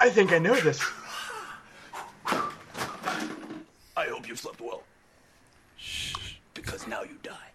I 0.00 0.10
think 0.10 0.32
I 0.32 0.38
know 0.38 0.54
this. 0.56 0.82
I 3.96 4.06
hope 4.06 4.26
you 4.26 4.36
slept 4.36 4.60
well. 4.60 4.82
Shh. 5.76 6.14
Because 6.54 6.86
now 6.86 7.02
you 7.02 7.18
die. 7.22 7.50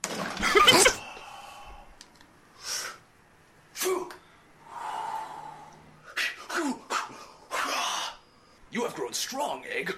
You 8.70 8.84
have 8.84 8.94
grown 8.96 9.14
strong, 9.14 9.64
Egg. 9.72 9.96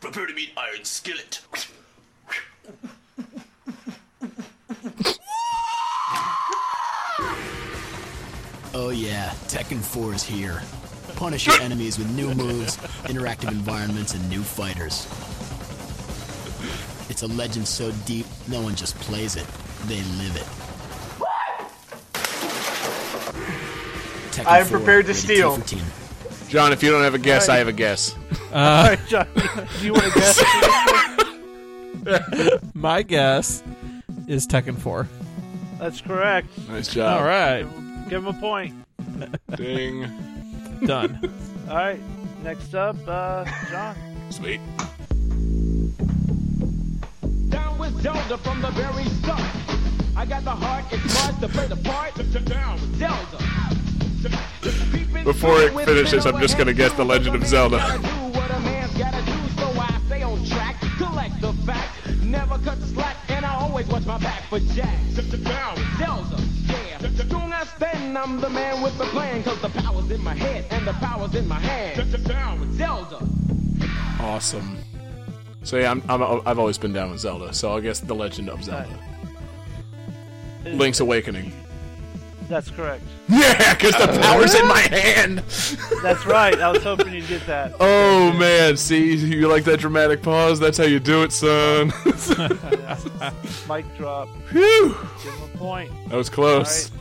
Prepare 0.00 0.26
to 0.26 0.34
meet 0.34 0.50
Iron 0.56 0.84
Skillet. 0.84 1.40
Oh 8.74 8.90
yeah, 8.90 9.30
Tekken 9.46 9.80
4 9.80 10.14
is 10.14 10.24
here. 10.24 10.60
Punish 11.16 11.46
your 11.46 11.60
enemies 11.60 11.98
with 11.98 12.10
new 12.14 12.34
moves, 12.34 12.76
interactive 13.04 13.50
environments, 13.50 14.14
and 14.14 14.28
new 14.28 14.42
fighters. 14.42 15.06
It's 17.08 17.22
a 17.22 17.28
legend 17.28 17.68
so 17.68 17.92
deep, 18.04 18.26
no 18.48 18.60
one 18.60 18.74
just 18.74 18.96
plays 18.96 19.36
it, 19.36 19.46
they 19.86 20.02
live 20.18 20.36
it. 20.36 20.46
Tekken 24.32 24.46
I 24.46 24.58
am 24.58 24.66
4, 24.66 24.78
prepared 24.78 25.06
to 25.06 25.14
steal. 25.14 25.56
T 25.58 25.62
for 25.62 25.68
teen. 25.68 25.84
John, 26.48 26.72
if 26.72 26.82
you 26.82 26.90
don't 26.90 27.02
have 27.02 27.14
a 27.14 27.18
guess, 27.18 27.48
I 27.48 27.56
have 27.58 27.68
a 27.68 27.72
guess. 27.72 28.14
Uh, 28.52 28.54
all 28.54 28.84
right, 28.84 28.98
Johnny, 29.06 29.30
do 29.80 29.86
you 29.86 29.92
want 29.92 30.04
to 30.12 30.18
guess? 30.18 30.42
My 32.74 33.02
guess 33.02 33.62
is 34.26 34.46
Tekken 34.46 34.76
4. 34.76 35.08
That's 35.78 36.00
correct. 36.00 36.48
Nice 36.68 36.88
job. 36.88 37.20
All 37.20 37.26
right. 37.26 37.64
Give 38.08 38.26
him 38.26 38.34
a 38.34 38.40
point. 38.40 38.74
Ding. 39.56 40.08
Done. 40.86 41.18
All 41.68 41.76
right, 41.76 42.00
next 42.42 42.74
up, 42.74 42.96
uh, 43.06 43.44
John. 43.70 43.96
Sweet. 44.30 44.60
Down 47.48 47.78
with 47.78 48.02
Zelda 48.02 48.36
from 48.38 48.60
the 48.60 48.70
very 48.70 49.04
start. 49.04 49.40
I 50.16 50.26
got 50.26 50.44
the 50.44 50.50
heart, 50.50 50.84
it's 50.90 51.02
smart 51.12 51.40
to 51.40 51.48
play 51.48 51.66
the 51.66 51.76
part. 51.76 52.14
Down 52.44 52.74
with 52.74 52.98
Zelda. 52.98 53.38
Before 55.24 55.58
it 55.62 55.72
finishes, 55.86 56.26
I'm 56.26 56.38
just 56.38 56.58
gonna 56.58 56.74
guess 56.74 56.92
The 56.92 57.04
Legend 57.04 57.36
of 57.36 57.46
Zelda. 57.46 57.78
Gotta 57.78 58.02
do 58.02 58.08
what 58.38 58.50
a 58.50 58.60
man's 58.60 58.92
gotta 58.98 59.24
do, 59.24 59.38
so 59.56 59.80
I 59.80 60.00
stay 60.06 60.22
on 60.22 60.44
track. 60.44 60.76
Collect 60.98 61.40
the 61.40 61.52
fact, 61.64 62.08
never 62.22 62.58
cut 62.58 62.78
the 62.80 62.86
slack, 62.88 63.16
and 63.28 63.46
I 63.46 63.54
always 63.54 63.86
watch 63.86 64.04
my 64.04 64.18
back 64.18 64.42
for 64.44 64.60
Jack. 64.60 64.98
Down 65.14 65.74
with 65.76 65.98
Zelda, 65.98 66.36
yeah. 66.36 66.44
Don't 66.44 66.53
understand, 67.68 68.18
I'm 68.18 68.40
the 68.40 68.50
man 68.50 68.82
with 68.82 68.96
the 68.98 69.04
plan, 69.06 69.42
cause 69.42 69.60
the 69.62 69.68
power's 69.70 70.10
in 70.10 70.22
my 70.22 70.34
head 70.34 70.66
and 70.70 70.86
the 70.86 70.92
power's 70.94 71.34
in 71.34 71.48
my 71.48 71.58
hand. 71.58 72.24
Down 72.24 72.60
with 72.60 72.76
Zelda. 72.76 73.26
Awesome. 74.20 74.78
So 75.62 75.78
yeah, 75.78 75.90
I'm, 75.90 76.02
I'm 76.08 76.42
I've 76.46 76.58
always 76.58 76.76
been 76.78 76.92
down 76.92 77.10
with 77.10 77.20
Zelda. 77.20 77.52
So 77.54 77.74
I 77.76 77.80
guess 77.80 78.00
The 78.00 78.14
Legend 78.14 78.50
of 78.50 78.62
Zelda. 78.62 78.88
Link's 80.64 81.00
Awakening. 81.00 81.52
That's 82.48 82.70
correct. 82.70 83.02
Yeah, 83.28 83.72
because 83.72 83.92
the 83.92 84.06
power's 84.20 84.54
in 84.54 84.68
my 84.68 84.80
hand. 84.80 85.38
That's 86.02 86.26
right. 86.26 86.58
I 86.60 86.70
was 86.70 86.82
hoping 86.82 87.14
you'd 87.14 87.26
get 87.26 87.46
that. 87.46 87.72
Oh 87.80 88.32
man, 88.32 88.76
see, 88.76 89.14
you 89.14 89.48
like 89.48 89.64
that 89.64 89.80
dramatic 89.80 90.22
pause? 90.22 90.60
That's 90.60 90.76
how 90.78 90.84
you 90.84 91.00
do 91.00 91.22
it, 91.22 91.32
son. 91.32 91.86
Mic 93.68 93.96
drop. 93.96 94.28
Whew, 94.50 94.94
Give 95.22 95.32
him 95.34 95.42
a 95.54 95.58
point. 95.58 95.90
that 96.08 96.16
was 96.16 96.28
close. 96.28 96.90
right. 96.90 97.00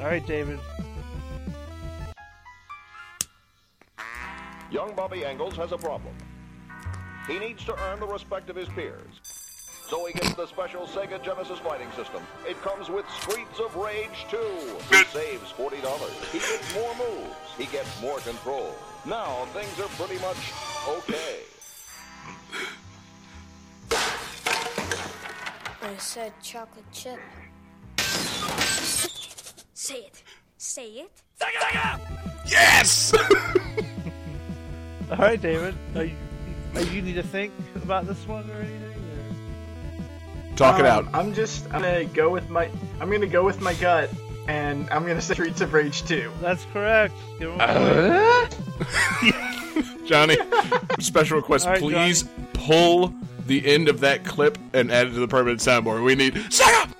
All 0.00 0.06
right, 0.06 0.26
David. 0.26 0.58
Young 4.70 4.94
Bobby 4.94 5.26
Engels 5.26 5.56
has 5.56 5.72
a 5.72 5.76
problem. 5.76 6.14
He 7.26 7.38
needs 7.38 7.66
to 7.66 7.78
earn 7.84 8.00
the 8.00 8.06
respect 8.06 8.48
of 8.48 8.56
his 8.56 8.68
peers. 8.70 9.20
So 9.90 10.06
he 10.06 10.14
gets 10.14 10.32
the 10.32 10.46
special 10.46 10.86
Sega 10.86 11.22
Genesis 11.22 11.58
fighting 11.58 11.90
system. 11.96 12.22
It 12.48 12.58
comes 12.62 12.88
with 12.88 13.04
Streets 13.10 13.60
of 13.60 13.76
Rage 13.76 14.24
2. 14.30 14.38
He 14.88 15.04
saves 15.04 15.52
$40. 15.52 16.32
He 16.32 16.38
gets 16.38 16.74
more 16.74 16.94
moves. 16.94 17.36
He 17.58 17.66
gets 17.66 18.00
more 18.00 18.20
control. 18.20 18.74
Now 19.04 19.44
things 19.52 19.78
are 19.80 19.88
pretty 19.98 20.18
much 20.22 20.52
okay. 20.88 21.40
I 25.82 25.96
said 25.98 26.32
chocolate 26.40 26.90
chip. 26.90 27.18
Say 29.82 29.94
it. 29.94 30.22
Say 30.58 30.86
it. 30.88 31.10
Yes. 32.46 33.14
All 35.10 35.16
right, 35.16 35.40
David. 35.40 35.74
Are 35.96 36.04
you, 36.04 36.14
are 36.74 36.82
you 36.82 37.00
need 37.00 37.14
to 37.14 37.22
think 37.22 37.50
about 37.76 38.06
this 38.06 38.28
one 38.28 38.44
or 38.50 38.56
anything? 38.56 38.92
Talk 40.54 40.78
it 40.80 40.84
Um, 40.84 41.08
out. 41.08 41.14
I'm 41.14 41.32
just 41.32 41.64
I'm 41.72 41.80
gonna 41.80 42.04
go 42.04 42.28
with 42.28 42.50
my 42.50 42.68
I'm 43.00 43.10
gonna 43.10 43.26
go 43.26 43.42
with 43.42 43.62
my 43.62 43.72
gut, 43.72 44.10
and 44.48 44.86
I'm 44.90 45.06
gonna 45.06 45.22
say 45.22 45.32
Streets 45.32 45.62
of 45.62 45.72
Rage 45.72 46.02
2. 46.04 46.30
That's 46.42 46.66
correct. 46.74 47.14
Give 47.38 47.50
him 47.50 47.58
a 47.62 48.48
point. 48.50 50.06
Johnny, 50.06 50.36
special 50.98 51.38
request, 51.38 51.64
All 51.66 51.72
right, 51.72 51.80
please 51.80 52.24
pull 52.52 53.14
the 53.46 53.66
end 53.66 53.88
of 53.88 54.00
that 54.00 54.26
clip 54.26 54.58
and 54.74 54.92
add 54.92 55.06
it 55.06 55.14
to 55.14 55.20
the 55.20 55.28
permanent 55.28 55.60
soundboard. 55.60 56.04
We 56.04 56.14
need 56.16 56.34
Sega 56.34 56.92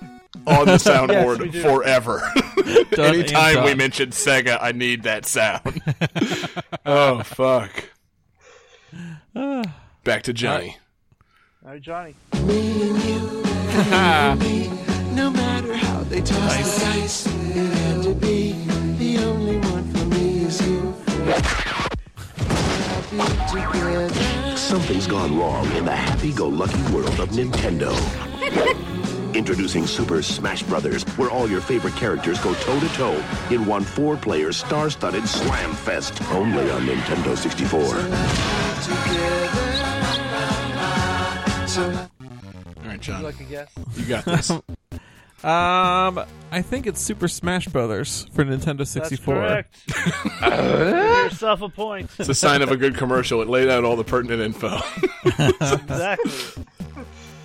on 0.47 0.65
the 0.65 0.73
soundboard 0.77 1.39
we 1.39 1.49
do. 1.49 1.61
forever. 1.61 2.21
Done 2.91 3.15
Anytime 3.15 3.63
we 3.63 3.75
mention 3.75 4.09
Sega, 4.09 4.57
I 4.61 4.71
need 4.71 5.03
that 5.03 5.25
sound. 5.25 5.81
oh 6.85 7.23
fuck. 7.23 7.89
Back 10.03 10.23
to 10.23 10.33
Johnny. 10.33 10.77
All 11.63 11.71
right, 11.71 11.81
Johnny. 11.81 12.15
No 15.13 15.29
matter 15.29 15.73
how 15.75 15.99
they 16.03 16.21
toss 16.21 16.79
the 16.79 16.85
dice, 16.85 17.25
it 17.27 17.73
had 17.73 18.03
to 18.03 18.13
be 18.15 18.53
the 18.97 19.17
only 19.23 19.57
one 19.57 19.83
for 19.93 20.05
me 20.05 20.43
is 20.45 20.59
you. 20.67 20.95
Something's 24.57 25.05
gone 25.07 25.37
wrong 25.37 25.69
in 25.75 25.85
the 25.85 25.95
happy-go-lucky 25.95 26.81
world 26.93 27.19
of 27.19 27.29
Nintendo. 27.29 27.91
Introducing 29.33 29.87
Super 29.87 30.21
Smash 30.21 30.63
Brothers, 30.63 31.03
where 31.17 31.29
all 31.29 31.49
your 31.49 31.61
favorite 31.61 31.95
characters 31.95 32.39
go 32.39 32.53
toe-to-toe 32.55 33.23
in 33.49 33.65
one 33.65 33.83
four-player 33.83 34.51
star-studded 34.51 35.27
slam 35.27 35.73
fest, 35.73 36.21
only 36.31 36.69
on 36.69 36.85
Nintendo 36.85 37.37
64. 37.37 37.81
All 41.81 42.87
right, 42.87 42.99
John, 42.99 43.21
you 43.21 43.25
like 43.27 43.49
guess? 43.49 43.71
you 43.95 44.05
got 44.05 44.25
this. 44.25 44.51
Um, 45.43 46.19
I 46.51 46.61
think 46.61 46.85
it's 46.85 47.01
Super 47.01 47.27
Smash 47.27 47.67
Brothers 47.67 48.27
for 48.31 48.45
Nintendo 48.45 48.85
64. 48.85 49.33
That's 49.33 49.67
correct. 49.89 50.41
Give 50.41 50.93
yourself 51.31 51.63
a 51.63 51.69
point. 51.69 52.11
It's 52.19 52.29
a 52.29 52.35
sign 52.35 52.61
of 52.61 52.69
a 52.69 52.77
good 52.77 52.95
commercial. 52.95 53.41
It 53.41 53.47
laid 53.47 53.67
out 53.67 53.83
all 53.83 53.95
the 53.95 54.03
pertinent 54.03 54.39
info. 54.39 54.77
exactly. 55.25 56.63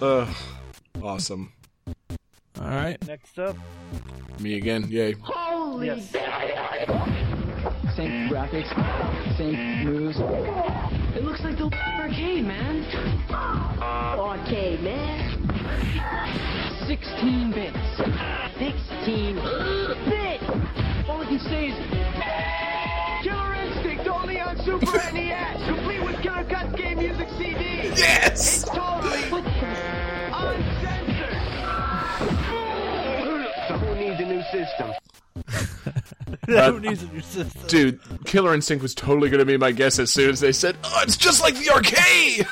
Ugh. 0.02 0.28
awesome. 1.02 1.54
All 2.60 2.68
right. 2.68 3.06
Next 3.06 3.38
up. 3.38 3.56
Me 4.40 4.56
again. 4.56 4.86
Yay. 4.88 5.14
Holy 5.22 5.86
Yes. 5.86 6.10
Same 7.96 8.10
mm. 8.10 8.28
graphics, 8.28 8.68
same 9.38 9.54
mm. 9.54 9.84
moves. 9.84 10.18
It 11.16 11.24
looks 11.24 11.40
like 11.42 11.56
the 11.56 11.70
arcade, 11.98 12.44
man. 12.44 12.84
Arcade, 13.80 14.82
man. 14.82 15.16
16 16.86 17.52
bits. 17.52 17.78
16 18.58 19.36
bit. 20.10 20.42
All 21.08 21.22
I 21.22 21.26
can 21.26 21.40
say 21.40 21.68
is 21.68 21.76
Killer 23.24 23.54
Instinct 23.54 24.06
only 24.08 24.40
on 24.40 24.56
Super 24.58 24.98
NES, 25.12 25.66
complete 25.66 26.02
with 26.04 26.20
Killer 26.20 26.44
Cuts 26.44 26.74
game 26.76 26.98
music 26.98 27.28
CD. 27.38 27.88
Yes! 27.96 28.62
It's 28.62 28.64
totally 28.64 29.22
needs 34.58 34.70
a 34.78 34.86
new? 34.86 34.92
Who 36.72 36.80
needs 36.80 37.02
a 37.02 37.06
new 37.08 37.20
system? 37.20 37.62
Dude, 37.68 38.00
Killer 38.24 38.54
Instinct 38.54 38.82
was 38.82 38.94
totally 38.94 39.28
going 39.28 39.40
to 39.40 39.44
be 39.44 39.56
my 39.56 39.72
guess 39.72 39.98
as 39.98 40.12
soon 40.12 40.30
as 40.30 40.40
they 40.40 40.52
said, 40.52 40.76
"Oh, 40.84 41.00
it's 41.02 41.16
just 41.16 41.42
like 41.42 41.54
the 41.56 41.70
arcade." 41.70 42.46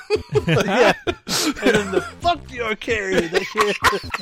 yeah. 0.67 0.93
And 1.07 1.75
then 1.75 1.91
the 1.93 2.01
fuck 2.21 2.47
the 2.49 2.61
arcade. 2.63 3.31
They 3.31 3.45
can't- 3.45 3.77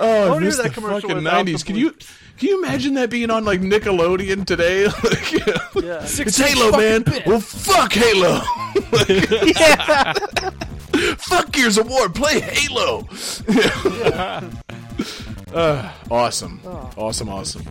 Oh, 0.00 0.28
Don't 0.28 0.30
I 0.30 0.32
hear 0.32 0.40
miss 0.40 0.56
that 0.56 0.62
the 0.64 0.70
commercial 0.70 1.00
fucking 1.02 1.16
without 1.16 1.32
nineties. 1.34 1.60
the 1.62 1.66
Can 1.66 1.76
you 1.76 1.90
can 2.38 2.48
you 2.48 2.58
imagine 2.64 2.94
that 2.94 3.10
being 3.10 3.30
on 3.30 3.44
like 3.44 3.60
Nickelodeon 3.60 4.46
today? 4.46 4.86
like, 5.04 5.32
yeah. 5.32 5.58
Yeah. 5.74 6.00
It's 6.02 6.38
Halo, 6.38 6.70
man. 6.76 7.04
Well, 7.26 7.40
fuck 7.40 7.92
Halo. 7.92 8.40
yeah. 9.08 10.14
fuck 11.18 11.52
Gears 11.52 11.76
of 11.76 11.88
War. 11.90 12.08
Play 12.08 12.40
Halo. 12.40 13.06
Uh, 15.56 15.90
awesome, 16.10 16.60
awesome, 16.98 17.30
awesome. 17.30 17.64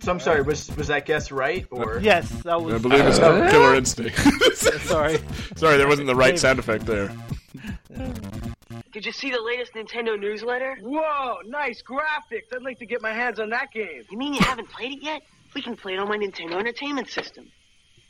So 0.00 0.10
I'm 0.10 0.18
sorry. 0.18 0.42
Was 0.42 0.74
was 0.76 0.88
that 0.88 1.06
guess 1.06 1.30
right 1.30 1.64
or? 1.70 2.00
Yes, 2.00 2.28
that 2.42 2.60
was. 2.60 2.74
I 2.74 2.78
believe 2.78 3.04
it's 3.06 3.18
Killer 3.52 3.76
Instinct. 3.76 4.18
Sorry. 4.88 5.20
Sorry, 5.54 5.76
there 5.76 5.86
wasn't 5.86 6.08
the 6.08 6.16
right 6.16 6.36
sound 6.36 6.58
effect 6.58 6.84
there. 6.84 7.12
Did 8.92 9.06
you 9.06 9.12
see 9.12 9.30
the 9.30 9.40
latest 9.40 9.74
Nintendo 9.74 10.18
newsletter? 10.18 10.78
Whoa, 10.82 11.36
nice 11.46 11.80
graphics. 11.80 12.52
I'd 12.52 12.62
like 12.62 12.80
to 12.80 12.86
get 12.86 13.00
my 13.00 13.12
hands 13.12 13.38
on 13.38 13.50
that 13.50 13.70
game. 13.70 14.02
You 14.10 14.18
mean 14.18 14.34
you 14.34 14.40
haven't 14.40 14.68
played 14.68 14.94
it 14.94 15.02
yet? 15.04 15.22
We 15.54 15.62
can 15.62 15.76
play 15.76 15.92
it 15.94 16.00
on 16.00 16.08
my 16.08 16.18
Nintendo 16.18 16.58
Entertainment 16.58 17.08
System. 17.08 17.46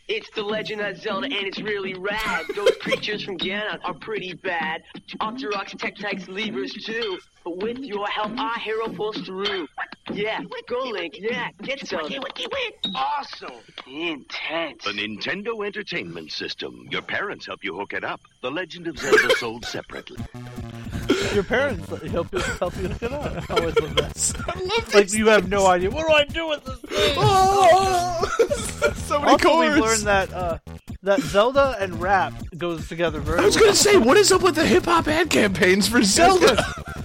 It's 0.08 0.28
The 0.30 0.42
Legend 0.42 0.80
of 0.80 0.96
Zelda, 0.96 1.26
and 1.26 1.46
it's 1.46 1.60
really 1.60 1.94
rad. 1.94 2.44
Those 2.56 2.76
creatures 2.80 3.22
from 3.22 3.38
Ganon 3.38 3.78
are 3.84 3.94
pretty 3.94 4.32
bad. 4.32 4.82
Octoroks, 5.20 5.76
Tektites, 5.76 6.26
Leevers, 6.26 6.72
too. 6.84 7.18
But 7.44 7.56
with 7.56 7.78
your 7.78 8.06
help, 8.08 8.38
our 8.38 8.58
hero 8.58 8.88
pulls 8.88 9.16
through. 9.22 9.66
Yeah, 10.12 10.40
go 10.68 10.78
Link, 10.90 11.14
yeah, 11.18 11.50
get 11.62 11.86
Zelda. 11.86 12.20
Awesome. 12.94 13.50
Intense. 13.86 14.84
The 14.84 14.92
Nintendo 14.92 15.64
Entertainment 15.64 16.32
System. 16.32 16.86
Your 16.90 17.02
parents 17.02 17.46
help 17.46 17.62
you 17.62 17.76
hook 17.76 17.92
it 17.92 18.04
up. 18.04 18.20
The 18.42 18.50
Legend 18.50 18.88
of 18.88 18.98
Zelda 18.98 19.30
sold 19.36 19.64
separately. 19.64 20.18
Your 21.32 21.44
parents 21.44 21.88
help 21.88 22.32
you 22.32 22.40
help 22.40 22.76
you 22.76 22.88
hook 22.88 23.02
it 23.02 23.12
up. 23.12 23.50
I 23.50 23.54
always 23.54 23.78
love 23.78 23.94
that. 23.96 24.90
Like 24.94 25.12
you 25.12 25.28
have 25.28 25.48
no 25.48 25.66
idea. 25.66 25.90
What 25.90 26.06
do 26.06 26.12
I 26.12 26.24
do 26.24 26.48
with 26.48 26.64
this 26.64 26.80
thing? 26.80 27.14
so 28.94 29.18
many 29.18 29.32
also, 29.32 29.48
chords. 29.48 29.74
we've 29.74 29.84
learned 29.84 30.02
that 30.02 30.32
uh, 30.32 30.58
that 31.02 31.20
Zelda 31.20 31.76
and 31.78 32.00
rap 32.00 32.32
goes 32.56 32.88
together 32.88 33.20
very 33.20 33.38
I 33.40 33.44
was 33.44 33.56
well. 33.56 33.64
gonna 33.66 33.76
say, 33.76 33.96
what 33.96 34.16
is 34.16 34.32
up 34.32 34.42
with 34.42 34.54
the 34.54 34.66
hip 34.66 34.84
hop 34.84 35.08
ad 35.08 35.30
campaigns 35.30 35.88
for 35.88 36.02
Zelda? 36.02 36.62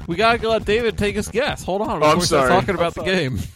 We 0.08 0.16
gotta 0.38 0.50
let 0.50 0.66
David 0.66 0.98
take 0.98 1.16
his 1.16 1.28
guess. 1.30 1.64
Hold 1.64 1.82
on. 1.82 1.90
Oh, 1.90 1.94
I'm 1.94 2.00
before 2.00 2.16
we 2.18 2.22
start 2.26 2.48
sorry. 2.50 2.60
talking 2.62 2.76
about 2.76 2.94
the 2.96 3.04
game. 3.04 3.40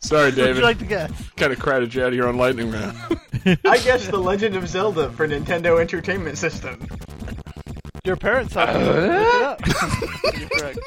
Sorry, 0.00 0.26
What 0.30 0.36
would 0.36 0.44
David. 0.44 0.56
you 0.56 0.62
like 0.62 0.78
to 0.78 0.84
guess? 0.84 1.10
kind 1.36 1.52
of 1.52 1.58
crowded 1.58 1.94
you 1.94 2.04
out 2.04 2.12
here 2.12 2.26
on 2.28 2.36
lightning 2.36 2.70
round. 2.70 2.96
I 3.64 3.78
guess 3.78 4.06
The 4.08 4.18
Legend 4.18 4.54
of 4.56 4.68
Zelda 4.68 5.10
for 5.12 5.26
Nintendo 5.26 5.80
Entertainment 5.80 6.36
System. 6.38 6.86
Your 8.04 8.16
parents 8.16 8.52
help 8.54 8.70
you 8.74 8.78
look 8.84 8.96
it 8.96 9.10
up. 9.42 9.60
You're 10.38 10.48
correct. 10.50 10.78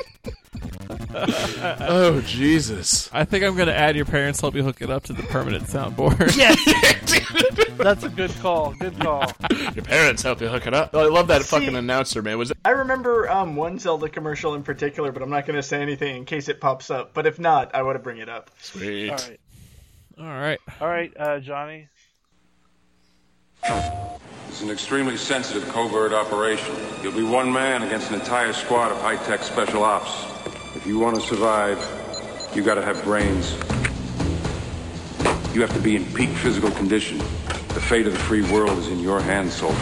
oh 1.14 2.22
Jesus! 2.26 3.10
I 3.14 3.24
think 3.26 3.44
I'm 3.44 3.56
gonna 3.56 3.72
add 3.72 3.96
your 3.96 4.06
parents 4.06 4.42
help 4.42 4.56
you 4.56 4.64
hook 4.64 4.82
it 4.82 4.90
up 4.90 5.04
to 5.06 5.14
the 5.14 5.24
permanent 5.24 5.66
soundboard. 5.66 6.36
Yes, 6.38 6.58
that's 7.78 8.04
a 8.04 8.10
good 8.10 8.32
call. 8.42 8.74
Good 8.74 9.00
call. 9.00 9.32
Your 9.76 9.84
parents 9.84 10.22
help 10.22 10.42
you 10.42 10.48
hook 10.48 10.68
it 10.68 10.74
up. 10.74 10.92
Oh, 10.94 11.00
I 11.00 11.10
love 11.10 11.28
that 11.28 11.44
fucking 11.44 11.76
announcer, 11.76 12.22
man. 12.22 12.38
Was 12.38 12.52
it? 12.52 12.58
I 12.66 12.72
remember 12.72 13.30
um, 13.30 13.56
one 13.56 13.80
Zelda 13.80 14.10
commercial 14.10 14.56
in 14.56 14.64
particular, 14.64 15.12
but 15.12 15.22
I'm 15.22 15.30
not 15.30 15.46
going 15.46 15.56
to 15.56 15.64
say 15.64 15.82
anything 15.82 16.16
in 16.18 16.26
case 16.26 16.50
it 16.50 16.60
pops 16.60 16.90
up. 16.90 17.14
But 17.14 17.26
if 17.26 17.40
not, 17.40 17.74
I 17.74 17.84
want 17.84 17.96
to 17.96 18.00
bring 18.00 18.18
it 18.18 18.30
up. 18.30 18.52
Sweet. 18.60 19.10
All 19.10 19.16
right, 19.18 19.40
All 20.20 20.26
right. 20.26 20.60
all 20.82 20.88
right, 20.88 21.14
uh, 21.18 21.40
Johnny. 21.40 21.88
It's 23.64 24.62
an 24.62 24.70
extremely 24.72 25.18
sensitive 25.18 25.68
covert 25.70 26.14
operation. 26.14 26.76
You'll 27.04 27.14
be 27.14 27.24
one 27.24 27.52
man 27.52 27.84
against 27.84 28.10
an 28.10 28.16
entire 28.20 28.54
squad 28.54 28.92
of 28.92 29.00
high-tech 29.02 29.44
special 29.44 29.84
ops. 29.84 30.26
If 30.88 30.94
you 30.94 31.00
want 31.00 31.16
to 31.18 31.22
survive, 31.22 31.78
you 32.56 32.64
gotta 32.64 32.82
have 32.82 33.04
brains. 33.04 33.52
You 35.54 35.60
have 35.60 35.74
to 35.74 35.82
be 35.82 35.98
in 35.98 36.06
peak 36.14 36.30
physical 36.30 36.72
condition. 36.72 37.18
The 37.18 37.82
fate 37.82 38.08
of 38.08 38.14
the 38.14 38.20
free 38.20 38.50
world 38.54 38.78
is 38.80 38.88
in 38.88 39.02
your 39.02 39.20
hands, 39.20 39.54
soldier. 39.54 39.76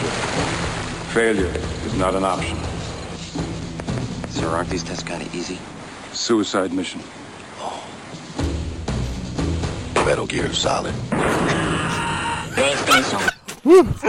Failure 1.14 1.54
is 1.84 1.94
not 1.94 2.16
an 2.16 2.24
option. 2.24 2.58
Sir, 4.30 4.48
aren't 4.48 4.68
these 4.68 4.82
tests 4.82 5.04
kind 5.04 5.22
of 5.22 5.32
easy? 5.32 5.60
Suicide 6.10 6.72
mission. 6.72 7.00
Oh. 7.60 7.88
Metal 10.04 10.26
Gear 10.26 10.52
Solid. 10.52 10.92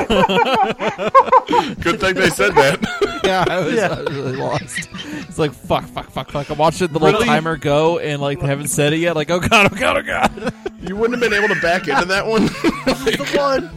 Good 1.82 2.00
thing 2.00 2.14
they 2.16 2.30
said 2.30 2.54
that. 2.56 3.22
yeah, 3.24 3.44
I 3.48 3.60
was, 3.60 3.80
I 3.80 4.02
was 4.02 4.10
really 4.16 4.36
lost. 4.36 4.90
It's 4.94 5.40
like 5.40 5.52
fuck, 5.54 5.86
fuck, 5.86 6.12
fuck, 6.12 6.30
fuck. 6.32 6.50
I'm 6.50 6.58
watching 6.58 6.88
the 6.90 7.00
little 7.00 7.14
Really? 7.20 7.26
timer 7.26 7.58
go, 7.58 7.98
and 7.98 8.22
like 8.22 8.40
they 8.40 8.46
haven't 8.48 8.68
said 8.68 8.94
it 8.94 8.98
yet. 8.98 9.16
Like, 9.16 9.32
oh 9.32 9.40
god, 9.40 9.72
oh 9.74 9.76
god, 9.76 9.98
oh 9.98 10.02
god. 10.04 10.54
You 10.82 10.96
wouldn't 10.96 11.20
have 11.20 11.30
been 11.32 11.42
able 11.44 11.54
to 11.54 11.60
back 11.62 11.88
into 11.88 12.06
that 12.06 12.26
one. 12.28 12.44
The 13.08 13.34
one. 13.38 13.72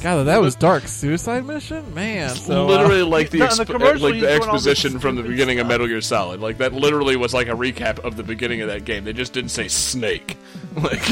God, 0.00 0.24
that 0.24 0.40
was 0.40 0.54
dark. 0.54 0.86
Suicide 0.86 1.44
mission, 1.44 1.92
man. 1.94 2.30
So 2.30 2.64
uh, 2.64 2.66
literally 2.68 3.02
like 3.02 3.30
the, 3.30 3.38
No, 3.38 3.44
in 3.46 3.50
the 3.56 3.64
exp- 3.64 3.66
commercial, 3.66 4.02
like 4.06 4.14
he's 4.14 4.22
the 4.22 4.28
doing 4.28 4.42
all 4.48 4.52
this 4.54 4.66
exposition 4.66 4.98
from 5.00 5.16
the 5.16 5.22
stupid 5.22 5.30
beginning 5.32 5.60
of 5.60 5.66
Metal 5.66 5.86
Gear 5.86 6.00
Solid. 6.00 6.40
Like 6.40 6.58
that 6.58 6.72
literally 6.72 7.16
was 7.16 7.34
like 7.34 7.48
a 7.48 7.52
recap 7.52 7.98
of 8.00 8.16
the 8.16 8.22
beginning 8.22 8.60
of 8.62 8.68
that 8.68 8.84
game. 8.84 9.04
They 9.04 9.12
just 9.12 9.32
didn't 9.32 9.50
say 9.50 9.68
Snake. 9.68 10.36
Like 10.76 11.02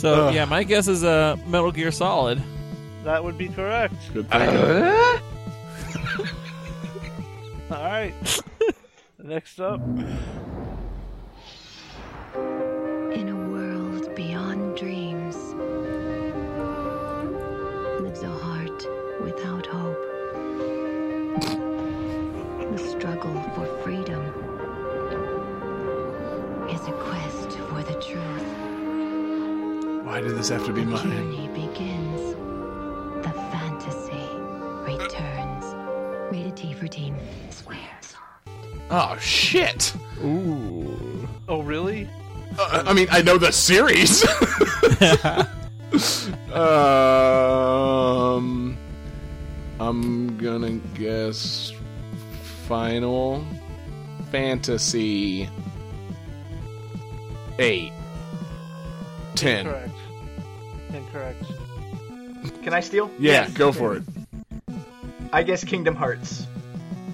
so 0.00 0.28
Ugh. 0.28 0.34
yeah, 0.34 0.46
my 0.46 0.64
guess 0.64 0.88
is 0.88 1.04
uh, 1.04 1.36
Metal 1.46 1.70
Gear 1.70 1.92
Solid. 1.92 2.42
That 3.04 3.22
would 3.22 3.36
be 3.36 3.48
correct. 3.48 3.94
Good 4.14 4.30
pick. 4.30 4.40
Uh, 4.40 5.18
All 7.70 7.84
right. 7.84 8.14
Next 9.22 9.60
up. 9.60 9.78
In 13.12 13.28
a 13.28 13.50
world 13.50 14.14
beyond 14.16 14.78
dreams 14.78 15.36
lives 18.00 18.22
a 18.22 18.30
heart 18.30 18.86
without 19.22 19.66
hope. 19.66 19.98
The 22.72 22.78
struggle 22.78 23.34
Why 30.20 30.26
did 30.28 30.36
this 30.36 30.50
have 30.50 30.66
to 30.66 30.72
be 30.74 30.84
The 30.84 30.90
mine? 30.90 31.10
journey 31.10 31.48
begins. 31.48 32.34
The 33.24 33.32
fantasy 33.32 34.28
returns. 34.84 35.64
Rated 36.30 36.56
T 36.58 36.74
for 36.74 36.86
teen. 36.88 37.16
Swears. 37.48 38.14
Oh 38.90 39.16
shit! 39.18 39.94
Ooh. 40.22 41.26
Oh, 41.48 41.62
really? 41.62 42.06
Uh, 42.58 42.82
I 42.86 42.92
mean, 42.92 43.08
I 43.10 43.22
know 43.22 43.38
the 43.38 43.50
series. 43.50 44.22
um, 46.54 48.76
I'm 49.80 50.36
gonna 50.36 50.72
guess 50.98 51.72
Final 52.68 53.42
Fantasy 54.30 55.48
eight. 57.58 57.92
Ten. 59.34 59.89
Incorrect. 60.94 61.42
Incorrect. 61.50 62.62
Can 62.62 62.74
I 62.74 62.80
steal? 62.80 63.10
Yeah, 63.18 63.48
go 63.50 63.72
for 63.72 63.96
it. 63.96 64.02
I 65.32 65.42
guess 65.42 65.62
Kingdom 65.64 65.94
Hearts. 65.94 66.46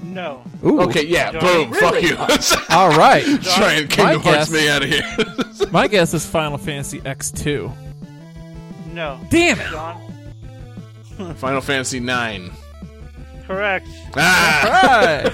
No. 0.03 0.43
Ooh. 0.65 0.81
Okay, 0.83 1.05
yeah, 1.05 1.33
Johnny, 1.33 1.65
boom, 1.67 1.75
fuck 1.75 2.01
you. 2.03 2.17
All 2.71 2.91
right. 2.97 3.23
Try 3.43 3.73
and 3.75 3.91
Kingdom 3.91 4.23
My 4.23 4.23
Hearts 4.23 4.51
guess- 4.51 4.51
me 4.51 4.69
out 4.69 4.83
of 4.83 4.89
here. 4.89 5.71
My 5.71 5.89
guess 5.89 6.15
is 6.15 6.25
Final 6.25 6.59
Fantasy 6.59 7.01
X2. 7.01 7.71
No. 8.93 9.21
Damn 9.29 9.61
it. 9.61 9.71
John. 9.71 11.35
Final 11.37 11.61
Fantasy 11.61 12.01
nine. 12.01 12.51
Correct. 13.47 13.87
Ah! 14.17 15.31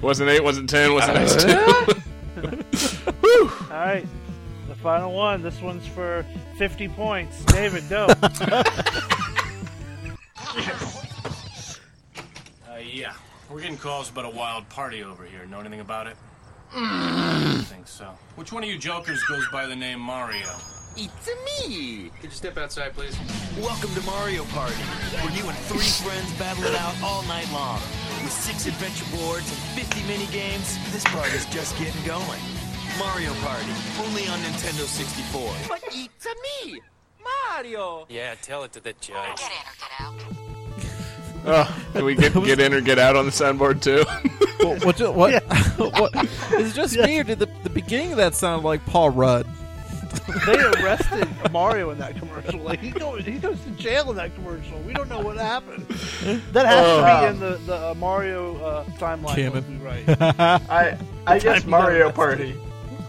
wasn't 0.00 0.30
eight, 0.30 0.42
wasn't 0.42 0.70
ten, 0.70 0.92
wasn't 0.94 1.18
X 1.18 1.44
two. 1.44 1.58
All 3.70 3.76
right. 3.76 4.06
The 4.76 4.82
final 4.82 5.12
one. 5.12 5.42
This 5.42 5.60
one's 5.62 5.86
for 5.86 6.24
50 6.58 6.88
points. 6.88 7.44
David, 7.46 7.88
go. 7.88 8.08
Uh, 12.68 12.78
yeah. 12.78 13.12
We're 13.50 13.60
getting 13.60 13.76
calls 13.78 14.10
about 14.10 14.24
a 14.26 14.30
wild 14.30 14.68
party 14.68 15.02
over 15.02 15.24
here. 15.24 15.46
Know 15.46 15.60
anything 15.60 15.80
about 15.80 16.06
it? 16.06 16.16
I 16.74 17.62
think 17.68 17.86
so. 17.86 18.06
Which 18.34 18.52
one 18.52 18.62
of 18.64 18.68
you 18.68 18.78
jokers 18.78 19.22
goes 19.24 19.46
by 19.50 19.66
the 19.66 19.76
name 19.76 19.98
Mario? 20.00 20.46
It's 20.96 21.28
me! 21.44 22.10
Could 22.20 22.30
you 22.30 22.36
step 22.36 22.58
outside, 22.58 22.92
please? 22.94 23.16
Welcome 23.60 23.94
to 23.94 24.02
Mario 24.02 24.44
Party, 24.46 24.74
where 24.74 25.32
you 25.32 25.48
and 25.48 25.56
three 25.68 25.88
friends 26.04 26.32
battle 26.38 26.64
it 26.64 26.74
out 26.74 26.94
all 27.02 27.22
night 27.24 27.50
long. 27.52 27.80
With 28.22 28.32
six 28.32 28.66
adventure 28.66 29.04
boards 29.16 29.48
and 29.50 29.58
50 29.86 30.02
mini 30.08 30.26
games, 30.32 30.78
this 30.92 31.04
party's 31.04 31.46
just 31.46 31.78
getting 31.78 32.02
going. 32.04 32.40
Mario 32.98 33.32
Party, 33.34 33.70
only 34.00 34.26
on 34.28 34.38
Nintendo 34.40 34.84
64. 34.86 35.52
But 35.68 35.82
it's 35.92 36.26
me! 36.64 36.80
Mario! 37.50 38.06
Yeah, 38.08 38.34
tell 38.40 38.64
it 38.64 38.72
to 38.72 38.80
the 38.80 38.92
judge. 38.94 39.38
Get 39.38 39.50
in 39.50 39.66
or 39.66 39.76
get 39.78 40.00
out. 40.00 40.36
Oh, 41.48 41.84
can 41.92 42.04
we 42.04 42.16
get 42.16 42.34
get 42.34 42.58
in 42.58 42.74
or 42.74 42.80
get 42.80 42.98
out 42.98 43.14
on 43.14 43.24
the 43.24 43.30
soundboard 43.30 43.80
too? 43.80 44.04
What? 44.84 44.98
What? 44.98 45.44
what, 45.78 46.00
what 46.00 46.24
is 46.58 46.72
it 46.72 46.74
just 46.74 46.96
me, 46.98 47.20
or 47.20 47.22
did 47.22 47.38
the, 47.38 47.46
the 47.62 47.70
beginning 47.70 48.10
of 48.10 48.16
that 48.16 48.34
sound 48.34 48.64
like 48.64 48.84
Paul 48.86 49.10
Rudd? 49.10 49.46
they 50.44 50.58
arrested 50.58 51.28
Mario 51.52 51.90
in 51.90 51.98
that 51.98 52.16
commercial. 52.16 52.58
Like 52.60 52.80
he 52.80 52.90
goes, 52.90 53.24
he 53.24 53.38
goes 53.38 53.60
to 53.62 53.70
jail 53.72 54.10
in 54.10 54.16
that 54.16 54.34
commercial. 54.34 54.76
We 54.80 54.92
don't 54.92 55.08
know 55.08 55.20
what 55.20 55.36
happened. 55.36 55.86
That 56.52 56.66
has 56.66 56.84
Oh. 56.84 57.00
to 57.00 57.20
be 57.20 57.26
in 57.28 57.38
the 57.38 57.58
the 57.58 57.90
uh, 57.90 57.94
Mario 57.94 58.56
uh, 58.64 58.84
timeline. 58.98 59.36
Canon. 59.36 59.52
Would 59.52 59.68
be 59.68 59.76
right. 59.76 60.04
I 60.40 60.98
I 61.28 61.38
guess 61.38 61.64
Mario 61.64 62.10
Party. 62.10 62.56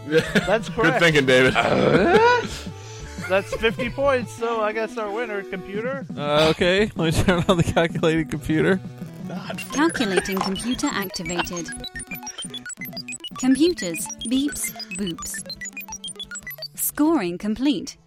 That's 0.08 0.68
correct. 0.68 1.00
Good 1.00 1.00
thinking, 1.00 1.26
David. 1.26 1.54
That's 3.28 3.54
50 3.56 3.90
points. 3.90 4.32
So 4.32 4.60
I 4.62 4.72
guess 4.72 4.96
our 4.96 5.10
winner, 5.10 5.42
computer. 5.42 6.06
Uh, 6.16 6.48
okay, 6.50 6.90
let 6.96 7.14
me 7.14 7.22
turn 7.22 7.44
on 7.48 7.56
the 7.56 7.62
calculating 7.62 8.28
computer. 8.28 8.80
Calculating 9.72 10.38
computer 10.38 10.88
activated. 10.90 11.68
Computers, 13.38 14.06
beeps, 14.26 14.72
boops. 14.96 15.44
Scoring 16.74 17.38
complete. 17.38 17.98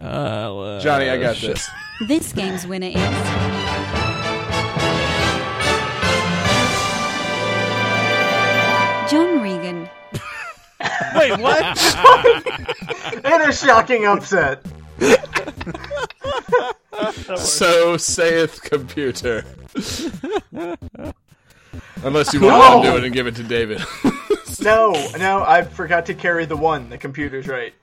Uh, 0.00 0.80
Johnny, 0.80 1.08
I 1.10 1.18
got 1.18 1.36
shit. 1.36 1.56
this. 1.56 1.70
This 2.08 2.32
game's 2.32 2.66
winner 2.66 2.88
is. 2.88 3.55
Wait, 11.18 11.38
what? 11.40 13.24
and 13.24 13.42
a 13.42 13.52
shocking 13.52 14.06
upset. 14.06 14.64
So 17.36 17.96
saith 17.96 18.62
computer. 18.62 19.44
Unless 22.02 22.32
you 22.34 22.40
No. 22.40 22.48
want 22.58 22.84
to 22.84 22.90
do 22.90 22.96
it 22.96 23.04
and 23.04 23.12
give 23.14 23.26
it 23.26 23.36
to 23.36 23.42
David. 23.42 23.82
No, 24.62 24.92
no, 25.18 25.44
I 25.46 25.62
forgot 25.62 26.06
to 26.06 26.14
carry 26.14 26.44
the 26.46 26.56
one. 26.56 26.88
The 26.88 26.96
computer's 26.98 27.46
right. 27.46 27.74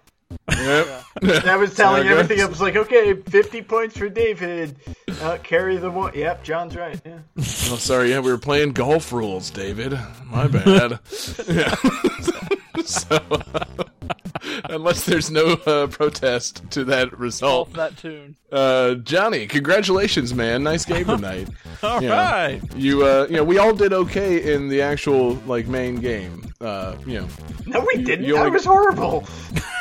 Yep. 0.50 1.04
That 1.22 1.58
was 1.60 1.76
telling 1.78 2.02
it 2.06 2.10
goes. 2.10 2.20
everything. 2.20 2.44
I 2.44 2.48
was 2.50 2.60
like, 2.60 2.76
okay, 2.76 3.14
50 3.14 3.62
points 3.62 3.96
for 3.96 4.10
David. 4.10 4.76
Uh, 5.22 5.38
carry 5.44 5.78
the 5.78 5.92
one. 5.92 6.14
Yep, 6.16 6.44
John's 6.44 6.76
right. 6.76 7.00
Yeah. 7.06 7.20
Oh, 7.38 7.42
sorry. 7.78 8.10
Yeah, 8.10 8.20
we 8.20 8.32
were 8.32 8.38
playing 8.40 8.72
golf 8.74 9.14
rules, 9.14 9.50
David. 9.52 9.98
My 10.26 10.48
bad. 10.48 11.00
yeah. 11.48 11.76
so, 13.08 13.18
uh, 13.18 13.66
unless 14.70 15.06
there's 15.06 15.32
no 15.32 15.54
uh, 15.66 15.88
protest 15.88 16.64
to 16.72 16.84
that 16.86 17.18
result, 17.18 17.70
Off 17.70 17.74
that 17.76 17.98
tune. 17.98 18.36
uh, 18.52 18.96
Johnny, 18.96 19.48
congratulations, 19.48 20.34
man. 20.34 20.64
Nice 20.64 20.86
game 20.86 21.06
tonight. 21.06 21.48
All 21.84 22.02
You 22.02 22.10
know, 22.10 22.16
right. 22.16 22.62
You, 22.76 23.06
uh, 23.06 23.28
you 23.30 23.38
know, 23.38 23.44
we 23.44 23.58
all 23.58 23.74
did 23.74 23.92
okay 23.94 24.54
in 24.54 24.70
the 24.70 24.82
actual 24.82 25.34
like 25.48 25.68
main 25.68 25.96
game. 25.96 26.54
Uh, 26.62 26.96
you 27.06 27.20
know, 27.20 27.28
No, 27.66 27.86
we 27.94 28.02
didn't. 28.04 28.26
You 28.26 28.36
That 28.36 28.40
only- 28.40 28.52
was 28.52 28.66
horrible. 28.66 29.28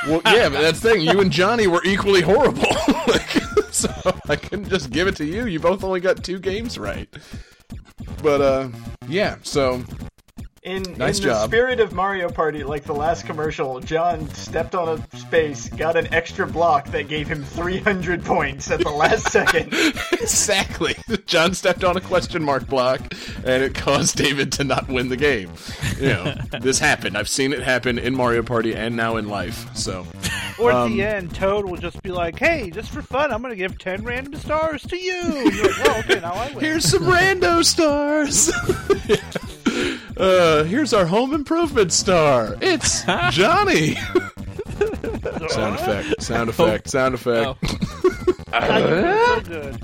well, 0.09 0.21
yeah, 0.27 0.49
but 0.49 0.61
that's 0.63 0.81
the 0.81 0.91
thing. 0.91 1.03
You 1.03 1.21
and 1.21 1.31
Johnny 1.31 1.67
were 1.69 1.83
equally 1.85 2.21
horrible. 2.23 2.67
like, 3.07 3.31
so 3.71 3.89
I 4.29 4.35
couldn't 4.37 4.69
just 4.69 4.91
give 4.91 5.07
it 5.07 5.15
to 5.17 5.25
you. 5.25 5.47
You 5.47 5.61
both 5.61 5.85
only 5.85 6.01
got 6.01 6.25
two 6.25 6.39
games 6.41 6.77
right. 6.79 7.09
But 8.23 8.41
uh, 8.41 8.69
yeah. 9.09 9.37
So 9.43 9.83
In, 10.65 10.85
Nice 10.97 11.19
in 11.19 11.25
the 11.25 11.31
job. 11.31 11.49
spirit 11.49 11.81
of 11.81 11.93
Mario 11.93 12.29
Party, 12.31 12.63
like 12.63 12.85
the 12.85 12.95
last 12.95 13.27
commercial, 13.27 13.81
John 13.81 14.29
stepped 14.31 14.77
on 14.77 14.89
a 15.13 15.17
space, 15.17 15.69
got 15.69 15.97
an 15.97 16.07
extra 16.15 16.47
block 16.47 16.87
that 16.93 17.09
gave 17.09 17.27
him 17.27 17.43
300 17.43 18.25
points 18.25 18.71
at 18.71 18.79
the 18.79 18.89
last 18.91 19.27
second. 19.33 19.73
exactly, 20.13 20.95
John 21.27 21.55
stepped 21.55 21.83
on 21.83 21.97
a 21.97 22.01
question 22.01 22.45
mark 22.45 22.69
block, 22.69 23.01
and 23.45 23.65
it 23.65 23.75
caused 23.75 24.15
David 24.15 24.53
to 24.53 24.63
not 24.63 24.87
win 24.87 25.09
the 25.09 25.17
game. 25.17 25.51
You 25.99 26.09
know, 26.11 26.35
this 26.61 26.79
happened. 26.79 27.19
I've 27.19 27.29
seen 27.29 27.53
it 27.53 27.61
happen 27.63 27.99
in 27.99 28.15
Mario 28.15 28.45
Party 28.45 28.73
and 28.77 28.95
now 28.97 29.17
in 29.17 29.27
life. 29.29 29.67
So, 29.77 30.07
Or 30.61 30.71
at 30.71 30.77
um, 30.77 30.93
the 30.93 31.03
end, 31.03 31.35
Toad 31.35 31.65
will 31.65 31.77
just 31.77 32.01
be 32.05 32.13
like, 32.13 32.39
"Hey, 32.39 32.71
just 32.71 32.93
for 32.93 33.03
fun, 33.03 33.33
I'm 33.33 33.43
going 33.43 33.51
to 33.51 33.57
give 33.57 33.79
10 33.79 34.05
random 34.05 34.37
stars 34.37 34.83
to 34.85 34.97
you." 34.97 35.23
You're 35.51 35.67
like, 35.73 35.85
"Well, 35.87 35.99
okay, 35.99 36.21
now 36.21 36.35
I 36.35 36.53
win." 36.53 36.61
Here's 36.65 36.85
some 36.89 37.03
rando 37.03 37.65
stars. 37.65 38.53
uh, 40.17 40.52
here's 40.65 40.93
our 40.93 41.07
home 41.07 41.33
improvement 41.35 41.93
star. 41.93 42.57
It's 42.61 43.03
Johnny. 43.31 43.95
sound 45.49 45.75
effect. 45.77 46.23
Sound 46.23 46.49
effect. 46.51 46.91
Sound 46.91 47.15
effect. 47.15 47.59
so 48.53 49.41
good. 49.45 49.79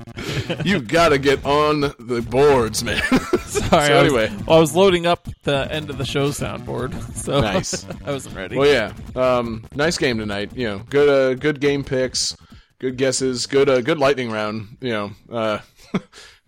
you 0.65 0.79
gotta 0.81 1.17
get 1.17 1.43
on 1.45 1.81
the 1.81 2.25
boards, 2.29 2.83
man. 2.83 3.01
Sorry. 3.45 3.87
So 3.87 3.93
I 3.93 4.03
was, 4.03 4.13
anyway. 4.13 4.29
well, 4.47 4.57
I 4.57 4.59
was 4.59 4.75
loading 4.75 5.05
up 5.07 5.27
the 5.43 5.67
end 5.71 5.89
of 5.89 5.97
the 5.97 6.05
show 6.05 6.29
soundboard, 6.29 6.93
so 7.15 7.41
Nice. 7.41 7.85
I 8.05 8.11
wasn't 8.11 8.35
ready. 8.35 8.55
Well, 8.57 8.67
yeah. 8.67 8.93
Um, 9.15 9.65
nice 9.73 9.97
game 9.97 10.17
tonight. 10.19 10.55
You 10.55 10.67
know, 10.67 10.79
good, 10.89 11.09
uh, 11.09 11.33
good 11.33 11.59
game 11.59 11.83
picks, 11.83 12.35
good 12.79 12.97
guesses, 12.97 13.47
good, 13.47 13.69
uh, 13.69 13.81
good 13.81 13.97
lightning 13.97 14.29
round. 14.31 14.77
You 14.81 14.91
know, 14.91 15.11
uh, 15.31 15.59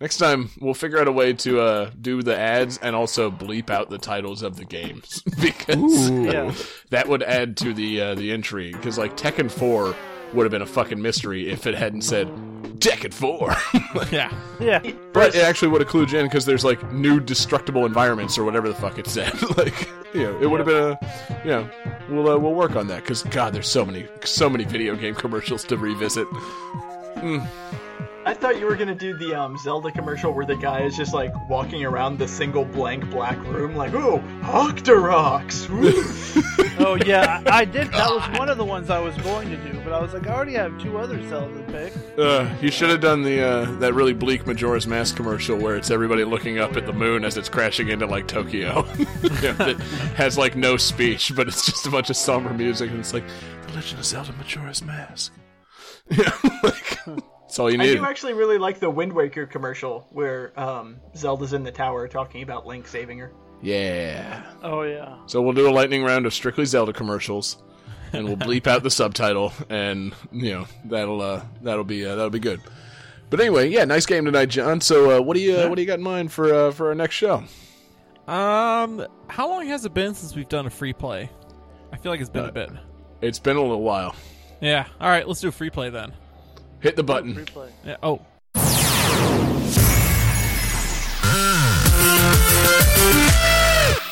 next 0.02 0.18
time 0.18 0.50
we'll 0.60 0.74
figure 0.74 1.00
out 1.00 1.08
a 1.08 1.12
way 1.12 1.32
to 1.32 1.60
uh, 1.60 1.90
do 2.00 2.22
the 2.22 2.36
ads 2.36 2.76
and 2.78 2.94
also 2.94 3.30
bleep 3.30 3.70
out 3.70 3.88
the 3.88 3.98
titles 3.98 4.42
of 4.42 4.56
the 4.56 4.64
games 4.64 5.22
because 5.40 6.10
Yeah. 6.10 6.52
that 6.90 7.08
would 7.08 7.22
add 7.22 7.56
to 7.58 7.72
the 7.72 8.00
uh, 8.00 8.14
the 8.16 8.32
intrigue. 8.32 8.72
Because 8.76 8.98
like 8.98 9.16
Tekken 9.16 9.50
Four 9.50 9.94
would 10.34 10.44
have 10.44 10.50
been 10.50 10.62
a 10.62 10.66
fucking 10.66 11.00
mystery 11.00 11.48
if 11.50 11.66
it 11.66 11.74
hadn't 11.74 12.02
said 12.02 12.26
Tekken 12.80 13.14
Four. 13.14 13.54
yeah. 14.10 14.32
Yeah. 14.60 14.80
But 15.12 15.34
it 15.36 15.42
actually 15.44 15.68
would 15.68 15.80
have 15.82 15.90
clued 15.90 16.10
you 16.10 16.18
in 16.18 16.26
because 16.26 16.44
there's 16.46 16.64
like 16.64 16.92
new 16.92 17.20
destructible 17.20 17.86
environments 17.86 18.36
or 18.36 18.44
whatever 18.44 18.68
the 18.68 18.74
fuck 18.74 18.98
it 18.98 19.06
said. 19.06 19.32
like, 19.56 19.88
you 20.14 20.24
know, 20.24 20.40
it 20.40 20.50
would 20.50 20.58
have 20.58 20.66
been 20.66 20.96
a, 21.00 21.44
you 21.44 21.50
know, 21.50 21.70
we'll 22.08 22.28
uh, 22.28 22.36
we'll 22.38 22.54
work 22.54 22.74
on 22.76 22.88
that 22.88 23.02
because 23.02 23.22
God, 23.24 23.52
there's 23.54 23.68
so 23.68 23.84
many 23.84 24.06
so 24.24 24.50
many 24.50 24.64
video 24.64 24.96
game 24.96 25.14
commercials 25.14 25.62
to 25.64 25.76
revisit. 25.76 26.26
Mm. 27.16 27.46
I 28.24 28.34
thought 28.34 28.58
you 28.58 28.66
were 28.66 28.76
gonna 28.76 28.94
do 28.94 29.16
the 29.16 29.34
um, 29.34 29.56
Zelda 29.58 29.90
commercial 29.90 30.32
where 30.32 30.46
the 30.46 30.56
guy 30.56 30.82
is 30.82 30.96
just 30.96 31.12
like 31.12 31.32
walking 31.48 31.84
around 31.84 32.18
the 32.18 32.28
single 32.28 32.64
blank 32.64 33.10
black 33.10 33.36
room, 33.46 33.74
like, 33.74 33.94
"Oh, 33.94 34.22
Octoroks!" 34.42 35.68
Woo." 35.68 36.48
Oh 36.78 36.94
yeah, 37.06 37.42
I, 37.46 37.60
I 37.60 37.64
did. 37.64 37.92
That 37.92 38.08
was 38.10 38.38
one 38.38 38.48
of 38.48 38.56
the 38.56 38.64
ones 38.64 38.90
I 38.90 38.98
was 38.98 39.14
going 39.18 39.50
to 39.50 39.56
do, 39.56 39.78
but 39.84 39.92
I 39.92 40.00
was 40.00 40.14
like, 40.14 40.26
I 40.26 40.32
already 40.32 40.54
have 40.54 40.80
two 40.80 40.98
other 40.98 41.22
Zelda 41.28 41.62
picks. 41.70 41.96
Uh, 42.18 42.52
you 42.60 42.70
should 42.70 42.88
have 42.90 43.00
done 43.00 43.22
the 43.22 43.40
uh, 43.40 43.70
that 43.78 43.94
really 43.94 44.14
bleak 44.14 44.46
Majora's 44.46 44.86
Mask 44.86 45.14
commercial 45.14 45.56
where 45.56 45.76
it's 45.76 45.90
everybody 45.90 46.24
looking 46.24 46.58
up 46.58 46.76
at 46.76 46.86
the 46.86 46.92
moon 46.92 47.24
as 47.24 47.36
it's 47.36 47.48
crashing 47.48 47.88
into 47.90 48.06
like 48.06 48.26
Tokyo. 48.26 48.86
You 48.98 49.04
know, 49.04 49.52
that 49.52 49.80
has 50.16 50.36
like 50.38 50.56
no 50.56 50.76
speech, 50.76 51.32
but 51.36 51.46
it's 51.46 51.64
just 51.66 51.86
a 51.86 51.90
bunch 51.90 52.10
of 52.10 52.16
somber 52.16 52.52
music, 52.52 52.90
and 52.90 52.98
it's 53.00 53.12
like 53.14 53.24
The 53.66 53.74
Legend 53.74 54.00
of 54.00 54.06
Zelda 54.06 54.32
Majora's 54.32 54.82
Mask. 54.82 55.32
Yeah, 56.10 56.36
like, 56.64 56.98
that's 57.52 57.58
all 57.58 57.70
you 57.70 57.78
I 57.78 57.84
do 57.84 58.06
actually 58.06 58.32
really 58.32 58.56
like 58.56 58.80
the 58.80 58.88
Wind 58.88 59.12
Waker 59.12 59.44
commercial 59.44 60.06
where 60.08 60.58
um, 60.58 60.96
Zelda's 61.14 61.52
in 61.52 61.62
the 61.62 61.70
tower 61.70 62.08
talking 62.08 62.42
about 62.42 62.66
Link 62.66 62.88
saving 62.88 63.18
her. 63.18 63.30
Yeah. 63.60 64.42
Oh 64.62 64.84
yeah. 64.84 65.18
So 65.26 65.42
we'll 65.42 65.52
do 65.52 65.68
a 65.68 65.70
lightning 65.70 66.02
round 66.02 66.24
of 66.24 66.32
strictly 66.32 66.64
Zelda 66.64 66.94
commercials, 66.94 67.58
and 68.14 68.24
we'll 68.24 68.38
bleep 68.38 68.66
out 68.66 68.82
the 68.82 68.90
subtitle, 68.90 69.52
and 69.68 70.14
you 70.32 70.50
know 70.50 70.66
that'll 70.86 71.20
uh, 71.20 71.44
that'll 71.60 71.84
be 71.84 72.06
uh, 72.06 72.14
that'll 72.14 72.30
be 72.30 72.40
good. 72.40 72.62
But 73.28 73.40
anyway, 73.40 73.68
yeah, 73.68 73.84
nice 73.84 74.06
game 74.06 74.24
tonight, 74.24 74.46
John. 74.46 74.80
So 74.80 75.18
uh, 75.18 75.20
what 75.20 75.36
do 75.36 75.42
you 75.42 75.58
uh, 75.58 75.68
what 75.68 75.74
do 75.74 75.82
you 75.82 75.86
got 75.86 75.98
in 75.98 76.04
mind 76.04 76.32
for 76.32 76.54
uh, 76.54 76.70
for 76.70 76.88
our 76.88 76.94
next 76.94 77.16
show? 77.16 77.44
Um, 78.26 79.06
how 79.28 79.50
long 79.50 79.66
has 79.66 79.84
it 79.84 79.92
been 79.92 80.14
since 80.14 80.34
we've 80.34 80.48
done 80.48 80.64
a 80.64 80.70
free 80.70 80.94
play? 80.94 81.28
I 81.92 81.98
feel 81.98 82.12
like 82.12 82.22
it's 82.22 82.30
been 82.30 82.46
a 82.46 82.52
bit. 82.52 82.70
It's 83.20 83.38
been 83.38 83.58
a 83.58 83.60
little 83.60 83.82
while. 83.82 84.16
Yeah. 84.62 84.86
All 85.02 85.10
right, 85.10 85.28
let's 85.28 85.42
do 85.42 85.48
a 85.48 85.52
free 85.52 85.68
play 85.68 85.90
then. 85.90 86.14
Hit 86.82 86.96
the 86.96 87.04
button. 87.04 87.36
Replay. 87.36 87.70
Yeah. 87.84 87.96
Oh. 88.02 88.20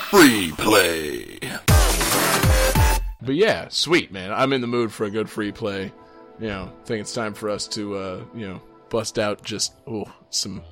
Free 0.08 0.52
play. 0.52 1.38
But 3.22 3.34
yeah, 3.34 3.66
sweet 3.70 4.12
man. 4.12 4.32
I'm 4.32 4.52
in 4.52 4.60
the 4.60 4.68
mood 4.68 4.92
for 4.92 5.04
a 5.04 5.10
good 5.10 5.28
free 5.28 5.50
play. 5.50 5.92
You 6.38 6.46
know, 6.46 6.72
I 6.80 6.86
think 6.86 7.00
it's 7.00 7.12
time 7.12 7.34
for 7.34 7.50
us 7.50 7.66
to 7.68 7.96
uh, 7.96 8.24
you 8.34 8.46
know 8.46 8.60
bust 8.88 9.18
out 9.18 9.42
just 9.42 9.74
oh 9.88 10.04
some 10.30 10.62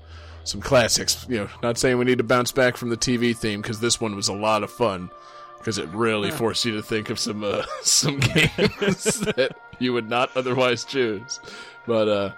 some 0.45 0.61
classics. 0.61 1.27
You 1.29 1.39
know, 1.39 1.49
not 1.65 1.79
saying 1.79 1.99
we 1.99 2.05
need 2.05 2.19
to 2.19 2.25
bounce 2.25 2.53
back 2.53 2.77
from 2.77 2.91
the 2.91 2.97
TV 2.97 3.37
theme 3.37 3.61
because 3.61 3.81
this 3.81 4.01
one 4.01 4.15
was 4.15 4.29
a 4.29 4.35
lot 4.35 4.63
of 4.63 4.71
fun 4.71 5.11
because 5.59 5.79
it 5.79 5.89
really 5.89 6.31
forced 6.31 6.65
you 6.65 6.77
to 6.77 6.83
think 6.83 7.11
of 7.11 7.19
some 7.19 7.43
uh, 7.43 7.65
some 7.83 8.21
games 8.21 8.51
that 9.37 9.57
you 9.81 9.93
would 9.93 10.09
not 10.09 10.31
otherwise 10.37 10.85
choose. 10.85 11.41
But 11.89 12.09
uh, 12.09 12.33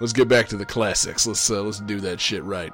let's 0.00 0.14
get 0.14 0.28
back 0.28 0.48
to 0.48 0.56
the 0.56 0.64
classics. 0.64 1.26
Let's 1.26 1.50
uh, 1.50 1.62
let's 1.62 1.80
do 1.80 2.00
that 2.00 2.20
shit 2.20 2.42
right. 2.44 2.72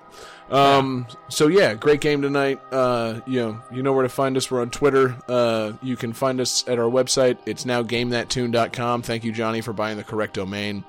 Um, 0.51 1.07
so 1.29 1.49
yeah, 1.49 1.75
great 1.75 2.01
game 2.01 2.23
tonight. 2.23 2.61
Uh, 2.71 3.21
you 3.27 3.41
know, 3.41 3.61
you 3.73 3.83
know 3.83 3.93
where 3.93 4.05
to 4.05 4.09
find 4.09 4.37
us. 4.37 4.51
We're 4.51 4.61
on 4.61 4.71
Twitter. 4.71 5.17
Uh, 5.29 5.73
you 5.83 5.97
can 5.97 6.13
find 6.13 6.41
us 6.41 6.67
at 6.69 6.79
our 6.79 6.91
website. 6.91 7.39
It's 7.47 7.67
now 7.67 7.83
gamethattune.com. 7.83 9.03
Thank 9.03 9.25
you, 9.25 9.33
Johnny, 9.33 9.61
for 9.61 9.73
buying 9.73 9.97
the 9.97 10.05
correct 10.05 10.35
domain. 10.35 10.85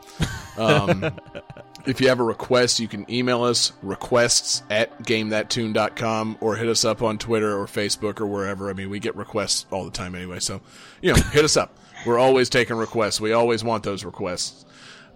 Um, 0.57 1.11
if 1.85 1.99
you 1.99 2.07
have 2.09 2.19
a 2.19 2.23
request, 2.23 2.79
you 2.79 2.87
can 2.87 3.09
email 3.11 3.43
us 3.43 3.73
requests 3.81 4.63
at 4.69 4.97
gamethattune.com 5.03 6.37
or 6.39 6.55
hit 6.55 6.67
us 6.67 6.85
up 6.85 7.01
on 7.01 7.17
Twitter 7.17 7.57
or 7.57 7.65
Facebook 7.65 8.21
or 8.21 8.27
wherever. 8.27 8.69
I 8.69 8.73
mean, 8.73 8.89
we 8.89 8.99
get 8.99 9.15
requests 9.15 9.65
all 9.71 9.83
the 9.83 9.91
time 9.91 10.15
anyway. 10.15 10.39
So, 10.39 10.61
you 11.01 11.13
know, 11.13 11.21
hit 11.31 11.43
us 11.43 11.57
up. 11.57 11.77
We're 12.05 12.19
always 12.19 12.49
taking 12.49 12.77
requests. 12.77 13.19
We 13.19 13.33
always 13.33 13.63
want 13.63 13.83
those 13.83 14.05
requests. 14.05 14.65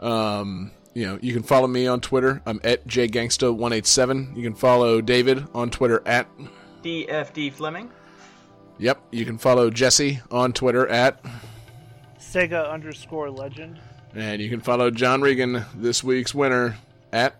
Um, 0.04 0.72
you 0.94 1.08
know, 1.08 1.18
you 1.22 1.34
can 1.34 1.44
follow 1.44 1.68
me 1.68 1.88
on 1.88 2.02
Twitter. 2.02 2.42
I'm 2.46 2.60
at 2.64 2.86
jgangsta187. 2.88 4.36
You 4.36 4.44
can 4.44 4.54
follow 4.54 5.02
David 5.02 5.48
on 5.54 5.72
Twitter 5.72 6.04
at. 6.06 6.28
DFD 6.84 7.52
Fleming. 7.54 7.90
Yep. 8.78 9.02
You 9.12 9.26
can 9.26 9.38
follow 9.38 9.70
Jesse 9.70 10.20
on 10.30 10.54
Twitter 10.54 10.88
at. 10.88 11.24
Sega 12.20 12.70
underscore 12.70 13.32
legend. 13.32 13.80
And 14.14 14.42
you 14.42 14.50
can 14.50 14.60
follow 14.60 14.92
John 14.92 15.22
Regan, 15.22 15.66
this 15.76 16.04
week's 16.04 16.36
winner, 16.36 16.76
at. 17.12 17.36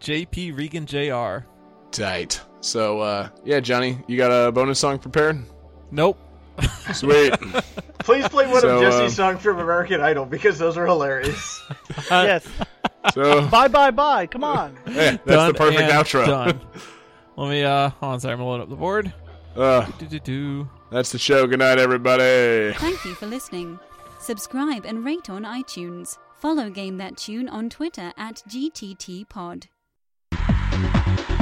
JP 0.00 0.56
Regan 0.56 0.86
Jr. 0.86 1.46
Tight. 1.90 2.40
So, 2.60 3.00
uh, 3.00 3.28
yeah, 3.44 3.60
Johnny, 3.60 3.98
you 4.06 4.16
got 4.16 4.30
a 4.30 4.52
bonus 4.52 4.78
song 4.78 4.98
prepared? 4.98 5.42
Nope. 5.90 6.18
Sweet. 6.92 7.32
Please 8.00 8.28
play 8.28 8.46
one 8.46 8.60
So, 8.60 8.76
of 8.76 8.82
Jesse's 8.82 9.18
uh, 9.18 9.32
songs 9.32 9.42
from 9.42 9.58
American 9.58 10.00
Idol 10.00 10.26
because 10.26 10.58
those 10.58 10.76
are 10.76 10.86
hilarious. 10.86 11.62
yes. 12.10 12.46
So, 13.12 13.46
Bye 13.48 13.68
bye 13.68 13.90
bye. 13.90 14.26
Come 14.26 14.44
on. 14.44 14.76
yeah, 14.86 15.12
that's 15.12 15.24
Done 15.24 15.52
the 15.52 15.58
perfect 15.58 15.80
and 15.80 15.92
outro. 15.92 16.26
Done. 16.26 16.60
Let 17.36 17.50
me 17.50 17.64
uh 17.64 17.88
hold 17.90 18.12
on, 18.14 18.20
sorry, 18.20 18.32
I'm 18.32 18.38
gonna 18.38 18.50
load 18.50 18.60
up 18.60 18.68
the 18.68 18.76
board. 18.76 19.12
Uh, 19.56 19.86
that's 20.90 21.12
the 21.12 21.18
show. 21.18 21.46
Good 21.46 21.60
night, 21.60 21.78
everybody. 21.78 22.74
Thank 22.76 23.04
you 23.04 23.14
for 23.14 23.26
listening. 23.26 23.78
Subscribe 24.18 24.84
and 24.84 25.04
rate 25.04 25.30
on 25.30 25.44
iTunes. 25.44 26.18
Follow 26.38 26.70
Game 26.70 26.96
That 26.98 27.16
Tune 27.16 27.48
on 27.48 27.70
Twitter 27.70 28.12
at 28.16 28.42
GTTPod. 28.48 29.68
I'm 30.32 31.33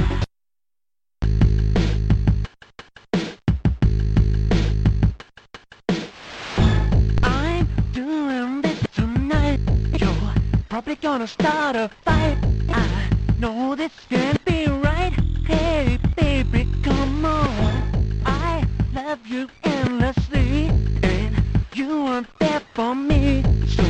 probably 10.73 10.95
gonna 10.95 11.27
start 11.27 11.75
a 11.75 11.87
fight. 12.03 12.35
I 12.67 13.07
know 13.37 13.75
this 13.75 13.91
can't 14.09 14.43
be 14.43 14.65
right. 14.65 15.13
Hey, 15.45 15.99
baby, 16.15 16.67
come 16.81 17.23
on. 17.23 18.23
I 18.25 18.65
love 18.91 19.19
you 19.27 19.47
endlessly, 19.63 20.71
and 21.03 21.35
you 21.75 22.05
weren't 22.05 22.39
there 22.39 22.63
for 22.73 22.95
me. 22.95 23.43
So 23.67 23.83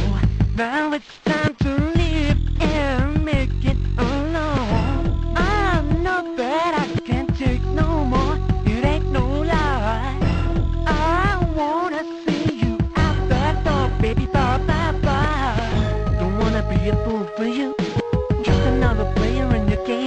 now 0.57 0.91
it's 0.91 1.19
time 1.23 1.55
to 1.61 1.71
leave 1.95 2.61
and 2.61 3.23
make 3.23 3.62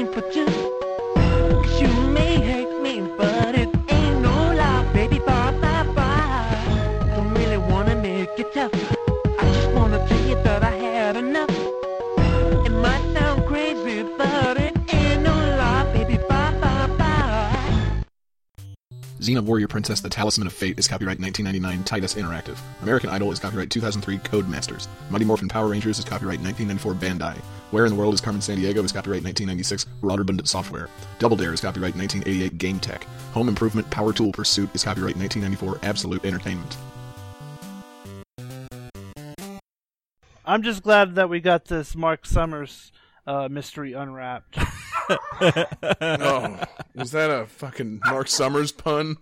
player 0.04 0.42
in 0.42 0.45
Xena 19.26 19.40
Warrior 19.42 19.66
Princess 19.66 19.98
The 19.98 20.08
Talisman 20.08 20.46
of 20.46 20.52
Fate 20.52 20.78
is 20.78 20.86
copyright 20.86 21.18
1999 21.18 21.82
Titus 21.82 22.14
Interactive. 22.14 22.56
American 22.80 23.10
Idol 23.10 23.32
is 23.32 23.40
copyright 23.40 23.70
2003 23.70 24.18
Codemasters. 24.18 24.86
Mighty 25.10 25.24
Morphin 25.24 25.48
Power 25.48 25.66
Rangers 25.66 25.98
is 25.98 26.04
copyright 26.04 26.38
1994 26.38 26.94
Bandai. 26.94 27.36
Where 27.72 27.86
in 27.86 27.90
the 27.90 27.98
World 27.98 28.14
is 28.14 28.20
Carmen 28.20 28.40
Sandiego 28.40 28.84
is 28.84 28.92
copyright 28.92 29.24
1996 29.24 29.86
Broderbund 30.00 30.46
Software. 30.46 30.88
Double 31.18 31.36
Dare 31.36 31.52
is 31.52 31.60
copyright 31.60 31.96
1988 31.96 32.56
GameTek. 32.56 33.02
Home 33.32 33.48
Improvement 33.48 33.90
Power 33.90 34.12
Tool 34.12 34.30
Pursuit 34.30 34.70
is 34.76 34.84
copyright 34.84 35.16
1994 35.16 35.80
Absolute 35.82 36.24
Entertainment. 36.24 36.76
I'm 40.44 40.62
just 40.62 40.84
glad 40.84 41.16
that 41.16 41.28
we 41.28 41.40
got 41.40 41.64
this 41.64 41.96
Mark 41.96 42.26
Summers 42.26 42.92
uh, 43.26 43.48
mystery 43.50 43.92
unwrapped. 43.92 44.58
oh, 46.00 46.58
was 46.94 47.12
that 47.12 47.30
a 47.30 47.46
fucking 47.46 48.00
Mark 48.06 48.28
Summers 48.28 48.72
pun? 48.72 49.16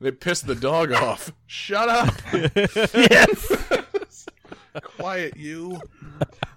They 0.00 0.10
pissed 0.10 0.46
the 0.46 0.54
dog 0.54 0.92
off. 0.92 1.32
Shut 1.46 1.88
up. 1.88 2.14
yes. 2.94 4.26
Quiet, 4.82 5.36
you. 5.36 5.80